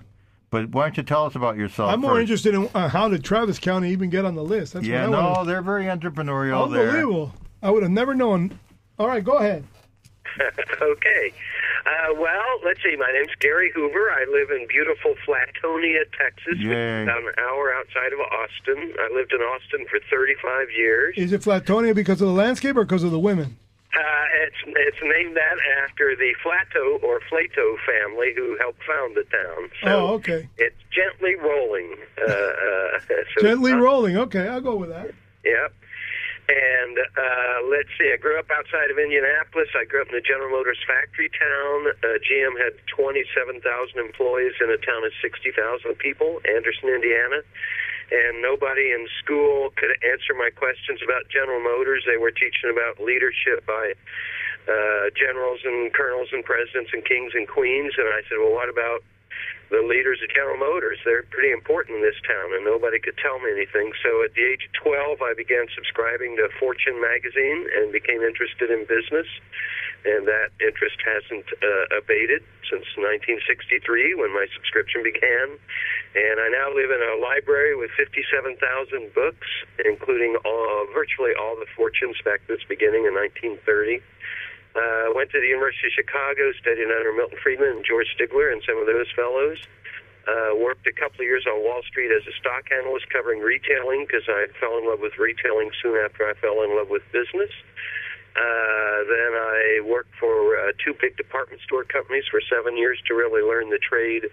But 0.50 0.70
why 0.70 0.84
don't 0.84 0.96
you 0.96 1.02
tell 1.02 1.26
us 1.26 1.34
about 1.34 1.56
yourself? 1.56 1.92
I'm 1.92 2.00
more 2.00 2.12
first? 2.12 2.22
interested 2.22 2.54
in 2.54 2.68
uh, 2.74 2.88
how 2.88 3.08
did 3.08 3.22
Travis 3.22 3.58
County 3.58 3.90
even 3.90 4.08
get 4.08 4.24
on 4.24 4.34
the 4.34 4.44
list? 4.44 4.72
That's 4.74 4.86
Yeah, 4.86 5.06
no, 5.06 5.30
want. 5.30 5.46
they're 5.46 5.62
very 5.62 5.84
entrepreneurial 5.84 6.70
there. 6.72 6.88
Unbelievable. 6.88 7.34
I 7.62 7.70
would 7.70 7.82
have 7.82 7.92
never 7.92 8.14
known. 8.14 8.58
All 8.98 9.08
right, 9.08 9.22
go 9.22 9.38
ahead. 9.38 9.64
okay. 10.82 11.32
Uh, 11.86 12.14
well, 12.14 12.44
let's 12.64 12.82
see. 12.82 12.96
My 12.96 13.10
name's 13.12 13.34
Gary 13.40 13.70
Hoover. 13.74 14.10
I 14.10 14.24
live 14.30 14.50
in 14.50 14.66
beautiful 14.68 15.14
Flatonia, 15.26 16.04
Texas, 16.18 16.58
which 16.58 16.60
is 16.66 17.02
about 17.02 17.22
an 17.22 17.32
hour 17.38 17.72
outside 17.74 18.12
of 18.12 18.20
Austin. 18.20 18.92
I 19.00 19.14
lived 19.14 19.32
in 19.32 19.40
Austin 19.40 19.86
for 19.90 19.98
35 20.10 20.68
years. 20.76 21.14
Is 21.16 21.32
it 21.32 21.42
Flatonia 21.42 21.94
because 21.94 22.20
of 22.20 22.28
the 22.28 22.34
landscape 22.34 22.76
or 22.76 22.84
because 22.84 23.04
of 23.04 23.10
the 23.10 23.18
women? 23.18 23.56
Uh, 23.96 24.24
it's 24.44 24.60
it's 24.66 25.02
named 25.02 25.34
that 25.36 25.56
after 25.82 26.14
the 26.14 26.34
Flato 26.44 27.02
or 27.02 27.20
Flato 27.20 27.76
family 27.86 28.34
who 28.36 28.56
helped 28.60 28.82
found 28.84 29.16
the 29.16 29.24
town. 29.24 29.70
So 29.82 29.88
oh, 29.88 30.14
okay. 30.14 30.48
It's 30.58 30.76
gently 30.92 31.36
rolling. 31.36 31.96
Uh, 32.20 32.30
uh, 32.30 33.00
so 33.34 33.42
Gently 33.42 33.72
rolling. 33.72 34.16
Okay, 34.16 34.46
I'll 34.46 34.60
go 34.60 34.76
with 34.76 34.90
that. 34.90 35.14
Yep. 35.44 35.72
And 36.48 36.96
uh, 36.96 37.60
let's 37.68 37.92
see, 38.00 38.08
I 38.08 38.16
grew 38.16 38.38
up 38.40 38.48
outside 38.48 38.90
of 38.90 38.96
Indianapolis. 38.96 39.68
I 39.76 39.84
grew 39.84 40.00
up 40.00 40.08
in 40.08 40.16
the 40.16 40.24
General 40.24 40.48
Motors 40.48 40.80
factory 40.88 41.28
town. 41.28 41.92
Uh, 42.00 42.16
GM 42.24 42.56
had 42.56 42.72
27,000 42.88 43.60
employees 44.00 44.56
in 44.56 44.72
a 44.72 44.80
town 44.80 45.04
of 45.04 45.12
60,000 45.20 45.52
people, 46.00 46.40
Anderson, 46.48 46.88
Indiana. 46.88 47.44
And 48.10 48.40
nobody 48.40 48.92
in 48.92 49.06
school 49.20 49.70
could 49.76 49.92
answer 50.00 50.32
my 50.32 50.50
questions 50.50 51.00
about 51.04 51.28
General 51.28 51.60
Motors. 51.60 52.04
They 52.06 52.16
were 52.16 52.32
teaching 52.32 52.72
about 52.72 53.02
leadership 53.02 53.66
by 53.66 53.92
uh, 54.68 55.12
generals 55.16 55.60
and 55.64 55.92
colonels 55.92 56.28
and 56.32 56.44
presidents 56.44 56.90
and 56.92 57.04
kings 57.04 57.32
and 57.34 57.46
queens. 57.46 57.92
And 57.96 58.08
I 58.08 58.24
said, 58.28 58.40
well, 58.40 58.52
what 58.52 58.68
about 58.68 59.04
the 59.70 59.84
leaders 59.84 60.20
of 60.24 60.32
General 60.32 60.56
Motors. 60.56 60.98
They're 61.04 61.28
pretty 61.28 61.52
important 61.52 62.00
in 62.00 62.02
this 62.02 62.16
town, 62.24 62.56
and 62.56 62.64
nobody 62.64 62.98
could 62.98 63.16
tell 63.20 63.38
me 63.38 63.52
anything. 63.52 63.92
So 64.00 64.24
at 64.24 64.32
the 64.32 64.44
age 64.44 64.64
of 64.64 64.72
12, 64.80 65.20
I 65.20 65.36
began 65.36 65.68
subscribing 65.76 66.36
to 66.40 66.48
Fortune 66.56 67.00
magazine 67.00 67.68
and 67.76 67.92
became 67.92 68.24
interested 68.24 68.72
in 68.72 68.88
business. 68.88 69.28
And 70.06 70.26
that 70.30 70.54
interest 70.62 70.96
hasn't 71.02 71.46
uh, 71.58 71.98
abated 71.98 72.46
since 72.70 72.86
1963 72.94 74.14
when 74.14 74.30
my 74.30 74.46
subscription 74.54 75.02
began. 75.02 75.58
And 76.14 76.36
I 76.38 76.48
now 76.54 76.70
live 76.70 76.94
in 76.94 77.02
a 77.02 77.18
library 77.18 77.74
with 77.74 77.90
57,000 77.98 78.56
books, 79.12 79.48
including 79.82 80.38
all, 80.46 80.86
virtually 80.94 81.34
all 81.34 81.58
the 81.58 81.66
Fortune 81.74 82.14
spectacles 82.18 82.62
beginning 82.68 83.04
in 83.10 83.14
1930. 83.14 84.00
Uh, 84.78 85.10
went 85.16 85.30
to 85.34 85.40
the 85.40 85.50
University 85.50 85.90
of 85.90 85.94
Chicago, 85.98 86.52
studied 86.60 86.86
under 86.86 87.12
Milton 87.12 87.38
Friedman 87.42 87.82
and 87.82 87.84
George 87.84 88.06
Stigler 88.14 88.52
and 88.52 88.62
some 88.62 88.78
of 88.78 88.86
those 88.86 89.10
fellows. 89.16 89.58
Uh, 90.28 90.52
worked 90.54 90.86
a 90.86 90.92
couple 90.92 91.24
of 91.24 91.26
years 91.26 91.48
on 91.48 91.64
Wall 91.64 91.80
Street 91.88 92.12
as 92.12 92.20
a 92.28 92.34
stock 92.36 92.68
analyst 92.70 93.08
covering 93.08 93.40
retailing 93.40 94.04
because 94.04 94.28
I 94.28 94.46
fell 94.60 94.76
in 94.76 94.86
love 94.86 95.00
with 95.00 95.16
retailing 95.16 95.72
soon 95.80 95.96
after 95.96 96.28
I 96.28 96.34
fell 96.36 96.62
in 96.62 96.76
love 96.76 96.92
with 96.92 97.00
business. 97.12 97.48
Then 98.34 99.32
I 99.34 99.80
worked 99.86 100.14
for 100.20 100.58
uh, 100.58 100.72
two 100.84 100.94
big 101.00 101.16
department 101.16 101.62
store 101.62 101.84
companies 101.84 102.24
for 102.30 102.40
seven 102.44 102.76
years 102.76 103.00
to 103.08 103.14
really 103.14 103.42
learn 103.42 103.70
the 103.70 103.78
trade. 103.78 104.24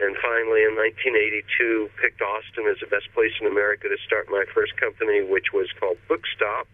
And 0.00 0.16
finally, 0.22 0.64
in 0.64 0.74
1982, 0.76 1.90
picked 2.00 2.22
Austin 2.22 2.66
as 2.70 2.78
the 2.80 2.86
best 2.86 3.12
place 3.14 3.32
in 3.40 3.46
America 3.46 3.88
to 3.88 3.98
start 4.06 4.28
my 4.30 4.44
first 4.54 4.76
company, 4.76 5.22
which 5.22 5.52
was 5.52 5.68
called 5.78 5.98
Bookstop 6.08 6.66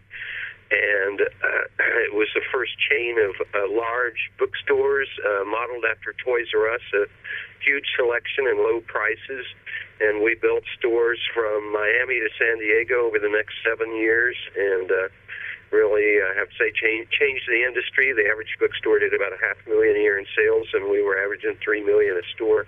and 0.71 1.21
uh, 1.21 1.65
it 2.09 2.15
was 2.15 2.29
the 2.35 2.45
first 2.53 2.73
chain 2.91 3.17
of 3.19 3.35
uh, 3.41 3.69
large 3.73 4.31
bookstores 4.39 5.09
uh, 5.25 5.45
modeled 5.45 5.85
after 5.89 6.13
Toys 6.25 6.49
R 6.55 6.75
Us, 6.75 6.85
a 6.95 7.05
huge 7.65 7.87
selection 7.97 8.47
and 8.47 8.61
low 8.61 8.81
prices. 8.81 9.47
And 10.01 10.23
we 10.23 10.37
built 10.37 10.63
stores 10.79 11.19
from 11.35 11.73
Miami 11.73 12.21
to 12.21 12.31
San 12.39 12.59
Diego 12.59 13.07
over 13.07 13.19
the 13.19 13.29
next 13.29 13.55
seven 13.67 13.97
years, 13.97 14.37
and 14.55 14.91
uh, 14.91 15.09
really, 15.71 16.21
I 16.23 16.35
have 16.39 16.49
to 16.49 16.57
say, 16.57 16.73
change, 16.73 17.09
changed 17.11 17.45
the 17.49 17.65
industry. 17.65 18.13
The 18.13 18.29
average 18.31 18.57
bookstore 18.59 18.99
did 18.99 19.15
about 19.15 19.33
a 19.33 19.41
half 19.41 19.57
million 19.67 19.97
a 19.97 20.01
year 20.01 20.19
in 20.19 20.27
sales, 20.37 20.69
and 20.73 20.91
we 20.91 21.03
were 21.03 21.19
averaging 21.19 21.57
three 21.63 21.83
million 21.83 22.17
a 22.17 22.27
store. 22.35 22.67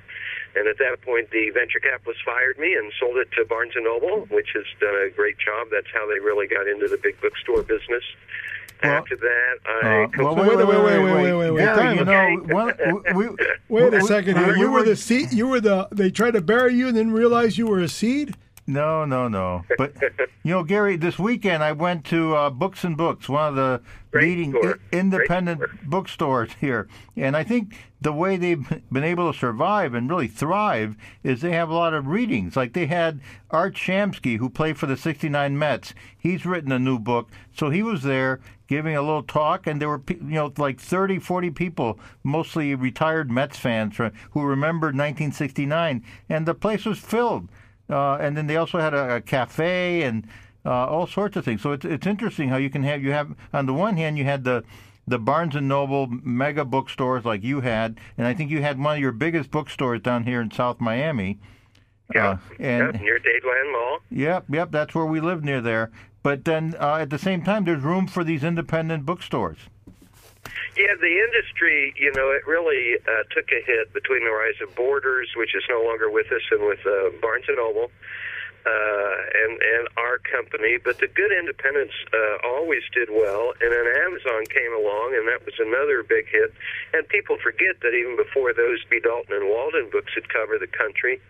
And 0.56 0.66
at 0.66 0.78
that 0.78 1.00
point, 1.02 1.30
the 1.30 1.50
venture 1.50 1.78
capitalists 1.78 2.22
fired 2.24 2.58
me 2.58 2.74
and 2.74 2.92
sold 2.98 3.16
it 3.18 3.30
to 3.38 3.44
Barnes 3.44 3.72
and 3.76 3.84
Noble, 3.84 4.26
which 4.30 4.48
has 4.54 4.64
done 4.80 4.94
a 4.94 5.10
great 5.10 5.38
job. 5.38 5.68
That's 5.70 5.86
how 5.94 6.08
they 6.08 6.18
really 6.18 6.48
got 6.48 6.66
into 6.66 6.88
the 6.88 6.98
big 6.98 7.20
bookstore 7.20 7.62
business. 7.62 8.02
Well, 8.82 8.92
After 8.92 9.16
that, 9.16 9.58
I 9.66 10.04
Uh, 10.04 10.08
well, 10.18 10.36
wait, 10.36 10.56
wait, 10.56 10.66
wait, 10.66 10.82
wait, 10.82 10.98
wait, 10.98 11.32
wait, 11.34 11.50
wait. 11.50 11.64
Time 11.64 11.98
you 11.98 12.04
know, 12.04 12.54
one, 12.54 12.74
we, 13.14 13.28
Wait 13.68 13.94
a 13.94 14.00
second 14.06 14.38
here. 14.38 14.56
You 14.56 14.70
were 14.70 14.82
the 14.82 14.96
seed. 14.96 15.32
You 15.32 15.48
were 15.48 15.60
the. 15.60 15.86
They 15.92 16.10
tried 16.10 16.32
to 16.32 16.40
bury 16.40 16.74
you 16.74 16.88
and 16.88 16.96
then 16.96 17.10
realized 17.10 17.58
you 17.58 17.66
were 17.66 17.80
a 17.80 17.88
seed. 17.88 18.34
No, 18.70 19.04
no, 19.04 19.26
no. 19.28 19.64
But 19.76 19.94
you 20.44 20.52
know, 20.52 20.62
Gary, 20.62 20.96
this 20.96 21.18
weekend 21.18 21.62
I 21.64 21.72
went 21.72 22.04
to 22.06 22.34
uh, 22.36 22.50
Books 22.50 22.84
and 22.84 22.96
Books, 22.96 23.28
one 23.28 23.48
of 23.48 23.54
the 23.56 23.82
Great 24.12 24.38
leading 24.38 24.56
i- 24.56 24.74
independent 24.96 25.58
store. 25.60 25.78
bookstores 25.84 26.50
here, 26.60 26.88
and 27.16 27.36
I 27.36 27.42
think 27.44 27.76
the 28.00 28.12
way 28.12 28.36
they've 28.36 28.66
been 28.90 29.04
able 29.04 29.32
to 29.32 29.38
survive 29.38 29.92
and 29.94 30.08
really 30.08 30.28
thrive 30.28 30.96
is 31.22 31.40
they 31.40 31.52
have 31.52 31.68
a 31.68 31.74
lot 31.74 31.94
of 31.94 32.06
readings. 32.06 32.56
Like 32.56 32.72
they 32.72 32.86
had 32.86 33.20
Art 33.50 33.74
Shamsky, 33.74 34.38
who 34.38 34.48
played 34.48 34.78
for 34.78 34.86
the 34.86 34.96
'69 34.96 35.58
Mets. 35.58 35.92
He's 36.16 36.46
written 36.46 36.70
a 36.72 36.78
new 36.78 36.98
book, 36.98 37.28
so 37.52 37.70
he 37.70 37.82
was 37.82 38.02
there 38.04 38.40
giving 38.68 38.94
a 38.96 39.02
little 39.02 39.24
talk, 39.24 39.66
and 39.66 39.80
there 39.80 39.88
were 39.88 40.02
you 40.08 40.16
know 40.20 40.52
like 40.56 40.80
30, 40.80 41.18
40 41.18 41.50
people, 41.50 41.98
mostly 42.22 42.74
retired 42.76 43.30
Mets 43.30 43.58
fans 43.58 43.96
who 43.96 44.42
remembered 44.42 44.94
1969, 44.96 46.04
and 46.28 46.46
the 46.46 46.54
place 46.54 46.84
was 46.84 46.98
filled. 47.00 47.48
Uh, 47.90 48.14
and 48.16 48.36
then 48.36 48.46
they 48.46 48.56
also 48.56 48.78
had 48.78 48.94
a, 48.94 49.16
a 49.16 49.20
cafe 49.20 50.02
and 50.02 50.26
uh, 50.64 50.86
all 50.86 51.06
sorts 51.06 51.36
of 51.36 51.44
things. 51.44 51.60
So 51.62 51.72
it's 51.72 51.84
it's 51.84 52.06
interesting 52.06 52.48
how 52.48 52.56
you 52.56 52.70
can 52.70 52.82
have 52.84 53.02
you 53.02 53.12
have 53.12 53.34
on 53.52 53.66
the 53.66 53.74
one 53.74 53.96
hand 53.96 54.16
you 54.18 54.24
had 54.24 54.44
the 54.44 54.62
the 55.06 55.18
Barnes 55.18 55.56
and 55.56 55.66
Noble 55.66 56.06
mega 56.08 56.64
bookstores 56.64 57.24
like 57.24 57.42
you 57.42 57.60
had, 57.62 57.98
and 58.16 58.26
I 58.28 58.34
think 58.34 58.50
you 58.50 58.62
had 58.62 58.78
one 58.78 58.96
of 58.96 59.00
your 59.00 59.12
biggest 59.12 59.50
bookstores 59.50 60.00
down 60.02 60.24
here 60.24 60.40
in 60.40 60.50
South 60.52 60.80
Miami. 60.80 61.40
yeah, 62.14 62.28
Uh, 62.28 62.36
and 62.60 62.94
yeah, 62.94 63.00
near 63.00 63.18
Dadeland 63.18 63.72
Mall. 63.72 63.98
yep, 64.10 64.44
yep, 64.48 64.70
that's 64.70 64.94
where 64.94 65.06
we 65.06 65.18
live 65.20 65.42
near 65.42 65.60
there. 65.60 65.90
But 66.22 66.44
then 66.44 66.74
uh, 66.78 66.96
at 66.96 67.10
the 67.10 67.18
same 67.18 67.42
time, 67.42 67.64
there's 67.64 67.82
room 67.82 68.06
for 68.06 68.22
these 68.22 68.44
independent 68.44 69.04
bookstores. 69.06 69.58
Yeah, 70.76 70.94
the 71.00 71.18
industry, 71.18 71.92
you 71.98 72.12
know, 72.14 72.30
it 72.30 72.46
really 72.46 72.96
uh, 73.02 73.24
took 73.34 73.50
a 73.50 73.60
hit 73.66 73.92
between 73.92 74.24
the 74.24 74.30
rise 74.30 74.54
of 74.62 74.74
Borders, 74.76 75.28
which 75.36 75.54
is 75.54 75.64
no 75.68 75.82
longer 75.82 76.10
with 76.10 76.30
us, 76.32 76.42
and 76.50 76.64
with 76.64 76.80
uh, 76.86 77.10
Barnes 77.20 77.44
and 77.48 77.56
Noble, 77.56 77.90
uh, 78.66 79.14
and 79.44 79.52
and 79.60 79.88
our 79.96 80.18
company. 80.18 80.78
But 80.82 80.98
the 80.98 81.08
good 81.08 81.32
independents 81.32 81.94
uh, 82.12 82.46
always 82.46 82.82
did 82.92 83.08
well, 83.10 83.52
and 83.60 83.72
then 83.72 83.86
Amazon 84.06 84.46
came 84.48 84.72
along, 84.74 85.16
and 85.16 85.28
that 85.28 85.44
was 85.44 85.54
another 85.58 86.02
big 86.02 86.28
hit. 86.28 86.52
And 86.92 87.06
people 87.08 87.38
forget 87.42 87.80
that 87.80 87.94
even 87.94 88.16
before 88.16 88.52
those, 88.52 88.84
B. 88.88 89.00
Dalton 89.00 89.36
and 89.36 89.46
Waldenbooks 89.48 90.12
had 90.14 90.28
covered 90.28 90.60
the 90.60 90.70
country. 90.70 91.20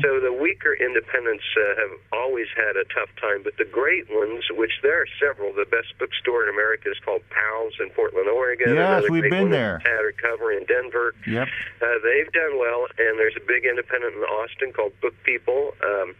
So 0.00 0.20
the 0.20 0.32
weaker 0.32 0.72
independents 0.72 1.44
uh, 1.56 1.76
have 1.80 1.94
always 2.12 2.46
had 2.56 2.76
a 2.76 2.84
tough 2.94 3.10
time, 3.20 3.42
but 3.42 3.56
the 3.58 3.66
great 3.66 4.08
ones, 4.08 4.44
which 4.50 4.72
there 4.82 5.02
are 5.02 5.10
several, 5.20 5.52
the 5.52 5.66
best 5.68 5.92
bookstore 5.98 6.44
in 6.44 6.48
America 6.48 6.90
is 6.90 6.96
called 7.04 7.22
Powell's 7.28 7.74
in 7.80 7.90
Portland, 7.90 8.28
Oregon. 8.28 8.74
Yes, 8.74 9.04
we've 9.10 9.28
been 9.28 9.50
there. 9.50 9.80
Tattered 9.84 10.16
Cover 10.16 10.52
in 10.52 10.64
Denver. 10.64 11.14
Yep. 11.26 11.48
Uh, 11.82 11.86
they've 12.04 12.32
done 12.32 12.58
well, 12.58 12.86
and 12.98 13.18
there's 13.18 13.36
a 13.36 13.44
big 13.46 13.64
independent 13.64 14.14
in 14.14 14.22
Austin 14.22 14.72
called 14.72 14.92
Book 15.00 15.14
People. 15.24 15.74
Um, 15.84 16.14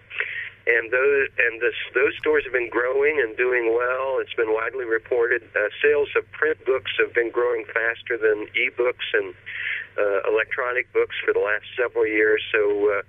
and 0.68 0.92
those 0.92 1.28
and 1.38 1.60
this, 1.60 1.74
those 1.94 2.12
stores 2.20 2.44
have 2.44 2.52
been 2.52 2.68
growing 2.68 3.20
and 3.24 3.36
doing 3.36 3.72
well. 3.72 4.20
It's 4.20 4.34
been 4.34 4.52
widely 4.52 4.84
reported. 4.84 5.42
Uh, 5.56 5.72
sales 5.80 6.08
of 6.16 6.30
print 6.32 6.60
books 6.66 6.92
have 7.00 7.14
been 7.14 7.30
growing 7.30 7.64
faster 7.64 8.20
than 8.20 8.46
e-books 8.54 9.06
and 9.14 9.32
uh, 9.96 10.28
electronic 10.28 10.92
books 10.92 11.16
for 11.24 11.32
the 11.32 11.40
last 11.40 11.64
several 11.74 12.06
years. 12.06 12.42
So 12.52 13.00
uh, 13.00 13.02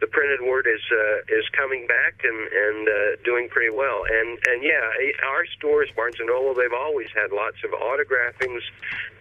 the 0.00 0.06
printed 0.06 0.44
word 0.44 0.66
is 0.68 0.82
uh, 0.92 1.24
is 1.32 1.48
coming 1.56 1.86
back 1.86 2.20
and 2.20 2.40
and 2.52 2.88
uh, 2.88 3.16
doing 3.24 3.48
pretty 3.48 3.72
well. 3.72 4.04
And 4.04 4.38
and 4.48 4.62
yeah, 4.62 4.84
eh, 5.00 5.16
our 5.24 5.46
stores, 5.56 5.88
Barnes 5.96 6.16
and 6.18 6.28
Noble, 6.28 6.52
they've 6.52 6.76
always 6.76 7.08
had 7.16 7.32
lots 7.32 7.56
of 7.64 7.72
autographings, 7.72 8.60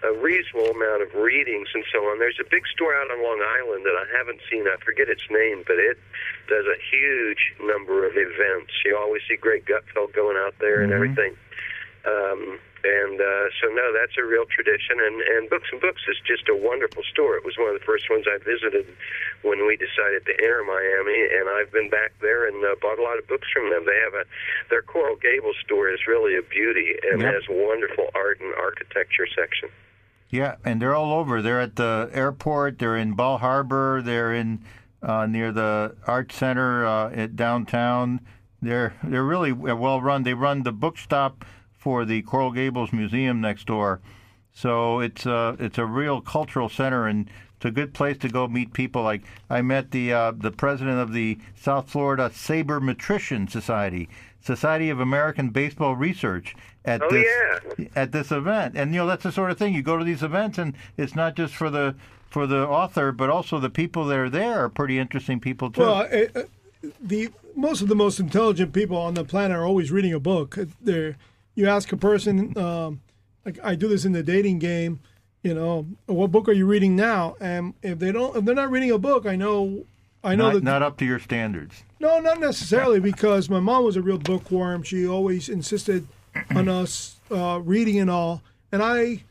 a 0.03 0.11
reasonable 0.19 0.75
amount 0.75 1.01
of 1.01 1.15
readings, 1.15 1.69
and 1.73 1.83
so 1.91 2.03
on. 2.11 2.19
There's 2.19 2.39
a 2.39 2.49
big 2.49 2.67
store 2.67 2.93
out 2.95 3.09
on 3.09 3.23
Long 3.23 3.39
Island 3.39 3.85
that 3.85 3.95
I 3.95 4.05
haven't 4.17 4.41
seen. 4.51 4.67
I 4.67 4.75
forget 4.83 5.07
its 5.07 5.23
name, 5.31 5.63
but 5.65 5.79
it 5.79 5.97
does 6.47 6.65
a 6.67 6.79
huge 6.91 7.55
number 7.63 8.05
of 8.05 8.13
events. 8.15 8.71
You 8.83 8.97
always 8.97 9.21
see 9.27 9.37
Greg 9.37 9.65
Gutfeld 9.65 10.13
going 10.13 10.35
out 10.35 10.55
there 10.59 10.81
and 10.81 10.91
everything. 10.91 11.35
Um, 12.05 12.59
and 12.85 13.17
uh, 13.19 13.49
so, 13.59 13.73
no, 13.73 13.89
that's 13.91 14.13
a 14.17 14.23
real 14.23 14.45
tradition. 14.45 15.01
And, 15.01 15.21
and 15.21 15.49
Books 15.49 15.67
and 15.73 15.81
Books 15.81 16.01
is 16.07 16.17
just 16.25 16.45
a 16.47 16.55
wonderful 16.55 17.01
store. 17.11 17.35
It 17.35 17.43
was 17.43 17.57
one 17.57 17.73
of 17.73 17.79
the 17.79 17.85
first 17.85 18.05
ones 18.09 18.25
I 18.29 18.37
visited 18.37 18.85
when 19.41 19.65
we 19.65 19.75
decided 19.75 20.25
to 20.29 20.33
enter 20.37 20.61
Miami, 20.63 21.19
and 21.33 21.49
I've 21.49 21.71
been 21.73 21.89
back 21.89 22.13
there 22.21 22.47
and 22.47 22.63
uh, 22.63 22.75
bought 22.81 22.99
a 22.99 23.03
lot 23.03 23.17
of 23.17 23.27
books 23.27 23.47
from 23.53 23.69
them. 23.69 23.85
They 23.85 23.99
have 24.05 24.13
a 24.13 24.23
their 24.69 24.81
Coral 24.81 25.15
Gables 25.17 25.55
store 25.65 25.89
is 25.89 25.99
really 26.07 26.37
a 26.37 26.41
beauty 26.41 26.95
and 27.11 27.21
Yep. 27.21 27.33
has 27.33 27.43
wonderful 27.49 28.09
art 28.15 28.39
and 28.41 28.53
architecture 28.55 29.27
section. 29.35 29.69
Yeah, 30.29 30.55
and 30.65 30.81
they're 30.81 30.95
all 30.95 31.13
over. 31.13 31.41
They're 31.41 31.61
at 31.61 31.75
the 31.75 32.09
airport. 32.13 32.79
They're 32.79 32.97
in 32.97 33.13
Bal 33.13 33.37
Harbour. 33.37 34.01
They're 34.01 34.33
in 34.33 34.61
uh, 35.01 35.25
near 35.27 35.51
the 35.51 35.95
Art 36.07 36.31
Center 36.31 36.85
uh, 36.85 37.11
at 37.11 37.35
downtown. 37.35 38.21
They're 38.61 38.95
they're 39.03 39.23
really 39.23 39.51
well 39.51 40.01
run. 40.01 40.23
They 40.23 40.33
run 40.33 40.63
the 40.63 40.71
bookstop 40.71 41.45
for 41.85 42.03
the 42.03 42.23
Coral 42.23 42.51
Gables 42.51 42.91
Museum 42.91 43.39
next 43.39 43.67
door. 43.67 43.99
So 44.51 45.01
it's 45.01 45.27
a 45.27 45.55
it's 45.59 45.77
a 45.77 45.85
real 45.85 46.19
cultural 46.19 46.67
center, 46.67 47.05
and 47.05 47.29
it's 47.57 47.65
a 47.65 47.69
good 47.69 47.93
place 47.93 48.17
to 48.19 48.27
go 48.27 48.47
meet 48.47 48.73
people. 48.73 49.03
Like 49.03 49.21
I 49.51 49.61
met 49.61 49.91
the 49.91 50.11
uh, 50.11 50.31
the 50.35 50.49
president 50.49 50.97
of 50.97 51.13
the 51.13 51.37
South 51.55 51.87
Florida 51.87 52.31
Sabermetrician 52.33 53.51
Society, 53.51 54.09
Society 54.41 54.89
of 54.89 54.99
American 54.99 55.49
Baseball 55.51 55.95
Research, 55.95 56.55
at 56.85 57.03
Oh, 57.03 57.09
this 57.11 57.27
yeah. 57.77 57.85
at 57.95 58.11
this 58.11 58.31
event. 58.31 58.73
And 58.75 58.91
you 58.91 59.01
know 59.01 59.05
that's 59.07 59.21
the 59.23 59.31
sort 59.31 59.51
of 59.51 59.59
thing 59.59 59.75
you 59.75 59.83
go 59.83 59.95
to 59.95 60.03
these 60.03 60.23
events, 60.23 60.57
and 60.57 60.73
it's 60.97 61.15
not 61.15 61.35
just 61.35 61.53
for 61.53 61.69
the 61.69 61.93
for 62.31 62.47
the 62.47 62.65
author, 62.67 63.11
but 63.11 63.29
also 63.29 63.59
the 63.59 63.69
people 63.69 64.05
that 64.05 64.17
are 64.17 64.29
there 64.29 64.57
are 64.65 64.69
pretty 64.69 64.97
interesting 64.97 65.39
people 65.39 65.69
too. 65.69 65.81
Well, 65.81 66.07
uh, 66.11 66.39
uh, 66.39 66.43
the 66.99 67.29
most 67.55 67.83
of 67.83 67.89
the 67.89 67.95
most 67.95 68.19
intelligent 68.19 68.73
people 68.73 68.97
on 68.97 69.13
the 69.13 69.23
planet 69.23 69.55
are 69.55 69.65
always 69.65 69.91
reading 69.91 70.13
a 70.13 70.19
book. 70.19 70.57
They're, 70.81 71.15
you 71.55 71.67
ask 71.67 71.91
a 71.91 71.97
person, 71.97 72.57
um, 72.57 73.01
like 73.45 73.57
I 73.63 73.75
do 73.75 73.87
this 73.87 74.05
in 74.05 74.11
the 74.11 74.23
dating 74.23 74.59
game, 74.59 74.99
you 75.41 75.53
know, 75.53 75.85
what 76.05 76.31
book 76.31 76.49
are 76.49 76.53
you 76.53 76.65
reading 76.65 76.95
now? 76.95 77.35
And 77.39 77.73
if 77.81 77.99
they 77.99 78.11
don't, 78.11 78.35
if 78.35 78.45
they're 78.45 78.55
not 78.55 78.71
reading 78.71 78.91
a 78.91 78.97
book, 78.97 79.25
I 79.25 79.35
know, 79.35 79.85
I 80.23 80.35
know 80.35 80.45
not, 80.45 80.53
that 80.53 80.63
not 80.63 80.81
up 80.83 80.97
to 80.97 81.05
your 81.05 81.19
standards. 81.19 81.83
no, 81.99 82.19
not 82.19 82.39
necessarily, 82.39 82.99
because 82.99 83.49
my 83.49 83.59
mom 83.59 83.83
was 83.83 83.95
a 83.95 84.01
real 84.01 84.17
bookworm. 84.17 84.83
She 84.83 85.07
always 85.07 85.49
insisted 85.49 86.07
on 86.55 86.67
us 86.67 87.19
uh, 87.31 87.59
reading 87.63 87.99
and 87.99 88.09
all. 88.09 88.41
And 88.71 88.81
I, 88.81 89.23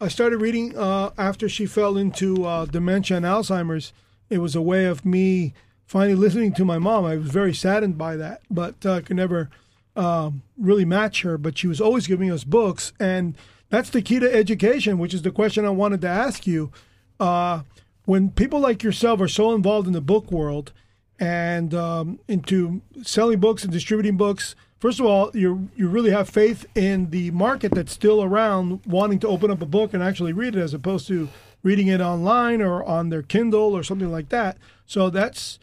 I 0.00 0.08
started 0.08 0.38
reading 0.38 0.76
uh, 0.76 1.10
after 1.16 1.48
she 1.48 1.66
fell 1.66 1.96
into 1.96 2.44
uh, 2.44 2.66
dementia 2.66 3.16
and 3.16 3.26
Alzheimer's. 3.26 3.92
It 4.28 4.38
was 4.38 4.54
a 4.54 4.62
way 4.62 4.84
of 4.84 5.04
me 5.04 5.54
finally 5.86 6.14
listening 6.14 6.52
to 6.54 6.64
my 6.64 6.78
mom. 6.78 7.04
I 7.04 7.16
was 7.16 7.30
very 7.30 7.54
saddened 7.54 7.98
by 7.98 8.16
that, 8.16 8.42
but 8.50 8.74
uh, 8.84 8.94
I 8.94 9.00
could 9.00 9.16
never 9.16 9.50
um, 9.96 10.42
really 10.56 10.84
match 10.84 11.22
her. 11.22 11.38
But 11.38 11.58
she 11.58 11.66
was 11.66 11.80
always 11.80 12.06
giving 12.06 12.30
us 12.30 12.44
books, 12.44 12.92
and 12.98 13.36
that's 13.68 13.90
the 13.90 14.02
key 14.02 14.20
to 14.20 14.32
education, 14.32 14.98
which 14.98 15.14
is 15.14 15.22
the 15.22 15.30
question 15.30 15.64
I 15.64 15.70
wanted 15.70 16.00
to 16.02 16.08
ask 16.08 16.46
you. 16.46 16.70
Uh, 17.18 17.62
when 18.04 18.30
people 18.30 18.60
like 18.60 18.82
yourself 18.82 19.20
are 19.20 19.28
so 19.28 19.54
involved 19.54 19.86
in 19.86 19.92
the 19.92 20.00
book 20.00 20.32
world 20.32 20.72
and 21.20 21.72
um, 21.72 22.18
into 22.26 22.82
selling 23.02 23.38
books 23.38 23.62
and 23.62 23.72
distributing 23.72 24.16
books, 24.16 24.56
first 24.80 24.98
of 24.98 25.06
all, 25.06 25.30
you 25.34 25.68
you 25.76 25.88
really 25.88 26.10
have 26.10 26.28
faith 26.28 26.66
in 26.74 27.10
the 27.10 27.30
market 27.30 27.72
that's 27.72 27.92
still 27.92 28.22
around, 28.22 28.80
wanting 28.86 29.20
to 29.20 29.28
open 29.28 29.50
up 29.50 29.62
a 29.62 29.66
book 29.66 29.94
and 29.94 30.02
actually 30.02 30.32
read 30.32 30.56
it, 30.56 30.60
as 30.60 30.74
opposed 30.74 31.06
to 31.06 31.28
reading 31.62 31.86
it 31.86 32.00
online 32.00 32.60
or 32.60 32.82
on 32.84 33.08
their 33.08 33.22
Kindle 33.22 33.76
or 33.76 33.82
something 33.84 34.10
like 34.10 34.30
that. 34.30 34.58
So 34.84 35.08
that's 35.08 35.58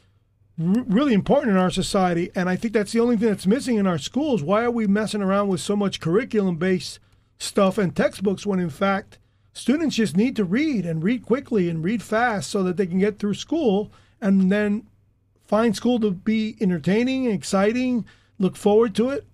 really 0.60 1.14
important 1.14 1.52
in 1.52 1.58
our 1.58 1.72
society, 1.72 2.32
and 2.36 2.50
I 2.50 2.58
think 2.58 2.74
that's 2.74 2.92
the 2.92 3.00
only 3.00 3.16
thing 3.16 3.30
that's 3.30 3.48
missing 3.48 3.78
in 3.78 3.88
our 3.88 3.98
schools. 3.98 4.44
Why 4.44 4.64
are 4.64 4.72
we 4.72 4.88
messing 4.88 5.22
around 5.22 5.48
with 5.48 5.62
so 5.62 5.76
much 5.76 6.02
curriculum-based 6.02 7.00
stuff 7.38 7.78
and 7.78 7.96
textbooks 7.96 8.46
when, 8.46 8.60
in 8.60 8.70
fact, 8.70 9.18
students 9.54 9.96
just 9.96 10.18
need 10.18 10.36
to 10.36 10.44
read 10.44 10.86
and 10.86 11.02
read 11.02 11.26
quickly 11.26 11.70
and 11.70 11.84
read 11.84 12.04
fast 12.04 12.50
so 12.50 12.62
that 12.64 12.76
they 12.76 12.86
can 12.86 13.00
get 13.00 13.20
through 13.20 13.36
school 13.36 13.90
and 14.20 14.52
then 14.52 14.86
find 15.48 15.76
school 15.76 15.98
to 16.02 16.12
be 16.12 16.58
entertaining, 16.60 17.26
and 17.26 17.36
exciting, 17.36 18.06
look 18.38 18.58
forward 18.58 18.94
to 18.96 19.10
it. 19.10 19.26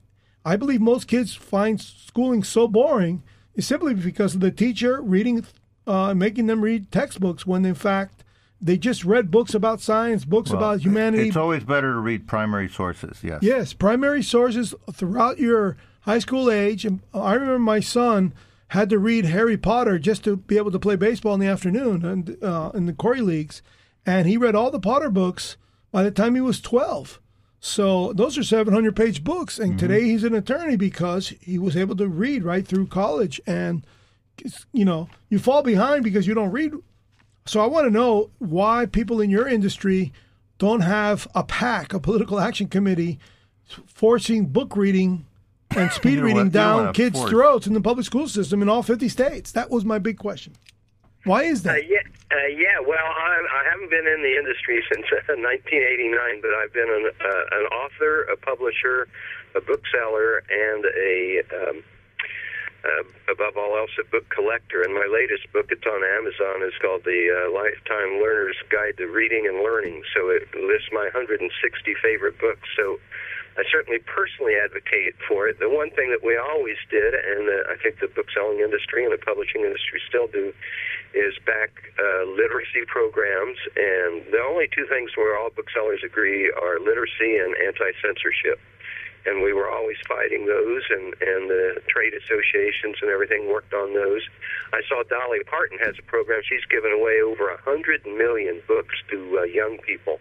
I 0.45 0.55
believe 0.57 0.79
most 0.79 1.07
kids 1.07 1.33
find 1.33 1.81
schooling 1.81 2.43
so 2.43 2.67
boring 2.67 3.23
is 3.55 3.65
simply 3.65 3.95
because 3.95 4.35
of 4.35 4.41
the 4.41 4.51
teacher 4.51 5.01
reading, 5.01 5.43
uh, 5.87 6.13
making 6.13 6.45
them 6.45 6.61
read 6.61 6.91
textbooks 6.91 7.47
when 7.47 7.65
in 7.65 7.73
fact 7.73 8.23
they 8.65 8.77
just 8.79 9.05
read 9.05 9.29
books 9.29 9.53
about 9.53 9.79
science, 9.79 10.25
books 10.25 10.49
Well, 10.49 10.57
about 10.57 10.81
humanity. 10.81 11.27
It's 11.27 11.37
always 11.37 11.63
better 11.63 11.93
to 11.93 11.99
read 11.99 12.27
primary 12.27 12.67
sources. 12.67 13.19
Yes. 13.21 13.39
Yes, 13.43 13.73
primary 13.73 14.23
sources 14.23 14.73
throughout 14.91 15.37
your 15.37 15.77
high 16.01 16.17
school 16.17 16.49
age. 16.49 16.83
And 16.83 17.01
I 17.13 17.35
remember 17.35 17.59
my 17.59 17.79
son 17.79 18.33
had 18.69 18.89
to 18.89 18.97
read 18.97 19.25
Harry 19.25 19.55
Potter 19.55 19.99
just 19.99 20.23
to 20.23 20.35
be 20.35 20.57
able 20.57 20.71
to 20.71 20.79
play 20.79 20.95
baseball 20.95 21.35
in 21.35 21.39
the 21.39 21.47
afternoon 21.47 22.03
and 22.03 22.43
uh, 22.43 22.71
in 22.73 22.87
the 22.87 22.93
Corey 22.93 23.21
leagues, 23.21 23.61
and 24.03 24.27
he 24.27 24.35
read 24.35 24.55
all 24.55 24.71
the 24.71 24.79
Potter 24.79 25.11
books 25.11 25.57
by 25.91 26.01
the 26.01 26.11
time 26.11 26.33
he 26.33 26.41
was 26.41 26.59
twelve. 26.59 27.21
So 27.59 28.13
those 28.13 28.37
are 28.37 28.43
700 28.43 28.95
page 28.95 29.23
books, 29.23 29.57
and 29.57 29.79
today 29.79 30.03
he's 30.03 30.23
an 30.23 30.35
attorney 30.35 30.75
because 30.75 31.29
he 31.41 31.57
was 31.57 31.75
able 31.75 31.95
to 31.95 32.07
read 32.07 32.43
right 32.43 32.67
through 32.67 32.87
college. 32.87 33.41
And 33.47 33.85
you 34.71 34.85
know, 34.85 35.09
you 35.29 35.39
fall 35.39 35.63
behind 35.63 36.03
because 36.03 36.27
you 36.27 36.33
don't 36.33 36.51
read. 36.51 36.73
So 37.47 37.61
I 37.61 37.67
want 37.67 37.85
to 37.85 37.91
know 37.91 38.31
why 38.39 38.87
people 38.87 39.21
in 39.21 39.29
your 39.29 39.47
industry 39.47 40.11
don't 40.57 40.81
have 40.81 41.27
a 41.35 41.43
PAC, 41.43 41.93
a 41.93 41.99
political 41.99 42.39
action 42.39 42.67
committee, 42.67 43.19
forcing 43.85 44.47
book 44.47 44.75
reading 44.75 45.27
and 45.77 45.91
speed 45.91 46.11
You 46.13 46.15
don't 46.17 46.25
reading 46.25 46.37
want- 46.37 46.53
down 46.53 46.93
kids' 46.93 47.19
force- 47.19 47.29
throats 47.29 47.67
in 47.67 47.73
the 47.73 47.81
public 47.81 48.05
school 48.07 48.27
system 48.27 48.63
in 48.63 48.69
all 48.69 48.81
50 48.81 49.07
states. 49.09 49.51
That 49.51 49.69
was 49.69 49.85
my 49.85 49.99
big 49.99 50.17
question. 50.17 50.53
Why 51.25 51.43
is 51.43 51.63
Uh, 51.65 51.73
that? 51.73 51.87
yeah, 51.87 51.97
uh, 52.31 52.47
yeah. 52.47 52.79
Well, 52.81 52.97
I, 52.97 53.45
I 53.61 53.69
haven't 53.69 53.91
been 53.91 54.07
in 54.07 54.21
the 54.23 54.37
industry 54.37 54.81
since 54.91 55.05
uh, 55.13 55.37
1989, 55.37 56.41
but 56.41 56.49
I've 56.49 56.73
been 56.73 56.89
an, 56.89 57.11
uh, 57.21 57.57
an 57.59 57.65
author, 57.67 58.23
a 58.23 58.37
publisher, 58.37 59.07
a 59.55 59.61
bookseller, 59.61 60.41
and 60.49 60.85
a 60.85 61.41
um, 61.69 61.83
uh, 62.85 63.33
above 63.33 63.57
all 63.57 63.77
else, 63.77 63.91
a 63.97 64.05
book 64.05 64.29
collector. 64.29 64.81
And 64.81 64.93
my 64.93 65.09
latest 65.09 65.51
book, 65.51 65.67
it's 65.73 65.85
on 65.85 66.05
Amazon, 66.05 66.61
is 66.61 66.77
called 66.81 67.03
The 67.03 67.33
uh, 67.33 67.49
Lifetime 67.49 68.21
Learner's 68.21 68.57
Guide 68.69 68.97
to 68.97 69.07
Reading 69.09 69.49
and 69.49 69.65
Learning. 69.65 70.03
So 70.13 70.29
it 70.29 70.45
lists 70.53 70.89
my 70.93 71.09
160 71.09 71.49
favorite 72.01 72.37
books. 72.37 72.69
So 72.77 73.01
I 73.57 73.63
certainly 73.71 73.99
personally 74.03 74.55
advocate 74.59 75.15
for 75.27 75.47
it. 75.47 75.59
The 75.59 75.69
one 75.69 75.89
thing 75.89 76.11
that 76.11 76.23
we 76.23 76.37
always 76.37 76.77
did, 76.91 77.15
and 77.15 77.49
uh, 77.49 77.73
I 77.73 77.75
think 77.81 77.99
the 77.99 78.11
bookselling 78.11 78.59
industry 78.59 79.03
and 79.07 79.13
the 79.13 79.21
publishing 79.23 79.63
industry 79.63 80.03
still 80.07 80.27
do, 80.27 80.53
is 81.15 81.33
back 81.47 81.71
uh, 81.95 82.27
literacy 82.27 82.83
programs. 82.85 83.57
And 83.79 84.27
the 84.29 84.43
only 84.43 84.67
two 84.67 84.85
things 84.85 85.15
where 85.15 85.39
all 85.39 85.49
booksellers 85.49 86.03
agree 86.03 86.51
are 86.51 86.79
literacy 86.79 87.39
and 87.39 87.55
anti 87.63 87.95
censorship 88.03 88.59
and 89.25 89.41
we 89.41 89.53
were 89.53 89.69
always 89.69 89.97
fighting 90.07 90.45
those, 90.45 90.83
and 90.89 91.13
and 91.21 91.49
the 91.49 91.81
trade 91.87 92.13
associations 92.13 92.97
and 93.01 93.09
everything 93.09 93.49
worked 93.49 93.73
on 93.73 93.93
those. 93.93 94.21
I 94.73 94.81
saw 94.87 95.03
Dolly 95.03 95.43
Parton 95.45 95.79
has 95.79 95.95
a 95.99 96.03
program. 96.03 96.41
She's 96.43 96.65
given 96.65 96.91
away 96.91 97.21
over 97.21 97.49
a 97.49 97.61
hundred 97.61 98.05
million 98.05 98.61
books 98.67 98.95
to 99.09 99.39
uh, 99.39 99.43
young 99.43 99.77
people, 99.79 100.19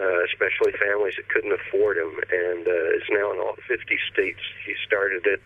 uh, 0.00 0.24
especially 0.24 0.72
families 0.72 1.14
that 1.16 1.28
couldn't 1.28 1.52
afford 1.52 1.96
them, 1.96 2.18
and 2.30 2.66
uh, 2.66 2.98
is 2.98 3.06
now 3.10 3.32
in 3.32 3.38
all 3.38 3.56
50 3.68 3.98
states. 4.12 4.40
She 4.66 4.74
started 4.86 5.26
it 5.26 5.42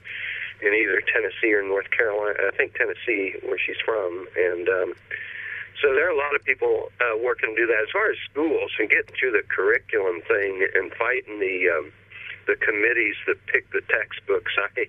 in 0.62 0.72
either 0.72 1.02
Tennessee 1.12 1.52
or 1.52 1.62
North 1.62 1.90
Carolina. 1.90 2.48
I 2.48 2.56
think 2.56 2.74
Tennessee, 2.74 3.34
where 3.44 3.58
she's 3.58 3.80
from, 3.84 4.28
and. 4.36 4.68
Um, 4.68 4.94
so 5.82 5.92
there 5.92 6.08
are 6.08 6.10
a 6.10 6.16
lot 6.16 6.34
of 6.34 6.42
people 6.42 6.88
uh, 7.00 7.18
working 7.20 7.54
to 7.54 7.56
do 7.56 7.66
that. 7.66 7.82
As 7.84 7.92
far 7.92 8.10
as 8.10 8.16
schools 8.30 8.72
and 8.78 8.88
getting 8.88 9.14
through 9.14 9.32
the 9.32 9.44
curriculum 9.44 10.22
thing 10.26 10.66
and 10.74 10.90
fighting 10.94 11.38
the 11.38 11.68
um, 11.68 11.92
the 12.46 12.56
committees 12.56 13.16
that 13.26 13.36
pick 13.46 13.70
the 13.72 13.82
textbooks. 13.88 14.52
I 14.76 14.86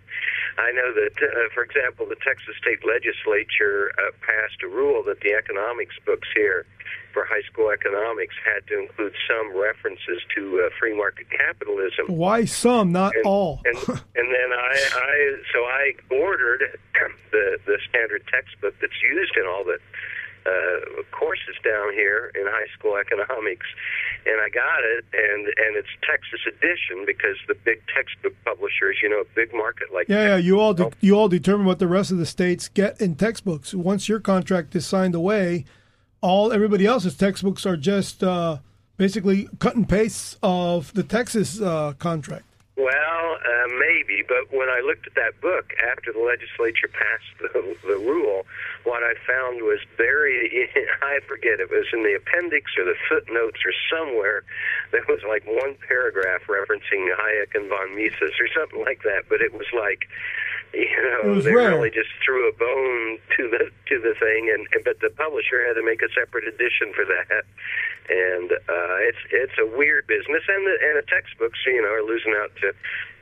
I 0.57 0.71
know 0.71 0.93
that, 0.93 1.13
uh, 1.21 1.49
for 1.53 1.63
example, 1.63 2.07
the 2.07 2.17
Texas 2.23 2.55
State 2.57 2.81
Legislature 2.85 3.91
uh, 3.97 4.11
passed 4.25 4.63
a 4.63 4.67
rule 4.67 5.03
that 5.03 5.19
the 5.21 5.34
economics 5.34 5.95
books 6.05 6.27
here 6.34 6.65
for 7.13 7.25
high 7.25 7.41
school 7.49 7.69
economics 7.69 8.35
had 8.45 8.65
to 8.67 8.79
include 8.79 9.13
some 9.27 9.55
references 9.57 10.21
to 10.35 10.65
uh, 10.65 10.69
free 10.79 10.95
market 10.95 11.27
capitalism. 11.29 12.05
Why 12.07 12.45
some, 12.45 12.91
not 12.91 13.15
And, 13.15 13.25
all? 13.25 13.61
and 13.65 13.77
and 14.15 14.27
then 14.34 14.49
I, 14.53 14.73
I 14.93 15.35
so 15.53 15.59
I 15.65 15.93
ordered 16.11 16.79
the 17.31 17.57
the 17.65 17.77
standard 17.89 18.23
textbook 18.31 18.75
that's 18.81 19.01
used 19.01 19.35
in 19.38 19.45
all 19.45 19.63
the 19.63 19.79
uh, 20.47 21.03
courses 21.11 21.55
down 21.63 21.93
here 21.93 22.31
in 22.35 22.45
high 22.45 22.67
school 22.77 22.95
economics, 22.95 23.67
and 24.25 24.39
I 24.39 24.49
got 24.49 24.79
it, 24.83 25.05
and 25.13 25.45
and 25.47 25.75
it's 25.75 25.89
Texas 26.07 26.39
edition 26.47 27.05
because 27.05 27.35
the 27.47 27.55
big 27.65 27.81
textbook 27.93 28.33
publishers, 28.45 28.97
you 29.03 29.09
know, 29.09 29.21
a 29.21 29.35
big 29.35 29.53
market 29.53 29.93
like 29.93 30.07
Yeah, 30.07 30.35
yeah. 30.35 30.37
You 30.37 30.59
all 30.59 30.73
de- 30.73 30.91
you 31.01 31.13
all 31.15 31.27
determine 31.27 31.65
what 31.65 31.79
the 31.79 31.87
rest 31.87 32.11
of 32.11 32.17
the 32.17 32.25
states 32.25 32.67
get 32.67 32.99
in 33.01 33.15
textbooks. 33.15 33.73
Once 33.73 34.07
your 34.07 34.19
contract 34.19 34.75
is 34.75 34.85
signed 34.85 35.15
away, 35.15 35.65
all 36.21 36.51
everybody 36.51 36.85
else's 36.85 37.15
textbooks 37.15 37.65
are 37.65 37.77
just 37.77 38.23
uh, 38.23 38.57
basically 38.97 39.47
cut 39.59 39.75
and 39.75 39.87
pastes 39.87 40.37
of 40.41 40.93
the 40.93 41.03
Texas 41.03 41.61
uh, 41.61 41.93
contract. 41.99 42.46
Well, 42.77 43.37
uh, 43.41 43.67
maybe, 43.73 44.21
but 44.21 44.53
when 44.55 44.69
I 44.69 44.85
looked 44.85 45.07
at 45.07 45.15
that 45.15 45.41
book 45.41 45.73
after 45.81 46.13
the 46.13 46.21
legislature 46.21 46.87
passed 46.87 47.33
the, 47.41 47.75
the 47.81 47.97
rule, 47.97 48.45
what 48.83 49.01
I 49.01 49.15
found 49.25 49.63
was 49.63 49.79
buried. 49.97 50.53
In, 50.75 50.85
I 51.01 51.19
forget, 51.27 51.59
it 51.59 51.71
was 51.71 51.87
in 51.91 52.03
the 52.03 52.13
appendix 52.13 52.77
or 52.77 52.85
the 52.85 52.93
footnotes 53.09 53.65
or 53.65 53.73
somewhere. 53.89 54.43
There 54.91 55.03
was 55.09 55.21
like 55.27 55.43
one 55.45 55.75
paragraph 55.87 56.45
referencing 56.45 57.09
Hayek 57.09 57.55
and 57.55 57.67
von 57.67 57.95
Mises 57.95 58.37
or 58.39 58.47
something 58.53 58.79
like 58.85 59.01
that, 59.01 59.25
but 59.27 59.41
it 59.41 59.53
was 59.53 59.67
like 59.73 60.07
You 60.87 61.23
know, 61.33 61.41
they 61.41 61.53
rare. 61.53 61.71
really 61.73 61.89
just 61.89 62.09
threw 62.23 62.47
a 62.49 62.53
bone 62.53 63.17
to 63.37 63.49
the 63.49 63.71
to 63.89 63.95
the 63.99 64.13
thing, 64.19 64.51
and 64.53 64.67
and- 64.73 64.83
but 64.85 64.99
the 65.01 65.09
publisher 65.09 65.65
had 65.65 65.73
to 65.73 65.83
make 65.83 66.01
a 66.03 66.09
separate 66.13 66.47
edition 66.47 66.93
for 66.93 67.03
that. 67.05 67.43
And 68.09 68.51
uh, 68.53 68.97
it's 69.09 69.17
it's 69.31 69.57
a 69.59 69.65
weird 69.65 70.05
business, 70.07 70.43
and 70.47 70.61
the 70.67 70.75
and 70.85 70.93
the 71.01 71.05
textbooks, 71.09 71.57
you 71.65 71.81
know, 71.81 71.89
are 71.89 72.03
losing 72.05 72.35
out 72.37 72.51
to 72.61 72.73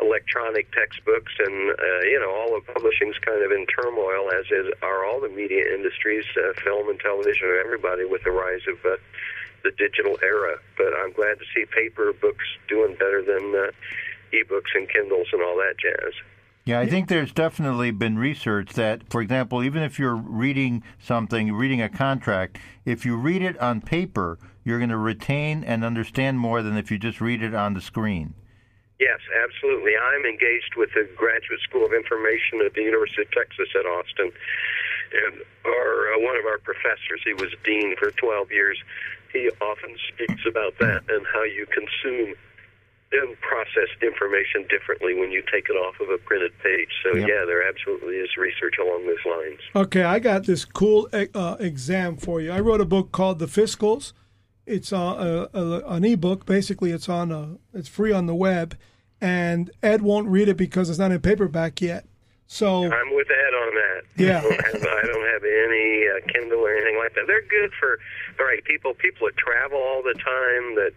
electronic 0.03 0.69
textbooks, 0.73 1.32
and 1.40 1.72
uh, 1.72 2.02
you 2.03 2.19
know, 2.19 2.30
all 2.30 2.56
of 2.57 2.68
publishing's 2.68 3.18
kind 3.19 3.41
of 3.41 3.52
in 3.52 3.65
turmoil, 3.68 4.30
as 4.36 4.45
is 4.52 4.68
are 4.84 5.06
all 5.06 5.22
the 5.22 5.30
media 5.30 5.64
industries, 5.73 6.26
uh, 6.38 6.52
film 6.61 6.90
and 6.90 6.99
television, 6.99 7.48
and 7.49 7.60
everybody 7.64 8.03
with 8.06 8.23
the 8.23 8.32
rise 8.32 8.61
of 8.68 8.77
uh, 8.86 8.98
the 9.64 9.72
digital 9.80 10.19
era. 10.22 10.60
But 10.77 10.91
I'm 10.99 11.14
glad 11.14 11.40
to 11.40 11.45
see 11.56 11.65
paper 11.65 12.11
books 12.14 12.45
doing 12.68 12.94
better 12.99 13.23
than 13.23 13.56
uh, 13.56 13.72
e-books 14.36 14.72
and 14.76 14.90
Kindles 14.90 15.27
and 15.32 15.41
all 15.41 15.56
that 15.57 15.76
jazz. 15.80 16.14
Yeah, 16.66 16.80
I 16.80 16.90
think 16.90 17.10
there's 17.10 17.32
definitely 17.32 17.92
been 17.92 18.18
research 18.18 18.74
that, 18.74 19.08
for 19.12 19.22
example, 19.22 19.64
even 19.64 19.84
if 19.84 20.00
you're 20.00 20.16
reading 20.16 20.82
something, 20.98 21.54
reading 21.54 21.80
a 21.80 21.90
contract, 21.90 22.58
if 22.86 23.06
you 23.06 23.18
read 23.18 23.44
it 23.44 23.56
on 23.60 23.82
paper, 23.82 24.40
you're 24.64 24.80
going 24.80 24.90
to 24.90 24.98
retain 24.98 25.64
and 25.64 25.86
understand 25.86 26.40
more 26.40 26.64
than 26.64 26.76
if 26.76 26.90
you 26.90 26.98
just 26.98 27.22
read 27.22 27.44
it 27.44 27.54
on 27.54 27.76
the 27.76 27.82
screen. 27.82 28.34
Yes, 29.00 29.20
absolutely. 29.44 29.92
I'm 29.96 30.26
engaged 30.26 30.74
with 30.76 30.90
the 30.96 31.08
Graduate 31.16 31.60
School 31.70 31.86
of 31.86 31.94
Information 31.94 32.62
at 32.66 32.74
the 32.74 32.82
University 32.82 33.22
of 33.22 33.32
Texas 33.32 33.70
at 33.78 33.86
Austin, 33.86 34.32
and 35.14 35.42
our 35.66 36.16
uh, 36.16 36.20
one 36.20 36.36
of 36.36 36.46
our 36.46 36.58
professors, 36.58 37.22
he 37.24 37.34
was 37.36 37.54
dean 37.64 37.96
for 37.98 38.10
12 38.10 38.52
years. 38.52 38.82
He 39.32 39.52
often 39.62 39.96
speaks 40.10 40.42
about 40.50 40.74
that 40.80 41.04
and 41.10 41.28
how 41.32 41.44
you 41.44 41.68
consume 41.70 42.34
process 43.41 43.88
information 44.02 44.65
differently 44.69 45.14
when 45.14 45.32
you 45.32 45.41
take 45.52 45.69
it 45.69 45.73
off 45.73 45.95
of 45.99 46.10
a 46.10 46.18
printed 46.18 46.52
page. 46.61 46.90
So 47.03 47.15
Yep. 47.15 47.27
yeah, 47.27 47.45
there 47.45 47.68
absolutely 47.68 48.15
is 48.18 48.30
research 48.38 48.76
along 48.80 49.06
those 49.06 49.23
lines. 49.26 49.60
Okay, 49.76 50.03
I 50.03 50.19
got 50.19 50.45
this 50.45 50.65
cool 50.65 51.07
uh, 51.14 51.56
exam 51.60 52.18
for 52.18 52.41
you. 52.41 52.52
I 52.52 52.60
wrote 52.60 52.82
a 52.82 52.86
book 52.86 53.11
called 53.11 53.40
The 53.40 53.45
Fiscals. 53.45 54.14
It's 54.65 54.91
uh, 54.91 55.48
a, 55.53 55.57
a, 55.57 55.80
an 55.95 56.03
ebook. 56.03 56.45
Basically, 56.45 56.91
it's 56.91 57.07
on 57.07 57.32
a, 57.32 57.57
it's 57.73 57.88
free 57.88 58.11
on 58.11 58.26
the 58.26 58.36
web, 58.36 58.76
and 59.22 59.69
Ed 59.84 60.02
won't 60.02 60.27
read 60.27 60.49
it 60.49 60.57
because 60.57 60.90
it's 60.90 60.99
not 60.99 61.11
in 61.11 61.22
paperback 61.22 61.82
yet. 61.82 62.06
So 62.48 62.84
I'm 62.91 63.15
with 63.15 63.27
Ed 63.30 63.53
on 63.53 63.76
that. 63.76 64.02
Yeah. 64.18 64.38
I 64.40 64.41
don't 64.41 64.53
have, 64.53 64.76
I 64.76 65.02
don't 65.02 65.27
have 65.34 65.44
any 65.44 66.06
uh, 66.07 66.32
Kindle 66.32 66.60
or 66.60 66.76
anything 66.76 66.98
like 66.98 67.15
that. 67.15 67.26
They're 67.26 67.41
good 67.41 67.72
for 67.80 67.98
all 68.40 68.45
right 68.45 68.64
people. 68.64 68.94
People 68.94 69.27
that 69.27 69.38
travel 69.38 69.80
all 69.80 70.03
the 70.03 70.14
time. 70.14 70.76
That 70.76 70.94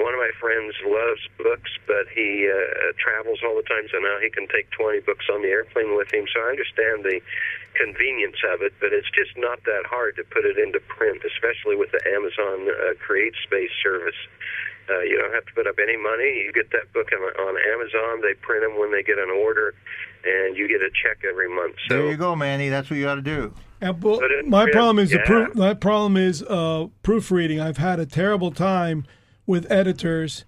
one 0.00 0.14
of 0.16 0.20
my 0.20 0.32
friends 0.40 0.72
loves 0.82 1.20
books, 1.36 1.70
but 1.86 2.08
he 2.14 2.48
uh, 2.48 2.92
travels 2.96 3.40
all 3.44 3.54
the 3.54 3.66
time, 3.68 3.84
so 3.92 3.98
now 4.00 4.16
he 4.20 4.30
can 4.32 4.48
take 4.48 4.70
20 4.72 5.00
books 5.04 5.26
on 5.32 5.42
the 5.42 5.48
airplane 5.52 5.94
with 5.94 6.08
him. 6.12 6.24
So 6.32 6.40
I 6.40 6.48
understand 6.50 7.04
the 7.04 7.20
convenience 7.76 8.40
of 8.52 8.62
it, 8.62 8.72
but 8.80 8.92
it's 8.92 9.10
just 9.12 9.36
not 9.36 9.62
that 9.64 9.84
hard 9.86 10.16
to 10.16 10.24
put 10.24 10.44
it 10.44 10.58
into 10.58 10.80
print, 10.88 11.22
especially 11.24 11.76
with 11.76 11.92
the 11.92 12.00
Amazon 12.08 12.68
uh, 12.72 12.94
Create 12.98 13.34
Space 13.44 13.70
service. 13.82 14.16
Uh, 14.88 15.00
you 15.06 15.16
don't 15.18 15.32
have 15.32 15.46
to 15.46 15.52
put 15.54 15.66
up 15.68 15.76
any 15.80 15.96
money. 15.96 16.42
You 16.44 16.52
get 16.52 16.70
that 16.72 16.92
book 16.92 17.08
on, 17.14 17.22
on 17.22 17.54
Amazon. 17.76 18.22
They 18.22 18.34
print 18.34 18.64
them 18.64 18.78
when 18.80 18.90
they 18.90 19.02
get 19.04 19.18
an 19.18 19.30
order, 19.30 19.74
and 20.24 20.56
you 20.56 20.66
get 20.66 20.82
a 20.82 20.90
check 20.90 21.22
every 21.28 21.48
month. 21.48 21.76
So 21.88 21.94
There 21.94 22.10
you 22.10 22.16
go, 22.16 22.34
Manny. 22.34 22.68
That's 22.70 22.90
what 22.90 22.96
you 22.96 23.04
got 23.04 23.14
to 23.16 23.22
do. 23.22 23.54
And, 23.80 24.00
but 24.00 24.18
But 24.18 24.30
it- 24.32 24.48
my 24.48 24.64
yeah, 24.66 24.72
problem 24.72 24.98
is 24.98 25.10
the 25.10 25.20
proof. 25.20 25.54
My 25.54 25.74
problem 25.74 26.16
is 26.16 26.42
uh, 26.42 26.88
proofreading. 27.02 27.60
I've 27.60 27.76
had 27.76 28.00
a 28.00 28.06
terrible 28.06 28.50
time 28.50 29.06
with 29.50 29.70
editors 29.70 30.44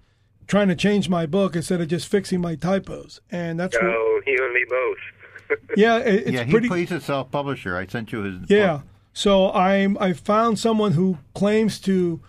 trying 0.47 0.67
to 0.69 0.75
change 0.75 1.07
my 1.09 1.25
book 1.25 1.55
instead 1.55 1.79
of 1.81 1.87
just 1.87 2.07
fixing 2.07 2.41
my 2.41 2.55
typos, 2.55 3.21
and 3.31 3.59
that's 3.59 3.75
what, 3.75 3.85
Oh, 3.85 4.21
you 4.25 4.37
and 4.43 4.53
me 4.53 4.65
both. 4.69 5.59
yeah, 5.77 5.97
it, 5.99 6.15
it's 6.27 6.31
yeah, 6.31 6.43
he, 6.43 6.51
pretty. 6.51 6.69
he's 6.69 6.91
a 6.91 6.99
self-publisher. 6.99 7.77
I 7.77 7.85
sent 7.85 8.11
you 8.11 8.21
his. 8.23 8.49
Yeah. 8.49 8.73
book. 8.77 8.81
So 9.13 9.51
I'm 9.51 9.97
I 9.99 10.13
found 10.13 10.57
someone 10.57 10.93
who 10.93 11.19
claims 11.35 11.79
to 11.81 12.19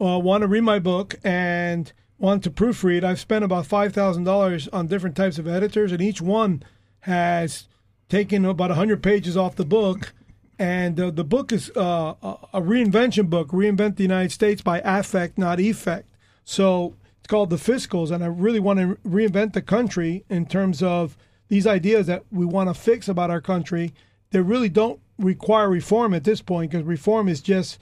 uh, 0.00 0.18
want 0.18 0.42
to 0.42 0.48
read 0.48 0.60
my 0.62 0.78
book 0.78 1.14
and 1.24 1.90
want 2.18 2.44
to 2.44 2.50
proofread. 2.50 3.02
I've 3.04 3.18
spent 3.20 3.44
about 3.44 3.66
five 3.66 3.92
thousand 3.94 4.24
dollars 4.24 4.68
on 4.68 4.86
different 4.88 5.16
types 5.16 5.38
of 5.38 5.48
editors, 5.48 5.90
and 5.92 6.02
each 6.02 6.20
one 6.20 6.62
has 7.00 7.66
taken 8.08 8.44
about 8.44 8.70
hundred 8.72 9.02
pages 9.02 9.36
off 9.36 9.56
the 9.56 9.64
book. 9.64 10.12
And 10.58 11.00
uh, 11.00 11.10
the 11.10 11.24
book 11.24 11.50
is 11.50 11.70
uh, 11.76 12.14
a 12.22 12.36
a 12.54 12.60
reinvention 12.60 13.30
book, 13.30 13.48
Reinvent 13.48 13.96
the 13.96 14.02
United 14.04 14.30
States 14.32 14.60
by 14.62 14.80
Affect, 14.84 15.38
not 15.38 15.58
Effect. 15.60 16.08
So 16.44 16.94
it's 17.18 17.26
called 17.26 17.50
The 17.50 17.56
Fiscals, 17.56 18.10
and 18.10 18.22
I 18.22 18.26
really 18.26 18.60
want 18.60 18.78
to 18.78 18.96
reinvent 19.08 19.54
the 19.54 19.62
country 19.62 20.24
in 20.28 20.46
terms 20.46 20.82
of 20.82 21.16
these 21.48 21.66
ideas 21.66 22.06
that 22.06 22.24
we 22.30 22.44
want 22.44 22.68
to 22.68 22.74
fix 22.74 23.08
about 23.08 23.30
our 23.30 23.40
country. 23.40 23.94
They 24.30 24.40
really 24.40 24.68
don't 24.68 25.00
require 25.18 25.68
reform 25.68 26.14
at 26.14 26.24
this 26.24 26.42
point 26.42 26.70
because 26.70 26.84
reform 26.84 27.28
is 27.28 27.40
just 27.40 27.78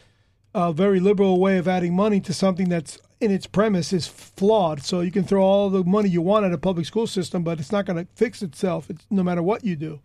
a 0.54 0.72
very 0.72 1.00
liberal 1.00 1.40
way 1.40 1.58
of 1.58 1.66
adding 1.66 1.94
money 1.94 2.20
to 2.20 2.34
something 2.34 2.68
that's 2.68 2.98
in 3.20 3.30
its 3.30 3.46
premise 3.46 3.92
is 3.92 4.06
flawed. 4.06 4.82
So 4.82 5.00
you 5.00 5.10
can 5.10 5.24
throw 5.24 5.42
all 5.42 5.70
the 5.70 5.84
money 5.84 6.08
you 6.08 6.20
want 6.20 6.44
at 6.44 6.52
a 6.52 6.58
public 6.58 6.86
school 6.86 7.06
system, 7.06 7.42
but 7.42 7.60
it's 7.60 7.72
not 7.72 7.86
going 7.86 8.04
to 8.04 8.12
fix 8.14 8.42
itself. 8.42 8.90
It's 8.90 9.06
no 9.10 9.22
matter 9.22 9.42
what 9.42 9.64
you 9.64 9.76
do. 9.76 10.00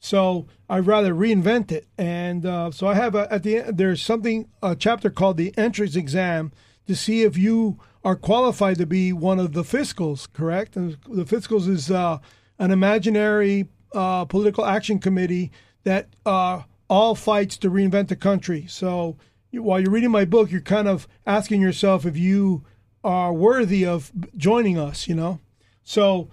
So 0.00 0.46
I'd 0.68 0.86
rather 0.86 1.14
reinvent 1.14 1.70
it. 1.70 1.86
And 1.96 2.44
uh, 2.44 2.72
so 2.72 2.88
I 2.88 2.94
have 2.94 3.14
a, 3.14 3.32
at 3.32 3.42
the 3.42 3.58
end, 3.58 3.78
there's 3.78 4.02
something 4.02 4.48
a 4.62 4.74
chapter 4.74 5.10
called 5.10 5.36
the 5.36 5.56
entrance 5.56 5.94
exam 5.94 6.50
to 6.86 6.96
see 6.96 7.22
if 7.22 7.36
you 7.36 7.78
are 8.04 8.16
qualified 8.16 8.78
to 8.78 8.86
be 8.86 9.12
one 9.12 9.38
of 9.38 9.52
the 9.52 9.62
fiscals. 9.62 10.30
Correct? 10.32 10.76
And 10.76 10.96
the 11.08 11.24
fiscals 11.24 11.68
is 11.68 11.90
uh, 11.90 12.18
an 12.58 12.70
imaginary 12.70 13.68
uh, 13.94 14.24
political 14.24 14.64
action 14.64 14.98
committee 14.98 15.52
that 15.84 16.08
uh, 16.24 16.62
all 16.88 17.14
fights 17.14 17.56
to 17.58 17.70
reinvent 17.70 18.08
the 18.08 18.16
country. 18.16 18.66
So 18.68 19.16
you, 19.50 19.62
while 19.62 19.80
you're 19.80 19.90
reading 19.90 20.10
my 20.10 20.24
book, 20.24 20.50
you're 20.50 20.60
kind 20.60 20.88
of 20.88 21.06
asking 21.26 21.60
yourself 21.60 22.06
if 22.06 22.16
you 22.16 22.64
are 23.04 23.32
worthy 23.32 23.84
of 23.84 24.12
joining 24.36 24.78
us. 24.78 25.08
You 25.08 25.14
know, 25.14 25.40
so 25.82 26.28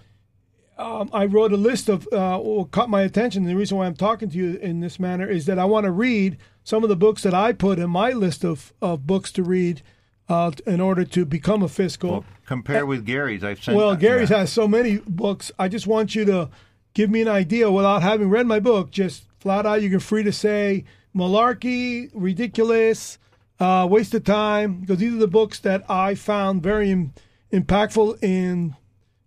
um, 0.78 1.10
I 1.12 1.26
wrote 1.26 1.52
a 1.52 1.58
list 1.58 1.90
of 1.90 2.08
uh, 2.12 2.40
what 2.40 2.72
caught 2.72 2.90
my 2.90 3.02
attention. 3.02 3.44
The 3.44 3.56
reason 3.56 3.78
why 3.78 3.86
I'm 3.86 3.96
talking 3.96 4.30
to 4.30 4.38
you 4.38 4.58
in 4.58 4.80
this 4.80 5.00
manner 5.00 5.28
is 5.28 5.46
that 5.46 5.60
I 5.60 5.66
want 5.66 5.86
to 5.86 5.92
read 5.92 6.38
some 6.64 6.84
of 6.84 6.90
the 6.90 6.96
books 6.96 7.24
that 7.24 7.34
I 7.34 7.52
put 7.52 7.80
in 7.80 7.90
my 7.90 8.12
list 8.12 8.46
of, 8.46 8.74
of 8.82 9.06
books 9.06 9.32
to 9.34 9.44
read 9.44 9.82
uh, 10.30 10.52
in 10.66 10.80
order 10.80 11.04
to 11.04 11.26
become 11.26 11.64
a 11.64 11.68
fiscal. 11.68 12.12
Well, 12.12 12.26
compare 12.46 12.86
with 12.86 13.06
Gary's. 13.06 13.44
I've 13.44 13.62
sent. 13.62 13.76
Well, 13.76 13.96
Gary's 13.96 14.30
yeah. 14.30 14.40
has 14.40 14.54
so 14.54 14.68
many 14.68 14.98
books. 14.98 15.52
I 15.58 15.68
just 15.68 15.88
want 15.88 16.16
you 16.16 16.24
to 16.26 16.50
give 16.94 17.10
me 17.10 17.22
an 17.22 17.28
idea 17.28 17.72
without 17.72 18.04
having 18.04 18.30
read 18.30 18.46
my 18.46 18.60
book. 18.60 18.92
Just 18.92 19.24
flat 19.40 19.66
out, 19.66 19.82
you 19.82 19.90
can 19.90 20.00
free 20.00 20.24
to 20.24 20.32
say 20.32 20.86
malarkey, 21.16 22.12
ridiculous, 22.14 23.18
uh, 23.60 23.88
waste 23.90 24.14
of 24.14 24.24
time, 24.24 24.82
because 24.82 25.00
these 25.00 25.14
are 25.14 25.18
the 25.18 25.28
books 25.28 25.60
that 25.60 25.84
I 25.90 26.14
found 26.16 26.62
very 26.62 26.92
im- 26.92 27.14
impactful 27.52 28.24
in 28.24 28.76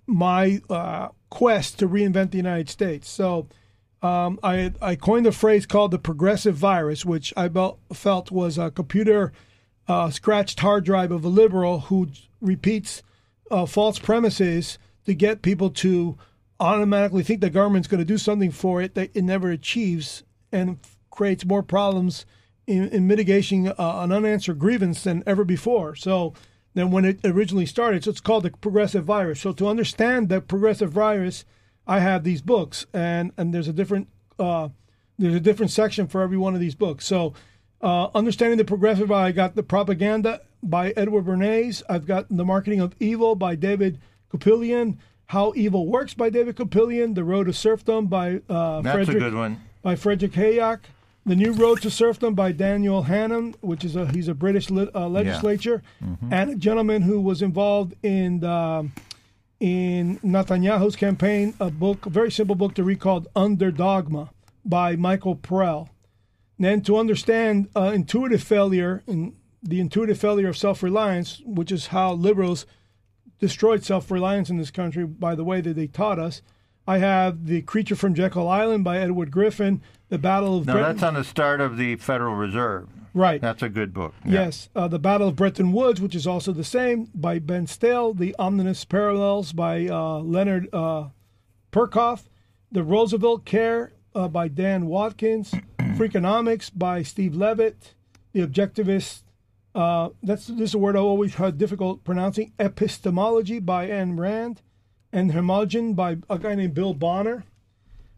my 0.06 0.62
uh, 0.70 1.08
quest 1.30 1.80
to 1.80 1.88
reinvent 1.88 2.30
the 2.30 2.38
United 2.38 2.70
States. 2.70 3.10
So. 3.10 3.48
Um, 4.04 4.40
I, 4.42 4.72
I 4.82 4.96
coined 4.96 5.28
a 5.28 5.30
phrase 5.30 5.64
called 5.64 5.92
the 5.92 5.98
progressive 6.00 6.56
virus, 6.56 7.04
which 7.04 7.32
I 7.36 7.46
bel- 7.46 7.78
felt 7.92 8.32
was 8.32 8.58
a 8.58 8.72
computer 8.72 9.32
uh, 9.88 10.10
scratched 10.10 10.60
hard 10.60 10.84
drive 10.84 11.10
of 11.10 11.24
a 11.24 11.28
liberal 11.28 11.80
who 11.80 12.08
repeats 12.40 13.02
uh, 13.50 13.66
false 13.66 13.98
premises 13.98 14.78
to 15.04 15.14
get 15.14 15.42
people 15.42 15.70
to 15.70 16.16
automatically 16.60 17.22
think 17.22 17.40
the 17.40 17.50
government's 17.50 17.88
going 17.88 17.98
to 17.98 18.04
do 18.04 18.18
something 18.18 18.50
for 18.50 18.80
it 18.80 18.94
that 18.94 19.10
it 19.14 19.22
never 19.22 19.50
achieves 19.50 20.22
and 20.52 20.78
creates 21.10 21.44
more 21.44 21.62
problems 21.62 22.24
in, 22.66 22.88
in 22.88 23.06
mitigating 23.06 23.68
uh, 23.68 23.74
an 23.78 24.12
unanswered 24.12 24.58
grievance 24.58 25.02
than 25.02 25.22
ever 25.26 25.44
before. 25.44 25.94
So, 25.96 26.34
than 26.74 26.90
when 26.90 27.04
it 27.04 27.20
originally 27.24 27.66
started. 27.66 28.04
So 28.04 28.10
it's 28.10 28.20
called 28.20 28.44
the 28.44 28.50
progressive 28.50 29.04
virus. 29.04 29.40
So 29.40 29.52
to 29.52 29.68
understand 29.68 30.28
the 30.28 30.40
progressive 30.40 30.90
virus, 30.90 31.44
I 31.86 32.00
have 32.00 32.24
these 32.24 32.42
books, 32.42 32.86
and 32.92 33.32
and 33.36 33.52
there's 33.52 33.68
a 33.68 33.72
different 33.72 34.08
uh, 34.38 34.68
there's 35.18 35.34
a 35.34 35.40
different 35.40 35.70
section 35.70 36.06
for 36.06 36.22
every 36.22 36.38
one 36.38 36.54
of 36.54 36.60
these 36.60 36.74
books. 36.74 37.04
So 37.04 37.34
uh, 37.82 38.08
understanding 38.14 38.58
the 38.58 38.64
progressive, 38.64 39.10
I 39.10 39.32
got 39.32 39.54
the 39.56 39.62
propaganda 39.62 40.40
by 40.62 40.90
Edward 40.92 41.24
Bernays. 41.24 41.82
I've 41.88 42.06
got 42.06 42.26
the 42.30 42.44
marketing 42.44 42.80
of 42.80 42.94
evil 43.00 43.34
by 43.34 43.56
David 43.56 44.00
Kupelian. 44.32 44.98
How 45.26 45.52
evil 45.56 45.86
works 45.86 46.14
by 46.14 46.30
David 46.30 46.56
Kupelian. 46.56 47.14
The 47.14 47.24
road 47.24 47.44
to 47.44 47.52
serfdom 47.52 48.06
by 48.06 48.40
uh, 48.48 48.82
That's 48.82 48.94
Frederick 48.94 49.16
a 49.16 49.20
good 49.20 49.34
one. 49.34 49.60
by 49.82 49.96
Frederick 49.96 50.32
Hayek. 50.32 50.80
The 51.24 51.36
New 51.36 51.52
Road 51.52 51.80
to 51.82 51.88
Serfdom 51.90 52.34
by 52.34 52.50
Daniel 52.50 53.02
Hannan, 53.02 53.54
which 53.60 53.84
is 53.84 53.94
a 53.94 54.08
he's 54.10 54.26
a 54.26 54.34
British 54.34 54.70
lit, 54.70 54.90
uh, 54.92 55.06
legislature, 55.08 55.80
and 56.32 56.50
a 56.50 56.56
gentleman 56.56 57.02
who 57.02 57.20
was 57.20 57.42
involved 57.42 57.94
in 58.02 58.40
the, 58.40 58.90
in 59.60 60.18
Netanyahu's 60.18 60.96
campaign. 60.96 61.54
A 61.60 61.70
book, 61.70 62.06
a 62.06 62.10
very 62.10 62.32
simple 62.32 62.56
book 62.56 62.74
to 62.74 62.82
read 62.82 62.98
called 62.98 63.28
Under 63.36 63.70
Dogma 63.70 64.30
by 64.64 64.96
Michael 64.96 65.36
Prell. 65.36 65.90
Then 66.62 66.80
to 66.82 66.96
understand 66.96 67.68
uh, 67.74 67.92
intuitive 67.94 68.42
failure 68.42 69.02
and 69.06 69.34
the 69.62 69.80
intuitive 69.80 70.18
failure 70.18 70.48
of 70.48 70.56
self-reliance, 70.56 71.40
which 71.44 71.70
is 71.72 71.88
how 71.88 72.12
liberals 72.12 72.66
destroyed 73.38 73.84
self-reliance 73.84 74.50
in 74.50 74.56
this 74.56 74.70
country 74.70 75.04
by 75.04 75.34
the 75.34 75.44
way 75.44 75.60
that 75.60 75.74
they 75.74 75.86
taught 75.86 76.18
us. 76.18 76.42
I 76.86 76.98
have 76.98 77.46
The 77.46 77.62
Creature 77.62 77.96
from 77.96 78.14
Jekyll 78.14 78.48
Island 78.48 78.82
by 78.82 78.98
Edward 78.98 79.30
Griffin, 79.30 79.82
The 80.08 80.18
Battle 80.18 80.58
of 80.58 80.66
No, 80.66 80.74
that's 80.74 81.02
on 81.02 81.14
the 81.14 81.24
start 81.24 81.60
of 81.60 81.76
the 81.76 81.96
Federal 81.96 82.34
Reserve. 82.34 82.88
right. 83.14 83.40
That's 83.40 83.62
a 83.62 83.68
good 83.68 83.94
book. 83.94 84.14
Yeah. 84.24 84.44
Yes, 84.44 84.68
uh, 84.74 84.88
The 84.88 84.98
Battle 84.98 85.28
of 85.28 85.36
Bretton 85.36 85.72
Woods, 85.72 86.00
which 86.00 86.14
is 86.16 86.26
also 86.26 86.52
the 86.52 86.64
same, 86.64 87.08
by 87.14 87.38
Ben 87.38 87.66
Steil. 87.66 88.14
The 88.14 88.34
Ominous 88.38 88.84
Parallels 88.84 89.52
by 89.52 89.86
uh, 89.86 90.18
Leonard 90.18 90.68
uh, 90.72 91.08
Peikoff. 91.70 92.24
The 92.72 92.82
Roosevelt 92.82 93.44
Care 93.44 93.92
uh, 94.14 94.28
by 94.28 94.48
Dan 94.48 94.86
Watkins. 94.86 95.52
Freakonomics 95.78 96.70
by 96.74 97.02
Steve 97.02 97.34
Levitt. 97.34 97.94
The 98.32 98.46
Objectivist. 98.46 99.22
Uh, 99.74 100.10
that's 100.22 100.46
this 100.46 100.70
is 100.70 100.74
a 100.74 100.78
word 100.78 100.96
I 100.96 101.00
always 101.00 101.34
had 101.34 101.58
difficult 101.58 102.04
pronouncing. 102.04 102.52
Epistemology 102.58 103.58
by 103.58 103.88
Ayn 103.88 104.18
Rand, 104.18 104.60
and 105.12 105.32
Hermogen 105.32 105.94
by 105.96 106.18
a 106.28 106.38
guy 106.38 106.54
named 106.54 106.74
Bill 106.74 106.94
Bonner. 106.94 107.44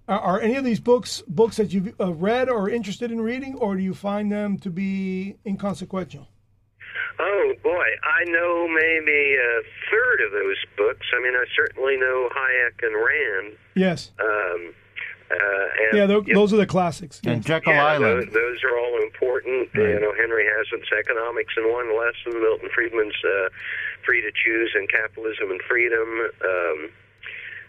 Are, 0.08 0.20
are 0.20 0.40
any 0.40 0.56
of 0.56 0.64
these 0.64 0.80
books 0.80 1.22
books 1.28 1.56
that 1.56 1.72
you've 1.72 1.94
uh, 2.00 2.12
read 2.12 2.48
or 2.48 2.68
interested 2.68 3.10
in 3.10 3.20
reading, 3.20 3.54
or 3.54 3.76
do 3.76 3.82
you 3.82 3.94
find 3.94 4.30
them 4.32 4.58
to 4.58 4.70
be 4.70 5.36
inconsequential? 5.46 6.26
Oh 7.18 7.52
boy, 7.62 7.86
I 8.02 8.24
know 8.24 8.66
maybe 8.66 9.36
a 9.36 9.62
third 9.90 10.26
of 10.26 10.32
those 10.32 10.56
books. 10.76 11.06
I 11.16 11.22
mean, 11.22 11.34
I 11.34 11.44
certainly 11.56 11.96
know 11.96 12.28
Hayek 12.34 12.82
and 12.82 12.96
Rand. 12.96 13.56
Yes. 13.76 14.10
Um, 14.20 14.74
and, 15.30 15.98
Yeah, 15.98 16.06
tho- 16.06 16.24
you 16.26 16.34
those 16.34 16.52
are 16.52 16.56
the 16.56 16.66
classics. 16.66 17.20
And 17.24 17.36
Yes. 17.38 17.44
Jekyll 17.46 17.72
yeah, 17.72 17.84
Island. 17.84 18.28
Those, 18.28 18.32
those 18.34 18.64
are 18.64 18.78
all 18.78 19.02
important. 19.02 19.68
Right. 19.74 19.88
You 19.90 20.01
know, 20.01 20.12
Henry 20.14 20.44
Hazlitt's 20.44 20.90
Economics 20.92 21.55
in 21.56 21.70
One 21.72 21.96
Lesson, 21.96 22.40
Milton 22.40 22.68
Friedman's 22.74 23.16
uh, 23.24 23.48
Free 24.05 24.20
to 24.20 24.30
Choose 24.32 24.72
and 24.74 24.88
Capitalism 24.88 25.51
and 25.51 25.60
Freedom. 25.62 26.28
Um, 26.44 26.90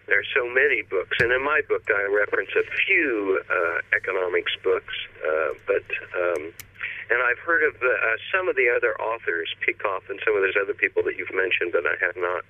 there 0.08 0.20
are 0.20 0.30
so 0.36 0.46
many 0.48 0.84
books, 0.84 1.18
and 1.20 1.32
in 1.32 1.44
my 1.44 1.62
book, 1.68 1.84
I 1.90 2.04
reference 2.14 2.52
a 2.56 2.62
few 2.86 3.42
uh, 3.50 3.80
economics 3.96 4.52
books, 4.64 4.94
uh, 5.26 5.54
but. 5.68 5.84
Um, 6.16 6.54
and 7.08 7.22
I've 7.22 7.38
heard 7.38 7.62
of 7.62 7.80
the, 7.82 7.94
uh, 8.02 8.18
some 8.34 8.48
of 8.50 8.56
the 8.56 8.66
other 8.68 9.00
authors, 9.00 9.54
Peikoff 9.62 10.10
and 10.10 10.20
some 10.26 10.36
of 10.36 10.42
those 10.42 10.56
other 10.60 10.74
people 10.74 11.04
that 11.04 11.16
you've 11.18 11.34
mentioned, 11.36 11.70
but 11.72 11.86
I 11.86 11.94
have 12.04 12.18
not 12.18 12.44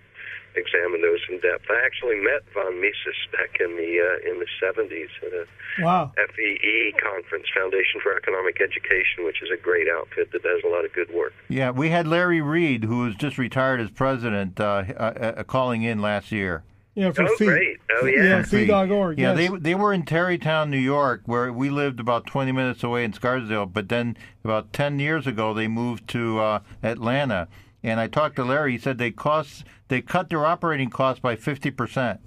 examined 0.58 1.04
those 1.04 1.20
in 1.30 1.40
depth. 1.40 1.66
I 1.70 1.82
actually 1.86 2.16
met 2.20 2.44
von 2.54 2.80
Mises 2.82 3.16
back 3.32 3.58
in 3.60 3.76
the 3.78 4.00
uh, 4.00 4.30
in 4.32 4.40
the 4.40 4.48
70s 4.62 5.10
at 5.26 5.34
a 5.34 5.46
Wow. 5.82 6.14
FEE 6.16 6.94
conference, 7.02 7.46
Foundation 7.54 8.00
for 8.02 8.16
Economic 8.16 8.62
Education, 8.62 9.26
which 9.26 9.42
is 9.44 9.50
a 9.54 9.58
great 9.62 9.88
outfit 9.90 10.32
that 10.32 10.42
does 10.42 10.62
a 10.64 10.68
lot 10.70 10.86
of 10.86 10.94
good 10.94 11.14
work. 11.14 11.34
Yeah, 11.50 11.72
we 11.72 11.90
had 11.90 12.08
Larry 12.08 12.40
Reed, 12.40 12.86
who 12.86 13.00
was 13.00 13.16
just 13.16 13.38
retired 13.38 13.82
as 13.82 13.90
president, 13.92 14.58
uh, 14.60 14.84
uh, 14.96 15.34
uh, 15.38 15.44
calling 15.44 15.84
in 15.84 16.02
last 16.02 16.32
year. 16.32 16.64
Yeah, 16.94 17.12
for 17.12 17.24
Oh, 17.24 17.36
fee. 17.36 17.46
great. 17.46 17.78
Oh, 17.92 18.06
yeah. 18.06 18.24
Yeah, 18.24 18.44
fee.org. 18.44 19.20
Yeah, 19.20 19.34
yes. 19.36 19.38
they 19.52 19.58
they 19.60 19.76
were 19.76 19.92
in 19.92 20.04
Tarrytown, 20.04 20.72
New 20.72 20.78
York, 20.78 21.24
where 21.26 21.52
we 21.52 21.70
lived 21.70 22.00
about 22.00 22.26
20 22.26 22.54
minutes 22.54 22.82
away 22.82 23.04
in 23.04 23.12
Scarsdale. 23.12 23.66
But 23.66 23.90
then 23.90 24.16
about 24.46 24.72
10 24.72 25.00
years 25.00 25.28
ago, 25.28 25.54
they 25.54 25.68
moved 25.68 26.08
to 26.12 26.40
uh, 26.40 26.60
Atlanta. 26.82 27.50
And 27.86 28.00
I 28.00 28.08
talked 28.08 28.36
to 28.38 28.44
Larry. 28.44 28.74
He 28.74 28.78
said 28.80 28.98
they 28.98 29.12
cost 29.12 29.64
they 29.90 30.02
cut 30.02 30.30
their 30.30 30.44
operating 30.44 30.90
costs 30.90 31.20
by 31.20 31.36
50 31.36 31.70
percent. 31.72 32.20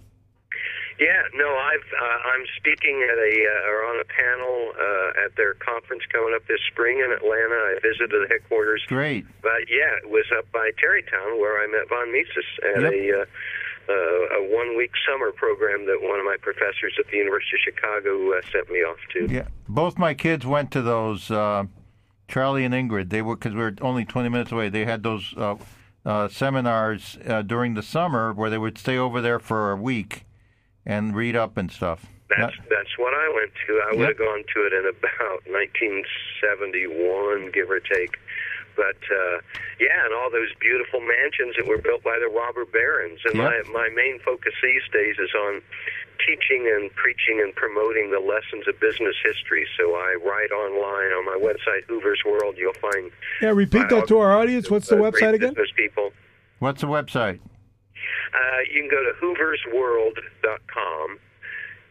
Yeah, 1.01 1.23
no, 1.35 1.47
I've 1.47 1.91
uh, 1.95 2.29
I'm 2.31 2.45
speaking 2.57 3.03
at 3.03 3.19
a 3.19 3.35
uh, 3.43 3.71
or 3.71 3.85
on 3.91 4.01
a 4.01 4.05
panel 4.07 4.73
uh, 4.79 5.25
at 5.27 5.37
their 5.37 5.55
conference 5.55 6.03
coming 6.13 6.33
up 6.35 6.47
this 6.47 6.61
spring 6.71 6.99
in 6.99 7.11
Atlanta. 7.11 7.55
I 7.55 7.79
visited 7.83 8.11
the 8.11 8.27
headquarters, 8.31 8.83
Great. 8.87 9.27
but 9.43 9.67
yeah, 9.69 9.99
it 10.03 10.11
was 10.11 10.25
up 10.37 10.51
by 10.53 10.71
Tarrytown 10.79 11.39
where 11.41 11.63
I 11.63 11.67
met 11.67 11.89
von 11.89 12.11
Mises 12.13 12.47
at 12.77 12.83
Yep. 12.83 12.93
a. 12.93 13.21
Uh, 13.23 13.25
uh, 13.91 13.95
a 13.95 14.55
one-week 14.55 14.91
summer 15.11 15.33
program 15.33 15.87
that 15.87 15.97
one 16.03 16.19
of 16.19 16.25
my 16.27 16.37
professors 16.43 16.93
at 16.99 17.07
the 17.11 17.17
University 17.17 17.57
of 17.57 17.75
Chicago 17.75 18.33
uh, 18.37 18.43
sent 18.53 18.69
me 18.71 18.81
off 18.81 18.99
to. 19.15 19.27
Yeah, 19.33 19.49
both 19.67 19.97
my 19.97 20.13
kids 20.13 20.45
went 20.45 20.71
to 20.73 20.83
those. 20.83 21.31
Uh, 21.31 21.65
Charlie 22.29 22.65
and 22.65 22.75
Ingrid. 22.75 23.11
They 23.11 23.23
were 23.23 23.37
because 23.37 23.55
we 23.55 23.61
were 23.61 23.75
only 23.81 24.05
20 24.05 24.29
minutes 24.29 24.53
away. 24.53 24.69
They 24.69 24.85
had 24.85 25.03
those 25.03 25.35
uh, 25.37 25.57
uh, 26.05 26.29
seminars 26.29 27.19
uh, 27.27 27.43
during 27.43 27.75
the 27.75 27.83
summer 27.83 28.33
where 28.33 28.51
they 28.51 28.59
would 28.59 28.79
stay 28.79 28.97
over 28.99 29.21
there 29.21 29.39
for 29.39 29.71
a 29.73 29.77
week 29.77 30.25
and 30.87 31.15
read 31.17 31.35
up 31.37 31.57
and 31.57 31.71
stuff. 31.73 32.07
That's 32.29 32.55
that's 32.69 32.99
what 32.99 33.15
I 33.15 33.33
went 33.35 33.53
to. 33.67 33.83
I 33.91 33.95
would 33.97 34.09
have 34.09 34.19
gone 34.19 34.45
to 34.55 34.67
it 34.67 34.73
in 34.75 34.85
about 34.87 35.47
1971, 35.49 37.51
give 37.53 37.71
or 37.71 37.81
take. 37.81 38.19
But 38.77 38.97
uh, 39.11 39.41
yeah, 39.81 40.05
and 40.05 40.13
all 40.15 40.31
those 40.31 40.53
beautiful 40.61 41.01
mansions 41.01 41.57
that 41.57 41.67
were 41.67 41.79
built 41.79 42.03
by 42.05 42.19
the 42.21 42.29
robber 42.29 42.65
barons. 42.67 43.21
And 43.25 43.35
Yep. 43.35 43.45
my 43.45 43.63
my 43.73 43.89
main 43.95 44.19
focus 44.21 44.53
these 44.63 44.83
days 44.93 45.17
is 45.19 45.31
on 45.35 45.63
teaching 46.27 46.71
and 46.75 46.93
preaching 46.95 47.41
and 47.43 47.55
promoting 47.55 48.11
the 48.11 48.21
lessons 48.21 48.67
of 48.69 48.79
business 48.81 49.15
history. 49.25 49.67
So 49.79 49.95
I 49.95 50.17
write 50.25 50.51
online 50.51 51.13
on 51.13 51.25
my 51.25 51.39
website, 51.41 51.85
Hoover's 51.87 52.23
World. 52.25 52.57
You'll 52.57 52.75
find 52.75 53.11
yeah, 53.41 53.51
repeat 53.51 53.89
that 53.91 54.09
to 54.09 54.19
our 54.19 54.37
audience. 54.37 54.71
What's 54.71 54.89
the 54.89 54.97
uh, 54.97 55.11
website 55.11 55.33
great 55.33 55.35
again? 55.35 55.55
Business 55.55 55.73
people. 55.77 56.13
What's 56.59 56.81
the 56.81 56.89
website? 56.89 57.41
Uh, 58.35 58.61
you 58.73 58.83
can 58.83 58.91
go 58.91 59.03
to 59.03 59.13
hooversworld.com 59.21 61.19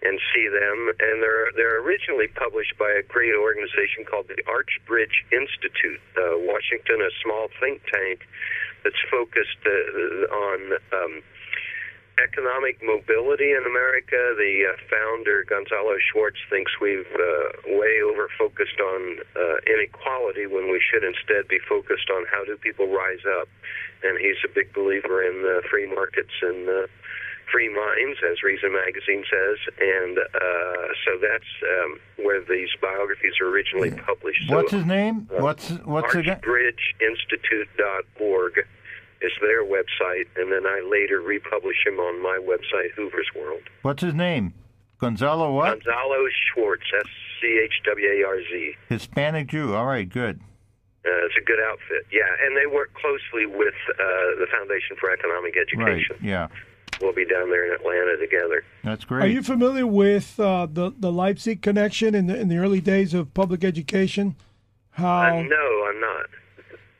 and 0.04 0.20
see 0.34 0.48
them. 0.48 0.91
And 0.99 1.24
they're 1.24 1.52
they're 1.56 1.82
originally 1.82 2.28
published 2.28 2.78
by 2.78 2.91
a 2.91 3.04
great 3.04 3.34
organization 3.34 4.06
called 4.06 4.28
the 4.28 4.38
Archbridge 4.45 5.26
Institute, 5.32 6.02
uh, 6.18 6.38
Washington, 6.38 7.02
a 7.02 7.12
small 7.24 7.48
think 7.60 7.82
tank 7.91 8.22
that's 8.84 9.02
focused 9.10 9.62
uh, 9.66 10.34
on. 10.34 10.60
Um, 10.94 11.24
Economic 12.23 12.81
mobility 12.81 13.52
in 13.52 13.64
America. 13.65 14.34
The 14.38 14.65
uh, 14.69 14.73
founder, 14.89 15.44
Gonzalo 15.48 15.98
Schwarz, 16.11 16.35
thinks 16.49 16.72
we've 16.81 17.06
uh, 17.14 17.77
way 17.77 18.02
over 18.02 18.27
focused 18.38 18.80
on 18.80 19.19
uh, 19.35 19.57
inequality 19.68 20.48
when 20.48 20.72
we 20.72 20.81
should 20.81 21.03
instead 21.03 21.48
be 21.48 21.60
focused 21.69 22.10
on 22.10 22.26
how 22.31 22.44
do 22.44 22.57
people 22.57 22.88
rise 22.88 23.23
up 23.39 23.48
and 24.03 24.18
he's 24.19 24.38
a 24.45 24.49
big 24.53 24.72
believer 24.73 25.23
in 25.23 25.44
uh, 25.45 25.61
free 25.69 25.88
markets 25.88 26.34
and 26.41 26.68
uh, 26.69 26.88
free 27.52 27.69
minds, 27.69 28.19
as 28.30 28.44
Reason 28.44 28.72
Magazine 28.73 29.23
says, 29.30 29.57
and 29.80 30.18
uh, 30.19 30.88
so 31.06 31.18
that's 31.22 31.45
um, 31.64 31.99
where 32.18 32.41
these 32.41 32.69
biographies 32.81 33.34
are 33.41 33.48
originally 33.48 33.91
published. 33.91 34.49
What's 34.49 34.72
so, 34.72 34.77
his 34.77 34.85
name? 34.85 35.30
uh, 35.31 35.35
What's 35.41 35.69
what's 35.85 36.11
the 36.14 36.23
guy? 36.23 36.35
ArchbridgeInstitute.org 36.35 38.65
is 39.22 39.31
their 39.41 39.64
website, 39.65 40.26
and 40.35 40.52
then 40.52 40.65
I 40.65 40.81
later 40.89 41.22
republish 41.22 41.77
him 41.85 41.99
on 41.99 42.22
my 42.22 42.39
website, 42.41 42.91
Hoover's 42.95 43.30
World. 43.35 43.61
What's 43.81 44.03
his 44.03 44.14
name? 44.14 44.53
Gonzalo 44.99 45.53
what? 45.53 45.84
Gonzalo 45.84 46.26
Schwarz, 46.53 46.80
S 46.99 47.06
C 47.41 47.60
H 47.64 47.73
W 47.85 48.07
A 48.07 48.27
R 48.27 48.41
Z. 48.41 48.73
Hispanic 48.89 49.48
Jew. 49.48 49.76
All 49.76 49.85
right, 49.85 50.07
good. 50.10 50.39
Uh, 51.06 51.10
it's 51.26 51.35
a 51.39 51.45
good 51.45 51.60
outfit, 51.69 52.06
yeah, 52.11 52.26
and 52.45 52.57
they 52.57 52.65
work 52.65 52.94
closely 52.95 53.45
with 53.45 53.76
uh, 53.91 53.95
the 54.39 54.48
Foundation 54.52 54.98
for 54.99 55.10
Economic 55.11 55.56
Education. 55.56 55.80
Right. 55.80 55.94
Education. 55.99 56.18
Yeah. 56.22 56.48
We'll 56.99 57.14
be 57.14 57.26
down 57.26 57.49
there 57.52 57.65
in 57.68 57.73
Atlanta 57.73 58.18
together. 58.18 58.64
That's 58.84 59.06
great. 59.06 59.23
Are 59.23 59.27
you 59.27 59.44
familiar 59.44 59.85
with 59.85 60.39
uh, 60.39 60.65
the 60.65 60.91
the 60.98 61.11
Leipzig 61.11 61.61
connection 61.61 62.15
in 62.15 62.26
the 62.26 62.35
in 62.39 62.48
the 62.49 62.57
early 62.57 62.81
days 62.81 63.14
of 63.14 63.34
public 63.35 63.64
education? 63.64 64.35
How 64.91 65.22
Uh, 65.38 65.41
no, 65.44 65.85
I'm 65.88 65.99
not. 66.02 66.26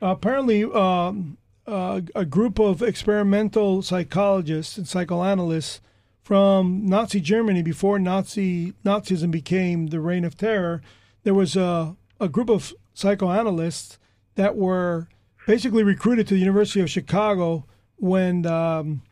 apparently 0.00 0.62
um, 0.64 1.36
uh, 1.68 2.00
a 2.14 2.24
group 2.24 2.58
of 2.58 2.82
experimental 2.82 3.82
psychologists 3.82 4.78
and 4.78 4.88
psychoanalysts 4.88 5.80
from 6.22 6.86
Nazi 6.86 7.20
Germany 7.20 7.62
before 7.62 7.98
Nazi 7.98 8.72
Nazism 8.84 9.30
became 9.30 9.88
the 9.88 10.00
reign 10.00 10.24
of 10.24 10.36
terror. 10.36 10.82
There 11.24 11.34
was 11.34 11.56
a 11.56 11.96
a 12.20 12.28
group 12.28 12.50
of 12.50 12.72
psychoanalysts 12.94 13.98
that 14.34 14.56
were 14.56 15.08
basically 15.46 15.82
recruited 15.84 16.26
to 16.28 16.34
the 16.34 16.40
University 16.40 16.80
of 16.80 16.90
Chicago 16.90 17.64
when 17.96 18.44
um, 18.46 19.02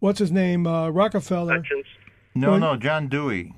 what's 0.00 0.18
his 0.18 0.32
name 0.32 0.66
uh, 0.66 0.88
Rockefeller. 0.90 1.54
Hutchins? 1.56 1.86
no, 2.34 2.50
Well- 2.52 2.60
no, 2.60 2.76
John 2.76 3.08
Dewey. 3.08 3.52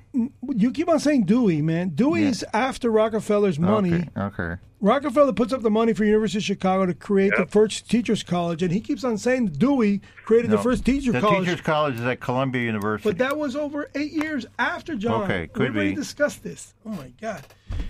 You 0.55 0.71
keep 0.73 0.89
on 0.89 0.99
saying 0.99 1.25
Dewey, 1.25 1.63
man. 1.63 1.91
Dewey's 1.91 2.43
after 2.53 2.91
Rockefeller's 2.91 3.59
money. 3.59 3.95
Okay. 4.17 4.43
Okay. 4.43 4.61
Rockefeller 4.81 5.33
puts 5.33 5.53
up 5.53 5.63
the 5.63 5.71
money 5.71 5.93
for 5.93 6.05
University 6.05 6.39
of 6.39 6.45
Chicago 6.45 6.87
to 6.87 6.95
create 6.95 7.33
the 7.37 7.47
first 7.47 7.91
teachers 7.91 8.23
college, 8.23 8.63
and 8.63 8.71
he 8.73 8.81
keeps 8.81 9.03
on 9.03 9.19
saying 9.19 9.47
Dewey 9.49 10.01
created 10.25 10.53
the 10.53 10.57
No. 10.57 10.63
first 10.63 10.85
teacher 10.85 11.11
The 11.11 11.21
college. 11.21 11.47
Teachers 11.47 11.61
College 11.63 11.95
is 11.97 12.03
at 12.03 12.21
Columbia 12.21 12.63
University. 12.63 13.09
But 13.09 13.19
that 13.19 13.37
was 13.37 13.57
over 13.57 13.91
eight 13.97 14.13
years 14.13 14.47
after 14.59 14.95
John. 14.95 15.25
Okay, 15.25 15.49
could 15.49 15.73
we 15.73 15.79
already 15.81 15.91
be. 15.91 15.97
discussed 15.97 16.45
this. 16.45 16.75
Oh 16.87 16.91
my 16.91 17.13
God! 17.21 17.43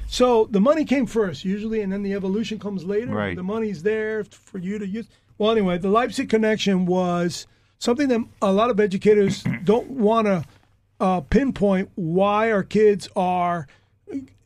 So 0.07 0.49
the 0.51 0.61
money 0.63 0.87
came 0.87 1.05
first, 1.05 1.45
usually, 1.45 1.83
and 1.83 1.93
then 1.93 2.03
the 2.03 2.15
evolution 2.15 2.59
comes 2.59 2.85
later. 2.85 3.13
Right. 3.13 3.37
The 3.37 3.43
money's 3.43 3.83
there 3.83 4.25
for 4.25 4.57
you 4.59 4.79
to 4.79 4.87
use. 4.87 5.07
Well, 5.37 5.51
anyway, 5.51 5.77
the 5.77 5.91
Leipzig 5.91 6.31
connection 6.31 6.87
was 6.87 7.47
something 7.79 8.09
that 8.09 8.21
a 8.41 8.51
lot 8.51 8.71
of 8.71 8.81
educators 8.81 9.45
don't 9.65 9.91
want 9.91 10.27
to 10.27 10.43
uh, 11.01 11.21
pinpoint 11.23 11.91
why 11.95 12.51
our 12.51 12.63
kids 12.63 13.09
are 13.15 13.67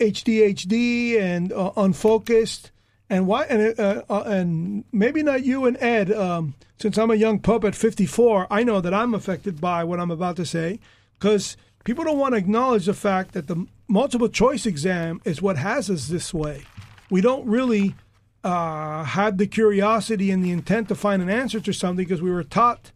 ADHD 0.01 1.19
and 1.21 1.53
uh, 1.53 1.73
unfocused, 1.77 2.71
and 3.09 3.27
why 3.27 3.45
and 3.45 3.79
uh, 3.79 4.03
uh, 4.09 4.23
and 4.27 4.85
maybe 4.93 5.23
not 5.23 5.45
you 5.45 5.65
and 5.65 5.77
Ed. 5.81 6.13
Um, 6.13 6.55
since 6.79 6.99
I'm 6.99 7.13
a 7.13 7.17
young 7.17 7.39
pup 7.39 7.65
at 7.65 7.77
54, 7.77 8.49
I 8.51 8.65
know 8.65 8.81
that 8.81 8.93
I'm 8.93 9.15
affected 9.15 9.61
by 9.61 9.85
what 9.85 10.01
I'm 10.01 10.11
about 10.11 10.35
to 10.37 10.45
say 10.45 10.81
because 11.19 11.57
people 11.85 12.03
don't 12.03 12.19
want 12.19 12.35
to 12.35 12.39
acknowledge 12.39 12.87
the 12.87 12.95
fact 12.95 13.33
that 13.35 13.47
the 13.47 13.67
multiple 13.87 14.29
choice 14.29 14.67
exam 14.67 15.21
is 15.25 15.41
what 15.41 15.59
has 15.59 15.89
us 15.89 16.09
this 16.09 16.35
way. 16.35 16.65
We 17.09 17.21
don't 17.21 17.47
really 17.47 17.95
uh, 18.43 19.05
have 19.05 19.39
the 19.39 19.47
curiosity 19.47 20.33
and 20.33 20.45
the 20.45 20.51
intent 20.51 20.89
to 20.89 20.97
find 20.97 21.23
an 21.23 21.31
answer 21.31 21.61
to 21.61 21.73
something 21.73 22.05
because 22.05 22.21
we 22.23 22.33
were 22.33 22.43
taught 22.43 22.91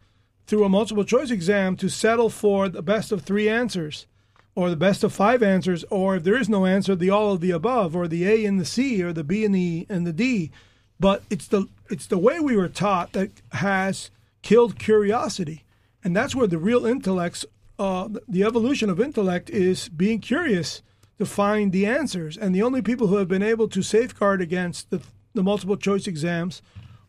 through 0.46 0.64
a 0.64 0.68
multiple 0.68 1.04
choice 1.04 1.30
exam 1.30 1.76
to 1.76 1.88
settle 1.88 2.30
for 2.30 2.68
the 2.68 2.82
best 2.82 3.12
of 3.12 3.22
three 3.22 3.48
answers 3.48 4.06
or 4.54 4.70
the 4.70 4.76
best 4.76 5.04
of 5.04 5.12
five 5.12 5.42
answers 5.42 5.84
or 5.90 6.16
if 6.16 6.24
there 6.24 6.38
is 6.38 6.48
no 6.48 6.64
answer 6.64 6.94
the 6.94 7.10
all 7.10 7.32
of 7.32 7.40
the 7.40 7.50
above 7.50 7.94
or 7.94 8.08
the 8.08 8.26
A 8.26 8.44
and 8.44 8.58
the 8.58 8.64
C 8.64 9.02
or 9.02 9.12
the 9.12 9.24
B 9.24 9.44
and 9.44 9.54
the 9.54 9.86
and 9.88 10.06
the 10.06 10.12
D. 10.12 10.50
But 10.98 11.22
it's 11.28 11.46
the 11.46 11.66
it's 11.90 12.06
the 12.06 12.18
way 12.18 12.40
we 12.40 12.56
were 12.56 12.68
taught 12.68 13.12
that 13.12 13.30
has 13.52 14.10
killed 14.42 14.78
curiosity. 14.78 15.64
And 16.02 16.16
that's 16.16 16.34
where 16.34 16.46
the 16.46 16.58
real 16.58 16.86
intellects 16.86 17.44
uh, 17.78 18.08
the 18.26 18.42
evolution 18.42 18.88
of 18.88 19.00
intellect 19.00 19.50
is 19.50 19.88
being 19.90 20.20
curious 20.20 20.82
to 21.18 21.26
find 21.26 21.72
the 21.72 21.86
answers. 21.86 22.36
And 22.36 22.54
the 22.54 22.62
only 22.62 22.80
people 22.80 23.08
who 23.08 23.16
have 23.16 23.28
been 23.28 23.42
able 23.42 23.68
to 23.68 23.82
safeguard 23.82 24.40
against 24.40 24.90
the, 24.90 25.02
the 25.34 25.42
multiple 25.42 25.76
choice 25.76 26.06
exams 26.06 26.62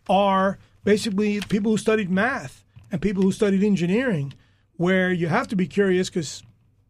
are 0.10 0.58
basically 0.84 1.40
people 1.42 1.72
who 1.72 1.78
studied 1.78 2.10
math 2.10 2.66
and 2.92 3.02
people 3.02 3.24
who 3.24 3.32
studied 3.32 3.64
engineering, 3.64 4.34
where 4.78 5.12
you 5.12 5.28
have 5.28 5.48
to 5.50 5.56
be 5.56 5.68
curious 5.68 6.10
because 6.10 6.44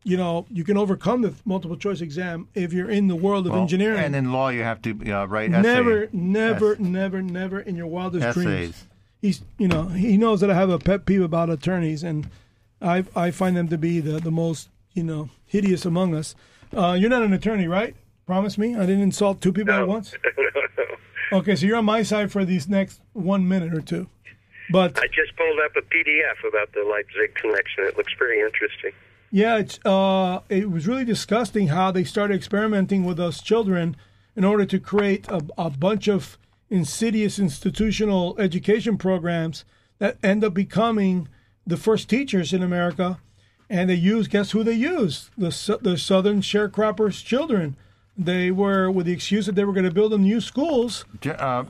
you 0.03 0.15
know 0.17 0.45
you 0.49 0.63
can 0.63 0.77
overcome 0.77 1.21
the 1.21 1.33
multiple 1.45 1.75
choice 1.77 2.01
exam 2.01 2.47
if 2.53 2.71
you're 2.73 2.89
in 2.89 3.07
the 3.07 3.15
world 3.15 3.45
of 3.47 3.53
Well, 3.53 3.61
engineering. 3.61 3.99
And 3.99 4.15
in 4.15 4.31
law, 4.31 4.49
you 4.49 4.63
have 4.63 4.81
to 4.83 4.91
uh, 5.13 5.25
write 5.25 5.49
never, 5.51 6.03
essay. 6.03 6.09
never, 6.13 6.69
Yes. 6.71 6.79
never, 6.79 7.21
never 7.21 7.59
in 7.59 7.75
your 7.75 7.87
wildest 7.87 8.33
dreams. 8.37 8.85
He's, 9.21 9.41
you 9.57 9.67
know, 9.67 9.83
he 9.87 10.15
knows 10.15 10.41
that 10.41 10.51
I 10.51 10.53
have 10.53 10.69
a 10.69 10.77
pet 10.79 11.05
peeve 11.05 11.23
about 11.23 11.49
attorneys, 11.49 12.03
and 12.03 12.29
I, 12.81 13.03
I 13.15 13.31
find 13.31 13.57
them 13.57 13.67
to 13.69 13.77
be 13.77 13.99
the, 13.99 14.19
the 14.19 14.29
most, 14.31 14.69
you 14.93 15.03
know, 15.03 15.29
hideous 15.45 15.85
among 15.85 16.13
us. 16.13 16.35
Uh, 16.75 16.95
you're 16.99 17.09
not 17.09 17.23
an 17.23 17.33
attorney, 17.33 17.67
right? 17.67 17.95
Promise 18.27 18.57
me, 18.59 18.75
I 18.75 18.81
didn't 18.81 19.01
insult 19.01 19.41
two 19.41 19.51
people 19.53 19.73
at 19.73 19.87
once. 19.87 20.13
Okay, 21.33 21.57
so 21.57 21.65
you're 21.65 21.75
on 21.75 21.83
my 21.83 22.03
side 22.03 22.31
for 22.31 22.45
these 22.45 22.69
next 22.69 23.01
one 23.11 23.45
minute 23.49 23.73
or 23.73 23.81
two. 23.81 24.07
But 24.69 24.99
I 24.99 25.07
just 25.07 25.35
pulled 25.35 25.59
up 25.59 25.75
a 25.75 25.81
PDF 25.81 26.47
about 26.47 26.73
the 26.73 26.83
Leipzig 26.83 27.35
connection. 27.35 27.85
It 27.85 27.97
looks 27.97 28.13
very 28.17 28.41
interesting. 28.41 28.91
Yeah, 29.31 29.57
it's 29.57 29.79
uh, 29.85 30.41
it 30.49 30.71
was 30.71 30.87
really 30.87 31.05
disgusting 31.05 31.67
how 31.67 31.91
they 31.91 32.03
started 32.03 32.35
experimenting 32.35 33.03
with 33.03 33.19
us 33.19 33.41
children 33.41 33.95
in 34.35 34.43
order 34.43 34.65
to 34.65 34.79
create 34.79 35.27
a, 35.27 35.43
a 35.57 35.69
bunch 35.69 36.07
of 36.07 36.37
insidious 36.69 37.39
institutional 37.39 38.35
education 38.39 38.97
programs 38.97 39.65
that 39.99 40.17
end 40.23 40.43
up 40.43 40.53
becoming 40.53 41.27
the 41.65 41.77
first 41.77 42.09
teachers 42.09 42.53
in 42.53 42.61
America. 42.61 43.19
And 43.69 43.89
they 43.89 43.95
use, 43.95 44.29
guess 44.29 44.51
who 44.51 44.63
they 44.63 44.73
use? 44.73 45.29
The 45.37 45.79
the 45.81 45.97
Southern 45.97 46.41
sharecroppers' 46.41 47.23
children. 47.23 47.75
They 48.17 48.49
were 48.51 48.89
with 48.89 49.05
the 49.05 49.13
excuse 49.13 49.45
that 49.45 49.53
they 49.55 49.63
were 49.63 49.73
going 49.73 49.85
to 49.85 49.93
build 49.93 50.11
them 50.11 50.23
new 50.23 50.41
schools. 50.41 51.05
Ju- 51.21 51.31
Uh, 51.31 51.65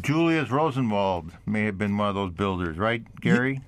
Julius 0.00 0.50
Rosenwald 0.50 1.30
may 1.46 1.64
have 1.64 1.76
been 1.76 1.96
one 1.98 2.08
of 2.08 2.14
those 2.14 2.32
builders, 2.32 2.78
right, 2.78 3.02
Gary? 3.20 3.60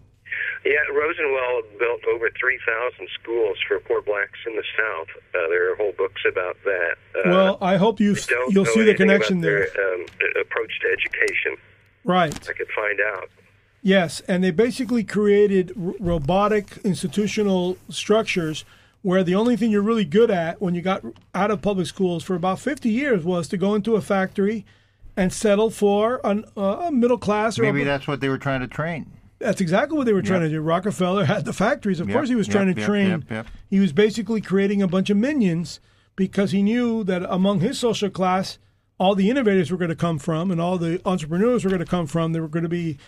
Yeah, 0.65 0.79
Rosenwald 0.95 1.65
built 1.79 2.01
over 2.15 2.31
3,000 2.39 3.09
schools 3.21 3.59
for 3.69 3.81
poor 3.81 4.01
blacks 4.01 4.39
in 4.47 4.57
the 4.57 4.63
South. 4.79 5.09
Uh, 5.35 5.49
there 5.49 5.73
are 5.73 5.77
whole 5.77 5.93
books 5.99 6.23
about 6.27 6.57
that. 6.65 6.95
Uh, 7.17 7.31
Well, 7.31 7.59
I 7.61 7.77
hope 7.77 8.01
you 8.01 8.13
I 8.13 8.21
don't 8.29 8.53
you'll 8.55 8.65
see 8.65 8.83
the 8.83 8.95
connection 8.95 9.39
about 9.39 9.43
there. 9.49 9.69
Their, 9.75 9.95
um, 9.95 10.07
approach 10.41 10.73
to 10.81 10.89
education. 10.91 11.57
Right. 12.05 12.33
I 12.49 12.53
could 12.55 12.69
find 12.75 12.99
out. 13.01 13.29
Yes, 13.83 14.21
and 14.29 14.43
they 14.45 14.53
basically 14.53 15.03
created 15.05 15.73
r- 15.77 15.95
robotic 15.99 16.79
institutional 16.85 17.77
structures 17.91 18.65
where 19.03 19.23
the 19.25 19.35
only 19.35 19.57
thing 19.57 19.71
you're 19.71 19.83
really 19.83 20.05
good 20.05 20.31
at 20.31 20.61
when 20.63 20.75
you 20.75 20.81
got 20.83 21.03
out 21.35 21.51
of 21.51 21.61
public 21.61 21.87
schools 21.87 22.23
for 22.23 22.35
about 22.35 22.59
50 22.61 22.89
years 22.89 23.25
was 23.25 23.49
to 23.49 23.57
go 23.57 23.75
into 23.75 23.97
a 23.97 24.01
factory 24.01 24.65
and 25.17 25.33
settle 25.33 25.71
for 25.71 26.21
an, 26.25 26.45
uh, 26.57 26.85
a 26.87 26.93
middle 26.93 27.19
class 27.19 27.59
or 27.59 27.63
Maybe 27.63 27.83
a, 27.83 27.85
that's 27.85 28.07
what 28.07 28.21
they 28.21 28.29
were 28.29 28.39
trying 28.39 28.61
to 28.61 28.69
train. 28.69 29.07
that's 29.41 29.61
exactly 29.61 29.97
what 29.99 30.07
they 30.07 30.13
were 30.13 30.23
trying 30.23 30.43
Yep. 30.43 30.51
to 30.51 30.57
do. 30.57 30.61
Rockefeller 30.63 31.25
had 31.25 31.45
the 31.45 31.53
factories. 31.53 31.99
Of 32.01 32.09
Yep, 32.09 32.15
course, 32.17 32.29
he 32.29 32.35
was 32.37 32.47
yep, 32.47 32.55
trying 32.57 32.75
to 32.75 32.85
train. 32.85 33.25
He 33.69 33.81
was 33.81 33.93
basically 33.93 34.41
creating 34.41 34.81
a 34.83 34.89
bunch 34.89 35.11
of 35.11 35.17
minions 35.17 35.81
because 36.17 36.53
he 36.53 36.63
knew 36.63 37.03
that 37.05 37.23
among 37.29 37.61
his 37.61 37.79
social 37.79 38.09
class, 38.11 38.59
all 39.03 39.15
the 39.17 39.29
innovators 39.31 39.71
were 39.71 39.77
going 39.77 39.89
to 39.99 40.03
come 40.07 40.19
from, 40.19 40.51
and 40.53 40.61
all 40.61 40.79
the 40.79 41.01
entrepreneurs 41.05 41.65
were 41.65 41.71
going 41.71 41.87
to 41.89 41.95
come 41.97 42.07
from. 42.07 42.33
They 42.33 42.41
were 42.41 42.47
going 42.57 42.63
to 42.63 42.69
be 42.83 42.99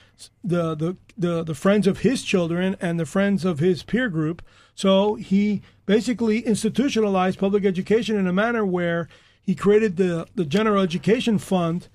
the 0.43 0.75
the 0.75 0.97
the, 1.17 1.45
the 1.45 1.55
friends 1.55 1.87
of 1.87 1.99
his 2.01 2.23
children 2.25 2.77
and 2.81 2.99
the 2.99 3.07
friends 3.07 3.45
of 3.45 3.61
his 3.61 3.83
peer 3.85 4.09
group. 4.09 4.43
So 4.75 5.15
he 5.15 5.63
basically 5.87 6.41
institutionalized 6.41 7.39
public 7.39 7.65
education 7.65 8.17
in 8.17 8.27
a 8.27 8.33
manner 8.33 8.65
where 8.67 9.09
he 9.49 9.55
created 9.55 9.97
the 9.97 10.27
the 10.35 10.45
general 10.45 10.83
education 10.83 11.39
fund 11.39 11.89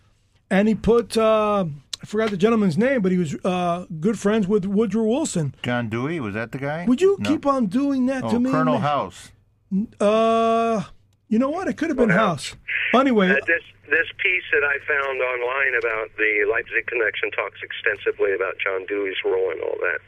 and 0.49 0.67
he 0.69 0.75
put 0.75 1.17
uh, 1.17 1.65
I 2.01 2.05
forgot 2.05 2.29
the 2.31 2.37
gentleman's 2.37 2.77
name, 2.77 3.01
but 3.01 3.11
he 3.11 3.17
was 3.17 3.35
uh, 3.43 3.85
good 3.99 4.17
friends 4.17 4.47
with 4.47 4.63
Woodrow 4.65 5.03
Wilson. 5.03 5.53
John 5.63 5.89
Dewey 5.89 6.21
was 6.21 6.33
that 6.35 6.53
the 6.53 6.57
guy? 6.59 6.85
Would 6.85 7.01
you 7.01 7.17
No. 7.19 7.29
keep 7.29 7.45
on 7.45 7.65
doing 7.65 8.05
that 8.05 8.23
Oh, 8.23 8.31
to 8.31 8.39
me? 8.39 8.49
Colonel? 8.49 8.77
House. 8.77 9.31
Uh, 9.99 10.83
you 11.29 11.39
know 11.39 11.49
what? 11.49 11.67
It 11.67 11.77
could 11.77 11.89
have 11.89 11.97
been 11.97 12.09
House. 12.09 12.55
Anyway, 12.93 13.29
Uh, 13.29 13.35
this 13.47 13.63
this 13.89 14.07
piece 14.17 14.43
that 14.51 14.63
I 14.63 14.77
found 14.85 15.19
online 15.21 15.73
about 15.79 16.09
the 16.17 16.45
Leipzig 16.51 16.85
connection 16.87 17.31
talks 17.31 17.57
extensively 17.63 18.33
about 18.33 18.55
John 18.63 18.85
Dewey's 18.87 19.17
role 19.25 19.49
and 19.51 19.61
all 19.61 19.77
that. 19.81 19.99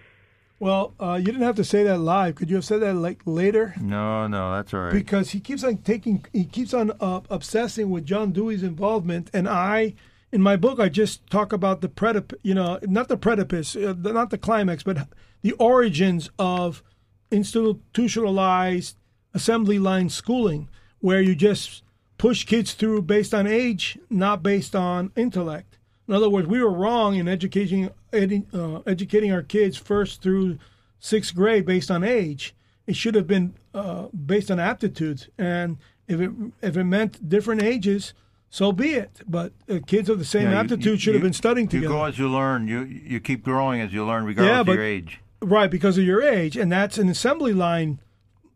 well, 0.59 0.93
uh, 0.99 1.15
you 1.15 1.25
didn't 1.25 1.41
have 1.41 1.55
to 1.55 1.63
say 1.63 1.83
that 1.83 1.97
live. 1.97 2.35
Could 2.35 2.49
you 2.49 2.55
have 2.57 2.65
said 2.65 2.81
that 2.81 2.93
like 2.95 3.21
later? 3.25 3.73
No, 3.81 4.27
no, 4.27 4.51
that's 4.53 4.73
all 4.73 4.81
right. 4.81 4.93
Because 4.93 5.31
he 5.31 5.39
keeps 5.39 5.63
on 5.63 5.77
taking, 5.77 6.23
he 6.33 6.45
keeps 6.45 6.73
on 6.73 6.91
uh, 6.99 7.21
obsessing 7.31 7.89
with 7.89 8.05
John 8.05 8.31
Dewey's 8.31 8.61
involvement, 8.61 9.31
and 9.33 9.47
I, 9.49 9.95
in 10.31 10.41
my 10.41 10.55
book, 10.57 10.79
I 10.79 10.89
just 10.89 11.25
talk 11.31 11.51
about 11.51 11.81
the 11.81 11.89
predip, 11.89 12.33
you 12.43 12.53
know, 12.53 12.77
not 12.83 13.07
the 13.07 13.17
precipice, 13.17 13.75
uh, 13.75 13.95
not 13.97 14.29
the 14.29 14.37
climax, 14.37 14.83
but 14.83 15.07
the 15.41 15.53
origins 15.53 16.29
of 16.37 16.83
institutionalized 17.31 18.97
assembly 19.33 19.79
line 19.79 20.09
schooling, 20.09 20.69
where 21.01 21.21
you 21.21 21.35
just 21.35 21.83
push 22.17 22.45
kids 22.45 22.73
through 22.73 23.01
based 23.03 23.33
on 23.33 23.45
age, 23.47 23.97
not 24.09 24.41
based 24.41 24.75
on 24.75 25.11
intellect. 25.15 25.77
In 26.07 26.13
other 26.13 26.29
words, 26.29 26.47
we 26.47 26.61
were 26.63 26.71
wrong 26.71 27.15
in 27.15 27.27
educating 27.27 27.89
edu, 28.11 28.45
uh, 28.53 28.81
educating 28.85 29.31
our 29.31 29.41
kids 29.43 29.77
first 29.77 30.21
through 30.21 30.57
sixth 30.99 31.35
grade 31.35 31.65
based 31.65 31.89
on 31.91 32.03
age. 32.03 32.53
It 32.87 32.95
should 32.95 33.15
have 33.15 33.27
been 33.27 33.53
uh, 33.73 34.07
based 34.07 34.51
on 34.51 34.59
aptitudes, 34.59 35.29
and 35.37 35.77
if 36.07 36.19
it 36.19 36.31
if 36.61 36.75
it 36.77 36.83
meant 36.83 37.27
different 37.29 37.63
ages, 37.63 38.13
so 38.49 38.71
be 38.71 38.89
it. 38.95 39.21
But 39.27 39.53
uh, 39.69 39.79
kids 39.87 40.09
of 40.09 40.19
the 40.19 40.25
same 40.25 40.43
Yeah, 40.43 40.51
you- 40.51 40.57
aptitude 40.57 40.85
you- 40.85 40.97
should 40.97 41.13
have 41.13 41.23
been 41.23 41.33
studying 41.33 41.67
You 41.67 41.71
together. 41.81 41.93
go 41.93 42.03
as 42.05 42.19
you 42.19 42.27
learn. 42.29 42.67
You 42.67 42.81
you 42.83 43.19
keep 43.19 43.43
growing 43.43 43.79
as 43.81 43.93
you 43.93 44.05
learn, 44.05 44.25
regardless 44.25 44.53
Yeah, 44.57 44.63
but- 44.63 44.71
of 44.73 44.75
your 44.77 44.85
age. 44.85 45.19
Right, 45.43 45.71
because 45.71 45.97
of 45.97 46.03
your 46.03 46.21
age, 46.21 46.55
and 46.55 46.71
that's 46.71 46.99
an 46.99 47.09
assembly 47.09 47.51
line 47.53 47.97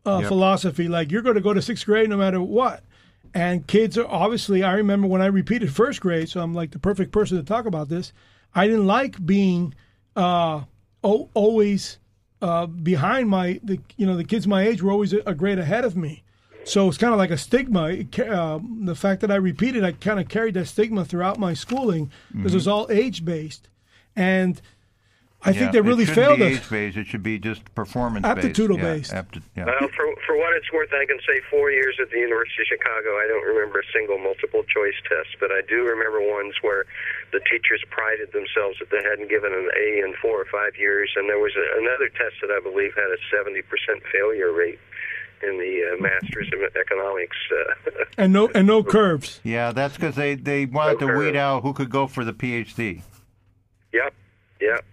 uh, 0.06 0.18
Yep. 0.20 0.28
philosophy. 0.28 0.88
Like 0.88 1.10
you're 1.10 1.22
going 1.22 1.34
to 1.34 1.40
go 1.40 1.52
to 1.52 1.60
sixth 1.62 1.84
grade 1.86 2.08
no 2.08 2.16
matter 2.16 2.40
what. 2.40 2.82
And 3.34 3.66
kids 3.66 3.98
are 3.98 4.06
obviously. 4.06 4.62
I 4.62 4.72
remember 4.74 5.06
when 5.06 5.20
I 5.20 5.26
repeated 5.26 5.70
first 5.74 6.00
grade, 6.00 6.28
so 6.28 6.40
I'm 6.40 6.54
like 6.54 6.70
the 6.70 6.78
perfect 6.78 7.12
person 7.12 7.36
to 7.36 7.42
talk 7.44 7.66
about 7.66 7.88
this. 7.88 8.12
I 8.54 8.66
didn't 8.66 8.86
like 8.86 9.24
being 9.26 9.74
uh, 10.14 10.62
o- 11.04 11.28
always 11.34 11.98
uh, 12.40 12.66
behind 12.66 13.28
my 13.28 13.60
the 13.62 13.78
you 13.96 14.06
know 14.06 14.16
the 14.16 14.24
kids 14.24 14.46
my 14.46 14.62
age 14.66 14.82
were 14.82 14.92
always 14.92 15.12
a, 15.12 15.18
a 15.26 15.34
grade 15.34 15.58
ahead 15.58 15.84
of 15.84 15.96
me. 15.96 16.22
So 16.64 16.88
it's 16.88 16.96
kind 16.98 17.12
of 17.12 17.18
like 17.18 17.30
a 17.30 17.36
stigma. 17.36 17.88
It 17.90 18.18
Uh, 18.18 18.58
the 18.84 18.94
fact 18.94 19.20
that 19.20 19.30
I 19.30 19.36
repeated, 19.36 19.84
I 19.84 19.92
kind 19.92 20.18
of 20.18 20.28
carried 20.28 20.54
that 20.54 20.66
stigma 20.66 21.04
throughout 21.04 21.38
my 21.38 21.52
schooling 21.54 22.10
because 22.32 22.52
it 22.54 22.56
was 22.56 22.68
all 22.68 22.86
age 22.90 23.24
based, 23.24 23.68
and 24.14 24.60
I 25.46 25.52
think 25.52 25.72
they 25.72 25.78
Mm-hmm. 25.78 25.86
Yeah, 25.86 25.90
really 25.90 26.02
it 26.04 26.06
shouldn't 26.12 26.26
failed 26.26 26.38
be 26.38 26.54
us. 26.54 26.60
age 26.60 26.70
based. 26.70 26.96
It 26.96 27.06
should 27.06 27.22
be 27.22 27.38
just 27.38 27.62
performance 27.74 28.26
Aptitudinal 28.26 28.78
based. 28.78 29.12
based. 29.12 29.14
Yeah, 29.14 29.22
apti- 29.22 29.42
yeah. 29.56 29.64
Well, 29.80 29.88
for 29.94 30.06
for 30.26 30.36
what 30.36 30.52
it's 30.56 30.70
worth, 30.72 30.92
I 30.92 31.06
can 31.06 31.18
say 31.26 31.40
four 31.50 31.70
years 31.70 31.96
at 32.02 32.10
the 32.10 32.18
University 32.18 32.62
of 32.62 32.68
Chicago, 32.78 33.16
I 33.16 33.26
don't 33.28 33.46
remember 33.46 33.78
a 33.80 33.88
single 33.92 34.18
multiple 34.18 34.64
choice 34.64 34.98
test, 35.08 35.36
but 35.40 35.50
I 35.52 35.62
do 35.68 35.84
remember 35.86 36.20
ones 36.20 36.54
where 36.62 36.84
the 37.32 37.40
teachers 37.50 37.82
prided 37.90 38.32
themselves 38.32 38.78
that 38.80 38.90
they 38.90 39.02
hadn't 39.02 39.28
given 39.30 39.52
an 39.52 39.68
A 39.76 40.04
in 40.04 40.14
four 40.20 40.40
or 40.40 40.46
five 40.50 40.76
years, 40.76 41.10
and 41.16 41.28
there 41.28 41.38
was 41.38 41.52
a, 41.56 41.66
another 41.78 42.08
test 42.10 42.36
that 42.42 42.50
I 42.50 42.60
believe 42.60 42.94
had 42.94 43.10
a 43.12 43.18
seventy 43.30 43.62
percent 43.62 44.02
failure 44.12 44.52
rate 44.52 44.78
in 45.42 45.58
the 45.58 45.74
uh, 45.92 46.00
Masters 46.00 46.48
of 46.52 46.60
Economics. 46.74 47.36
Uh, 47.52 47.90
and 48.18 48.32
no 48.32 48.48
and 48.54 48.66
no 48.66 48.82
curves. 48.82 49.40
Yeah, 49.44 49.72
that's 49.72 49.94
because 49.94 50.14
they, 50.16 50.34
they 50.34 50.64
wanted 50.66 50.98
to 51.00 51.06
Okay. 51.06 51.16
weed 51.16 51.36
out 51.36 51.62
who 51.62 51.72
could 51.74 51.90
go 51.90 52.06
for 52.06 52.24
the 52.24 52.32
PhD. 52.32 53.02
yep, 53.92 54.14
yep. 54.60 54.84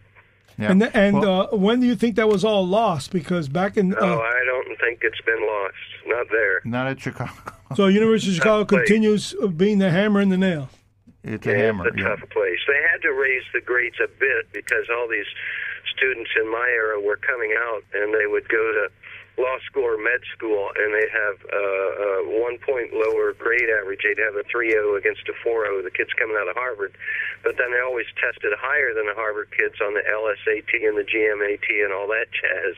Yeah. 0.58 0.72
And 0.72 0.82
th- 0.82 0.92
and 0.94 1.20
Well, 1.20 1.50
uh, 1.54 1.58
when 1.58 1.80
do 1.80 1.88
you 1.88 1.96
think 1.96 2.16
that 2.18 2.28
was 2.30 2.44
all 2.46 2.66
lost? 2.68 3.12
Because 3.12 3.48
back 3.50 3.78
in 3.78 3.90
No, 3.90 3.98
uh, 3.98 4.18
I 4.20 4.44
don't 4.46 4.78
think 4.80 5.00
it's 5.02 5.22
been 5.22 5.42
lost. 5.42 5.76
Not 6.06 6.28
there. 6.32 6.62
not 6.66 6.88
at 6.88 7.00
Chicago. 7.00 7.32
so 7.76 7.88
University 7.88 8.32
of 8.34 8.36
Chicago 8.36 8.66
continues 8.66 9.34
being 9.56 9.80
the 9.80 9.90
hammer 9.90 10.20
and 10.20 10.32
the 10.32 10.38
nail. 10.38 10.70
It's 11.24 11.48
a 11.48 11.52
Yeah, 11.52 11.58
hammer. 11.58 11.88
It's 11.88 11.96
a 11.98 12.00
yeah. 12.00 12.10
tough 12.16 12.30
place. 12.30 12.60
They 12.68 12.82
had 12.92 13.02
to 13.04 13.14
raise 13.14 13.44
the 13.54 13.62
grades 13.62 13.96
a 14.04 14.08
bit 14.20 14.52
because 14.52 14.86
all 14.96 15.08
these 15.08 15.26
students 15.96 16.30
in 16.42 16.52
my 16.52 16.68
era 16.76 17.00
were 17.00 17.16
coming 17.18 17.54
out 17.58 17.84
and 17.94 18.14
they 18.14 18.28
would 18.28 18.48
go 18.50 18.58
to 18.74 18.90
law 19.38 19.58
school 19.66 19.84
or 19.84 19.98
med 19.98 20.22
school, 20.36 20.70
and 20.78 20.94
they 20.94 21.08
have 21.10 21.38
uh, 21.50 21.58
a 21.58 22.42
one 22.42 22.58
point 22.62 22.94
lower 22.94 23.34
grade 23.34 23.70
average. 23.82 24.02
They'd 24.04 24.22
have 24.22 24.36
a 24.38 24.46
3.0 24.46 24.98
against 24.98 25.26
a 25.30 25.36
4.0. 25.42 25.84
The 25.84 25.92
kids 25.92 26.14
coming 26.14 26.38
out 26.38 26.48
of 26.48 26.56
Harvard, 26.56 26.94
but 27.44 27.58
then 27.58 27.72
they 27.72 27.82
always 27.82 28.06
tested 28.22 28.54
higher 28.58 28.94
than 28.94 29.08
the 29.08 29.18
Harvard 29.18 29.50
kids 29.58 29.76
on 29.82 29.94
the 29.94 30.06
LSAT 30.06 30.70
and 30.86 30.98
the 30.98 31.08
GMAT 31.08 31.66
and 31.84 31.94
all 31.94 32.08
that 32.08 32.30
jazz. 32.30 32.76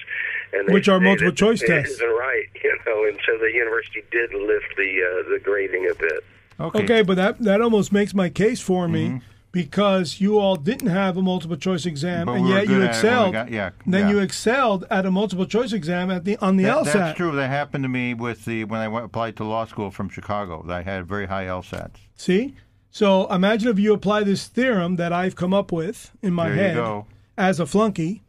And 0.53 0.69
they 0.69 0.73
Which 0.73 0.87
are 0.87 0.99
multiple 0.99 1.31
that 1.31 1.37
choice 1.37 1.61
it 1.61 1.67
tests. 1.67 1.99
Isn't 1.99 2.07
right, 2.07 2.47
you 2.63 2.77
know. 2.85 3.03
And 3.03 3.19
so 3.25 3.37
the 3.37 3.51
university 3.51 4.03
did 4.11 4.33
lift 4.33 4.75
the 4.77 4.91
uh, 5.03 5.29
the 5.29 5.39
grading 5.43 5.89
a 5.91 5.95
bit. 5.95 6.23
Okay. 6.59 6.83
Okay, 6.83 7.01
but 7.01 7.15
that 7.15 7.39
that 7.39 7.59
almost 7.59 7.91
makes 7.91 8.13
my 8.13 8.29
case 8.29 8.61
for 8.61 8.87
me 8.87 9.07
Mm-hmm. 9.07 9.34
Because 9.55 10.19
you 10.19 10.37
all 10.37 10.57
didn't 10.57 10.89
have 10.89 11.15
a 11.15 11.21
multiple 11.21 11.55
choice 11.55 11.85
exam, 11.85 12.25
But 12.25 12.33
and 12.33 12.43
we 12.43 12.49
yet 12.51 12.67
you 12.67 12.71
at 12.71 12.71
it 12.71 12.71
when 12.73 12.79
we 12.81 12.87
excelled. 12.87 13.31
got- 13.33 13.51
yeah, 13.51 13.69
Then 13.87 14.01
yeah. 14.01 14.09
you 14.09 14.19
excelled 14.19 14.83
at 14.91 15.05
a 15.05 15.11
multiple 15.11 15.45
choice 15.45 15.71
exam 15.71 16.11
at 16.11 16.25
the 16.25 16.35
on 16.39 16.57
the 16.57 16.65
That- 16.65 16.79
LSAT. 16.85 16.93
that's 16.93 17.17
true. 17.17 17.31
That 17.33 17.47
happened 17.47 17.85
to 17.85 17.87
me 17.87 18.13
with 18.13 18.43
the 18.43 18.65
when 18.65 18.81
I 18.81 18.89
went, 18.89 19.05
applied 19.05 19.37
to 19.37 19.45
law 19.45 19.63
school 19.63 19.91
from 19.91 20.09
Chicago. 20.09 20.65
I 20.69 20.81
had 20.81 21.07
very 21.07 21.27
high 21.27 21.45
LSATs. 21.45 21.95
See, 22.17 22.55
so 22.91 23.27
imagine 23.33 23.69
if 23.69 23.79
you 23.79 23.93
apply 23.93 24.23
this 24.23 24.45
theorem 24.47 24.97
that 24.97 25.13
I've 25.13 25.37
come 25.37 25.53
up 25.53 25.71
with 25.71 26.11
in 26.21 26.33
my 26.33 26.49
There 26.49 26.73
head 26.73 27.03
as 27.37 27.61
a 27.61 27.65
flunky, 27.65 28.23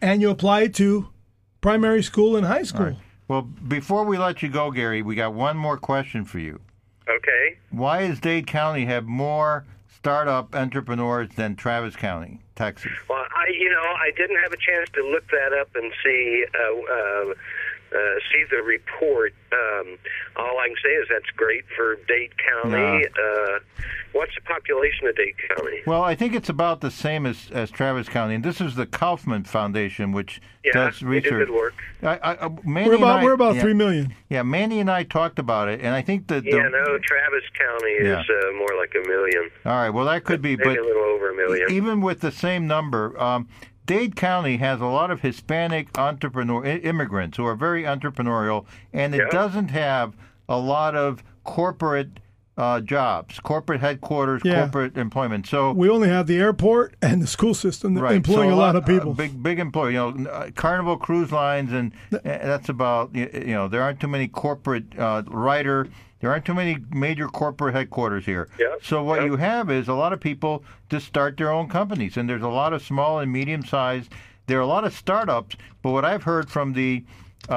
and 0.00 0.22
you 0.22 0.30
apply 0.30 0.62
it 0.62 0.74
to 0.76 1.08
primary 1.60 2.02
school 2.02 2.34
and 2.34 2.46
high 2.46 2.62
school. 2.62 2.96
Well, 3.28 3.42
before 3.42 4.04
we 4.06 4.16
let 4.16 4.42
you 4.42 4.48
go, 4.48 4.70
Gary, 4.70 5.02
we 5.02 5.16
got 5.16 5.34
one 5.34 5.58
more 5.58 5.76
question 5.76 6.24
for 6.24 6.38
you. 6.38 6.60
Okay. 7.06 7.58
Why 7.70 8.06
does 8.08 8.20
Dade 8.20 8.46
County 8.46 8.86
have 8.86 9.04
more 9.04 9.64
startup 10.02 10.52
entrepreneurs 10.52 11.28
than 11.36 11.54
Travis 11.54 11.94
County, 11.94 12.40
Texas? 12.56 12.90
Well, 13.08 13.24
I 13.36 13.52
you 13.56 13.70
know 13.70 13.80
I 13.80 14.10
didn't 14.16 14.42
have 14.42 14.52
a 14.52 14.56
chance 14.56 14.90
to 14.94 15.02
look 15.08 15.24
that 15.30 15.52
up 15.52 15.68
and 15.76 15.92
see 16.04 16.44
uh, 16.52 16.92
uh, 16.92 17.34
uh, 17.94 18.18
see 18.32 18.44
the 18.50 18.62
report. 18.64 19.32
Um, 19.52 19.98
all 20.34 20.58
I 20.58 20.66
can 20.66 20.76
say 20.82 20.90
is 20.90 21.06
that's 21.08 21.30
great 21.36 21.64
for 21.76 21.96
Dade 22.08 22.32
County. 22.36 23.06
Uh, 23.06 23.60
what's 24.12 24.34
the 24.34 24.40
population 24.42 25.06
of 25.08 25.16
Dade 25.16 25.34
County? 25.56 25.80
Well, 25.86 26.02
I 26.02 26.14
think 26.14 26.34
it's 26.34 26.48
about 26.48 26.80
the 26.80 26.90
same 26.90 27.26
as, 27.26 27.50
as 27.52 27.70
Travis 27.70 28.08
County, 28.08 28.34
and 28.34 28.44
this 28.44 28.60
is 28.60 28.74
the 28.74 28.86
Kauffman 28.86 29.44
Foundation, 29.44 30.12
which 30.12 30.40
Yeah, 30.64 30.72
does 30.72 30.94
they 31.00 31.00
do 31.00 31.06
research. 31.08 31.46
good 31.48 31.50
work. 31.50 31.74
I, 32.02 32.16
I, 32.18 32.32
uh, 32.36 32.48
Mandy 32.64 32.90
We're 32.90 32.94
and 32.96 33.02
about 33.04 33.20
I- 33.20 33.24
we're 33.24 33.32
about 33.32 33.54
yeah, 33.56 33.62
three 33.62 33.74
million. 33.74 34.14
Yeah, 34.28 34.42
Mandy 34.42 34.80
and 34.80 34.90
I 34.90 35.02
talked 35.04 35.38
about 35.38 35.68
it, 35.68 35.80
and 35.80 35.94
I 35.94 36.02
think 36.02 36.26
that. 36.28 36.44
Yeah, 36.44 36.62
the, 36.64 36.70
no, 36.70 36.98
Travis 36.98 37.44
County 37.58 37.90
is 37.92 38.18
uh, 38.30 38.52
more 38.56 38.76
like 38.78 38.92
a 38.94 39.08
million, 39.08 39.50
All 39.64 39.72
right, 39.72 39.90
well 39.90 40.04
that 40.06 40.24
could 40.24 40.42
be, 40.42 40.56
maybe 40.56 40.70
but 40.70 40.78
a 40.78 40.82
little 40.84 41.02
over 41.04 41.30
a 41.30 41.34
million. 41.34 41.70
even 41.70 42.00
with 42.00 42.20
the 42.20 42.32
same 42.32 42.66
number, 42.66 43.18
um, 43.20 43.48
Dade 43.84 44.14
County 44.14 44.58
has 44.58 44.80
a 44.80 44.86
lot 44.86 45.10
of 45.10 45.22
Hispanic 45.22 45.96
entrepreneur 45.98 46.64
immigrants 46.64 47.36
who 47.36 47.44
are 47.46 47.56
very 47.56 47.82
entrepreneurial, 47.82 48.64
and 48.92 49.14
it 49.14 49.18
Yeah. 49.18 49.28
doesn't 49.30 49.68
have 49.70 50.14
a 50.48 50.56
lot 50.58 50.94
of 50.94 51.22
corporate 51.44 52.18
uh, 52.58 52.80
jobs, 52.80 53.40
corporate 53.40 53.80
headquarters, 53.80 54.42
Yeah. 54.44 54.60
corporate 54.62 54.96
employment. 54.98 55.46
So 55.46 55.72
We 55.72 55.88
only 55.88 56.08
have 56.08 56.26
the 56.26 56.36
airport 56.38 56.94
and 57.00 57.22
the 57.22 57.26
school 57.26 57.54
system 57.54 57.96
right, 57.96 58.14
employing 58.14 58.50
so 58.50 58.54
a 58.54 58.56
lot 58.56 58.76
of 58.76 58.84
uh, 58.84 58.86
people. 58.86 59.14
big 59.14 59.42
big 59.42 59.58
employer, 59.58 59.90
you 59.90 59.96
know, 59.96 60.30
uh, 60.30 60.50
Carnival 60.54 60.96
Cruise 60.98 61.32
Lines, 61.32 61.72
and 61.72 61.92
uh, 62.12 62.18
that's 62.22 62.68
about 62.68 63.14
y- 63.14 63.30
you 63.32 63.54
know 63.54 63.68
there 63.68 63.82
aren't 63.82 64.00
too 64.00 64.08
many 64.08 64.28
corporate 64.28 64.84
uh, 64.98 65.22
writer. 65.28 65.86
There 66.20 66.30
aren't 66.30 66.44
too 66.44 66.54
many 66.54 66.76
major 66.90 67.26
corporate 67.26 67.74
headquarters 67.74 68.24
here. 68.24 68.48
Yeah, 68.56 68.76
So 68.80 69.02
what 69.02 69.20
yeah. 69.20 69.26
you 69.26 69.36
have 69.38 69.70
is 69.72 69.88
a 69.88 69.94
lot 69.94 70.12
of 70.12 70.20
people 70.20 70.62
just 70.88 71.06
start 71.06 71.36
their 71.36 71.50
own 71.50 71.68
companies, 71.68 72.16
and 72.16 72.28
there's 72.28 72.42
a 72.42 72.48
lot 72.48 72.72
of 72.72 72.80
small 72.82 73.18
and 73.18 73.32
medium 73.32 73.64
sized. 73.64 74.12
There 74.46 74.58
are 74.58 74.62
a 74.62 74.66
lot 74.66 74.84
of 74.84 74.92
startups, 74.94 75.56
but 75.82 75.90
what 75.90 76.04
I've 76.04 76.22
heard 76.24 76.48
from 76.48 76.74
the 76.74 77.02
uh, 77.48 77.52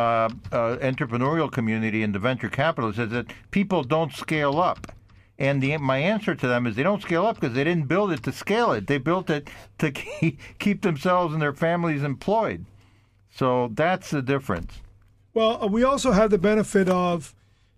uh, 0.52 0.78
entrepreneurial 0.78 1.52
community 1.52 2.04
and 2.04 2.14
the 2.14 2.20
venture 2.20 2.50
capitalists 2.50 3.00
is 3.00 3.12
that 3.12 3.28
people 3.52 3.84
don't 3.84 4.14
scale 4.14 4.60
up. 4.60 4.92
And 5.38 5.62
the, 5.62 5.78
my 5.78 5.98
answer 5.98 6.34
to 6.34 6.48
them 6.48 6.66
is 6.66 6.76
they 6.76 6.84
don't 6.84 7.02
scale 7.02 7.26
up 7.26 7.40
because 7.40 7.54
they 7.56 7.64
didn't 7.66 7.88
build 7.88 8.12
it 8.12 8.24
to 8.24 8.32
scale 8.32 8.72
it. 8.72 8.88
They 8.88 8.98
built 8.98 9.30
it 9.30 9.50
to 9.80 9.92
keep, 10.20 10.40
keep 10.60 10.82
themselves 10.82 11.34
and 11.34 11.42
their 11.42 11.54
families 11.54 12.04
employed. 12.04 12.66
So 13.32 13.70
that's 13.74 14.12
the 14.12 14.22
difference. 14.22 14.74
Well, 15.34 15.62
uh, 15.62 15.68
we 15.68 15.84
also 15.84 16.12
have 16.14 16.30
the 16.32 16.38
benefit 16.38 16.88
of, 16.88 17.36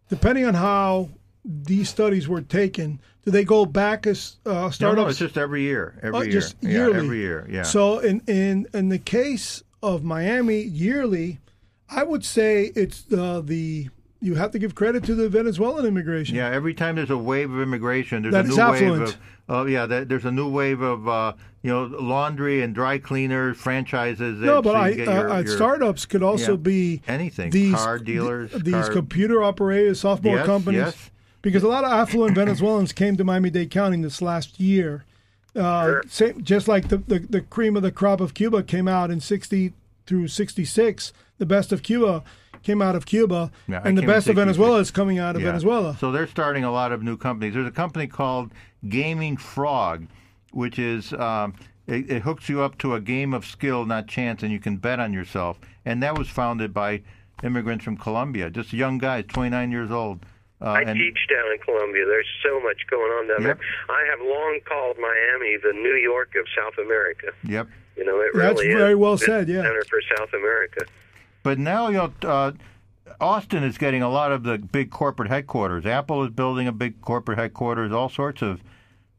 depending 0.10 0.46
on 0.46 0.54
how 0.54 1.10
these 1.44 1.90
studies 1.90 2.28
were 2.28 2.42
taken, 2.42 3.00
do 3.26 3.32
they 3.32 3.44
go 3.44 3.66
back 3.66 4.06
as 4.06 4.38
uh, 4.46 4.70
startups? 4.70 5.02
no, 5.02 5.08
it's 5.08 5.18
just 5.18 5.38
every 5.38 5.64
year. 5.64 5.98
Every 6.04 6.20
Oh, 6.20 6.22
year. 6.22 6.32
just 6.32 6.56
Yeah, 6.62 6.90
every 6.94 7.18
year. 7.18 7.48
Yeah. 7.50 7.64
So 7.64 8.00
in 8.00 8.22
in 8.28 8.68
in 8.74 8.90
the 8.90 9.00
case 9.00 9.64
of 9.82 10.04
Miami, 10.04 10.62
yearly, 10.62 11.40
I 11.90 12.04
would 12.04 12.26
say 12.26 12.72
it's 12.76 13.02
the 13.04 13.42
the 13.42 13.90
you 14.20 14.36
have 14.36 14.52
to 14.52 14.60
give 14.60 14.74
credit 14.76 15.04
to 15.06 15.16
the 15.16 15.30
Venezuelan 15.30 15.86
immigration. 15.86 16.36
Yeah, 16.36 16.50
every 16.50 16.74
time 16.74 16.96
there's 16.96 17.12
a 17.12 17.18
wave 17.18 17.52
of 17.52 17.62
immigration, 17.62 18.24
there's 18.24 18.34
That 18.34 18.46
a 18.46 18.48
new 18.48 18.60
affluent. 18.60 19.00
wave 19.02 19.10
of. 19.10 19.18
Oh 19.50 19.66
yeah, 19.66 19.86
there's 19.86 20.26
a 20.26 20.32
new 20.32 20.50
wave 20.50 20.82
of 20.82 21.08
uh, 21.08 21.34
you 21.62 21.70
know 21.72 21.84
laundry 21.86 22.62
and 22.62 22.74
dry 22.76 22.98
cleaners 22.98 23.58
franchises. 23.58 24.40
No, 24.40 24.62
but 24.62 24.72
so 24.74 24.76
I, 24.78 24.92
uh, 24.92 24.96
your- 24.96 25.30
uh, 25.30 25.42
your- 25.44 25.56
startups 25.56 26.06
could 26.06 26.24
also 26.24 26.52
Yeah. 26.54 26.58
be 26.58 27.02
Anything. 27.08 27.52
These 27.52 27.76
Car 27.76 28.00
dealers, 28.00 28.52
th- 28.52 28.64
these 28.64 28.74
car- 28.74 28.92
computer 28.92 29.42
operators, 29.44 30.00
software 30.02 30.38
Yes, 30.38 30.46
companies. 30.46 30.78
yes. 30.80 31.10
Because 31.44 31.64
a 31.64 31.68
lot 31.70 31.86
of 31.86 31.92
affluent 31.92 32.36
Venezuelans 32.36 32.92
came 32.92 33.16
to 33.16 33.24
Miami-Dade 33.24 33.70
County 33.70 34.02
this 34.02 34.22
last 34.22 34.60
year. 34.60 35.06
Uh, 35.56 36.02
same, 36.10 36.44
just 36.44 36.68
like 36.68 36.90
the, 36.90 36.98
the, 36.98 37.20
the 37.20 37.42
cream 37.42 37.78
of 37.78 37.84
the 37.84 37.92
crop 37.92 38.20
of 38.20 38.34
Cuba 38.34 38.64
came 38.64 38.88
out 38.88 39.10
in 39.12 39.22
60 39.22 39.72
through 40.06 40.28
66, 40.28 41.14
the 41.38 41.46
best 41.46 41.72
of 41.72 41.84
Cuba 41.84 42.24
came 42.64 42.82
out 42.82 42.96
of 42.96 43.06
Cuba, 43.06 43.52
Yeah, 43.68 43.82
and 43.86 43.98
the 43.98 44.02
best 44.02 44.28
of 44.28 44.36
66. 44.36 44.46
Venezuela 44.46 44.80
is 44.80 44.92
coming 44.92 45.20
out 45.20 45.36
of 45.36 45.42
Yeah. 45.42 45.50
Venezuela. 45.50 45.96
So 46.00 46.12
they're 46.12 46.28
starting 46.28 46.64
a 46.64 46.72
lot 46.72 46.92
of 46.92 47.04
new 47.04 47.16
companies. 47.18 47.54
There's 47.54 47.68
a 47.68 47.72
company 47.72 48.08
called 48.08 48.52
Gaming 48.90 49.38
Frog, 49.38 50.08
which 50.52 50.80
is 50.80 51.14
um, 51.14 51.54
it, 51.86 52.10
it 52.10 52.22
hooks 52.24 52.50
you 52.50 52.62
up 52.62 52.78
to 52.80 52.96
a 52.96 53.00
game 53.02 53.34
of 53.34 53.46
skill, 53.46 53.86
not 53.86 54.08
chance, 54.08 54.44
and 54.44 54.52
you 54.52 54.60
can 54.60 54.78
bet 54.78 55.00
on 55.00 55.14
yourself. 55.14 55.60
And 55.86 56.02
that 56.04 56.18
was 56.18 56.28
founded 56.28 56.74
by 56.74 57.04
immigrants 57.44 57.86
from 57.86 57.96
Colombia, 57.98 58.50
just 58.50 58.74
young 58.74 58.98
guys, 58.98 59.26
29 59.30 59.72
years 59.72 59.92
old. 59.92 60.26
Uh, 60.60 60.66
I 60.72 60.82
and 60.82 60.98
teach 60.98 61.20
down 61.30 61.52
in 61.54 61.60
Colombia. 61.60 62.04
There's 62.08 62.26
so 62.44 62.60
much 62.62 62.78
going 62.90 63.12
on 63.12 63.28
down 63.28 63.44
Yep. 63.48 63.60
there. 63.60 63.66
I 63.96 64.06
have 64.10 64.20
long 64.20 64.60
called 64.68 64.98
Miami 65.00 65.56
the 65.62 65.72
New 65.74 65.94
York 65.96 66.34
of 66.36 66.46
South 66.58 66.84
America. 66.84 67.28
yep. 67.44 67.68
You 67.96 68.06
know, 68.06 68.20
it 68.22 68.32
That's 68.34 68.60
really 68.60 68.68
is 68.74 68.78
very 68.78 68.96
well 68.96 69.14
the 69.18 69.26
said, 69.26 69.48
yeah. 69.48 69.62
Center 69.62 69.84
for 69.90 70.00
South 70.18 70.34
America. 70.34 70.86
But 71.48 71.60
now, 71.60 71.88
you 71.88 71.94
know, 71.96 72.12
uh, 72.28 72.52
Austin 73.22 73.64
is 73.64 73.78
getting 73.78 74.02
a 74.04 74.10
lot 74.10 74.34
of 74.34 74.44
the 74.44 74.58
big 74.58 74.92
corporate 74.92 75.30
headquarters. 75.30 75.86
Apple 75.86 76.26
is 76.26 76.30
building 76.30 76.68
a 76.68 76.74
big 76.74 77.00
corporate 77.00 77.38
headquarters. 77.40 77.94
All 77.94 78.10
sorts 78.10 78.42
of 78.42 78.60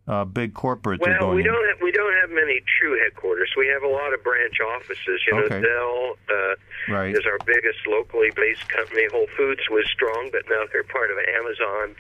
uh, 0.07 0.27
big 0.27 0.53
corporates 0.53 1.01
are 1.01 1.09
Well, 1.09 1.33
going 1.33 1.37
we 1.37 1.43
don't 1.43 1.67
have 1.73 1.81
we 1.81 1.91
don't 1.91 2.13
have 2.21 2.29
many 2.29 2.61
true 2.81 3.01
headquarters. 3.01 3.49
We 3.57 3.67
have 3.69 3.83
a 3.83 3.89
lot 3.89 4.13
of 4.13 4.23
branch 4.23 4.61
offices. 4.61 5.25
You 5.27 5.37
know, 5.41 5.45
Okay. 5.49 5.63
Dell 5.63 6.17
uh, 6.29 6.55
Right. 6.93 7.17
is 7.17 7.25
our 7.25 7.39
biggest 7.47 7.81
locally 7.89 8.29
based 8.37 8.69
company. 8.69 9.09
Whole 9.11 9.29
Foods 9.35 9.65
was 9.71 9.87
strong, 9.89 10.29
but 10.31 10.43
now 10.51 10.65
they're 10.71 10.85
part 10.85 11.11
of 11.11 11.17
Amazon. 11.33 11.97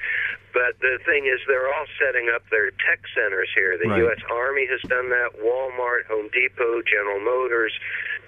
But 0.52 0.76
the 0.80 0.98
thing 1.08 1.24
is, 1.24 1.40
they're 1.48 1.72
all 1.72 1.86
setting 2.00 2.28
up 2.34 2.42
their 2.50 2.68
tech 2.84 3.00
centers 3.16 3.48
here. 3.54 3.78
The 3.80 3.88
Right. 3.88 4.04
U.S. 4.04 4.20
Army 4.30 4.66
has 4.68 4.80
done 4.88 5.08
that. 5.08 5.40
Walmart, 5.40 6.04
Home 6.08 6.28
Depot, 6.32 6.80
General 6.84 7.20
Motors, 7.20 7.72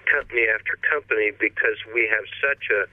company 0.05 0.47
after 0.47 0.77
company, 0.89 1.31
because 1.39 1.77
we 1.93 2.07
have 2.07 2.25
such 2.41 2.69
a 2.71 2.87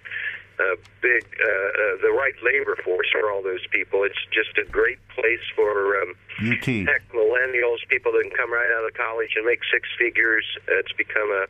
a 0.59 0.75
big, 1.01 1.23
uh, 1.39 1.47
uh, 1.47 2.03
the 2.03 2.11
right 2.11 2.35
labor 2.43 2.77
force 2.83 3.07
for 3.13 3.31
all 3.31 3.43
those 3.43 3.65
people. 3.71 4.03
It's 4.03 4.19
just 4.35 4.59
a 4.59 4.69
great 4.69 4.99
place 5.15 5.43
for 5.55 6.03
um, 6.03 6.15
UT. 6.43 6.67
tech 6.67 7.07
millennials, 7.15 7.79
people 7.89 8.13
that 8.13 8.23
can 8.27 8.35
come 8.35 8.53
right 8.53 8.71
out 8.75 8.85
of 8.85 8.95
college 8.95 9.35
and 9.37 9.47
make 9.47 9.61
six 9.71 9.89
figures. 9.97 10.45
It's 10.67 10.93
become 10.93 11.31
a 11.31 11.47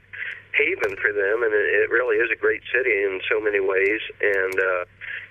haven 0.53 0.97
for 1.01 1.13
them, 1.13 1.43
and 1.43 1.53
it, 1.53 1.67
it 1.85 1.91
really 1.91 2.17
is 2.17 2.31
a 2.31 2.37
great 2.37 2.63
city 2.73 2.93
in 3.05 3.21
so 3.29 3.41
many 3.41 3.61
ways. 3.61 4.01
And 4.21 4.61
uh, 4.61 4.85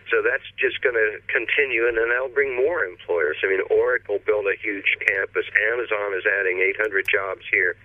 so 0.10 0.24
that's 0.24 0.46
just 0.56 0.80
going 0.82 0.96
to 0.96 1.20
continue, 1.28 1.88
and 1.88 1.98
then 1.98 2.10
that'll 2.10 2.32
bring 2.32 2.56
more 2.56 2.84
employers. 2.84 3.38
I 3.44 3.48
mean, 3.48 3.62
Oracle 3.70 4.20
built 4.26 4.46
a 4.48 4.56
huge 4.56 4.98
campus. 5.04 5.44
Amazon 5.74 6.16
is 6.16 6.24
adding 6.24 6.60
800 6.80 7.06
jobs 7.08 7.44
here, 7.52 7.76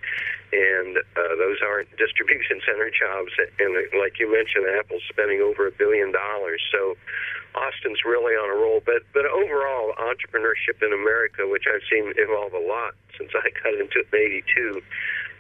and 0.53 0.99
uh, 1.19 1.35
those 1.37 1.59
aren't 1.65 1.91
distribution 1.99 2.63
center 2.63 2.91
jobs. 2.95 3.35
And 3.59 3.75
like 3.99 4.23
you 4.23 4.31
mentioned, 4.31 4.71
Apple's 4.79 5.03
spending 5.11 5.43
over 5.43 5.67
a 5.67 5.75
billion 5.75 6.13
dollars. 6.13 6.63
So 6.71 6.95
Austin's 7.55 8.05
really 8.05 8.35
on 8.39 8.49
a 8.49 8.57
roll. 8.57 8.81
But 8.85 9.03
but 9.13 9.27
overall, 9.27 9.93
entrepreneurship 9.99 10.79
in 10.81 10.93
America, 10.93 11.49
which 11.49 11.65
I've 11.67 11.85
seen 11.91 12.13
evolve 12.17 12.55
a 12.55 12.63
lot 12.63 12.95
since 13.19 13.31
I 13.35 13.51
got 13.63 13.75
into 13.75 14.01
it 14.01 14.09
in 14.13 14.43
'82. 14.47 14.83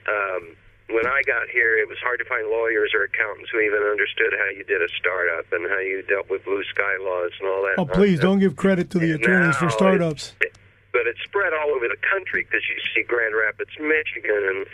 Um, 0.08 0.56
when 0.94 1.06
I 1.06 1.22
got 1.26 1.48
here, 1.48 1.76
it 1.78 1.88
was 1.88 1.98
hard 1.98 2.18
to 2.20 2.24
find 2.24 2.48
lawyers 2.48 2.92
or 2.94 3.02
accountants 3.04 3.50
who 3.50 3.60
even 3.60 3.82
understood 3.82 4.32
how 4.38 4.48
you 4.50 4.64
did 4.64 4.82
a 4.82 4.88
startup 4.98 5.46
and 5.52 5.68
how 5.68 5.78
you 5.78 6.02
dealt 6.02 6.28
with 6.30 6.44
blue 6.44 6.62
sky 6.64 6.96
laws 7.00 7.32
and 7.40 7.48
all 7.48 7.62
that. 7.62 7.74
Oh, 7.78 7.86
please 7.86 8.20
don't 8.20 8.38
give 8.38 8.56
credit 8.56 8.90
to 8.90 8.98
the 8.98 9.12
attorneys 9.12 9.56
for 9.56 9.70
startups. 9.70 10.34
it's- 10.40 10.58
but 10.92 11.06
it's 11.06 11.22
spread 11.24 11.54
all 11.54 11.70
over 11.70 11.88
the 11.88 11.96
country 12.04 12.44
because 12.44 12.60
you 12.68 12.76
see 12.94 13.02
Grand 13.02 13.34
Rapids, 13.34 13.70
Michigan, 13.80 14.44
and 14.44 14.66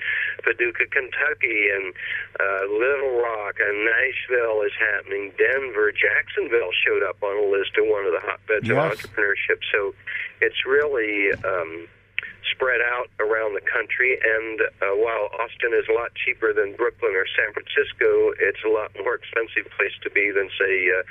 Paducah, 0.43 0.87
Kentucky, 0.91 1.71
and 1.71 1.95
uh, 2.41 2.67
Little 2.75 3.23
Rock, 3.23 3.55
and 3.63 3.85
Nashville 3.87 4.63
is 4.63 4.73
happening. 4.83 5.31
Denver, 5.39 5.93
Jacksonville 5.93 6.75
showed 6.85 7.05
up 7.05 7.23
on 7.23 7.37
a 7.39 7.47
list 7.49 7.71
of 7.79 7.87
one 7.87 8.05
of 8.05 8.11
the 8.11 8.19
hotbeds 8.19 8.67
Yes. 8.67 8.75
of 8.75 8.99
entrepreneurship. 8.99 9.63
So 9.71 9.95
it's 10.41 10.67
really 10.67 11.31
um, 11.47 11.87
spread 12.59 12.83
out 12.83 13.07
around 13.23 13.55
the 13.55 13.63
country. 13.63 14.19
And 14.19 14.59
uh, 14.83 14.99
while 14.99 15.31
Austin 15.39 15.71
is 15.79 15.87
a 15.87 15.95
lot 15.95 16.11
cheaper 16.19 16.51
than 16.51 16.75
Brooklyn 16.75 17.15
or 17.15 17.23
San 17.39 17.55
Francisco, 17.55 18.35
it's 18.43 18.59
a 18.67 18.69
lot 18.69 18.91
more 18.99 19.15
expensive 19.15 19.71
place 19.79 19.95
to 20.03 20.11
be 20.11 20.35
than, 20.35 20.51
say, 20.59 20.91
uh, 20.91 21.07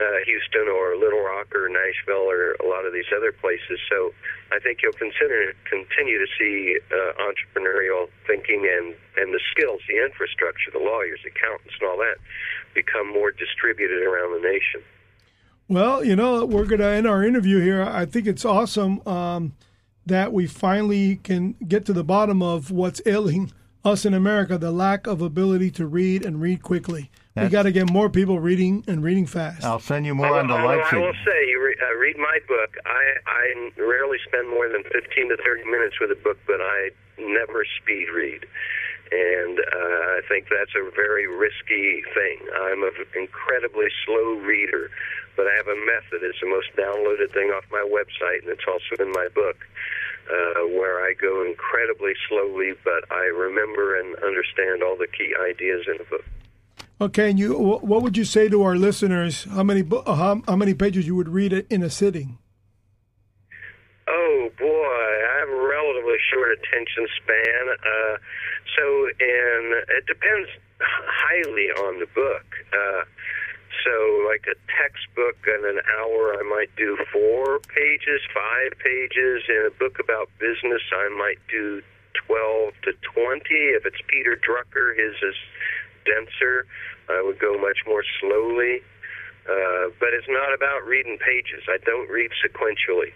uh, 0.00 0.24
Houston 0.24 0.72
or 0.72 0.96
Little 0.96 1.20
Rock 1.20 1.52
or 1.52 1.68
Nashville 1.68 2.24
or 2.24 2.56
a 2.64 2.66
lot 2.66 2.88
of 2.88 2.96
these 2.96 3.12
other 3.12 3.30
places. 3.30 3.76
So 3.92 4.16
I 4.52 4.58
think 4.58 4.80
you'll 4.80 4.96
consider, 4.96 5.52
continue 5.68 6.16
to 6.16 6.28
see 6.40 6.80
uh, 6.88 7.12
entrepreneurial 7.20 8.08
thinking 8.26 8.64
and, 8.64 8.96
and 9.20 9.36
the 9.36 9.40
skills, 9.52 9.84
the 9.88 10.00
infrastructure, 10.00 10.72
the 10.72 10.80
lawyers, 10.80 11.20
accountants, 11.28 11.76
and 11.76 11.88
all 11.88 12.00
that 12.00 12.16
become 12.72 13.12
more 13.12 13.30
distributed 13.30 14.00
around 14.00 14.32
the 14.32 14.48
nation. 14.48 14.80
Well, 15.68 16.04
you 16.04 16.14
know, 16.14 16.44
we're 16.44 16.64
going 16.64 16.80
to 16.80 16.86
end 16.86 17.06
our 17.06 17.24
interview 17.24 17.60
here. 17.60 17.82
I 17.82 18.06
think 18.06 18.26
it's 18.26 18.44
awesome 18.44 19.00
um, 19.06 19.52
that 20.06 20.32
we 20.32 20.46
finally 20.46 21.16
can 21.16 21.54
get 21.66 21.84
to 21.86 21.92
the 21.92 22.04
bottom 22.04 22.42
of 22.42 22.70
what's 22.70 23.00
ailing 23.06 23.52
us 23.84 24.04
in 24.04 24.14
America 24.14 24.58
the 24.58 24.72
lack 24.72 25.06
of 25.06 25.20
ability 25.20 25.70
to 25.72 25.86
read 25.86 26.24
and 26.24 26.40
read 26.40 26.62
quickly. 26.62 27.02
we 27.34 27.42
That's- 27.42 27.52
got 27.52 27.62
to 27.64 27.72
get 27.72 27.90
more 27.92 28.08
people 28.10 28.40
reading 28.40 28.82
and 28.88 29.02
reading 29.04 29.26
fast. 29.26 29.64
I'll 29.64 29.78
send 29.78 30.06
you 30.06 30.14
more 30.14 30.26
Although- 30.26 30.40
on 30.40 30.46
the 30.48 30.54
although 30.54 30.66
life 30.78 30.92
I 30.92 30.96
will 30.98 31.12
say, 31.24 31.48
you 31.48 31.62
re- 31.62 31.76
uh, 31.80 31.94
read 31.98 32.16
my 32.16 32.38
book. 32.48 32.76
I, 32.86 33.04
I 33.26 33.70
rarely 33.78 34.18
spend 34.26 34.48
more 34.48 34.68
than 34.68 34.82
15 34.84 35.28
to 35.28 35.36
30 35.44 35.64
minutes 35.70 35.96
with 36.00 36.10
a 36.10 36.16
book, 36.22 36.38
but 36.46 36.60
I 36.60 36.90
never 37.18 37.64
speed 37.82 38.06
read. 38.14 38.44
And 39.12 39.60
uh, 39.60 40.18
I 40.18 40.20
think 40.28 40.46
that's 40.50 40.74
a 40.74 40.90
very 40.96 41.28
risky 41.28 42.02
thing. 42.12 42.38
I'm 42.58 42.82
an 42.82 42.90
incredibly 43.14 43.86
slow 44.04 44.34
reader, 44.42 44.90
but 45.36 45.46
I 45.46 45.54
have 45.56 45.68
a 45.68 45.76
method. 45.76 46.24
It's 46.24 46.40
the 46.40 46.48
most 46.48 46.68
downloaded 46.76 47.32
thing 47.32 47.50
off 47.50 47.64
my 47.70 47.84
website, 47.84 48.42
and 48.42 48.50
it's 48.50 48.64
also 48.66 49.02
in 49.02 49.12
my 49.12 49.28
book, 49.34 49.56
uh, 50.30 50.66
where 50.68 51.04
I 51.04 51.14
go 51.14 51.44
incredibly 51.44 52.14
slowly, 52.28 52.72
but 52.84 53.04
I 53.10 53.26
remember 53.26 53.98
and 53.98 54.16
understand 54.16 54.82
all 54.82 54.96
the 54.96 55.06
key 55.06 55.34
ideas 55.38 55.86
in 55.86 55.98
the 55.98 56.04
book. 56.04 56.24
Okay, 56.98 57.28
and 57.28 57.38
you, 57.38 57.52
what 57.58 58.02
would 58.02 58.16
you 58.16 58.24
say 58.24 58.48
to 58.48 58.62
our 58.62 58.74
listeners? 58.74 59.44
How 59.44 59.62
many 59.62 59.84
uh, 59.84 60.14
how, 60.14 60.42
how 60.48 60.56
many 60.56 60.72
pages 60.72 61.06
you 61.06 61.14
would 61.14 61.28
read 61.28 61.52
in 61.52 61.82
a 61.82 61.90
sitting? 61.90 62.38
Oh 64.08 64.48
boy, 64.58 64.64
I 64.64 65.40
have 65.40 65.48
a 65.50 65.60
relatively 65.60 66.16
short 66.32 66.56
attention 66.56 67.06
span. 67.20 67.68
Uh, 67.68 68.16
so, 68.78 69.06
and 69.20 69.84
it 69.92 70.06
depends 70.06 70.48
highly 70.80 71.68
on 71.84 72.00
the 72.00 72.06
book. 72.14 72.44
Uh, 72.72 73.04
so, 73.86 74.26
like 74.26 74.42
a 74.50 74.58
textbook 74.66 75.38
in 75.46 75.62
an 75.62 75.78
hour, 75.94 76.34
I 76.34 76.42
might 76.42 76.74
do 76.76 76.98
four 77.12 77.60
pages, 77.60 78.20
five 78.34 78.74
pages. 78.82 79.46
In 79.48 79.70
a 79.70 79.70
book 79.78 79.98
about 80.02 80.28
business, 80.40 80.82
I 80.90 81.08
might 81.16 81.38
do 81.48 81.82
12 82.26 82.74
to 82.82 82.92
20. 83.14 83.46
If 83.78 83.86
it's 83.86 84.02
Peter 84.08 84.34
Drucker, 84.34 84.98
his 84.98 85.14
is 85.22 85.38
denser. 86.04 86.66
I 87.08 87.22
would 87.22 87.38
go 87.38 87.56
much 87.58 87.78
more 87.86 88.02
slowly. 88.20 88.82
Uh, 89.48 89.94
but 90.00 90.10
it's 90.12 90.26
not 90.28 90.52
about 90.52 90.84
reading 90.84 91.18
pages. 91.18 91.62
I 91.68 91.78
don't 91.84 92.10
read 92.10 92.32
sequentially. 92.42 93.12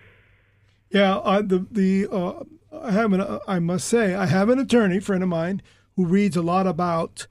Yeah, 0.90 1.16
uh, 1.16 1.42
the 1.42 1.66
the 1.70 2.06
uh, 2.08 2.44
I 2.72 2.92
have 2.92 3.12
an 3.12 3.20
uh, 3.20 3.40
I 3.48 3.58
must 3.58 3.88
say 3.88 4.14
I 4.14 4.26
have 4.26 4.48
an 4.48 4.60
attorney 4.60 5.00
friend 5.00 5.24
of 5.24 5.28
mine 5.28 5.62
who 5.96 6.04
reads 6.04 6.36
a 6.36 6.42
lot 6.42 6.68
about 6.68 7.26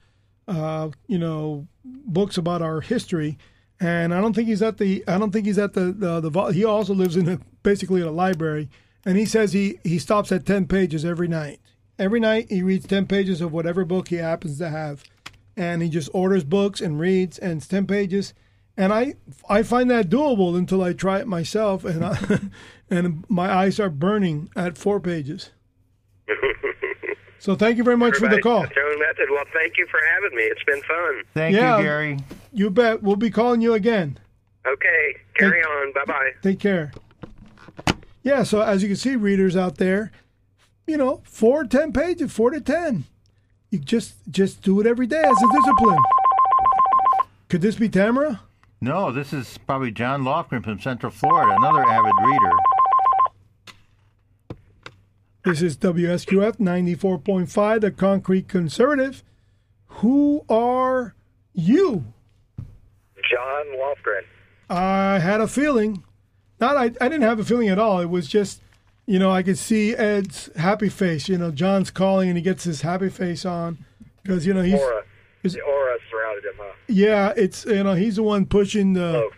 uh, 0.46 0.90
you 1.06 1.18
know 1.18 1.66
books 1.84 2.36
about 2.36 2.62
our 2.62 2.80
history, 2.80 3.38
and 3.78 4.12
I 4.12 4.20
don't 4.20 4.34
think 4.34 4.48
he's 4.48 4.62
at 4.62 4.78
the 4.78 5.04
I 5.08 5.18
don't 5.18 5.30
think 5.30 5.46
he's 5.46 5.58
at 5.58 5.72
the 5.72 5.92
the, 5.92 6.20
the 6.20 6.52
he 6.52 6.64
also 6.64 6.94
lives 6.94 7.16
in 7.16 7.28
a, 7.28 7.40
basically 7.62 8.00
in 8.00 8.06
a 8.06 8.12
library, 8.12 8.68
and 9.04 9.16
he 9.16 9.24
says 9.24 9.52
he 9.52 9.78
he 9.84 9.98
stops 9.98 10.30
at 10.32 10.46
ten 10.46 10.66
pages 10.66 11.04
every 11.04 11.28
night. 11.28 11.60
Every 11.98 12.20
night 12.20 12.46
he 12.50 12.62
reads 12.62 12.86
ten 12.86 13.06
pages 13.06 13.40
of 13.40 13.52
whatever 13.52 13.84
book 13.84 14.08
he 14.08 14.16
happens 14.16 14.58
to 14.58 14.68
have, 14.68 15.04
and 15.56 15.82
he 15.82 15.88
just 15.88 16.10
orders 16.12 16.44
books 16.44 16.80
and 16.80 17.00
reads, 17.00 17.38
and 17.38 17.58
it's 17.58 17.66
ten 17.66 17.86
pages. 17.86 18.34
And 18.76 18.92
I 18.92 19.14
I 19.48 19.62
find 19.62 19.90
that 19.90 20.08
doable 20.08 20.56
until 20.56 20.82
I 20.82 20.92
try 20.92 21.18
it 21.18 21.26
myself, 21.26 21.84
and 21.84 22.04
I, 22.04 22.40
and 22.90 23.24
my 23.28 23.52
eyes 23.52 23.80
are 23.80 23.90
burning 23.90 24.50
at 24.56 24.78
four 24.78 25.00
pages. 25.00 25.50
So 27.40 27.54
thank 27.56 27.78
you 27.78 27.84
very 27.84 27.96
much 27.96 28.16
for 28.16 28.28
the 28.28 28.40
call. 28.40 28.62
got 28.62 28.76
method. 28.76 29.28
Well, 29.30 29.44
thank 29.52 29.78
you 29.78 29.86
for 29.90 29.98
having 30.14 30.36
me. 30.36 30.42
It's 30.44 30.62
been 30.64 30.82
fun. 30.82 31.22
Thank 31.34 31.56
Yeah. 31.56 31.78
you, 31.78 31.82
Gary. 31.84 32.18
You 32.52 32.70
bet. 32.70 33.02
We'll 33.02 33.16
be 33.16 33.30
calling 33.30 33.60
you 33.62 33.72
again. 33.74 34.18
Okay, 34.66 35.16
carry 35.36 35.62
on. 35.62 35.92
Bye 35.94 36.04
bye. 36.06 36.30
Take 36.42 36.58
care. 36.60 36.92
Yeah. 38.22 38.42
So 38.42 38.60
as 38.60 38.82
you 38.82 38.88
can 38.90 38.96
see, 38.96 39.16
readers 39.16 39.56
out 39.56 39.78
there, 39.78 40.12
you 40.86 40.98
know, 40.98 41.22
four 41.24 41.62
to 41.62 41.68
ten 41.68 41.92
pages, 41.92 42.30
four 42.30 42.50
to 42.50 42.60
ten. 42.60 43.04
You 43.70 43.78
just 43.78 44.14
just 44.30 44.60
do 44.62 44.78
it 44.80 44.86
every 44.86 45.06
day 45.06 45.22
as 45.22 45.42
a 45.42 45.56
discipline. 45.56 45.98
Could 47.48 47.62
this 47.62 47.76
be 47.76 47.88
Tamara? 47.88 48.40
No, 48.82 49.12
this 49.12 49.32
is 49.32 49.58
probably 49.66 49.90
John 49.92 50.22
Lofgren 50.24 50.62
from 50.62 50.78
Central 50.80 51.10
Florida, 51.12 51.54
another 51.56 51.82
avid 51.88 52.12
reader. 52.22 52.52
This 55.44 55.62
is 55.62 55.76
WSQF 55.78 56.58
94.5, 56.58 57.80
the 57.80 57.90
Concrete 57.90 58.46
Conservative. 58.48 59.22
Who 59.86 60.44
are 60.50 61.14
you? 61.54 62.04
John 63.30 63.66
Lofgren. 63.78 64.22
I 64.68 65.18
had 65.18 65.40
a 65.40 65.48
feeling. 65.48 66.04
Not 66.60 66.76
I, 66.76 66.84
I 66.84 67.08
didn't 67.08 67.22
have 67.22 67.40
a 67.40 67.44
feeling 67.44 67.68
at 67.68 67.78
all. 67.78 68.00
It 68.00 68.10
was 68.10 68.28
just, 68.28 68.60
you 69.06 69.18
know, 69.18 69.30
I 69.30 69.42
could 69.42 69.56
see 69.58 69.94
Ed's 69.94 70.50
happy 70.56 70.90
face. 70.90 71.28
You 71.28 71.38
know, 71.38 71.50
John's 71.50 71.90
calling 71.90 72.28
and 72.28 72.36
he 72.36 72.42
gets 72.42 72.64
his 72.64 72.82
happy 72.82 73.08
face 73.08 73.46
on 73.46 73.78
because 74.22 74.46
you 74.46 74.52
know 74.52 74.62
he's 74.62 74.74
Aura. 74.78 75.02
is- 75.42 75.54
The 75.54 75.62
aura 75.62 75.96
surrounded 76.10 76.44
him, 76.44 76.54
huh? 76.58 76.72
yeah, 76.88 77.32
it's 77.36 77.64
you 77.64 77.82
know 77.82 77.94
he's 77.94 78.16
the 78.16 78.22
one 78.22 78.44
pushing 78.44 78.92
the 78.92 79.16
Oh. 79.24 79.30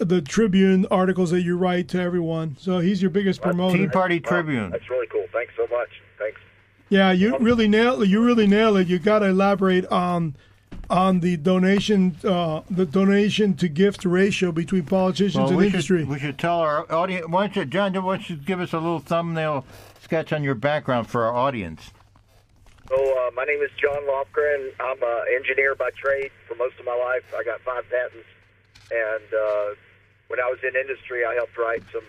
The 0.00 0.20
Tribune 0.20 0.86
articles 0.90 1.30
that 1.30 1.42
you 1.42 1.56
write 1.56 1.88
to 1.88 2.00
everyone. 2.00 2.56
So 2.58 2.78
he's 2.78 3.02
your 3.02 3.10
biggest 3.10 3.42
promoter. 3.42 3.76
Tea 3.78 3.88
Party 3.88 4.20
Wow, 4.22 4.28
Tribune. 4.30 4.70
That's 4.70 4.88
really 4.88 5.06
cool. 5.08 5.26
Thanks 5.32 5.52
so 5.56 5.66
much. 5.68 5.88
Thanks. 6.18 6.40
Yeah, 6.88 7.10
you 7.12 7.36
really 7.38 7.68
nail 7.68 8.04
you 8.04 8.24
really 8.24 8.46
nail 8.46 8.76
it. 8.76 8.86
You 8.88 8.98
got 8.98 9.20
to 9.20 9.26
elaborate 9.26 9.86
on 9.86 10.34
on 10.90 11.20
the 11.20 11.36
donation 11.36 12.16
uh, 12.24 12.60
the 12.70 12.84
donation 12.86 13.54
to 13.54 13.68
gift 13.68 14.04
ratio 14.04 14.52
between 14.52 14.84
politicians 14.84 15.36
Well, 15.36 15.48
and 15.48 15.56
we 15.56 15.66
industry. 15.66 16.00
should, 16.00 16.08
we 16.08 16.18
should 16.18 16.38
tell 16.38 16.58
our 16.58 16.90
audience. 16.92 17.26
Why 17.28 17.46
don't 17.46 17.56
you, 17.56 17.64
John, 17.64 17.94
why 17.94 18.16
don't 18.16 18.30
you 18.30 18.36
give 18.36 18.60
us 18.60 18.72
a 18.72 18.78
little 18.78 18.98
thumbnail 19.00 19.64
sketch 20.02 20.32
on 20.32 20.44
your 20.44 20.54
background 20.54 21.08
for 21.08 21.24
our 21.24 21.34
audience? 21.34 21.90
So, 22.88 22.96
uh, 22.96 23.30
my 23.34 23.44
name 23.44 23.62
is 23.62 23.70
John 23.80 24.02
Lofgren. 24.02 24.70
I'm 24.80 25.02
an 25.02 25.24
engineer 25.34 25.74
by 25.74 25.90
trade 25.96 26.30
for 26.46 26.54
most 26.56 26.78
of 26.78 26.84
my 26.84 26.94
life. 26.94 27.22
I 27.34 27.42
got 27.42 27.60
five 27.62 27.84
patents. 27.90 28.26
And 28.92 29.28
uh, 29.32 29.68
when 30.28 30.38
I 30.40 30.48
was 30.52 30.58
in 30.62 30.76
industry, 30.76 31.24
I 31.24 31.34
helped 31.34 31.56
write 31.56 31.82
some, 31.92 32.04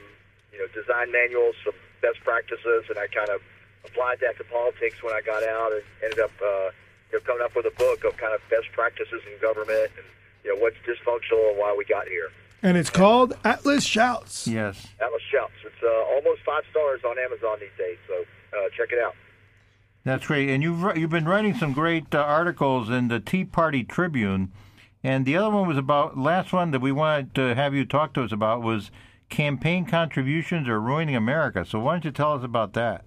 you 0.52 0.60
know, 0.60 0.68
design 0.76 1.12
manuals, 1.12 1.56
some 1.64 1.74
best 2.02 2.20
practices, 2.24 2.84
and 2.90 3.00
I 3.00 3.08
kind 3.08 3.30
of 3.30 3.40
applied 3.86 4.20
that 4.20 4.38
to 4.38 4.44
politics 4.46 5.02
when 5.02 5.14
I 5.16 5.22
got 5.22 5.44
out 5.44 5.72
and 5.72 5.84
ended 6.04 6.20
up, 6.20 6.32
uh, 6.44 6.70
you 7.12 7.20
know, 7.20 7.20
coming 7.26 7.44
up 7.44 7.56
with 7.56 7.66
a 7.66 7.76
book 7.80 8.04
of 8.04 8.18
kind 8.18 8.34
of 8.36 8.42
best 8.50 8.68
practices 8.74 9.22
in 9.32 9.40
government 9.42 9.92
and, 9.96 10.06
you 10.44 10.54
know, 10.54 10.60
what's 10.62 10.78
dysfunctional 10.84 11.52
and 11.52 11.58
why 11.58 11.74
we 11.78 11.86
got 11.86 12.08
here. 12.08 12.30
and 12.62 12.78
it's 12.78 12.90
called 12.90 13.34
Atlas 13.44 13.84
Shouts. 13.84 14.48
Yes. 14.48 14.88
Atlas 15.00 15.22
Shouts. 15.32 15.54
It's 15.66 15.84
uh, 15.84 16.16
almost 16.16 16.42
five 16.46 16.64
stars 16.72 17.02
on 17.06 17.18
Amazon 17.20 17.58
these 17.60 17.76
days, 17.78 17.98
so 18.08 18.14
uh, 18.58 18.70
check 18.76 18.92
it 18.92 19.00
out. 19.00 19.16
That's 20.06 20.28
great, 20.28 20.50
and 20.50 20.62
you've 20.62 20.98
you've 20.98 21.10
been 21.10 21.24
writing 21.26 21.56
some 21.56 21.72
great 21.72 22.14
uh, 22.14 22.20
articles 22.20 22.90
in 22.90 23.08
the 23.08 23.22
Tea 23.22 23.46
Party 23.46 23.86
Tribune, 23.86 24.52
and 25.04 25.26
the 25.26 25.36
other 25.36 25.50
one 25.50 25.68
was 25.68 25.78
about 25.78 26.18
last 26.18 26.54
one 26.54 26.72
that 26.72 26.80
we 26.80 26.92
wanted 26.92 27.36
to 27.36 27.56
have 27.56 27.74
you 27.74 27.86
talk 27.86 28.14
to 28.14 28.24
us 28.24 28.32
about 28.32 28.62
was 28.62 28.92
campaign 29.30 29.86
contributions 29.86 30.68
are 30.68 30.80
ruining 30.80 31.16
America. 31.16 31.66
So 31.66 31.80
why 31.80 31.94
don't 31.94 32.06
you 32.06 32.12
tell 32.12 32.34
us 32.34 32.44
about 32.44 32.74
that? 32.74 33.04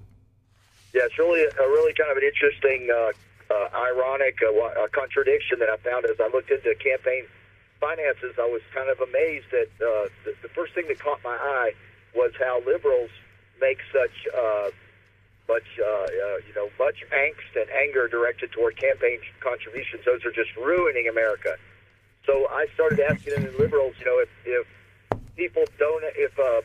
Yeah, 0.93 1.03
it's 1.05 1.19
really 1.19 1.43
a 1.43 1.69
really 1.69 1.93
kind 1.95 2.11
of 2.11 2.17
an 2.17 2.25
interesting, 2.25 2.89
uh, 2.91 3.13
uh, 3.51 3.69
ironic 3.77 4.39
uh, 4.43 4.89
contradiction 4.93 5.59
that 5.61 5.69
I 5.69 5.77
found 5.77 6.05
as 6.05 6.19
I 6.21 6.29
looked 6.29 6.51
into 6.51 6.75
campaign 6.77 7.25
finances. 7.81 8.35
I 8.39 8.49
was 8.51 8.63
kind 8.75 8.89
of 8.91 9.01
amazed 9.01 9.47
that 9.53 9.69
uh, 9.79 10.09
the, 10.25 10.35
the 10.43 10.49
first 10.49 10.75
thing 10.75 10.89
that 10.89 10.99
caught 10.99 11.23
my 11.23 11.37
eye 11.37 11.73
was 12.15 12.33
how 12.39 12.61
liberals 12.67 13.11
make 13.61 13.79
such 13.93 14.27
uh, 14.35 14.71
much, 15.49 15.69
uh, 15.79 16.07
you 16.49 16.55
know, 16.57 16.69
much 16.79 17.05
angst 17.13 17.55
and 17.55 17.71
anger 17.71 18.09
directed 18.09 18.51
toward 18.53 18.77
campaign 18.77 19.21
contributions. 19.41 20.05
Those 20.05 20.25
are 20.25 20.33
just 20.33 20.55
ruining 20.57 21.09
America. 21.09 21.57
So 22.27 22.49
I 22.51 22.67
started 22.75 23.01
asking 23.01 23.43
the 23.43 23.55
liberals, 23.59 23.95
you 23.99 24.07
know, 24.07 24.19
if, 24.19 24.29
if 24.45 24.67
people 25.37 25.65
don't, 25.79 26.03
if 26.17 26.37
uh, 26.39 26.61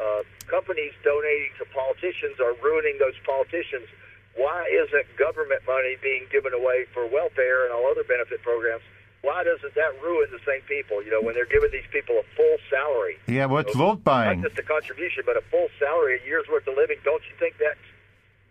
uh, 0.00 0.22
companies 0.46 0.92
donating 1.04 1.52
to 1.58 1.64
politicians 1.70 2.40
are 2.40 2.54
ruining 2.62 2.98
those 2.98 3.14
politicians. 3.24 3.86
Why 4.34 4.66
isn't 4.66 5.06
government 5.16 5.62
money 5.66 5.94
being 6.02 6.26
given 6.32 6.52
away 6.52 6.86
for 6.92 7.06
welfare 7.06 7.64
and 7.66 7.72
all 7.72 7.86
other 7.86 8.02
benefit 8.02 8.42
programs? 8.42 8.82
Why 9.22 9.44
doesn't 9.44 9.74
that 9.74 9.94
ruin 10.02 10.28
the 10.34 10.42
same 10.44 10.60
people? 10.66 11.00
You 11.02 11.10
know, 11.14 11.22
when 11.22 11.34
they're 11.34 11.48
giving 11.48 11.70
these 11.70 11.86
people 11.92 12.18
a 12.18 12.26
full 12.36 12.56
salary. 12.68 13.16
Yeah, 13.26 13.46
what's 13.46 13.72
So, 13.72 13.78
vote 13.78 14.04
buying? 14.04 14.42
Not 14.42 14.50
just 14.50 14.58
a 14.58 14.66
contribution, 14.66 15.22
but 15.24 15.36
a 15.36 15.44
full 15.48 15.68
salary, 15.78 16.20
a 16.20 16.26
year's 16.26 16.44
worth 16.50 16.66
of 16.66 16.76
living. 16.76 16.98
Don't 17.04 17.22
you 17.30 17.36
think 17.38 17.56
that 17.58 17.78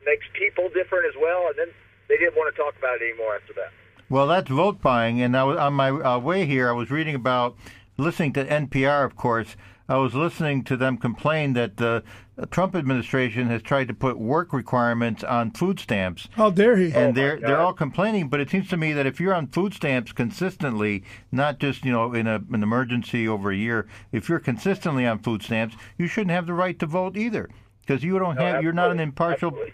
makes 0.05 0.25
people 0.34 0.69
different 0.73 1.05
as 1.05 1.19
well? 1.19 1.51
And 1.51 1.59
then 1.59 1.69
they 2.07 2.17
didn't 2.17 2.35
want 2.35 2.55
to 2.55 2.57
talk 2.57 2.73
about 2.80 3.01
it 3.01 3.05
anymore 3.05 3.35
after 3.35 3.53
that. 3.53 3.71
Well, 4.14 4.27
that's 4.27 4.48
vote 4.48 4.80
buying. 4.80 5.23
And 5.23 5.35
I 5.35 5.44
was, 5.44 5.57
on 5.57 5.73
my 5.73 5.90
uh, 5.90 6.19
way 6.19 6.45
here, 6.45 6.69
I 6.69 6.72
was 6.73 6.91
reading 6.91 7.15
about 7.15 7.57
listening 7.98 8.31
to 8.34 8.45
NPR, 8.45 9.03
of 9.03 9.15
course. 9.15 9.56
I 9.90 9.98
was 9.98 10.14
listening 10.14 10.64
to 10.65 10.77
them 10.77 10.98
complain 10.98 11.53
that 11.53 11.77
the 11.77 12.03
Trump 12.52 12.76
administration 12.76 13.48
has 13.48 13.64
tried 13.64 13.88
to 13.88 13.95
put 13.95 14.19
work 14.19 14.53
requirements 14.53 15.23
on 15.23 15.49
food 15.49 15.80
stamps. 15.80 16.30
How 16.34 16.52
dare 16.52 16.77
he? 16.77 16.94
and 16.94 17.07
my 17.07 17.11
they're 17.11 17.40
they're 17.40 17.60
all 17.60 17.73
complaining. 17.73 18.30
But 18.30 18.40
it 18.40 18.52
seems 18.52 18.69
to 18.69 18.77
me 18.77 18.94
that 18.94 19.07
if 19.07 19.19
you're 19.19 19.34
on 19.34 19.48
food 19.48 19.73
stamps 19.73 20.11
consistently, 20.11 21.03
not 21.31 21.57
just 21.57 21.84
you 21.84 21.91
know 21.91 22.14
in 22.14 22.27
a, 22.27 22.35
an 22.52 22.61
emergency 22.61 23.27
over 23.27 23.49
a 23.49 23.57
year, 23.57 23.88
if 24.11 24.30
you're 24.30 24.40
consistently 24.40 25.07
on 25.07 25.19
food 25.23 25.41
stamps, 25.41 25.76
you 25.98 26.06
shouldn't 26.06 26.31
have 26.31 26.45
the 26.45 26.53
right 26.53 26.77
to 26.77 26.85
vote 26.85 27.18
either 27.18 27.49
because 27.81 28.03
you 28.03 28.19
don't 28.19 28.35
No, 28.35 28.41
have 28.45 28.61
you're 28.61 28.73
not 28.73 28.91
an 28.91 28.99
impartial. 28.99 29.49
Absolutely. 29.49 29.73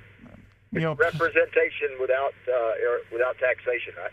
You 0.72 0.82
know, 0.82 0.94
representation 0.96 1.90
without 2.00 2.34
uh, 2.48 2.72
without 3.12 3.38
taxation, 3.38 3.94
right? 3.98 4.12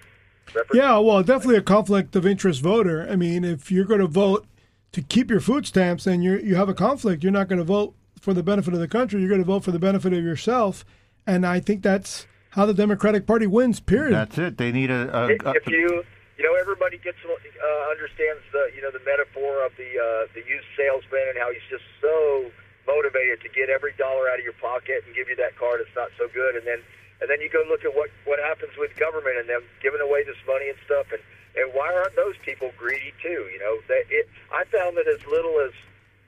Repre- 0.52 0.74
Yeah, 0.74 0.98
well, 0.98 1.23
definitely 1.23 1.56
a 1.56 1.62
conflict 1.62 2.16
of 2.16 2.27
interest 2.27 2.60
voter. 2.62 3.06
I 3.09 3.16
mean, 3.16 3.44
if 3.44 3.70
you're 3.70 3.85
going 3.85 4.01
to 4.01 4.06
vote 4.06 4.47
to 4.93 5.02
keep 5.02 5.31
your 5.31 5.40
food 5.40 5.66
stamps 5.66 6.06
and 6.06 6.23
you 6.24 6.39
you 6.39 6.55
have 6.56 6.68
a 6.68 6.74
conflict, 6.74 7.23
you're 7.23 7.32
not 7.32 7.48
going 7.48 7.59
to 7.59 7.64
vote 7.64 7.94
for 8.20 8.32
the 8.32 8.43
benefit 8.43 8.74
of 8.74 8.81
the 8.81 8.89
country. 8.89 9.20
You're 9.20 9.28
going 9.28 9.43
to 9.43 9.47
vote 9.47 9.64
for 9.64 9.73
the 9.73 9.78
benefit 9.78 10.12
of 10.12 10.23
yourself. 10.24 10.85
And 11.27 11.47
I 11.47 11.60
think 11.60 11.82
that's 11.82 12.27
how 12.51 12.64
the 12.66 12.74
Democratic 12.74 13.27
Party 13.27 13.47
wins. 13.47 13.81
Period. 13.81 14.14
that's 14.14 14.39
it. 14.39 14.56
They 14.56 14.73
need 14.73 14.90
a, 14.90 15.10
a, 15.12 15.28
if, 15.28 15.44
a 15.44 15.51
if 15.56 15.66
you 15.68 16.02
you 16.39 16.44
know 16.44 16.55
everybody 16.60 16.98
gets 16.98 17.18
uh, 17.24 17.90
understands 17.90 18.43
the 18.52 18.70
you 18.74 18.82
know 18.82 18.90
the 18.90 19.05
metaphor 19.05 19.64
of 19.64 19.73
the 19.77 19.90
uh, 19.98 20.32
the 20.32 20.40
used 20.44 20.68
salesman 20.77 21.28
and 21.28 21.36
how 21.39 21.52
he's 21.52 21.64
just 21.68 21.85
so 22.01 22.51
motivated 22.86 23.40
to 23.43 23.48
get 23.51 23.68
every 23.68 23.93
dollar 23.98 24.31
out 24.31 24.39
of 24.39 24.44
your 24.44 24.56
pocket 24.62 25.02
and 25.05 25.14
give 25.14 25.28
you 25.28 25.36
that 25.36 25.59
car 25.59 25.77
that's 25.77 25.93
not 25.97 26.09
so 26.16 26.28
good 26.32 26.55
and 26.55 26.64
then 26.66 26.78
and 27.20 27.30
then 27.30 27.40
you 27.40 27.48
go 27.48 27.62
look 27.68 27.84
at 27.84 27.94
what 27.94 28.10
what 28.24 28.38
happens 28.38 28.72
with 28.76 28.94
government 28.97 29.38
and 29.38 29.48
them 29.48 29.62
giving 29.82 30.01
away 30.01 30.24
this 30.24 30.38
money 30.47 30.68
and 30.68 30.78
stuff 30.84 31.06
and 31.12 31.22
and 31.56 31.72
why 31.72 31.88
aren't 31.88 32.14
those 32.16 32.36
people 32.44 32.72
greedy 32.76 33.12
too 33.22 33.48
you 33.52 33.59
know 33.59 33.80
that 33.88 34.05
it 34.10 34.28
I 34.52 34.64
found 34.68 34.97
that 34.97 35.09
as 35.09 35.24
little 35.26 35.60
as 35.60 35.72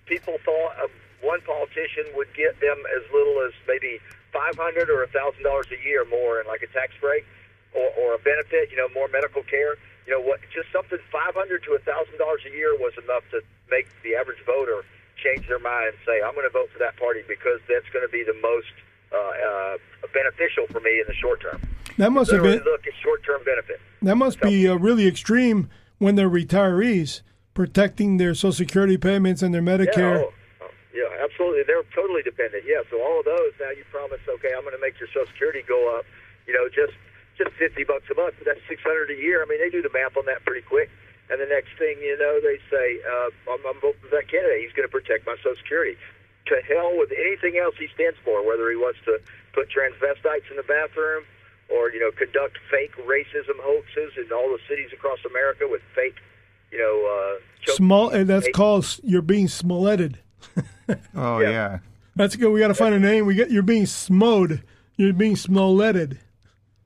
people 0.07 0.39
thought 0.45 0.77
of 0.81 0.91
one 1.21 1.41
politician 1.43 2.07
would 2.15 2.31
get 2.35 2.59
them 2.61 2.79
as 2.95 3.03
little 3.13 3.43
as 3.43 3.53
maybe 3.67 3.99
five 4.33 4.57
hundred 4.57 4.91
or 4.91 5.03
a 5.03 5.11
thousand 5.11 5.43
dollars 5.43 5.67
a 5.75 5.81
year 5.85 6.05
more 6.07 6.41
in 6.41 6.47
like 6.47 6.63
a 6.63 6.71
tax 6.71 6.95
break 7.01 7.25
or, 7.75 7.89
or 8.01 8.15
a 8.15 8.21
benefit, 8.21 8.71
you 8.71 8.77
know, 8.77 8.89
more 8.95 9.09
medical 9.09 9.43
care. 9.43 9.77
You 10.07 10.17
know 10.17 10.23
what? 10.25 10.41
Just 10.55 10.73
something 10.73 10.99
five 11.13 11.35
hundred 11.35 11.65
to 11.69 11.77
a 11.77 11.83
thousand 11.85 12.17
dollars 12.17 12.41
a 12.49 12.53
year 12.55 12.73
was 12.77 12.97
enough 12.97 13.25
to 13.31 13.45
make 13.71 13.89
the 14.03 14.17
average 14.17 14.41
voter 14.47 14.85
change 15.21 15.45
their 15.49 15.61
mind 15.61 15.93
and 15.93 15.99
say, 16.07 16.23
"I'm 16.23 16.33
going 16.33 16.49
to 16.49 16.55
vote 16.55 16.71
for 16.73 16.79
that 16.79 16.97
party 16.97 17.21
because 17.29 17.61
that's 17.69 17.89
going 17.93 18.07
to 18.07 18.13
be 18.13 18.25
the 18.25 18.39
most 18.41 18.73
beneficial 20.13 20.67
for 20.71 20.81
me 20.81 21.01
in 21.01 21.07
the 21.07 21.15
short 21.15 21.41
term." 21.41 21.61
that 21.99 22.13
must 22.13 22.31
have 22.31 22.43
been 22.43 22.63
look 22.63 22.87
at 22.87 22.93
short-term 23.03 23.43
benefit. 23.45 23.81
that 24.03 24.17
must 24.17 24.41
be 24.41 24.69
uh, 24.69 24.75
really 24.77 25.07
extreme 25.07 25.69
when 25.99 26.15
they're 26.15 26.31
retirees 26.31 27.23
protecting 27.55 28.19
their 28.19 28.35
Social 28.35 28.53
Security 28.53 28.97
payments 28.97 29.43
and 29.43 29.53
their 29.53 29.63
Medicare. 29.63 30.23
Yeah, 30.23 30.31
oh, 30.31 30.63
oh, 30.63 30.71
yeah, 30.95 31.25
absolutely. 31.27 31.67
They're 31.67 31.83
totally 31.91 32.23
dependent. 32.23 32.63
Yeah. 32.65 32.87
So 32.87 33.03
all 33.03 33.19
of 33.19 33.27
those 33.27 33.51
now 33.59 33.75
you 33.75 33.83
promise, 33.91 34.23
okay, 34.39 34.55
I'm 34.55 34.63
going 34.63 34.79
to 34.79 34.81
make 34.81 34.95
your 35.03 35.09
Social 35.11 35.27
Security 35.35 35.67
go 35.67 35.99
up. 35.99 36.07
You 36.47 36.55
know, 36.55 36.71
just 36.71 36.95
just 37.37 37.51
fifty 37.59 37.83
bucks 37.83 38.07
a 38.11 38.15
month. 38.15 38.39
But 38.39 38.47
that's 38.47 38.63
six 38.71 38.81
hundred 38.87 39.11
a 39.11 39.19
year. 39.19 39.43
I 39.43 39.47
mean, 39.51 39.59
they 39.59 39.71
do 39.71 39.83
the 39.83 39.91
math 39.91 40.17
on 40.17 40.25
that 40.27 40.47
pretty 40.47 40.63
quick. 40.63 40.89
And 41.31 41.43
the 41.43 41.51
next 41.51 41.77
thing 41.77 41.99
you 42.01 42.17
know, 42.17 42.41
they 42.41 42.57
say, 42.73 43.05
uh, 43.05 43.53
I'm, 43.53 43.61
I'm 43.69 43.77
voting 43.85 44.01
for 44.01 44.17
that 44.17 44.33
candidate. 44.33 44.65
He's 44.65 44.73
going 44.73 44.89
to 44.89 44.95
protect 44.95 45.27
my 45.29 45.37
Social 45.45 45.61
Security. 45.61 45.99
To 46.47 46.57
hell 46.67 46.97
with 46.97 47.11
anything 47.13 47.59
else 47.63 47.75
he 47.79 47.89
stands 47.95 48.17
for, 48.25 48.47
whether 48.47 48.71
he 48.71 48.77
wants 48.77 48.99
to 49.05 49.19
put 49.53 49.69
transvestites 49.69 50.51
in 50.51 50.57
the 50.57 50.63
bathroom 50.63 51.25
or, 51.69 51.91
you 51.91 52.01
know, 52.01 52.11
conduct 52.13 52.57
fake 52.71 52.93
racism 53.07 53.59
hoaxes 53.61 54.13
in 54.17 54.33
all 54.33 54.49
the 54.49 54.59
cities 54.67 54.89
across 54.95 55.19
America 55.29 55.67
with 55.69 55.83
fake, 55.95 56.15
you 56.73 56.79
know, 56.79 57.05
uh, 57.37 57.41
choke- 57.67 57.77
Small. 57.77 58.09
and 58.09 58.27
That's 58.29 58.47
fake- 58.47 58.55
called 58.55 58.99
you're 59.03 59.21
being 59.21 59.47
smoletted. 59.47 60.17
oh 61.15 61.41
yeah. 61.41 61.51
yeah. 61.51 61.79
That's 62.17 62.35
good. 62.35 62.51
We 62.51 62.61
got 62.61 62.69
to 62.69 62.75
find 62.75 62.95
a 62.95 62.99
name. 63.01 63.27
We 63.27 63.35
get 63.35 63.51
you're 63.51 63.63
being 63.63 63.85
smode. 63.85 64.63
You're 64.97 65.13
being 65.13 65.35
smoletted. 65.37 66.19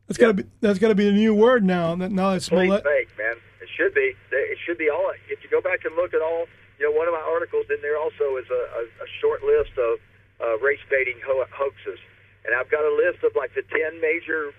That's 0.09 0.19
gotta 0.19 0.35
be 0.35 0.45
that's 0.61 0.79
gotta 0.79 0.95
be 0.95 1.05
the 1.07 1.13
new 1.13 1.35
word 1.35 1.65
now. 1.65 1.95
That 1.95 2.11
now 2.13 2.33
it's 2.33 2.49
complete 2.49 2.67
smolet. 2.67 2.85
fake, 2.85 3.09
man. 3.17 3.37
It 3.63 3.69
should 3.77 3.95
be. 3.95 4.15
It 4.33 4.59
should 4.67 4.77
be 4.77 4.91
all. 4.91 5.13
If 5.31 5.43
you 5.45 5.49
go 5.49 5.61
back 5.63 5.85
and 5.87 5.95
look 5.95 6.13
at 6.13 6.21
all, 6.21 6.47
you 6.79 6.89
know, 6.89 6.95
one 6.95 7.09
of 7.09 7.15
my 7.15 7.23
articles 7.23 7.67
in 7.69 7.81
there 7.83 7.99
also 7.99 8.37
is 8.41 8.49
a, 8.49 8.63
a, 8.79 8.83
a 9.05 9.09
short 9.21 9.45
list 9.45 9.77
of 9.77 10.01
uh, 10.43 10.59
race 10.59 10.83
baiting 10.91 11.21
ho- 11.25 11.47
hoaxes, 11.53 12.01
and 12.45 12.55
I've 12.55 12.71
got 12.71 12.83
a 12.83 12.95
list 12.95 13.23
of 13.23 13.37
like 13.37 13.55
the 13.55 13.63
ten 13.69 14.01
major 14.01 14.51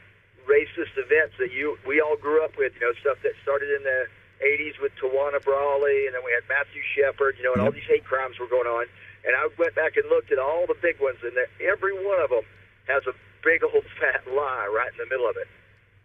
racist 0.47 0.95
events 0.99 1.35
that 1.39 1.51
you 1.51 1.77
we 1.87 1.99
all 1.99 2.15
grew 2.15 2.43
up 2.43 2.55
with. 2.57 2.73
You 2.79 2.87
know, 2.87 2.93
stuff 3.01 3.19
that 3.23 3.33
started 3.43 3.71
in 3.73 3.83
the 3.83 4.07
'80s 4.39 4.79
with 4.79 4.93
Tawana 5.01 5.43
Brawley, 5.43 6.07
and 6.07 6.15
then 6.15 6.23
we 6.23 6.31
had 6.31 6.47
Matthew 6.47 6.81
Shepard. 6.95 7.35
You 7.37 7.49
know, 7.49 7.53
and 7.53 7.61
all 7.61 7.73
these 7.73 7.87
hate 7.87 8.05
crimes 8.05 8.39
were 8.39 8.49
going 8.49 8.67
on. 8.67 8.85
And 9.23 9.31
I 9.39 9.47
went 9.55 9.75
back 9.75 9.95
and 9.95 10.03
looked 10.11 10.31
at 10.35 10.39
all 10.39 10.67
the 10.67 10.75
big 10.83 10.99
ones, 10.99 11.19
and 11.23 11.31
every 11.63 11.95
one 11.95 12.19
of 12.19 12.29
them 12.29 12.43
has 12.91 13.07
a 13.07 13.15
big 13.43 13.63
old 13.63 13.83
fat 13.99 14.23
lie 14.27 14.67
right 14.67 14.91
in 14.91 14.99
the 14.99 15.07
middle 15.07 15.27
of 15.27 15.35
it. 15.39 15.47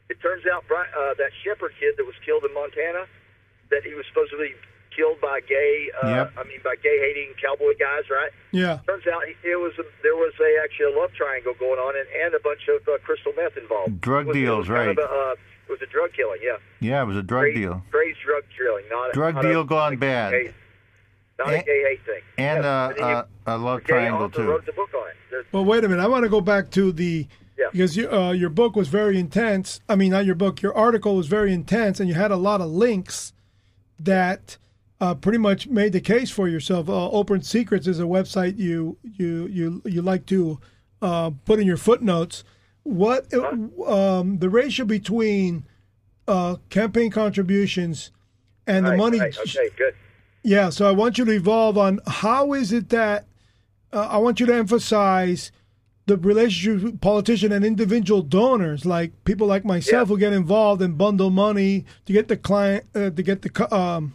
It 0.08 0.22
turns 0.24 0.46
out 0.48 0.64
uh, 0.70 1.14
that 1.20 1.30
Shepard 1.44 1.76
kid 1.78 1.94
that 1.98 2.06
was 2.06 2.16
killed 2.24 2.44
in 2.44 2.54
Montana, 2.54 3.04
that 3.70 3.84
he 3.84 3.92
was 3.92 4.06
supposedly 4.08 4.56
killed 4.94 5.20
by 5.20 5.40
gay, 5.46 5.88
uh, 6.02 6.08
Yep. 6.08 6.32
I 6.38 6.44
mean 6.44 6.60
by 6.64 6.74
gay 6.82 6.98
hating 6.98 7.34
cowboy 7.42 7.72
guys, 7.78 8.04
right? 8.10 8.30
Yeah. 8.52 8.78
Turns 8.86 9.06
out 9.06 9.22
it 9.28 9.56
was 9.60 9.72
a, 9.78 9.84
there 10.02 10.16
was 10.16 10.32
a 10.40 10.64
actually 10.64 10.92
a 10.94 10.98
love 10.98 11.12
triangle 11.14 11.54
going 11.58 11.78
on 11.78 11.94
and, 11.96 12.06
and 12.24 12.34
a 12.34 12.40
bunch 12.40 12.66
of 12.68 12.86
uh, 12.88 12.98
crystal 13.04 13.32
meth 13.36 13.56
involved. 13.56 14.00
Drug 14.00 14.26
was- 14.26 14.34
deals, 14.34 14.68
right. 14.68 14.96
a, 14.96 15.02
uh, 15.02 15.34
it 15.68 15.70
was 15.70 15.82
a 15.82 15.86
drug 15.86 16.12
killing, 16.14 16.40
yeah. 16.42 16.56
Yeah, 16.80 17.02
it 17.02 17.06
was 17.06 17.16
a 17.16 17.22
drug 17.22 17.52
deal. 17.54 17.82
Crazy 17.90 18.16
drug 18.24 18.44
dealing, 18.56 18.84
not 18.90 19.10
a- 19.10 19.12
Drug 19.12 19.34
not 19.34 19.42
deal 19.42 19.60
a, 19.60 19.66
gone 19.66 19.92
like, 19.92 20.00
bad. 20.00 20.30
Gay, 20.32 20.54
not 21.38 21.48
a 21.50 21.56
And- 21.58 21.66
gay 21.66 21.82
hate 21.88 22.04
thing. 22.06 22.22
And 22.38 22.64
yeah. 22.64 22.70
uh, 22.70 22.94
you- 22.96 23.02
uh, 23.04 23.24
a 23.46 23.58
love 23.58 23.84
triangle 23.84 24.30
too. 24.30 24.42
wrote 24.48 24.64
the 24.66 24.72
book 24.72 24.90
on 24.94 25.08
it. 25.08 25.16
There's- 25.30 25.46
Well, 25.52 25.64
wait 25.64 25.84
a 25.84 25.88
minute. 25.88 26.02
I 26.02 26.06
want 26.08 26.24
to 26.24 26.28
go 26.30 26.40
back 26.40 26.70
to 26.72 26.90
the 26.92 27.26
Yeah. 27.58 27.66
because 27.72 27.96
you, 27.96 28.10
uh, 28.10 28.32
your 28.32 28.50
book 28.50 28.76
was 28.76 28.88
very 28.88 29.18
intense. 29.18 29.80
I 29.88 29.94
mean, 29.96 30.10
not 30.12 30.24
your 30.24 30.34
book. 30.34 30.62
Your 30.62 30.74
article 30.76 31.16
was 31.16 31.26
very 31.26 31.52
intense, 31.52 32.00
and 32.00 32.08
you 32.08 32.14
had 32.14 32.30
a 32.30 32.36
lot 32.36 32.60
of 32.62 32.68
links 32.68 33.32
that 34.00 34.56
uh, 35.00 35.14
pretty 35.14 35.38
much 35.38 35.68
made 35.68 35.92
the 35.92 36.00
case 36.00 36.30
for 36.30 36.48
yourself. 36.48 36.88
Uh, 36.88 37.10
Open 37.10 37.42
Secrets 37.42 37.86
is 37.86 38.00
a 38.00 38.04
website 38.04 38.58
you 38.58 38.96
you 39.02 39.46
you 39.46 39.82
you 39.84 40.02
like 40.02 40.26
to 40.26 40.58
uh, 41.02 41.30
put 41.44 41.60
in 41.60 41.66
your 41.66 41.76
footnotes. 41.76 42.44
What 42.82 43.32
um, 43.86 44.38
the 44.38 44.48
ratio 44.48 44.86
between 44.86 45.66
uh, 46.26 46.56
campaign 46.70 47.10
contributions 47.10 48.10
and 48.66 48.86
the 48.86 48.90
Right, 48.90 48.98
money? 48.98 49.20
right, 49.20 49.38
okay, 49.38 49.68
good. 49.76 49.94
Yeah, 50.42 50.70
so 50.70 50.88
I 50.88 50.92
want 50.92 51.18
you 51.18 51.24
to 51.26 51.32
evolve 51.32 51.76
on 51.76 52.00
how 52.06 52.52
is 52.54 52.72
it 52.72 52.88
that 52.90 53.26
uh, 53.92 54.06
I 54.10 54.18
want 54.18 54.40
you 54.40 54.46
to 54.46 54.54
emphasize 54.54 55.52
the 56.06 56.16
relationship 56.16 56.82
with 56.84 57.00
politician 57.02 57.52
and 57.52 57.64
individual 57.64 58.22
donors, 58.22 58.86
like 58.86 59.12
people 59.24 59.46
like 59.46 59.64
myself 59.64 60.08
Yeah. 60.08 60.14
who 60.14 60.18
get 60.18 60.32
involved 60.32 60.80
and 60.80 60.96
bundle 60.96 61.28
money 61.30 61.84
to 62.06 62.12
get 62.14 62.28
the 62.28 62.36
client 62.36 62.84
uh, 62.94 63.10
to 63.10 63.22
get 63.22 63.42
the 63.42 63.74
um, 63.74 64.14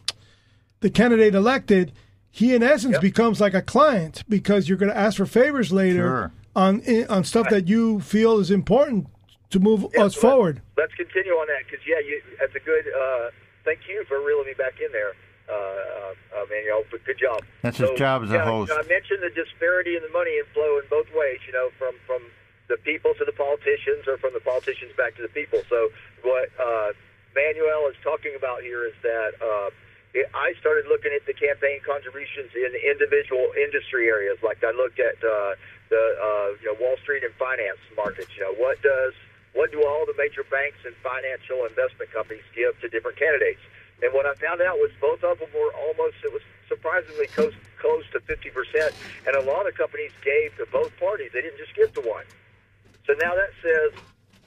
the 0.83 0.91
candidate 0.91 1.33
elected. 1.33 1.93
He 2.29 2.53
in 2.53 2.61
essence 2.61 2.93
Yep. 2.99 3.01
becomes 3.01 3.39
like 3.39 3.53
a 3.53 3.61
client 3.61 4.23
because 4.27 4.67
you're 4.67 4.77
going 4.77 4.91
to 4.91 4.97
ask 4.97 5.15
for 5.17 5.25
favors 5.25 5.71
later 5.71 6.03
Sure. 6.03 6.31
on 6.55 6.83
on 7.09 7.23
stuff 7.23 7.47
that 7.49 7.67
you 7.67 8.01
feel 8.01 8.37
is 8.39 8.51
important 8.51 9.07
to 9.49 9.59
move 9.59 9.85
Yeah, 9.95 10.03
us 10.05 10.15
so 10.15 10.21
forward. 10.21 10.55
Let's, 10.75 10.91
let's 10.91 10.95
continue 11.09 11.31
on 11.39 11.47
that 11.47 11.63
because 11.65 11.85
yeah, 11.87 11.99
you, 12.03 12.21
that's 12.39 12.53
a 12.53 12.59
good. 12.59 12.83
Uh, 12.91 13.29
thank 13.63 13.79
you 13.87 14.03
for 14.09 14.19
reeling 14.19 14.47
me 14.47 14.55
back 14.57 14.75
in 14.83 14.91
there, 14.91 15.13
uh, 15.47 15.53
uh, 15.53 16.41
uh, 16.41 16.45
Manuel. 16.51 16.83
But 16.91 17.05
good 17.05 17.17
job. 17.17 17.39
That's 17.61 17.77
his 17.77 17.91
job 17.95 18.23
as 18.23 18.31
a 18.31 18.33
yeah, 18.33 18.43
host. 18.43 18.73
I 18.75 18.83
mentioned 18.91 19.23
the 19.23 19.31
disparity 19.31 19.95
in 19.95 20.03
the 20.03 20.11
money 20.11 20.35
inflow 20.37 20.81
in 20.83 20.85
both 20.89 21.07
ways. 21.15 21.39
You 21.47 21.53
know, 21.53 21.69
from 21.79 21.95
from 22.05 22.21
the 22.67 22.75
people 22.83 23.13
to 23.19 23.23
the 23.23 23.31
politicians, 23.39 24.03
or 24.09 24.17
from 24.17 24.33
the 24.33 24.41
politicians 24.43 24.91
back 24.97 25.15
to 25.15 25.21
the 25.21 25.31
people. 25.31 25.61
So 25.69 25.93
what 26.27 26.49
uh, 26.59 26.91
Manuel 27.37 27.87
is 27.87 27.95
talking 28.03 28.35
about 28.35 28.63
here 28.67 28.83
is 28.83 28.97
that. 29.07 29.31
I 30.13 30.53
started 30.61 30.85
looking 30.85 31.09
at 31.09 31.25
the 31.25 31.33
campaign 31.33 31.81
contributions 31.81 32.53
in 32.53 32.69
individual 32.85 33.49
industry 33.57 34.07
areas. 34.07 34.37
Like 34.45 34.61
I 34.61 34.69
looked 34.69 35.01
at 35.01 35.17
uh, 35.17 35.57
the 35.89 36.03
uh, 36.21 36.49
you 36.61 36.69
know 36.69 36.77
Wall 36.77 36.97
Street 37.01 37.25
and 37.25 37.33
finance 37.35 37.81
markets. 37.97 38.29
You 38.37 38.45
know 38.45 38.53
what 38.61 38.77
does 38.85 39.17
what 39.53 39.71
do 39.71 39.81
all 39.85 40.05
the 40.05 40.17
major 40.17 40.45
banks 40.49 40.81
and 40.85 40.93
financial 41.01 41.65
investment 41.65 42.09
companies 42.11 42.45
give 42.53 42.77
to 42.81 42.89
different 42.89 43.17
candidates? 43.17 43.61
And 44.01 44.11
what 44.13 44.25
I 44.25 44.33
found 44.35 44.61
out 44.61 44.77
was 44.81 44.89
both 44.99 45.23
of 45.23 45.39
them 45.39 45.49
were 45.53 45.71
almost, 45.73 46.17
it 46.25 46.33
was 46.33 46.41
surprisingly 46.67 47.27
close, 47.27 47.53
close 47.79 48.03
to 48.11 48.19
50%. 48.19 48.49
And 49.27 49.35
a 49.37 49.45
lot 49.45 49.67
of 49.69 49.77
companies 49.77 50.11
gave 50.25 50.57
to 50.57 50.65
both 50.71 50.91
parties. 50.99 51.31
They 51.33 51.41
didn't 51.41 51.61
just 51.61 51.75
give 51.75 51.93
to 51.93 52.01
one. 52.01 52.25
So 53.05 53.13
now 53.21 53.35
that 53.37 53.53
says 53.61 53.93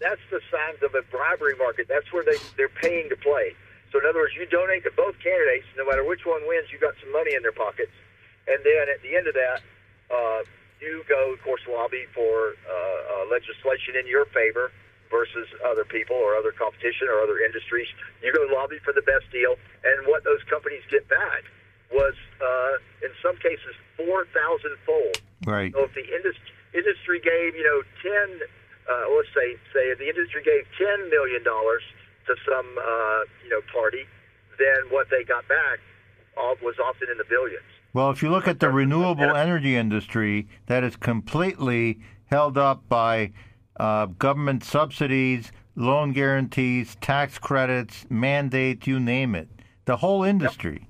that's 0.01 0.21
the 0.31 0.41
signs 0.51 0.83
of 0.83 0.95
a 0.95 1.03
bribery 1.09 1.55
market. 1.57 1.87
That's 1.89 2.13
where 2.13 2.25
they, 2.25 2.37
they're 2.57 2.69
paying 2.69 3.09
to 3.09 3.17
play. 3.17 3.55
So 3.97 4.05
in 4.05 4.13
other 4.13 4.29
words, 4.29 4.37
you 4.37 4.45
donate 4.45 4.85
to 4.85 4.93
both 4.93 5.17
candidates, 5.25 5.65
no 5.73 5.89
matter 5.89 6.05
which 6.05 6.29
one 6.29 6.45
wins, 6.45 6.69
you 6.69 6.77
got 6.77 6.93
some 7.01 7.09
money 7.17 7.33
in 7.33 7.41
their 7.41 7.57
pockets. 7.57 7.97
And 8.45 8.61
then 8.61 8.93
at 8.93 9.01
the 9.01 9.17
end 9.17 9.25
of 9.25 9.33
that, 9.33 9.65
uh, 10.13 10.45
you 10.85 11.01
go, 11.09 11.33
of 11.33 11.41
course, 11.41 11.65
lobby 11.65 12.05
for 12.13 12.61
uh, 12.69 12.77
uh, 12.77 13.33
legislation 13.33 13.97
in 13.97 14.05
your 14.05 14.29
favor 14.37 14.69
versus 15.09 15.49
other 15.65 15.89
people 15.89 16.13
or 16.13 16.37
other 16.37 16.53
competition 16.53 17.09
or 17.09 17.25
other 17.25 17.41
industries. 17.41 17.89
You 18.21 18.37
go 18.37 18.45
lobby 18.53 18.77
for 18.85 18.93
the 18.93 19.01
best 19.01 19.33
deal, 19.33 19.57
and 19.81 20.05
what 20.05 20.29
those 20.29 20.45
companies 20.45 20.85
get 20.93 21.09
back 21.09 21.49
was, 21.89 22.13
uh, 22.45 22.77
in 23.01 23.17
some 23.25 23.41
cases, 23.41 23.73
four 23.97 24.29
thousand 24.37 24.77
fold. 24.85 25.25
Right. 25.49 25.73
So 25.73 25.89
if 25.89 25.97
the 25.97 26.05
industry 26.05 26.53
industry 26.77 27.17
gave, 27.25 27.57
you 27.57 27.65
know, 27.65 27.81
ten, 28.05 28.45
uh, 28.85 29.09
let's 29.17 29.33
say, 29.33 29.57
say 29.73 29.97
the 29.97 30.13
industry 30.13 30.45
gave 30.45 30.69
ten 30.77 31.09
million 31.09 31.41
dollars 31.41 31.81
to 32.27 32.35
some, 32.45 32.67
uh, 32.79 33.21
you 33.45 33.51
know, 33.51 33.61
party, 33.73 34.05
then 34.59 34.91
what 34.91 35.09
they 35.11 35.25
got 35.25 35.47
back 35.49 35.79
all, 36.37 36.57
was 36.63 36.75
often 36.79 37.09
in 37.11 37.19
the 37.19 37.25
billions. 37.29 37.65
Well, 37.93 38.11
if 38.11 38.23
you 38.23 38.31
look 38.31 38.47
at 38.47 38.61
the 38.61 38.69
renewable 38.69 39.35
energy 39.35 39.77
industry, 39.77 40.49
that 40.67 40.85
is 40.85 40.97
completely 40.97 41.99
held 42.27 42.59
up 42.59 42.89
by 42.89 43.33
uh, 43.81 44.07
government 44.07 44.65
subsidies, 44.65 45.51
loan 45.77 46.13
guarantees, 46.13 46.97
tax 47.01 47.39
credits, 47.39 48.05
mandates, 48.11 48.87
you 48.87 49.01
name 49.01 49.35
it. 49.35 49.49
The 49.87 49.97
whole 49.97 50.25
industry. 50.25 50.87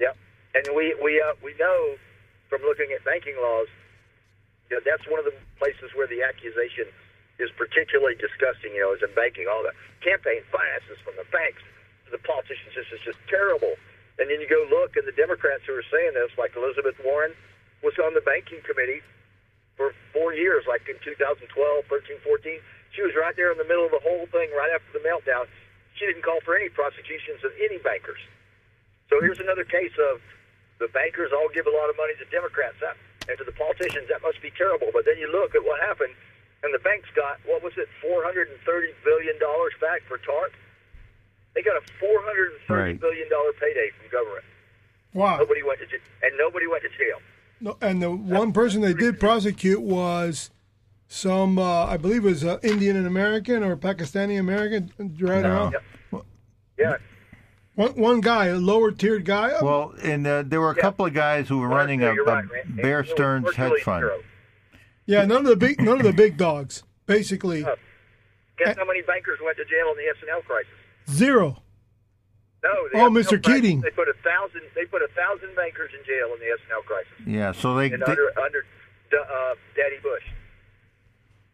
Yep. 0.00 0.16
And 0.54 0.76
we 0.76 0.94
we 1.02 1.22
uh, 1.22 1.34
we 1.42 1.54
know 1.58 1.94
from 2.50 2.62
looking 2.62 2.88
at 2.94 3.04
banking 3.04 3.36
laws, 3.40 3.68
you 4.70 4.76
know, 4.76 4.82
that's 4.84 5.08
one 5.08 5.18
of 5.18 5.24
the 5.24 5.34
places 5.58 5.90
where 5.94 6.06
the 6.06 6.22
accusation 6.22 6.86
is 7.38 7.50
particularly 7.58 8.14
disgusting. 8.16 8.74
You 8.74 8.86
know, 8.86 8.92
is 8.94 9.02
in 9.02 9.12
banking, 9.14 9.46
all 9.50 9.62
the 9.62 9.74
campaign 10.02 10.42
finances 10.50 10.98
from 11.02 11.16
the 11.16 11.26
banks 11.30 11.62
to 12.06 12.10
the 12.10 12.22
politicians. 12.22 12.74
This 12.76 12.88
is 12.92 13.00
just 13.02 13.20
terrible. 13.26 13.74
And 14.18 14.30
then 14.30 14.38
you 14.38 14.46
go 14.46 14.62
look, 14.70 14.94
and 14.94 15.02
the 15.06 15.16
Democrats 15.16 15.66
who 15.66 15.74
are 15.74 15.88
saying 15.90 16.14
this, 16.14 16.30
like 16.38 16.54
Elizabeth 16.54 16.94
Warren, 17.02 17.34
was 17.82 17.98
on 17.98 18.14
the 18.14 18.22
banking 18.22 18.62
committee 18.62 19.02
for 19.74 19.90
four 20.14 20.32
years, 20.32 20.64
like 20.70 20.86
in 20.86 20.94
2012, 21.02 21.50
13, 21.50 22.22
14. 22.22 22.62
She 22.94 23.02
was 23.02 23.10
right 23.18 23.34
there 23.34 23.50
in 23.50 23.58
the 23.58 23.66
middle 23.66 23.82
of 23.82 23.90
the 23.90 24.02
whole 24.06 24.30
thing 24.30 24.54
right 24.54 24.70
after 24.70 24.94
the 24.94 25.02
meltdown. 25.02 25.50
She 25.98 26.06
didn't 26.06 26.22
call 26.22 26.38
for 26.46 26.54
any 26.54 26.70
prosecutions 26.70 27.42
of 27.42 27.50
any 27.58 27.82
bankers. 27.82 28.22
So 29.10 29.18
here's 29.18 29.42
another 29.42 29.66
case 29.66 29.94
of 29.98 30.22
the 30.78 30.88
bankers 30.94 31.30
all 31.34 31.50
give 31.50 31.66
a 31.66 31.74
lot 31.74 31.90
of 31.90 31.96
money 31.98 32.14
to 32.18 32.26
Democrats 32.30 32.78
that, 32.80 32.94
and 33.26 33.34
to 33.38 33.44
the 33.44 33.54
politicians. 33.54 34.06
That 34.10 34.22
must 34.22 34.38
be 34.42 34.50
terrible. 34.54 34.90
But 34.94 35.04
then 35.06 35.18
you 35.18 35.30
look 35.30 35.54
at 35.54 35.62
what 35.62 35.82
happened, 35.82 36.14
and 36.64 36.72
the 36.74 36.78
banks 36.80 37.08
got, 37.14 37.38
what 37.46 37.62
was 37.62 37.72
it, 37.76 37.88
$430 38.02 38.48
billion 39.04 39.36
back 39.80 40.02
for 40.08 40.18
TARP? 40.18 40.52
They 41.54 41.62
got 41.62 41.76
a 41.76 41.82
four 42.00 42.20
hundred 42.24 42.50
and 42.52 42.60
thirty 42.66 42.82
Right. 42.92 43.00
billion 43.00 43.28
dollar 43.30 43.52
payday 43.60 43.90
from 44.00 44.10
government. 44.10 44.44
Wow. 45.12 45.36
Nobody 45.38 45.62
went 45.62 45.78
to 45.78 45.86
jail, 45.86 46.00
and 46.22 46.32
nobody 46.36 46.66
went 46.66 46.82
to 46.82 46.88
jail. 46.88 47.18
No, 47.60 47.76
and 47.80 48.02
the 48.02 48.10
one 48.10 48.52
person 48.52 48.80
they 48.80 48.92
did 48.94 49.20
prosecute 49.20 49.80
was 49.80 50.50
some, 51.06 51.56
uh, 51.60 51.86
I 51.86 51.96
believe, 51.96 52.24
it 52.24 52.28
was 52.28 52.44
uh, 52.44 52.58
Indian 52.64 52.96
and 52.96 53.06
American 53.06 53.62
or 53.62 53.76
Pakistani 53.76 54.36
American. 54.40 54.90
Right 54.98 55.42
No. 55.42 55.70
around. 56.12 56.24
Yeah, 56.76 56.96
One, 57.76 57.90
one 57.92 58.20
guy, 58.20 58.46
a 58.46 58.56
lower 58.56 58.90
tiered 58.90 59.24
guy. 59.24 59.52
Well, 59.62 59.94
and 60.02 60.26
uh, 60.26 60.42
there 60.44 60.60
were 60.60 60.72
a 60.72 60.76
Yeah. 60.76 60.82
couple 60.82 61.06
of 61.06 61.14
guys 61.14 61.48
who 61.48 61.58
were 61.60 61.68
Well, 61.68 61.78
running 61.78 62.00
yeah, 62.00 62.10
a, 62.10 62.14
you're 62.14 62.28
a. 62.28 62.42
Bear 62.66 62.98
And 63.00 63.08
Stearns 63.08 63.54
hedge 63.54 63.82
fund. 63.84 64.00
zero. 64.02 64.22
Yeah, 65.06 65.24
none 65.24 65.38
of 65.38 65.46
the 65.46 65.56
big, 65.56 65.80
none 65.80 65.98
of 65.98 66.04
the 66.04 66.12
big 66.12 66.36
dogs. 66.36 66.82
Basically, 67.06 67.64
Uh, 67.64 67.76
Guess 68.58 68.76
how 68.78 68.84
many 68.84 69.02
bankers 69.02 69.38
went 69.44 69.56
to 69.56 69.64
jail 69.64 69.90
in 69.90 69.96
the 69.98 70.04
S 70.10 70.16
and 70.20 70.30
L 70.30 70.42
crisis? 70.42 70.70
zero. 71.10 71.62
No. 72.62 72.70
the 72.92 72.98
Oh, 72.98 73.06
S&L 73.06 73.10
Mr. 73.10 73.42
crisis, 73.42 73.60
Keating. 73.62 73.80
They 73.82 73.90
put 73.90 74.08
a 74.08 74.14
thousand. 74.24 74.62
They 74.74 74.86
put 74.86 75.02
a 75.02 75.08
thousand 75.08 75.54
bankers 75.54 75.90
in 75.98 76.04
jail 76.06 76.32
in 76.32 76.40
the 76.40 76.46
S 76.46 76.58
and 76.64 76.72
L 76.72 76.82
crisis, 76.82 77.12
Yeah, 77.26 77.52
so 77.52 77.74
they, 77.74 77.90
and 77.92 78.00
they 78.00 78.10
under 78.12 78.30
under 78.40 78.64
uh, 79.12 79.54
Daddy 79.76 79.98
Bush. 80.02 80.22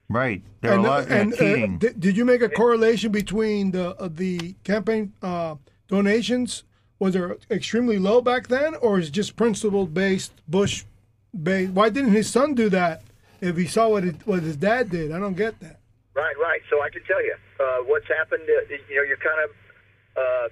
right. 0.08 0.42
There 0.60 0.72
are 0.72 0.74
And, 0.76 0.84
a 0.84 0.88
uh, 0.88 0.90
lot. 1.00 1.08
yeah, 1.08 1.16
and 1.16 1.34
uh, 1.34 1.78
did, 1.78 2.00
did 2.00 2.16
you 2.16 2.24
make 2.24 2.42
a 2.42 2.48
correlation 2.48 3.10
between 3.12 3.70
the 3.72 3.96
uh, 3.96 4.08
the 4.12 4.54
campaign 4.64 5.12
uh, 5.22 5.56
donations? 5.88 6.64
Was 6.98 7.14
there 7.14 7.38
extremely 7.50 7.98
low 7.98 8.20
back 8.20 8.48
then, 8.48 8.74
or 8.76 8.98
is 8.98 9.08
it 9.08 9.12
just 9.12 9.34
principle 9.34 9.86
based 9.86 10.32
Bush 10.46 10.84
based? 11.42 11.72
Why 11.72 11.88
didn't 11.88 12.12
his 12.12 12.28
son 12.30 12.54
do 12.54 12.68
that 12.68 13.02
if 13.40 13.56
he 13.56 13.66
saw 13.66 13.88
what 13.88 14.04
it, 14.04 14.16
what 14.26 14.42
his 14.42 14.56
dad 14.56 14.90
did? 14.90 15.12
I 15.12 15.18
don't 15.18 15.36
get 15.36 15.58
that. 15.60 15.80
Right, 16.14 16.36
right. 16.38 16.60
So 16.68 16.82
I 16.82 16.90
can 16.90 17.02
tell 17.04 17.22
you 17.22 17.34
uh, 17.58 17.86
what's 17.86 18.08
happened. 18.08 18.44
Uh, 18.44 18.68
you 18.68 18.96
know, 18.96 19.06
you're 19.06 19.20
kind 19.20 19.40
of 19.44 19.50
uh, 20.16 20.48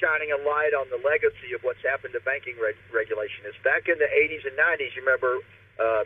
shining 0.00 0.32
a 0.32 0.40
light 0.48 0.72
on 0.72 0.88
the 0.88 1.00
legacy 1.02 1.52
of 1.52 1.60
what's 1.60 1.82
happened 1.84 2.14
to 2.16 2.22
banking 2.24 2.56
reg- 2.56 2.80
regulation. 2.94 3.44
Is 3.44 3.58
back 3.62 3.88
in 3.90 4.00
the 4.00 4.08
80s 4.08 4.48
and 4.48 4.56
90s. 4.56 4.96
You 4.96 5.02
remember 5.04 5.32
uh, 5.76 6.04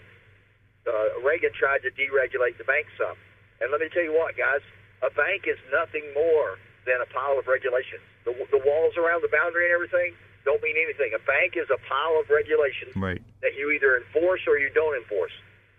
uh, 0.90 1.20
Reagan 1.22 1.54
tried 1.54 1.86
to 1.86 1.90
deregulate 1.94 2.58
the 2.58 2.66
bank 2.66 2.90
some, 2.98 3.16
and 3.60 3.70
let 3.70 3.80
me 3.80 3.88
tell 3.92 4.02
you 4.02 4.12
what, 4.12 4.36
guys, 4.36 4.64
a 5.04 5.10
bank 5.14 5.46
is 5.46 5.60
nothing 5.70 6.02
more 6.14 6.58
than 6.88 7.00
a 7.00 7.08
pile 7.12 7.38
of 7.38 7.46
regulations. 7.46 8.02
The, 8.24 8.32
the 8.50 8.60
walls 8.64 8.96
around 8.96 9.22
the 9.22 9.32
boundary 9.32 9.68
and 9.68 9.74
everything 9.74 10.16
don't 10.44 10.62
mean 10.62 10.76
anything. 10.76 11.12
A 11.16 11.22
bank 11.24 11.56
is 11.56 11.68
a 11.72 11.80
pile 11.88 12.20
of 12.20 12.28
regulations 12.28 12.92
right. 12.96 13.20
that 13.40 13.56
you 13.56 13.72
either 13.72 13.96
enforce 13.96 14.44
or 14.46 14.60
you 14.60 14.68
don't 14.72 14.96
enforce. 14.96 15.32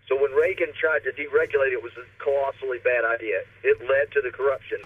So 0.09 0.13
when 0.17 0.33
Reagan 0.33 0.69
tried 0.77 1.01
to 1.05 1.11
deregulate 1.13 1.73
it, 1.73 1.81
was 1.81 1.93
a 1.97 2.05
colossally 2.21 2.77
bad 2.81 3.05
idea. 3.05 3.41
It 3.65 3.81
led 3.85 4.13
to 4.13 4.21
the 4.21 4.29
corruption 4.29 4.81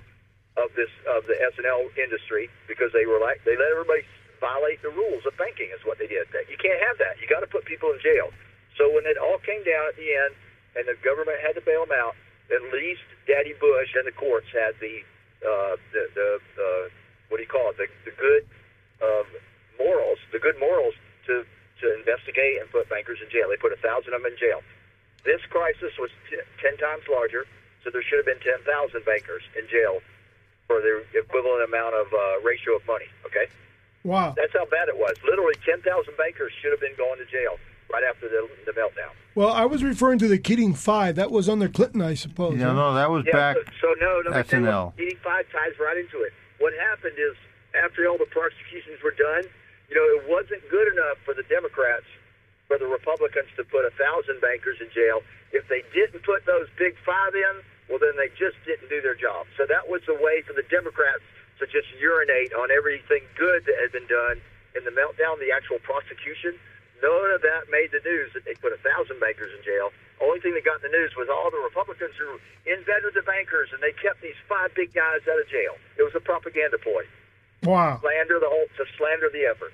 of 0.55 0.71
this 0.75 0.91
of 1.07 1.23
the 1.27 1.35
S&L 1.55 1.87
industry 1.95 2.51
because 2.67 2.91
they 2.91 3.05
were 3.07 3.19
like 3.19 3.39
they 3.43 3.55
let 3.55 3.71
everybody 3.71 4.03
violate 4.39 4.81
the 4.81 4.91
rules 4.91 5.23
of 5.27 5.35
banking 5.35 5.67
is 5.75 5.83
what 5.83 5.99
they 5.99 6.07
did. 6.07 6.27
You 6.47 6.55
can't 6.55 6.79
have 6.79 6.97
that. 6.99 7.19
You 7.19 7.27
got 7.27 7.43
to 7.43 7.51
put 7.51 7.67
people 7.67 7.91
in 7.91 7.99
jail. 7.99 8.31
So 8.79 8.87
when 8.87 9.03
it 9.03 9.19
all 9.19 9.39
came 9.43 9.63
down 9.67 9.91
at 9.91 9.99
the 9.99 10.07
end, 10.07 10.31
and 10.79 10.87
the 10.87 10.95
government 11.03 11.39
had 11.43 11.59
to 11.59 11.63
bail 11.63 11.83
them 11.83 11.95
out, 11.99 12.15
at 12.47 12.61
least 12.71 13.03
Daddy 13.27 13.53
Bush 13.59 13.91
and 13.99 14.07
the 14.07 14.15
courts 14.15 14.47
had 14.55 14.79
the 14.79 15.03
uh, 15.43 15.75
the 15.91 16.03
the 16.15 16.29
uh, 16.55 16.83
what 17.27 17.37
do 17.37 17.43
you 17.43 17.51
call 17.51 17.71
it 17.71 17.77
the 17.77 17.87
the 18.07 18.15
good 18.15 18.47
um, 19.03 19.27
morals, 19.79 20.19
the 20.31 20.39
good 20.39 20.59
morals 20.59 20.93
to 21.27 21.43
to 21.81 21.85
investigate 21.95 22.59
and 22.59 22.67
put 22.71 22.89
bankers 22.91 23.19
in 23.23 23.31
jail. 23.31 23.47
They 23.47 23.55
put 23.55 23.71
a 23.71 23.79
thousand 23.79 24.11
of 24.13 24.21
them 24.21 24.31
in 24.31 24.37
jail. 24.37 24.59
This 25.23 25.39
crisis 25.49 25.95
was 25.97 26.11
t- 26.29 26.35
ten 26.61 26.75
times 26.77 27.03
larger, 27.09 27.47
so 27.83 27.89
there 27.89 28.03
should 28.03 28.19
have 28.19 28.27
been 28.27 28.43
ten 28.43 28.59
thousand 28.67 29.05
bankers 29.07 29.43
in 29.57 29.63
jail 29.71 30.03
for 30.67 30.81
the 30.83 31.01
equivalent 31.17 31.63
amount 31.63 31.95
of 31.95 32.07
uh, 32.11 32.43
ratio 32.43 32.75
of 32.75 32.83
money. 32.85 33.07
Okay, 33.25 33.47
Wow. 34.03 34.35
that's 34.35 34.53
how 34.53 34.65
bad 34.67 34.87
it 34.91 34.97
was. 34.97 35.15
Literally, 35.23 35.55
ten 35.65 35.81
thousand 35.81 36.15
bankers 36.19 36.51
should 36.61 36.71
have 36.71 36.81
been 36.83 36.95
going 36.99 37.17
to 37.19 37.25
jail 37.31 37.55
right 37.91 38.03
after 38.03 38.27
the, 38.29 38.47
the 38.67 38.71
meltdown. 38.75 39.09
Well, 39.35 39.49
I 39.49 39.65
was 39.65 39.83
referring 39.83 40.19
to 40.19 40.27
the 40.27 40.37
Keating 40.37 40.73
Five. 40.75 41.15
That 41.15 41.31
was 41.31 41.47
under 41.49 41.67
Clinton, 41.69 42.01
I 42.01 42.13
suppose. 42.13 42.59
Yeah, 42.59 42.67
huh? 42.67 42.73
no, 42.73 42.93
that 42.93 43.09
was 43.09 43.23
Yeah, 43.25 43.33
back. 43.33 43.55
so, 43.55 43.63
so 43.81 43.87
no, 43.99 44.21
no. 44.29 44.31
S&L. 44.35 44.93
Keating 44.97 45.17
Five 45.23 45.45
ties 45.51 45.73
right 45.79 45.97
into 45.97 46.21
it. 46.23 46.33
What 46.59 46.73
happened 46.73 47.15
is 47.17 47.35
after 47.83 48.07
all 48.07 48.17
the 48.17 48.25
prosecutions 48.27 48.99
were 49.03 49.15
done, 49.15 49.43
you 49.89 49.97
know, 49.97 50.05
it 50.21 50.23
wasn't 50.29 50.61
good 50.69 50.87
enough 50.93 51.17
for 51.25 51.33
the 51.33 51.43
Democrats, 51.49 52.05
for 52.69 52.77
the 52.77 52.85
Republicans 52.85 53.49
to 53.57 53.65
put 53.65 53.83
a 53.85 53.93
thousand 53.97 54.39
bankers 54.39 54.77
in 54.77 54.87
jail. 54.93 55.25
If 55.49 55.65
they 55.65 55.81
didn't 55.93 56.21
put 56.21 56.45
those 56.45 56.69
big 56.77 56.93
five 57.01 57.33
in, 57.33 57.65
well, 57.89 57.97
then 57.97 58.13
they 58.13 58.29
just 58.37 58.55
didn't 58.69 58.93
do 58.93 59.01
their 59.01 59.17
job. 59.17 59.49
So 59.57 59.65
that 59.65 59.89
was 59.89 60.05
the 60.05 60.13
way 60.13 60.45
for 60.45 60.53
the 60.53 60.65
Democrats 60.69 61.25
to 61.57 61.65
just 61.65 61.89
urinate 61.97 62.53
on 62.53 62.69
everything 62.69 63.25
good 63.33 63.65
that 63.65 63.75
had 63.81 63.91
been 63.91 64.05
done 64.05 64.37
in 64.77 64.85
the 64.85 64.93
meltdown, 64.93 65.41
the 65.41 65.49
actual 65.49 65.81
prosecution. 65.81 66.53
None 67.01 67.31
of 67.33 67.41
that 67.41 67.71
made 67.73 67.89
the 67.89 68.03
news 68.05 68.29
that 68.37 68.45
they 68.45 68.53
put 68.61 68.75
a 68.75 68.79
thousand 68.85 69.17
bankers 69.17 69.49
in 69.57 69.65
jail. 69.65 69.89
Only 70.21 70.43
thing 70.43 70.53
that 70.53 70.67
got 70.67 70.83
in 70.83 70.91
the 70.91 70.95
news 70.95 71.15
was 71.15 71.31
all 71.31 71.49
the 71.49 71.63
Republicans 71.63 72.13
who 72.19 72.37
invented 72.67 73.15
the 73.15 73.23
bankers 73.23 73.71
and 73.71 73.79
they 73.81 73.95
kept 73.95 74.21
these 74.21 74.37
five 74.45 74.75
big 74.75 74.93
guys 74.93 75.23
out 75.25 75.39
of 75.39 75.47
jail. 75.47 75.79
It 75.97 76.03
was 76.03 76.13
a 76.13 76.19
propaganda 76.19 76.77
ploy, 76.77 77.07
Wow. 77.63 77.99
slander 78.01 78.39
the 78.39 78.47
whole 78.49 78.65
to 78.77 78.85
slander 78.97 79.29
the 79.31 79.45
effort. 79.45 79.73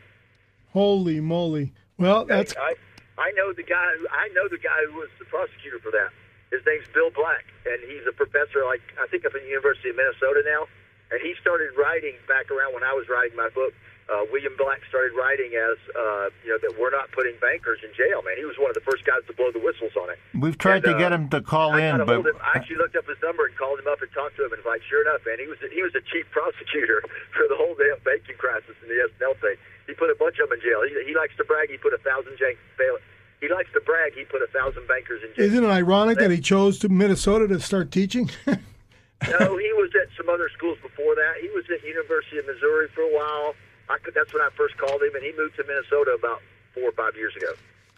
Holy 0.74 1.20
moly. 1.20 1.72
Well, 1.98 2.26
that's 2.26 2.54
I 2.58 2.76
I 3.18 3.32
know 3.36 3.54
the 3.54 3.64
guy. 3.64 3.92
Who, 4.00 4.08
I 4.12 4.28
know 4.34 4.48
the 4.50 4.58
guy 4.58 4.76
who 4.90 4.98
was 5.00 5.10
the 5.20 5.26
prosecutor 5.26 5.80
for 5.80 5.92
that. 5.92 6.10
His 6.52 6.62
name's 6.66 6.88
Bill 6.94 7.10
Black, 7.12 7.46
and 7.66 7.80
he's 7.90 8.06
a 8.08 8.12
professor, 8.12 8.64
like 8.66 8.82
I 9.02 9.08
think, 9.08 9.26
up 9.26 9.34
at 9.36 9.42
the 9.42 9.48
University 9.48 9.90
of 9.90 9.96
Minnesota 9.96 10.44
now. 10.46 10.68
and 11.12 11.22
he 11.22 11.36
started 11.40 11.72
writing 11.78 12.16
back 12.28 12.52
around 12.52 12.74
when 12.74 12.84
I 12.84 12.94
was 12.94 13.08
writing 13.08 13.36
my 13.38 13.50
book. 13.50 13.74
Uh, 14.06 14.22
William 14.30 14.54
Black 14.54 14.86
started 14.86 15.18
writing 15.18 15.58
as 15.58 15.82
uh, 15.98 16.30
you 16.46 16.54
know 16.54 16.62
that 16.62 16.78
we're 16.78 16.94
not 16.94 17.10
putting 17.10 17.34
bankers 17.42 17.82
in 17.82 17.90
jail. 17.98 18.22
Man, 18.22 18.38
he 18.38 18.46
was 18.46 18.54
one 18.62 18.70
of 18.70 18.78
the 18.78 18.86
first 18.86 19.02
guys 19.02 19.26
to 19.26 19.34
blow 19.34 19.50
the 19.50 19.58
whistles 19.58 19.98
on 19.98 20.14
it. 20.14 20.22
We've 20.38 20.58
tried 20.58 20.86
And, 20.86 20.94
to 20.94 21.02
get 21.02 21.10
uh, 21.10 21.18
him 21.18 21.30
to 21.34 21.42
call 21.42 21.74
I 21.74 21.90
in, 21.90 22.06
but 22.06 22.22
him. 22.22 22.38
I 22.38 22.62
actually 22.62 22.78
looked 22.78 22.94
up 22.96 23.10
his 23.10 23.18
number 23.26 23.50
and 23.50 23.58
called 23.58 23.82
him 23.82 23.90
up 23.90 24.02
and 24.06 24.12
talked 24.14 24.38
to 24.38 24.46
him. 24.46 24.54
And 24.54 24.62
like, 24.62 24.86
sure 24.86 25.02
enough, 25.02 25.26
man, 25.26 25.42
he 25.42 25.50
was 25.50 25.58
he 25.74 25.82
was 25.82 25.90
the 25.98 26.06
chief 26.06 26.30
prosecutor 26.38 27.02
for 27.34 27.50
the 27.50 27.58
whole 27.58 27.74
damn 27.74 27.98
banking 28.06 28.38
crisis 28.38 28.78
in 28.86 28.94
the 28.94 29.00
S&L 29.10 29.34
thing. 29.42 29.58
He 29.90 29.98
put 29.98 30.14
a 30.14 30.18
bunch 30.22 30.38
of 30.38 30.50
them 30.54 30.58
in 30.58 30.62
jail. 30.62 30.86
He, 30.86 30.94
he 31.10 31.14
likes 31.18 31.34
to 31.42 31.44
brag. 31.44 31.74
He 31.74 31.78
put 31.82 31.94
a 31.94 32.02
thousand 32.06 32.38
jank 32.38 32.62
bail. 32.78 33.02
He 33.42 33.50
likes 33.50 33.74
to 33.74 33.82
brag. 33.82 34.14
He 34.14 34.26
put 34.26 34.42
a 34.46 34.50
thousand 34.54 34.86
bankers 34.88 35.22
in 35.26 35.34
jail. 35.34 35.46
Isn't 35.50 35.64
it 35.66 35.74
ironic 35.74 36.18
that 36.22 36.30
he 36.32 36.40
chose 36.42 36.78
to 36.86 36.90
Minnesota 36.90 37.48
to 37.50 37.60
start 37.60 37.90
teaching? 37.90 38.30
no, 38.46 39.58
he 39.58 39.72
was 39.82 39.90
at 39.98 40.10
some 40.18 40.30
other 40.30 40.50
schools 40.54 40.78
before 40.82 41.14
that. 41.18 41.42
He 41.42 41.50
was 41.50 41.66
at 41.74 41.82
University 41.86 42.38
of 42.38 42.46
Missouri 42.46 42.88
for 42.94 43.02
a 43.02 43.14
while. 43.14 43.54
I 43.90 43.98
could, 44.02 44.14
that's 44.14 44.34
when 44.34 44.42
I 44.42 44.50
first 44.58 44.78
called 44.78 45.02
him, 45.02 45.14
and 45.16 45.24
he 45.24 45.32
moved 45.38 45.56
to 45.58 45.64
Minnesota 45.68 46.18
about 46.18 46.42
four 46.74 46.90
or 46.90 46.96
five 46.98 47.16
years 47.16 47.36
ago. 47.36 47.54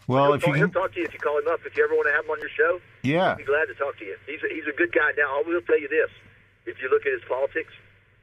well, 0.07 0.25
he'll, 0.25 0.33
if 0.35 0.41
you 0.41 0.45
call, 0.47 0.53
he'll 0.55 0.67
can, 0.67 0.73
talk 0.81 0.91
to 0.93 0.99
you 0.99 1.05
if 1.05 1.13
you 1.13 1.19
call 1.19 1.37
him 1.39 1.47
up. 1.47 1.59
If 1.65 1.75
you 1.77 1.83
ever 1.83 1.95
want 1.95 2.07
to 2.07 2.13
have 2.13 2.25
him 2.25 2.31
on 2.31 2.39
your 2.39 2.51
show, 2.51 2.79
yeah, 3.03 3.31
I'd 3.31 3.37
be 3.39 3.47
glad 3.47 3.65
to 3.71 3.75
talk 3.75 3.97
to 3.99 4.05
you. 4.05 4.15
He's 4.27 4.43
a, 4.43 4.49
he's 4.53 4.67
a 4.67 4.75
good 4.75 4.91
guy. 4.91 5.11
Now, 5.17 5.39
I 5.39 5.43
will 5.47 5.61
tell 5.63 5.79
you 5.79 5.87
this: 5.87 6.11
if 6.67 6.81
you 6.81 6.89
look 6.91 7.05
at 7.07 7.13
his 7.13 7.23
politics, 7.27 7.71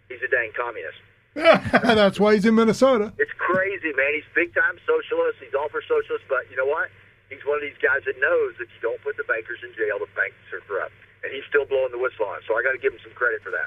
he's 0.08 0.20
a 0.22 0.28
dang 0.28 0.52
communist. 0.56 1.00
That's 1.34 2.20
why 2.20 2.34
he's 2.38 2.46
in 2.46 2.54
Minnesota. 2.54 3.10
It's 3.18 3.32
crazy, 3.38 3.90
man. 3.96 4.14
He's 4.14 4.28
big 4.38 4.54
time 4.54 4.78
socialist. 4.86 5.42
He's 5.42 5.54
all 5.56 5.66
for 5.68 5.82
socialists, 5.82 6.28
but 6.30 6.46
you 6.50 6.54
know 6.56 6.66
what? 6.68 6.90
He's 7.26 7.42
one 7.42 7.58
of 7.58 7.64
these 7.66 7.74
guys 7.82 8.06
that 8.06 8.14
knows 8.22 8.54
that 8.62 8.68
you 8.70 8.78
don't 8.84 9.00
put 9.02 9.16
the 9.18 9.24
bankers 9.26 9.58
in 9.66 9.74
jail. 9.74 9.98
The 9.98 10.06
banks 10.14 10.38
are 10.54 10.62
corrupt, 10.68 10.94
and 11.26 11.32
he's 11.34 11.42
still 11.50 11.66
blowing 11.66 11.90
the 11.90 11.98
whistle 11.98 12.28
on. 12.30 12.38
So 12.46 12.54
I 12.54 12.62
got 12.62 12.76
to 12.76 12.78
give 12.78 12.92
him 12.94 13.02
some 13.02 13.16
credit 13.18 13.42
for 13.42 13.50
that. 13.50 13.66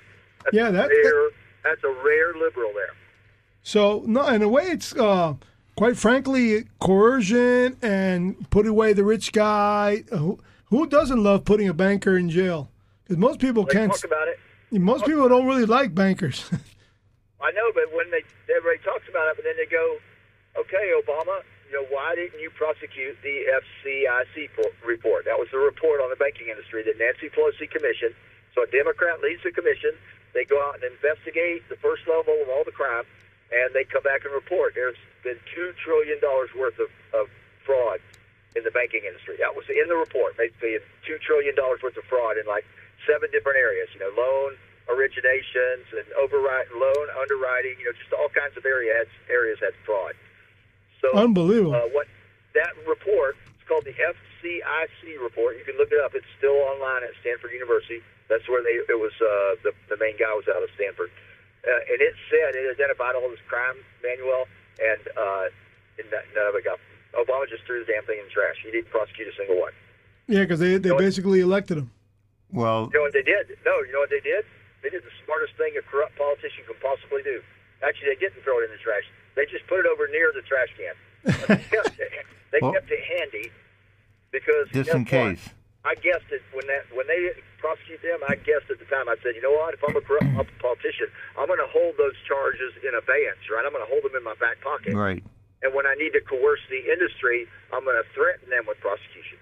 Yeah, 0.56 0.72
that's 0.72 0.88
Yeah, 0.88 1.02
that- 1.04 1.12
rare, 1.12 1.28
that's 1.68 1.84
a 1.84 1.92
rare 2.06 2.32
liberal 2.40 2.72
there. 2.72 2.96
So 3.68 4.02
no, 4.08 4.26
in 4.32 4.42
a 4.44 4.48
way, 4.48 4.64
it's 4.64 4.96
uh, 4.96 5.36
quite 5.76 5.98
frankly 5.98 6.72
coercion 6.80 7.76
and 7.82 8.50
put 8.50 8.66
away 8.66 8.94
the 8.94 9.04
rich 9.04 9.34
guy. 9.34 10.08
Who, 10.08 10.40
who 10.72 10.88
doesn't 10.88 11.22
love 11.22 11.44
putting 11.44 11.68
a 11.68 11.74
banker 11.74 12.16
in 12.16 12.30
jail? 12.30 12.72
Because 13.04 13.18
most 13.18 13.44
people 13.44 13.66
can't. 13.66 13.92
talk 13.92 14.06
about 14.06 14.30
it. 14.30 14.40
Most 14.72 15.04
people 15.04 15.28
don't 15.28 15.46
really 15.46 15.66
like 15.66 15.94
bankers. 15.94 16.48
I 17.44 17.52
know, 17.52 17.68
but 17.76 17.92
when 17.92 18.08
they 18.10 18.24
everybody 18.48 18.80
talks 18.88 19.04
about 19.12 19.28
it, 19.28 19.36
but 19.36 19.44
then 19.44 19.60
they 19.60 19.68
go, 19.68 20.00
"Okay, 20.64 20.96
Obama, 21.04 21.44
you 21.68 21.76
know, 21.76 21.84
why 21.92 22.16
didn't 22.16 22.40
you 22.40 22.50
prosecute 22.56 23.20
the 23.20 23.52
FCIC 23.52 24.48
report? 24.88 25.26
That 25.26 25.36
was 25.36 25.52
the 25.52 25.60
report 25.60 26.00
on 26.00 26.10
the 26.10 26.16
banking 26.16 26.48
industry 26.48 26.88
that 26.88 26.96
Nancy 26.96 27.28
Pelosi 27.28 27.68
commissioned. 27.68 28.16
So 28.56 28.64
a 28.64 28.68
Democrat 28.72 29.20
leads 29.20 29.44
the 29.44 29.52
commission. 29.52 29.92
They 30.34 30.46
go 30.46 30.56
out 30.56 30.80
and 30.80 30.88
investigate 30.88 31.68
the 31.68 31.76
first 31.84 32.08
level 32.08 32.32
of 32.40 32.48
all 32.48 32.64
the 32.64 32.72
crime, 32.72 33.04
and 33.52 33.74
they 33.74 33.84
come 33.84 34.04
back 34.04 34.26
and 34.26 34.34
report. 34.34 34.74
There's 34.76 35.00
been 35.24 35.40
two 35.54 35.74
trillion 35.84 36.20
dollars 36.20 36.50
worth 36.58 36.80
of, 36.80 36.90
of 37.14 37.28
fraud 37.66 38.00
in 38.56 38.64
the 38.64 38.72
banking 38.72 39.04
industry. 39.06 39.38
That 39.40 39.56
was 39.56 39.66
in 39.70 39.88
the 39.88 39.96
report. 39.96 40.36
Basically, 40.38 40.78
two 41.06 41.18
trillion 41.22 41.56
dollars 41.56 41.80
worth 41.84 41.98
of 41.98 42.06
fraud 42.06 42.38
in 42.38 42.46
like 42.48 42.66
seven 43.06 43.30
different 43.32 43.58
areas. 43.58 43.88
You 43.94 44.02
know, 44.02 44.12
loan 44.16 44.58
originations 44.88 45.88
and 45.92 46.08
override 46.16 46.68
loan 46.76 47.08
underwriting. 47.20 47.76
You 47.80 47.92
know, 47.92 47.96
just 47.96 48.12
all 48.14 48.30
kinds 48.32 48.56
of 48.58 48.66
areas 48.66 49.08
areas 49.30 49.60
had 49.60 49.76
fraud. 49.86 50.16
So 51.02 51.14
Unbelievable. 51.14 51.76
uh, 51.76 51.88
what 51.94 52.08
that 52.56 52.74
report? 52.88 53.38
It's 53.54 53.68
called 53.70 53.86
the 53.86 53.94
FCIC 53.94 55.22
report. 55.22 55.58
You 55.58 55.66
can 55.66 55.78
look 55.78 55.92
it 55.92 56.02
up. 56.02 56.16
It's 56.16 56.28
still 56.38 56.58
online 56.66 57.04
at 57.04 57.14
Stanford 57.22 57.52
University. 57.54 58.02
That's 58.30 58.48
where 58.50 58.64
they. 58.64 58.82
It 58.90 58.98
was 59.00 59.14
uh, 59.22 59.62
the 59.64 59.72
the 59.90 59.98
main 60.02 60.18
guy 60.18 60.34
was 60.34 60.48
out 60.50 60.64
of 60.64 60.70
Stanford, 60.76 61.12
uh, 61.68 61.92
and 61.92 62.00
it 62.02 62.16
said 62.32 62.56
it 62.56 62.66
identified 62.72 63.16
all 63.16 63.30
this 63.30 63.44
crime, 63.48 63.76
Manuel, 64.04 64.48
and 64.80 65.02
uh, 65.18 65.46
and 66.00 66.08
none 66.12 66.24
none 66.36 66.48
of 66.48 66.56
it 66.56 66.64
got. 66.64 66.80
Obama 67.16 67.48
just 67.50 67.64
threw 67.66 67.80
the 67.84 67.90
damn 67.92 68.04
thing 68.06 68.20
in 68.20 68.26
the 68.26 68.32
trash. 68.36 68.56
He 68.64 68.70
didn't 68.72 68.90
prosecute 68.94 69.28
a 69.28 69.36
single 69.36 69.58
one. 69.60 69.74
yeah, 70.28 70.42
because 70.46 70.60
they 70.60 70.78
they 70.78 70.92
what? 70.92 71.00
basically 71.02 71.40
elected 71.40 71.78
him. 71.80 71.90
well, 72.52 72.90
You 72.94 73.00
know 73.00 73.04
what 73.10 73.14
they 73.14 73.24
did? 73.26 73.58
No, 73.66 73.74
you 73.82 73.92
know 73.92 74.00
what 74.06 74.12
they 74.14 74.20
did? 74.22 74.46
They 74.84 74.90
did 74.90 75.02
the 75.04 75.14
smartest 75.26 75.58
thing 75.58 75.74
a 75.80 75.82
corrupt 75.82 76.16
politician 76.18 76.64
can 76.68 76.78
possibly 76.84 77.24
do. 77.24 77.42
Actually, 77.82 78.14
they 78.14 78.20
didn't 78.22 78.44
throw 78.44 78.60
it 78.62 78.70
in 78.70 78.72
the 78.72 78.82
trash. 78.84 79.04
They 79.36 79.46
just 79.50 79.66
put 79.68 79.80
it 79.82 79.88
over 79.90 80.06
near 80.14 80.30
the 80.36 80.42
trash 80.46 80.70
can. 80.78 80.96
They 81.48 81.64
kept 81.74 81.98
it, 82.00 82.12
they 82.54 82.60
Well- 82.62 82.74
kept 82.74 82.92
it 82.92 83.02
handy 83.18 83.50
because 84.32 84.68
just 84.70 84.88
guess 84.88 84.96
in 84.96 85.02
what? 85.02 85.10
case. 85.10 85.44
I 85.86 85.96
guessed 85.96 86.30
it 86.30 86.44
when 86.54 86.68
that 86.68 86.86
when 86.94 87.08
they 87.08 87.18
didn't 87.18 87.44
prosecute 87.58 88.02
them. 88.02 88.22
I 88.26 88.38
guessed 88.42 88.70
at 88.70 88.80
the 88.80 88.88
time. 88.90 89.10
I 89.10 89.18
said, 89.22 89.34
you 89.36 89.44
know 89.44 89.54
what? 89.54 89.74
If 89.74 89.82
I'm 89.84 89.98
a 89.98 90.02
corrupt 90.02 90.54
politician, 90.62 91.10
I'm 91.36 91.50
going 91.50 91.62
to 91.62 91.70
hold 91.70 91.98
those 91.98 92.16
charges 92.26 92.74
in 92.82 92.94
abeyance. 92.94 93.42
Right? 93.50 93.66
I'm 93.66 93.74
going 93.74 93.86
to 93.86 93.92
hold 93.92 94.06
them 94.06 94.16
in 94.16 94.24
my 94.24 94.38
back 94.38 94.62
pocket. 94.62 94.94
Right. 94.94 95.22
And 95.66 95.74
when 95.74 95.90
I 95.90 95.98
need 95.98 96.14
to 96.14 96.22
coerce 96.22 96.62
the 96.70 96.86
industry, 96.86 97.50
I'm 97.74 97.82
going 97.82 97.98
to 97.98 98.08
threaten 98.14 98.50
them 98.54 98.70
with 98.70 98.78
prosecution. 98.78 99.42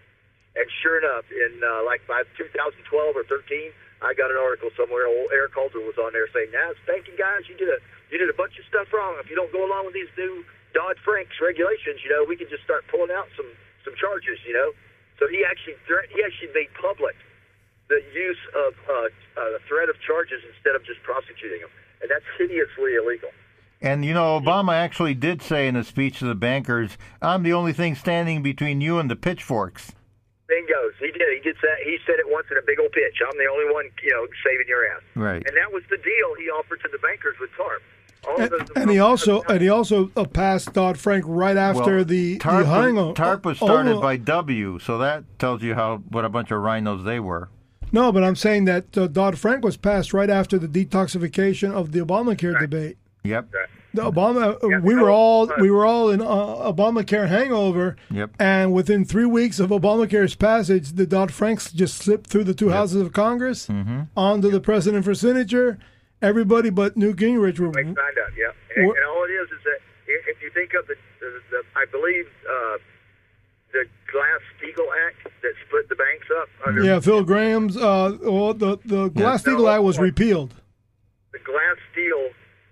And 0.56 0.64
sure 0.80 0.96
enough, 1.04 1.28
in 1.28 1.60
uh, 1.60 1.84
like 1.84 2.08
by 2.08 2.24
2012 2.40 2.88
or 2.88 3.28
13, 3.28 3.76
I 4.00 4.16
got 4.16 4.32
an 4.32 4.40
article 4.40 4.72
somewhere. 4.80 5.04
Old 5.04 5.28
Eric 5.36 5.52
Holder 5.52 5.84
was 5.84 6.00
on 6.00 6.16
there 6.16 6.32
saying, 6.32 6.56
"Now, 6.56 6.72
banking 6.88 7.20
guys, 7.20 7.44
you 7.52 7.60
did 7.60 7.68
a 7.68 7.84
you 8.08 8.16
did 8.16 8.32
a 8.32 8.38
bunch 8.40 8.56
of 8.56 8.64
stuff 8.72 8.88
wrong. 8.96 9.20
If 9.20 9.28
you 9.28 9.36
don't 9.36 9.52
go 9.52 9.68
along 9.68 9.92
with 9.92 9.96
these 9.96 10.12
new 10.16 10.48
Dodd 10.72 10.96
Frank's 11.04 11.36
regulations, 11.44 12.00
you 12.08 12.10
know, 12.12 12.24
we 12.24 12.40
can 12.40 12.48
just 12.48 12.64
start 12.64 12.88
pulling 12.88 13.12
out 13.12 13.28
some 13.36 13.52
some 13.84 13.96
charges. 14.00 14.40
You 14.48 14.56
know." 14.56 14.72
So 15.20 15.28
he 15.28 15.44
actually 15.44 15.76
threat 15.88 16.08
he 16.12 16.24
actually 16.24 16.56
made 16.56 16.72
public 16.80 17.16
the 17.88 18.02
use 18.14 18.38
of 18.56 18.74
uh, 18.90 18.94
uh, 18.94 19.10
the 19.52 19.60
threat 19.68 19.90
of 19.90 19.96
charges 20.06 20.42
instead 20.56 20.76
of 20.76 20.84
just 20.86 21.02
prosecuting 21.04 21.62
them, 21.62 21.70
and 22.02 22.10
that's 22.10 22.26
hideously 22.38 22.96
illegal. 22.96 23.30
And 23.82 24.04
you 24.06 24.14
know, 24.14 24.40
Obama 24.40 24.74
actually 24.74 25.14
did 25.14 25.42
say 25.42 25.68
in 25.68 25.76
a 25.76 25.84
speech 25.84 26.20
to 26.20 26.26
the 26.26 26.36
bankers, 26.36 26.98
"I'm 27.22 27.44
the 27.44 27.54
only 27.54 27.74
thing 27.74 27.96
standing 27.96 28.42
between 28.42 28.82
you 28.82 29.00
and 29.00 29.10
the 29.12 29.16
pitchforks." 29.16 29.92
Bingos. 30.50 30.94
He 31.00 31.08
did. 31.12 31.28
He 31.34 31.40
did 31.42 31.56
say 31.62 31.68
he 31.84 31.98
said 32.06 32.20
it 32.20 32.26
once 32.30 32.48
in 32.52 32.58
a 32.58 32.62
big 32.66 32.80
old 32.80 32.92
pitch. 32.92 33.18
I'm 33.28 33.38
the 33.38 33.50
only 33.52 33.74
one, 33.74 33.86
you 34.04 34.12
know, 34.12 34.28
saving 34.46 34.68
your 34.68 34.86
ass. 34.92 35.02
Right. 35.16 35.44
And 35.46 35.58
that 35.58 35.72
was 35.72 35.84
the 35.90 35.98
deal 35.98 36.36
he 36.38 36.50
offered 36.50 36.82
to 36.82 36.90
the 36.92 37.00
bankers 37.00 37.36
with 37.40 37.50
TARP. 37.58 37.82
And, 38.38 38.70
and 38.76 38.90
he 38.92 39.00
also 39.00 39.42
and 39.44 39.62
he 39.62 39.70
also 39.70 40.10
uh, 40.16 40.26
passed 40.26 40.74
Dodd 40.74 40.98
Frank 40.98 41.26
right 41.28 41.58
after 41.58 41.98
Well, 41.98 42.06
the 42.06 42.38
TARP, 42.40 42.64
the 42.66 42.70
hangover. 42.70 43.08
was, 43.10 43.16
TARP 43.18 43.46
was 43.46 43.58
started 43.58 43.98
Oh, 43.98 44.02
by 44.02 44.18
W, 44.18 44.80
so 44.80 44.98
that 45.00 45.24
tells 45.38 45.62
you 45.62 45.76
how 45.76 45.98
what 46.10 46.26
a 46.26 46.30
bunch 46.30 46.50
of 46.52 46.62
rhinos 46.62 47.04
they 47.04 47.20
were. 47.20 47.50
No, 47.96 48.12
but 48.12 48.24
I'm 48.24 48.36
saying 48.36 48.66
that 48.66 48.98
uh, 48.98 49.08
Dodd 49.08 49.40
Frank 49.40 49.64
was 49.64 49.78
passed 49.78 50.14
right 50.14 50.30
after 50.30 50.60
the 50.60 50.68
detoxification 50.68 51.72
of 51.72 51.92
the 51.94 52.00
Obamacare 52.00 52.60
debate. 52.60 52.98
Yep. 53.24 53.50
The 53.94 54.02
Obama, 54.12 54.62
uh, 54.62 54.68
Yeah, 54.68 54.80
we 54.82 54.94
were 54.96 55.10
all 55.10 55.48
right. 55.48 55.60
we 55.62 55.72
were 55.72 55.86
all 55.86 56.10
in 56.10 56.20
uh, 56.22 56.26
Obamacare 56.72 57.30
hangover. 57.30 57.96
Yep. 58.12 58.32
And 58.40 58.74
within 58.74 59.06
three 59.06 59.26
weeks 59.26 59.58
of 59.62 59.70
Obamacare's 59.70 60.36
passage, 60.36 60.92
the 61.00 61.08
Dodd 61.08 61.32
Franks 61.32 61.72
just 61.72 61.96
slipped 61.98 62.28
through 62.30 62.44
the 62.44 62.54
two 62.54 62.70
houses 62.70 63.02
of 63.02 63.14
Congress 63.14 63.68
Mm-hmm. 63.68 64.02
onto 64.18 64.52
the 64.52 64.60
president 64.60 65.06
for 65.06 65.16
signature. 65.16 65.80
Everybody 66.22 66.70
but 66.70 66.98
Newt 66.98 67.16
Gingrich 67.18 67.58
were. 67.60 67.72
They 67.72 67.84
signed 67.84 67.98
up, 67.98 68.34
yeah. 68.38 68.52
And, 68.76 68.88
What- 68.88 68.98
and 68.98 69.06
all 69.08 69.24
it 69.24 69.32
is 69.32 69.48
is 69.58 69.64
that 69.64 69.80
if 70.08 70.42
you 70.44 70.50
think 70.52 70.74
of 70.74 70.86
the, 70.88 70.96
the, 71.22 71.30
the 71.52 71.60
I 71.76 71.86
believe 71.90 72.26
uh, 72.44 72.78
the 73.72 73.84
Glass 74.12 74.42
Steagall 74.60 74.92
Act 75.08 75.25
that 75.46 75.54
split 75.68 75.86
the 75.90 75.96
banks 75.96 76.28
up 76.42 76.50
under 76.66 76.82
Yeah, 76.84 77.00
Phil 77.00 77.24
Gramm's. 77.24 77.78
Uh, 77.78 78.18
well, 78.22 78.54
the 78.54 78.78
the 78.86 79.10
Glass 79.10 79.44
Steagall 79.46 79.70
No, 79.70 79.78
Act 79.78 79.84
was 79.84 80.00
repealed. 80.00 80.54
the 81.32 81.40
Glass 81.40 81.78
Steagall 81.94 82.30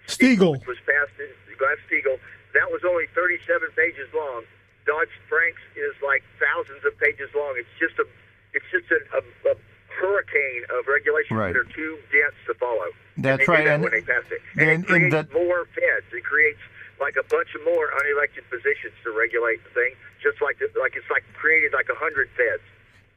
Steagall. 0.08 0.58
was 0.66 0.78
passed 0.90 1.14
in 1.22 1.30
Glass 1.62 1.78
Steagall. 1.88 2.18
That 2.54 2.70
was 2.74 2.82
only 2.86 3.06
37 3.16 3.70
pages 3.78 4.10
long. 4.14 4.44
Dodd 4.86 5.08
Frank's 5.30 5.62
is 5.78 5.94
like 6.04 6.24
thousands 6.42 6.84
of 6.86 6.92
pages 7.00 7.30
long. 7.34 7.56
It's 7.58 7.72
just 7.80 7.96
a, 7.98 8.06
it's 8.54 8.66
just 8.70 8.92
a, 8.92 9.00
a, 9.18 9.22
a 9.52 9.56
hurricane 9.90 10.64
of 10.76 10.86
regulations 10.88 11.32
Right. 11.38 11.54
that 11.54 11.60
are 11.60 11.72
too 11.74 11.98
dense 12.12 12.36
to 12.48 12.54
follow. 12.60 12.90
That's 13.18 13.48
and 13.48 13.48
they 13.48 13.48
right, 13.48 13.64
Do 13.64 13.64
that 13.70 13.74
and- 13.80 13.84
when 13.84 13.94
they 13.94 14.02
pass 14.02 14.26
it, 14.30 14.42
and- 14.58 14.62
and, 14.62 14.70
it 14.70 14.76
and 14.76 14.86
creates 14.86 15.14
that- 15.16 15.34
more 15.34 15.66
feds. 15.74 16.10
It 16.12 16.24
creates 16.26 16.60
like 17.00 17.16
a 17.20 17.24
bunch 17.30 17.50
of 17.56 17.64
more 17.66 17.90
unelected 18.00 18.44
positions 18.50 18.94
to 19.04 19.12
regulate 19.12 19.64
the 19.64 19.70
thing. 19.72 19.94
Just 20.22 20.42
like 20.42 20.58
the, 20.60 20.68
like 20.80 20.96
it's 20.96 21.10
like 21.10 21.24
created 21.34 21.74
like 21.74 21.88
a 21.90 21.96
hundred 21.96 22.30
feds 22.38 22.64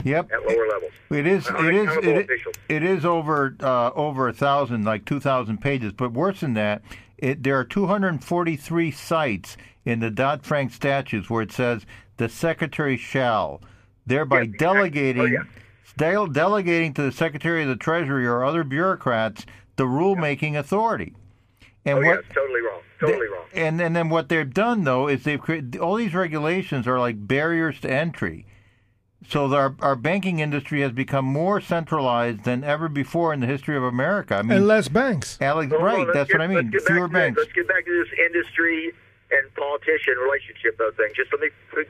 Yep. 0.05 0.31
at 0.33 0.47
lower 0.47 0.69
levels. 0.69 0.93
It 1.11 1.27
is. 1.27 1.49
It 1.49 1.75
is. 1.75 1.89
It, 2.03 2.57
it 2.69 2.83
is 2.83 3.05
over 3.05 3.57
uh, 3.61 3.91
over 3.95 4.29
a 4.29 4.33
thousand, 4.33 4.85
like 4.85 5.05
two 5.05 5.21
thousand 5.21 5.61
pages. 5.61 5.93
But 5.93 6.13
worse 6.13 6.41
than 6.41 6.55
that, 6.55 6.83
it, 7.19 7.43
there 7.43 7.59
are 7.59 7.65
two 7.65 7.87
hundred 7.87 8.09
and 8.09 8.25
forty-three 8.25 8.91
sites 8.91 9.57
in 9.85 10.01
the 10.01 10.11
Dodd 10.11 10.45
Frank 10.45 10.73
statutes 10.73 11.31
where 11.31 11.43
it 11.43 11.53
says 11.53 11.87
the 12.19 12.29
secretary 12.29 12.97
shall, 12.97 13.61
thereby 14.07 14.43
Yeah, 14.43 14.53
delegating 14.59 15.23
Oh, 15.23 16.25
yeah. 16.27 16.27
delegating 16.33 16.93
to 16.95 17.03
the 17.03 17.13
secretary 17.13 17.63
of 17.63 17.69
the 17.69 17.77
treasury 17.77 18.27
or 18.27 18.45
other 18.45 18.65
bureaucrats 18.65 19.47
the 19.77 19.85
rulemaking 19.85 20.57
authority. 20.59 21.15
And 21.87 21.99
Oh 21.99 22.03
what 22.03 22.19
it's 22.19 22.29
totally 22.35 22.61
wrong. 22.61 22.81
Totally 23.01 23.29
wrong. 23.29 23.45
and 23.55 23.81
and 23.81 23.95
then 23.95 24.09
what 24.09 24.29
they've 24.29 24.53
done 24.53 24.85
though 24.85 25.07
is 25.09 25.23
they've 25.25 25.41
created 25.41 25.77
all 25.79 25.95
these 25.97 26.15
regulations 26.15 26.87
are 26.87 26.99
like 26.99 27.27
barriers 27.27 27.81
to 27.81 27.91
entry. 27.91 28.45
So 29.29 29.53
our 29.55 29.75
our 29.81 29.97
banking 29.97 30.41
industry 30.41 30.81
has 30.83 30.93
become 30.93 31.25
more 31.25 31.61
centralized 31.61 32.45
than 32.45 32.65
ever 32.65 32.89
before 32.89 33.33
in 33.33 33.41
the 33.41 33.47
history 33.47 33.77
of 33.77 33.83
America. 33.83 34.37
I 34.37 34.43
mean, 34.43 34.59
and 34.59 34.67
less 34.67 34.89
banks. 34.89 35.39
Alex, 35.41 35.71
Well, 35.73 35.81
right? 35.83 35.99
on, 36.01 36.07
let's 36.07 36.15
That's 36.15 36.31
get- 36.31 36.39
what 36.41 36.45
I 36.51 36.55
mean. 36.63 36.73
Fewer 36.87 37.09
banks. 37.09 37.37
This, 37.37 37.47
let's 37.47 37.55
get 37.55 37.69
back 37.69 37.85
to 37.87 38.05
this 38.05 38.13
industry 38.27 38.93
and 39.31 39.55
politician 39.55 40.15
relationship 40.23 40.77
though 40.79 40.91
thing. 40.97 41.11
Just 41.17 41.31
let 41.33 41.41
me 41.43 41.49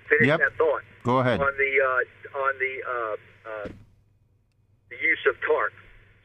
finish 0.09 0.27
Yep. 0.29 0.39
that 0.41 0.55
thought 0.57 0.83
Go 1.05 1.19
ahead. 1.19 1.41
on 1.41 1.53
the 1.57 1.73
uh, 1.81 2.39
on 2.39 2.55
the 2.59 2.75
uh, 2.85 3.17
uh, 3.51 3.69
the 4.91 4.97
use 4.97 5.25
of 5.29 5.35
TARP. 5.47 5.73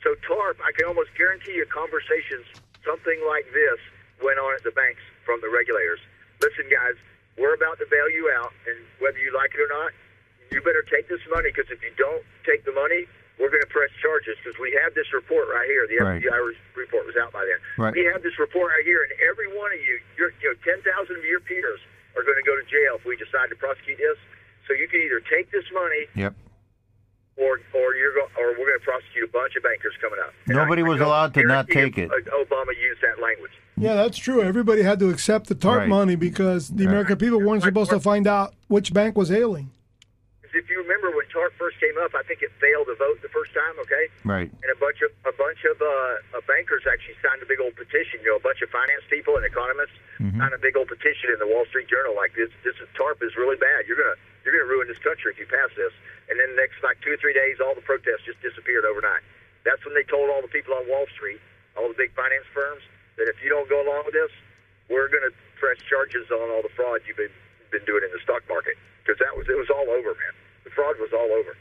So 0.04 0.16
TARP, 0.28 0.58
I 0.66 0.72
can 0.78 0.88
almost 0.88 1.10
guarantee 1.18 1.54
you, 1.54 1.66
conversations 1.72 2.46
something 2.86 3.20
like 3.28 3.46
this 3.54 3.80
went 4.22 4.38
on 4.38 4.54
at 4.54 4.64
the 4.64 4.74
banks 4.74 5.02
from 5.26 5.42
the 5.42 5.50
regulators. 5.50 6.00
Listen, 6.42 6.66
guys, 6.70 6.98
we're 7.38 7.54
about 7.54 7.78
to 7.80 7.88
bail 7.90 8.10
you 8.10 8.30
out, 8.38 8.54
and 8.68 8.78
whether 9.00 9.18
you 9.18 9.34
like 9.34 9.54
it 9.54 9.62
or 9.62 9.70
not, 9.72 9.92
you 10.52 10.60
better 10.62 10.84
take 10.92 11.08
this 11.08 11.22
money 11.32 11.50
because 11.54 11.70
if 11.72 11.80
you 11.82 11.94
don't 11.96 12.22
take 12.46 12.66
the 12.66 12.74
money, 12.76 13.08
we're 13.40 13.50
going 13.50 13.64
to 13.64 13.72
press 13.74 13.90
charges 14.04 14.38
because 14.44 14.58
we 14.60 14.70
have 14.84 14.94
this 14.94 15.10
report 15.16 15.48
right 15.50 15.66
here. 15.66 15.88
The 15.88 15.98
Right. 16.04 16.22
FBI 16.22 16.38
re- 16.38 16.62
report 16.76 17.08
was 17.08 17.16
out 17.18 17.32
by 17.32 17.46
then. 17.48 17.58
Right. 17.80 17.94
We 17.96 18.04
have 18.12 18.22
this 18.22 18.38
report 18.38 18.70
right 18.76 18.86
here, 18.86 19.02
and 19.02 19.12
every 19.26 19.48
one 19.58 19.72
of 19.74 19.80
you, 19.82 19.96
your, 20.20 20.30
you 20.44 20.54
know, 20.54 20.58
10,000 20.62 20.84
of 21.16 21.26
your 21.26 21.40
peers 21.42 21.80
are 22.14 22.22
going 22.28 22.38
to 22.38 22.46
go 22.46 22.54
to 22.54 22.66
jail 22.70 23.00
if 23.00 23.06
we 23.08 23.16
decide 23.18 23.50
to 23.50 23.56
prosecute 23.58 23.98
this. 23.98 24.20
So 24.68 24.74
you 24.78 24.86
can 24.88 25.02
either 25.02 25.22
take 25.26 25.50
this 25.50 25.66
money 25.74 26.06
Yep. 26.14 26.36
Or 27.42 27.60
or 27.74 27.96
you're 27.96 28.14
go, 28.14 28.28
or 28.40 28.52
we're 28.54 28.68
going 28.70 28.80
to 28.80 28.86
prosecute 28.86 29.26
a 29.28 29.32
bunch 29.34 29.56
of 29.58 29.64
bankers 29.64 29.94
coming 30.02 30.20
up. 30.20 30.34
And 30.48 30.56
Nobody 30.56 30.82
I- 30.84 30.86
I 30.86 30.90
was 30.90 30.98
can 31.00 31.08
allowed 31.08 31.34
to 31.34 31.44
not 31.44 31.68
take 31.68 31.98
it. 31.98 32.10
uh, 32.12 32.16
Obama 32.38 32.72
used 32.78 33.02
that 33.02 33.20
language. 33.22 33.52
Yeah, 33.78 33.96
that's 33.96 34.18
true. 34.18 34.44
Everybody 34.44 34.84
had 34.84 35.00
to 35.00 35.10
accept 35.10 35.48
the 35.48 35.56
TARP 35.56 35.80
Right. 35.80 35.90
money 35.90 36.16
because 36.16 36.70
the 36.70 36.86
American 36.86 37.18
people 37.18 37.42
weren't 37.42 37.64
supposed 37.64 37.90
to 37.90 38.00
find 38.00 38.28
out 38.28 38.54
which 38.68 38.94
bank 38.94 39.18
was 39.18 39.32
ailing. 39.32 39.72
'Cause 40.44 40.54
if 40.54 40.70
you 40.70 40.78
remember 40.84 41.10
when 41.16 41.26
TARP 41.34 41.54
first 41.58 41.80
came 41.80 41.98
up, 42.04 42.14
I 42.14 42.22
think 42.24 42.44
it 42.44 42.52
failed 42.62 42.86
to 42.88 42.96
vote 42.96 43.22
the 43.24 43.30
first 43.30 43.54
time. 43.56 43.74
Okay, 43.82 44.06
Right. 44.24 44.52
and 44.52 44.70
a 44.72 44.76
bunch 44.76 45.02
of 45.02 45.10
a 45.26 45.32
bunch 45.34 45.64
of 45.66 45.82
uh, 45.82 46.42
bankers 46.46 46.84
actually 46.86 47.16
signed 47.24 47.42
a 47.42 47.46
big 47.48 47.60
old 47.60 47.76
petition. 47.76 48.20
You 48.22 48.32
know, 48.32 48.36
a 48.36 48.40
bunch 48.46 48.62
of 48.62 48.70
finance 48.70 49.02
people 49.10 49.38
and 49.38 49.46
economists 49.46 49.96
signed 50.20 50.54
a 50.54 50.60
big 50.62 50.78
old 50.78 50.88
petition 50.88 51.32
in 51.34 51.40
the 51.40 51.48
Wall 51.48 51.66
Street 51.66 51.88
Journal 51.88 52.14
like 52.16 52.36
this. 52.36 52.50
This 52.64 52.76
is, 52.78 52.88
TARP 52.94 53.24
is 53.24 53.36
really 53.36 53.58
bad. 53.58 53.88
You're 53.88 53.98
gonna 53.98 54.20
you're 54.44 54.54
gonna 54.54 54.70
ruin 54.70 54.88
this 54.90 55.02
country 55.02 55.32
if 55.34 55.38
you 55.38 55.46
pass 55.46 55.70
this. 55.78 55.94
And 56.30 56.40
then 56.40 56.56
the 56.56 56.60
next 56.60 56.82
like 56.82 56.98
two 57.02 57.14
or 57.14 57.20
three 57.22 57.34
days, 57.34 57.62
all 57.62 57.76
the 57.76 57.86
protests 57.86 58.26
just 58.26 58.42
disappeared 58.42 58.86
overnight. 58.86 59.22
That's 59.64 59.82
when 59.86 59.94
they 59.94 60.04
told 60.08 60.30
all 60.30 60.42
the 60.42 60.50
people 60.50 60.74
on 60.74 60.90
Wall 60.90 61.06
Street, 61.14 61.40
all 61.78 61.88
the 61.88 61.98
big 61.98 62.14
finance 62.18 62.50
firms, 62.50 62.82
that 63.22 63.30
if 63.30 63.38
you 63.44 63.50
don't 63.50 63.70
go 63.70 63.82
along 63.82 64.10
with 64.10 64.18
this, 64.18 64.34
we're 64.90 65.08
gonna 65.08 65.34
press 65.62 65.78
charges 65.86 66.26
on 66.34 66.50
all 66.50 66.66
the 66.66 66.74
fraud 66.74 67.06
you've 67.06 67.18
been 67.18 67.34
been 67.70 67.86
doing 67.86 68.04
in 68.04 68.12
the 68.12 68.20
stock 68.20 68.44
market 68.50 68.76
because 69.02 69.18
that 69.20 69.32
was 69.38 69.48
it 69.48 69.58
was 69.58 69.70
all 69.70 69.88
over, 69.88 70.12
man. 70.18 70.34
The 70.66 70.72
fraud 70.72 70.98
was 71.00 71.14
all 71.14 71.32
over. 71.32 71.56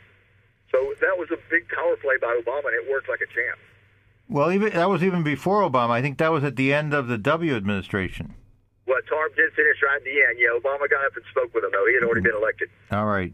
So 0.71 0.95
that 1.01 1.19
was 1.19 1.31
a 1.31 1.39
big 1.51 1.69
power 1.69 1.97
play 1.97 2.17
by 2.21 2.39
Obama, 2.41 2.71
and 2.71 2.77
it 2.79 2.91
worked 2.91 3.09
like 3.09 3.21
a 3.21 3.31
champ. 3.31 3.59
Well, 4.29 4.53
even 4.53 4.73
that 4.73 4.89
was 4.89 5.03
even 5.03 5.23
before 5.23 5.63
Obama. 5.63 5.91
I 5.91 6.03
think 6.03 6.19
that 6.19 6.31
was 6.31 6.45
at 6.45 6.57
the 6.57 6.73
end 6.73 6.95
of 6.95 7.09
the 7.09 7.19
W 7.19 7.55
administration. 7.57 8.35
Well, 8.87 8.99
Tarp 9.09 9.37
did 9.37 9.53
finish 9.53 9.77
right 9.83 9.97
at 9.97 10.05
the 10.05 10.11
end. 10.11 10.39
Yeah, 10.39 10.49
Obama 10.59 10.89
got 10.91 11.05
up 11.05 11.15
and 11.17 11.25
spoke 11.31 11.55
with 11.55 11.65
him, 11.65 11.71
though. 11.73 11.87
He 11.87 11.95
had 11.95 12.03
already 12.03 12.23
been 12.23 12.35
elected. 12.37 12.69
All 12.91 13.07
right. 13.07 13.33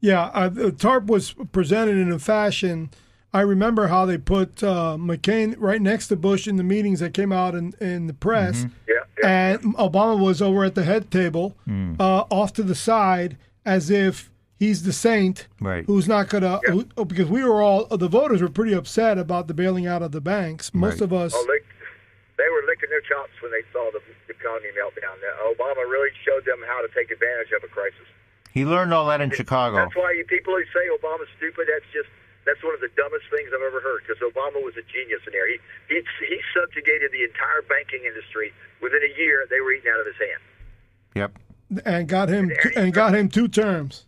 Yeah, 0.00 0.24
uh, 0.34 0.48
the 0.48 0.72
TARP 0.72 1.06
was 1.06 1.32
presented 1.52 1.96
in 1.96 2.10
a 2.12 2.18
fashion. 2.18 2.90
I 3.32 3.40
remember 3.40 3.86
how 3.88 4.04
they 4.04 4.18
put 4.18 4.62
uh, 4.62 4.96
McCain 5.00 5.54
right 5.58 5.80
next 5.80 6.08
to 6.08 6.16
Bush 6.16 6.46
in 6.46 6.56
the 6.56 6.64
meetings 6.64 7.00
that 7.00 7.14
came 7.14 7.32
out 7.32 7.54
in, 7.54 7.72
in 7.80 8.08
the 8.08 8.12
press, 8.14 8.66
Yeah, 8.86 8.94
yeah. 9.22 9.52
and 9.54 9.76
Obama 9.76 10.18
was 10.22 10.42
over 10.42 10.64
at 10.64 10.74
the 10.74 10.82
head 10.84 11.10
table, 11.10 11.56
uh, 11.98 12.24
off 12.30 12.52
to 12.54 12.62
the 12.62 12.74
side, 12.74 13.38
as 13.64 13.90
if 13.90 14.30
he's 14.58 14.82
the 14.82 14.92
saint 14.92 15.46
Right. 15.60 15.84
who's 15.86 16.06
not 16.08 16.28
gonna. 16.28 16.58
Who, 16.66 16.84
because 17.06 17.28
we 17.30 17.42
were 17.42 17.62
all 17.62 17.86
the 17.86 18.08
voters 18.08 18.42
were 18.42 18.50
pretty 18.50 18.74
upset 18.74 19.16
about 19.18 19.46
the 19.48 19.54
bailing 19.54 19.86
out 19.86 20.02
of 20.02 20.12
the 20.12 20.20
banks. 20.20 20.74
Most 20.74 20.94
Right. 20.94 21.02
of 21.02 21.12
us. 21.14 21.32
Oh, 21.34 21.46
they, 21.48 21.64
they 22.42 22.50
were 22.50 22.66
licking 22.66 22.90
their 22.90 23.06
chops 23.06 23.30
when 23.38 23.54
they 23.54 23.62
saw 23.70 23.86
the 23.94 24.02
economy 24.26 24.74
meltdown. 24.74 25.14
Obama 25.46 25.86
really 25.86 26.10
showed 26.26 26.42
them 26.42 26.58
how 26.66 26.82
to 26.82 26.90
take 26.90 27.14
advantage 27.14 27.54
of 27.54 27.62
a 27.62 27.70
crisis. 27.70 28.02
He 28.50 28.66
learned 28.66 28.90
all 28.90 29.06
that 29.06 29.22
in 29.22 29.30
Chicago. 29.30 29.78
That's 29.78 29.94
why 29.94 30.10
you 30.18 30.26
people 30.26 30.50
who 30.58 30.66
say 30.74 30.90
Obama's 30.90 31.30
stupid, 31.38 31.70
that's 31.70 31.86
just 31.94 32.10
that's 32.42 32.58
one 32.66 32.74
of 32.74 32.82
the 32.82 32.90
dumbest 32.98 33.30
things 33.30 33.54
I've 33.54 33.62
ever 33.62 33.78
heard. 33.78 34.02
Because 34.02 34.18
Obama 34.18 34.58
was 34.58 34.74
a 34.74 34.82
genius 34.90 35.22
in 35.22 35.32
there. 35.32 35.46
He 35.46 35.62
he 35.86 36.02
he 36.26 36.38
subjugated 36.50 37.14
the 37.14 37.22
entire 37.22 37.62
banking 37.70 38.02
industry. 38.02 38.50
Within 38.82 39.00
a 39.06 39.12
year, 39.14 39.46
they 39.46 39.62
were 39.62 39.72
eating 39.78 39.88
out 39.94 40.02
of 40.02 40.10
his 40.10 40.18
hand. 40.18 40.42
Yep. 41.14 41.30
and 41.86 42.08
got 42.10 42.28
him 42.28 42.50
and 42.74 42.90
got 42.92 43.14
him 43.14 43.30
two 43.30 43.46
terms. 43.46 44.04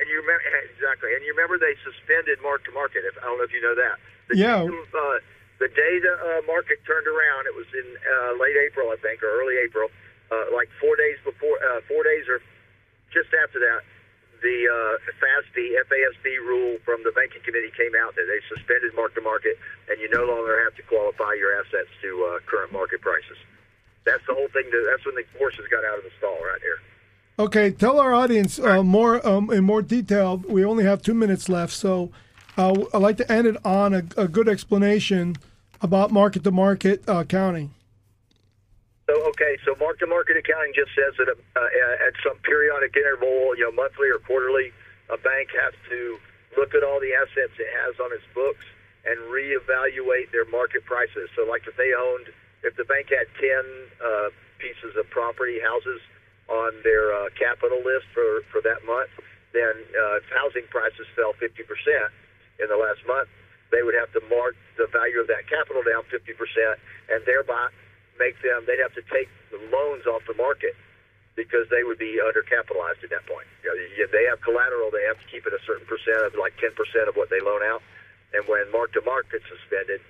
And 0.00 0.08
you 0.08 0.16
remember 0.24 0.42
exactly. 0.72 1.12
And 1.14 1.20
you 1.22 1.36
remember 1.36 1.58
they 1.60 1.76
suspended 1.84 2.40
mark 2.42 2.64
to 2.64 2.72
market. 2.72 3.04
If 3.04 3.14
I 3.20 3.28
don't 3.28 3.36
know 3.38 3.44
if 3.44 3.52
you 3.52 3.60
know 3.60 3.76
that. 3.76 3.98
The 4.32 4.36
Yeah. 4.38 4.64
day, 4.66 4.74
uh, 4.94 5.18
the 5.58 5.68
day 5.68 5.94
the 5.98 6.14
uh, 6.14 6.42
market 6.46 6.78
turned 6.86 7.06
around, 7.06 7.46
it 7.50 7.54
was 7.54 7.66
in 7.74 7.86
uh, 7.98 8.38
late 8.38 8.56
April, 8.56 8.90
I 8.90 8.98
think, 9.02 9.22
or 9.22 9.30
early 9.42 9.58
April. 9.58 9.90
Uh, 10.30 10.44
like 10.52 10.68
four 10.78 10.94
days 10.94 11.16
before, 11.24 11.56
uh, 11.56 11.80
four 11.88 12.04
days 12.04 12.28
or 12.28 12.38
just 13.08 13.32
after 13.32 13.58
that, 13.58 13.80
the 14.42 14.68
uh, 14.68 15.12
FASB, 15.18 16.38
rule 16.46 16.78
from 16.84 17.02
the 17.02 17.10
banking 17.12 17.42
committee 17.42 17.72
came 17.76 17.92
out 18.04 18.14
that 18.14 18.26
they 18.28 18.40
suspended 18.54 18.94
mark 18.94 19.14
to 19.14 19.20
market, 19.20 19.58
and 19.88 20.00
you 20.00 20.08
no 20.10 20.24
longer 20.24 20.62
have 20.64 20.74
to 20.76 20.82
qualify 20.82 21.34
your 21.34 21.58
assets 21.58 21.88
to 22.02 22.24
uh, 22.24 22.38
current 22.46 22.72
market 22.72 23.00
prices. 23.00 23.36
That's 24.04 24.22
the 24.28 24.34
whole 24.34 24.48
thing. 24.48 24.64
That, 24.70 24.84
that's 24.90 25.04
when 25.04 25.16
the 25.16 25.24
horses 25.38 25.66
got 25.70 25.84
out 25.84 25.98
of 25.98 26.04
the 26.04 26.12
stall 26.18 26.38
right 26.44 26.60
here. 26.62 26.78
Okay, 27.38 27.70
tell 27.70 28.00
our 28.00 28.14
audience 28.14 28.58
uh, 28.58 28.82
more 28.82 29.26
um, 29.26 29.50
in 29.50 29.64
more 29.64 29.82
detail. 29.82 30.42
We 30.48 30.64
only 30.64 30.84
have 30.84 31.02
two 31.02 31.14
minutes 31.14 31.48
left, 31.48 31.72
so 31.72 32.10
uh, 32.58 32.74
I'd 32.92 33.00
like 33.00 33.16
to 33.18 33.32
end 33.32 33.46
it 33.46 33.56
on 33.64 33.94
a, 33.94 34.02
a 34.16 34.28
good 34.28 34.48
explanation 34.48 35.36
about 35.80 36.10
market 36.10 36.42
to 36.44 36.50
market 36.50 37.04
accounting. 37.06 37.70
So 39.08 39.14
okay, 39.32 39.56
so 39.64 39.72
mark-to-market 39.80 40.36
accounting 40.36 40.76
just 40.76 40.92
says 40.92 41.16
that 41.16 41.32
uh, 41.32 42.06
at 42.06 42.12
some 42.20 42.36
periodic 42.44 42.92
interval, 42.92 43.56
you 43.56 43.64
know, 43.64 43.72
monthly 43.72 44.10
or 44.12 44.18
quarterly, 44.20 44.68
a 45.08 45.16
bank 45.16 45.48
has 45.56 45.72
to 45.88 46.18
look 46.60 46.74
at 46.74 46.84
all 46.84 47.00
the 47.00 47.16
assets 47.16 47.56
it 47.56 47.72
has 47.72 47.96
on 48.04 48.12
its 48.12 48.26
books 48.34 48.66
and 49.08 49.16
reevaluate 49.32 50.28
their 50.28 50.44
market 50.52 50.84
prices. 50.84 51.32
So, 51.32 51.48
like 51.48 51.64
if 51.64 51.72
they 51.80 51.96
owned, 51.96 52.28
if 52.60 52.76
the 52.76 52.84
bank 52.84 53.08
had 53.08 53.32
ten 53.40 53.64
uh, 53.96 54.28
pieces 54.60 54.92
of 55.00 55.08
property, 55.08 55.56
houses 55.56 56.04
on 56.52 56.76
their 56.84 57.08
uh, 57.08 57.32
capital 57.32 57.80
list 57.80 58.12
for 58.12 58.44
for 58.52 58.60
that 58.60 58.84
month, 58.84 59.08
then 59.56 59.72
uh, 59.72 60.20
if 60.20 60.28
housing 60.28 60.68
prices 60.68 61.08
fell 61.16 61.32
fifty 61.40 61.64
percent 61.64 62.12
in 62.58 62.68
the 62.68 62.76
last 62.76 63.00
month, 63.06 63.28
they 63.70 63.82
would 63.82 63.94
have 63.94 64.10
to 64.12 64.22
mark 64.28 64.56
the 64.76 64.86
value 64.90 65.20
of 65.20 65.28
that 65.28 65.46
capital 65.46 65.82
down 65.82 66.04
fifty 66.10 66.34
percent, 66.34 66.78
and 67.10 67.22
thereby 67.24 67.68
make 68.18 68.34
them 68.42 68.66
they'd 68.66 68.82
have 68.82 68.94
to 68.98 69.04
take 69.10 69.30
the 69.50 69.60
loans 69.70 70.04
off 70.06 70.22
the 70.26 70.34
market 70.34 70.74
because 71.38 71.70
they 71.70 71.86
would 71.86 71.98
be 72.02 72.18
undercapitalized 72.18 72.98
at 73.06 73.10
that 73.14 73.22
point. 73.30 73.46
You 73.62 73.70
know, 73.70 73.76
if 73.78 74.10
they 74.10 74.26
have 74.26 74.42
collateral, 74.42 74.90
they 74.90 75.06
have 75.06 75.22
to 75.22 75.26
keep 75.30 75.46
it 75.46 75.54
a 75.54 75.62
certain 75.62 75.86
percent 75.86 76.26
of 76.26 76.34
like 76.34 76.58
10% 76.58 76.74
of 77.06 77.14
what 77.14 77.30
they 77.30 77.38
loan 77.38 77.62
out. 77.62 77.78
And 78.34 78.42
when 78.50 78.66
mark 78.74 78.92
to 78.98 79.02
market 79.06 79.40
suspended, 79.46 80.02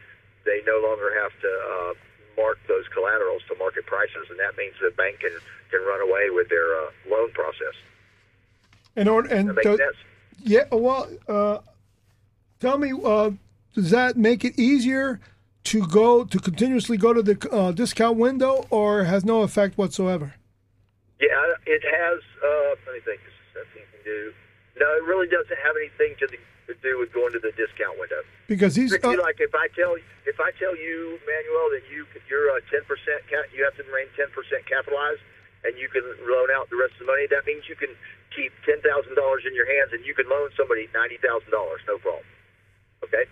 they 0.48 0.64
no 0.64 0.80
longer 0.80 1.12
have 1.20 1.36
to 1.44 1.50
uh, 1.52 1.92
mark 2.40 2.58
those 2.66 2.88
collaterals 2.96 3.42
to 3.52 3.54
market 3.60 3.84
prices, 3.84 4.26
and 4.32 4.40
that 4.40 4.56
means 4.56 4.74
the 4.80 4.90
bank 4.96 5.20
can 5.20 5.36
can 5.70 5.84
run 5.84 6.00
away 6.00 6.30
with 6.30 6.48
their 6.48 6.74
uh, 6.80 6.90
loan 7.10 7.30
process. 7.32 7.76
In 8.96 9.06
order 9.06 9.28
and 9.28 9.54
to- 9.62 9.76
sense. 9.76 9.96
yeah, 10.42 10.64
well, 10.72 11.06
uh, 11.28 11.58
tell 12.60 12.78
me, 12.78 12.92
uh, 13.04 13.30
does 13.74 13.90
that 13.90 14.16
make 14.16 14.44
it 14.44 14.58
easier 14.58 15.20
to 15.64 15.86
go 15.86 16.24
to 16.24 16.38
continuously 16.38 16.96
go 16.96 17.12
to 17.12 17.22
the 17.22 17.36
uh, 17.50 17.72
discount 17.72 18.16
window, 18.16 18.66
or 18.70 19.04
has 19.04 19.24
no 19.24 19.42
effect 19.42 19.76
whatsoever? 19.76 20.34
Yeah, 21.20 21.28
it 21.66 21.82
has. 21.82 22.20
Uh, 22.40 22.74
let 22.86 22.94
me 22.94 23.00
think. 23.04 23.20
Something 23.52 23.82
you 23.82 23.90
can 23.90 24.02
do. 24.06 24.32
No, 24.78 24.86
it 24.94 25.04
really 25.04 25.26
doesn't 25.26 25.58
have 25.58 25.74
anything 25.74 26.14
to, 26.22 26.26
the, 26.30 26.38
to 26.70 26.74
do 26.78 26.98
with 26.98 27.10
going 27.12 27.34
to 27.34 27.42
the 27.42 27.50
discount 27.58 27.98
window. 27.98 28.22
Because 28.46 28.78
he's 28.78 28.94
uh, 28.94 29.18
like, 29.18 29.42
if 29.42 29.50
I 29.54 29.66
tell 29.74 29.98
if 29.98 30.38
I 30.38 30.54
tell 30.56 30.78
you, 30.78 31.18
Manuel, 31.26 31.68
that 31.74 31.84
you 31.90 32.06
you're 32.30 32.54
a 32.56 32.62
ten 32.70 32.86
percent 32.86 33.26
you 33.52 33.66
have 33.66 33.74
to 33.76 33.84
remain 33.90 34.06
ten 34.14 34.30
percent 34.30 34.62
capitalized, 34.70 35.20
and 35.66 35.74
you 35.76 35.90
can 35.90 36.06
loan 36.30 36.48
out 36.54 36.70
the 36.70 36.78
rest 36.78 36.94
of 36.96 37.04
the 37.04 37.10
money. 37.10 37.26
That 37.26 37.44
means 37.44 37.66
you 37.66 37.76
can 37.76 37.90
keep 38.30 38.54
ten 38.62 38.78
thousand 38.80 39.18
dollars 39.18 39.42
in 39.42 39.52
your 39.58 39.66
hands, 39.66 39.90
and 39.90 40.06
you 40.06 40.14
can 40.14 40.30
loan 40.30 40.54
somebody 40.56 40.86
ninety 40.94 41.18
thousand 41.18 41.50
dollars, 41.50 41.82
no 41.90 41.98
problem. 41.98 42.24
Okay, 43.04 43.24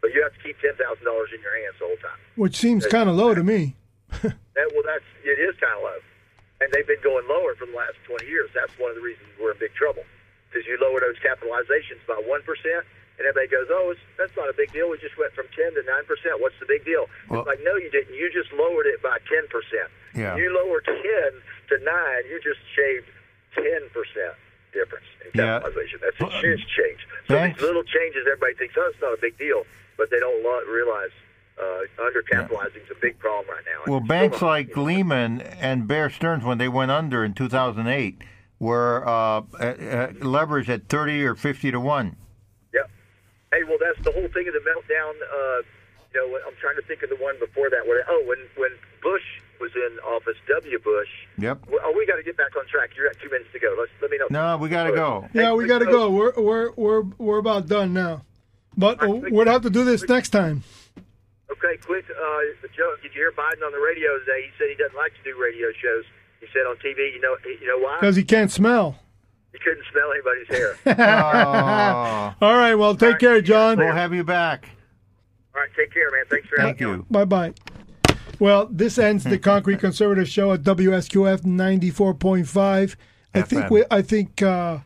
but 0.00 0.12
you 0.14 0.22
have 0.22 0.32
to 0.34 0.40
keep 0.42 0.58
ten 0.60 0.74
thousand 0.76 1.04
dollars 1.04 1.30
in 1.34 1.40
your 1.42 1.54
hands 1.62 1.76
the 1.78 1.86
whole 1.86 2.00
time. 2.02 2.18
which 2.36 2.56
seems 2.56 2.86
kind 2.86 3.08
of 3.08 3.16
low 3.16 3.34
to 3.34 3.42
me. 3.44 3.76
That, 4.58 4.66
well, 4.74 4.82
that's 4.84 5.06
it 5.24 5.38
is 5.38 5.54
kind 5.62 5.72
of 5.78 5.82
low, 5.86 6.00
and 6.60 6.68
they've 6.74 6.84
been 6.86 7.00
going 7.00 7.24
lower 7.30 7.54
for 7.56 7.64
the 7.64 7.72
last 7.72 7.96
twenty 8.04 8.26
years. 8.26 8.50
That's 8.52 8.74
one 8.76 8.90
of 8.90 8.96
the 8.98 9.04
reasons 9.06 9.24
we're 9.40 9.52
in 9.54 9.58
big 9.62 9.72
trouble 9.78 10.02
because 10.50 10.66
you 10.66 10.76
lower 10.82 10.98
those 11.00 11.16
capitalizations 11.22 12.02
by 12.04 12.18
one 12.28 12.42
percent, 12.42 12.82
and 13.16 13.24
everybody 13.24 13.46
goes, 13.48 13.70
"Oh, 13.70 13.94
it's, 13.94 14.02
that's 14.18 14.34
not 14.36 14.50
a 14.50 14.56
big 14.58 14.68
deal. 14.74 14.90
We 14.90 14.98
just 14.98 15.16
went 15.16 15.32
from 15.32 15.46
ten 15.56 15.72
to 15.78 15.82
nine 15.86 16.04
percent. 16.04 16.42
What's 16.42 16.58
the 16.60 16.66
big 16.68 16.84
deal?" 16.84 17.06
Well- 17.30 17.46
it's 17.46 17.48
like, 17.56 17.62
no, 17.64 17.78
you 17.80 17.88
didn't. 17.94 18.12
You 18.12 18.28
just 18.34 18.50
lowered 18.52 18.84
it 18.90 19.00
by 19.00 19.16
ten 19.30 19.46
percent. 19.48 19.88
Yeah. 20.12 20.34
You 20.36 20.50
lowered 20.52 20.84
ten 20.84 21.30
to 21.70 21.76
nine. 21.86 22.22
You 22.28 22.36
just 22.42 22.60
shaved 22.74 23.06
ten 23.54 23.86
percent. 23.94 24.34
Difference 24.72 25.06
in 25.24 25.30
Yeah. 25.34 25.58
capitalization. 25.58 26.00
That's 26.02 26.20
a 26.20 26.40
huge 26.40 26.66
change. 26.66 27.06
So 27.28 27.34
Banks- 27.34 27.58
these 27.58 27.66
little 27.66 27.84
changes, 27.84 28.26
everybody 28.26 28.54
thinks, 28.54 28.74
oh, 28.76 28.90
it's 28.92 29.00
not 29.00 29.12
a 29.12 29.20
big 29.20 29.38
deal, 29.38 29.66
but 29.96 30.10
they 30.10 30.18
don't 30.18 30.42
realize 30.68 31.10
uh, 31.60 31.82
undercapitalizing 31.98 32.82
is 32.84 32.90
a 32.90 33.00
big 33.00 33.18
problem 33.18 33.54
right 33.54 33.64
now. 33.66 33.90
Well, 33.90 34.00
banks 34.00 34.40
like 34.40 34.74
Lehman 34.76 35.42
and 35.42 35.86
Bear 35.86 36.08
Stearns, 36.08 36.42
when 36.42 36.58
they 36.58 36.68
went 36.68 36.90
under 36.90 37.22
in 37.22 37.34
2008, 37.34 38.22
were 38.58 39.06
uh, 39.06 39.10
uh, 39.12 39.40
uh, 39.60 40.12
leveraged 40.20 40.68
at 40.68 40.88
30 40.88 41.24
or 41.24 41.34
50 41.34 41.70
to 41.70 41.80
1. 41.80 42.16
Yeah. 42.72 42.80
Hey, 43.52 43.64
well, 43.64 43.78
that's 43.80 44.02
the 44.04 44.12
whole 44.12 44.28
thing 44.28 44.48
of 44.48 44.54
the 44.54 44.60
meltdown. 44.60 45.12
Uh, 45.20 45.62
you 46.14 46.20
know, 46.20 46.38
I'm 46.46 46.54
trying 46.60 46.76
to 46.76 46.82
think 46.82 47.02
of 47.02 47.10
the 47.10 47.16
one 47.16 47.38
before 47.38 47.70
that. 47.70 47.86
Where 47.86 48.04
oh, 48.08 48.22
when 48.26 48.38
when 48.56 48.70
Bush 49.02 49.22
was 49.60 49.70
in 49.76 49.98
office, 50.00 50.36
W. 50.48 50.78
Bush. 50.78 51.08
Yep. 51.38 51.66
Oh, 51.70 51.94
we 51.96 52.06
got 52.06 52.16
to 52.16 52.22
get 52.22 52.36
back 52.36 52.56
on 52.56 52.66
track. 52.66 52.90
You're 52.96 53.08
at 53.08 53.20
two 53.20 53.28
minutes 53.30 53.50
to 53.52 53.58
go. 53.58 53.74
Let's 53.78 53.92
let 54.02 54.10
me 54.10 54.18
know. 54.18 54.26
No, 54.30 54.56
we 54.56 54.68
got 54.68 54.84
to 54.84 54.92
go. 54.92 55.28
Yeah, 55.34 55.50
Hey, 55.50 55.52
we 55.52 55.66
got 55.66 55.80
to 55.80 55.84
so- 55.86 55.90
go. 55.90 56.10
We're 56.10 56.32
we're 56.36 56.70
we're 56.72 57.02
we're 57.18 57.38
about 57.38 57.68
done 57.68 57.92
now, 57.92 58.22
but 58.76 59.02
All 59.02 59.20
right, 59.20 59.32
we'll 59.32 59.46
have 59.46 59.62
to 59.62 59.70
do 59.70 59.84
this 59.84 60.02
next 60.08 60.30
time. 60.30 60.62
Okay, 61.50 61.76
quick. 61.84 62.04
Uh, 62.10 62.68
Joe, 62.76 62.94
did 63.02 63.12
you 63.12 63.20
hear 63.20 63.32
Biden 63.32 63.64
on 63.64 63.72
the 63.72 63.78
radio 63.80 64.18
today? 64.20 64.42
He 64.46 64.50
said 64.58 64.68
he 64.70 64.76
doesn't 64.76 64.96
like 64.96 65.12
to 65.14 65.22
do 65.32 65.38
radio 65.40 65.68
shows. 65.82 66.04
He 66.40 66.46
said 66.52 66.60
on 66.66 66.76
TV, 66.76 67.12
you 67.12 67.20
know, 67.20 67.36
you 67.44 67.66
know 67.66 67.78
why? 67.78 67.98
Because 68.00 68.16
he 68.16 68.24
can't 68.24 68.50
smell. 68.50 68.98
He 69.52 69.58
couldn't 69.58 69.84
smell 69.92 70.12
anybody's 70.12 70.48
hair. 70.48 70.76
Oh, 72.40 72.46
All 72.46 72.56
right, 72.56 72.74
well, 72.76 72.94
take 72.96 73.18
care, 73.18 73.40
John. 73.42 73.78
we'll 73.78 73.92
have 73.92 74.14
you 74.14 74.22
back. 74.24 74.68
All 75.54 75.60
right, 75.60 75.70
take 75.76 75.92
care, 75.92 76.08
man. 76.12 76.24
Thanks 76.30 76.48
for 76.48 76.60
having 76.60 76.76
Thank 76.76 76.80
me. 76.80 76.86
on. 76.86 76.92
you. 77.00 77.06
Bye 77.10 77.24
bye. 77.24 77.52
Well, 78.40 78.66
this 78.70 78.98
ends 78.98 79.22
the 79.22 79.38
Concrete 79.38 79.78
Conservative 79.78 80.28
Show 80.28 80.52
at 80.52 80.62
WSQF 80.62 81.44
ninety 81.44 81.90
four 81.90 82.14
point 82.14 82.48
five. 82.48 82.96
I 83.32 83.42
think 83.42 83.70
we 83.70 83.84
I 83.90 84.02
think 84.02 84.42
uh, 84.42 84.78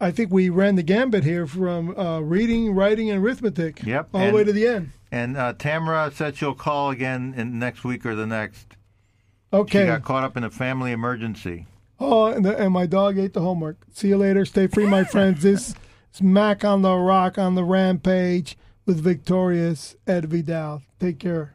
I 0.00 0.12
think 0.12 0.30
we 0.30 0.48
ran 0.48 0.76
the 0.76 0.84
gambit 0.84 1.24
here 1.24 1.46
from 1.46 1.98
uh, 1.98 2.20
reading, 2.20 2.72
writing, 2.72 3.10
and 3.10 3.24
arithmetic. 3.24 3.82
Yep, 3.82 4.10
all 4.14 4.26
the 4.26 4.32
way 4.32 4.44
to 4.44 4.52
the 4.52 4.68
end. 4.68 4.90
And 5.10 5.36
uh, 5.36 5.54
Tamara 5.54 6.12
said 6.14 6.36
she'll 6.36 6.54
call 6.54 6.90
again 6.90 7.34
in 7.36 7.58
next 7.58 7.82
week 7.82 8.04
or 8.06 8.14
the 8.14 8.26
next. 8.26 8.76
Okay. 9.52 9.82
She 9.82 9.86
got 9.86 10.02
caught 10.02 10.24
up 10.24 10.36
in 10.36 10.44
a 10.44 10.50
family 10.50 10.92
emergency. 10.92 11.66
Oh, 11.98 12.26
and, 12.26 12.44
the, 12.44 12.56
and 12.56 12.72
my 12.72 12.86
dog 12.86 13.18
ate 13.18 13.32
the 13.32 13.40
homework. 13.40 13.78
See 13.92 14.08
you 14.08 14.18
later. 14.18 14.44
Stay 14.44 14.66
free, 14.66 14.86
my 14.86 15.04
friends. 15.04 15.42
This 15.42 15.74
is 16.14 16.22
Mac 16.22 16.64
on 16.64 16.82
the 16.82 16.94
Rock 16.94 17.38
on 17.38 17.54
the 17.54 17.64
Rampage 17.64 18.56
with 18.84 19.00
Victorious 19.00 19.96
Ed 20.06 20.26
Vidal. 20.26 20.82
Take 21.00 21.18
care. 21.18 21.54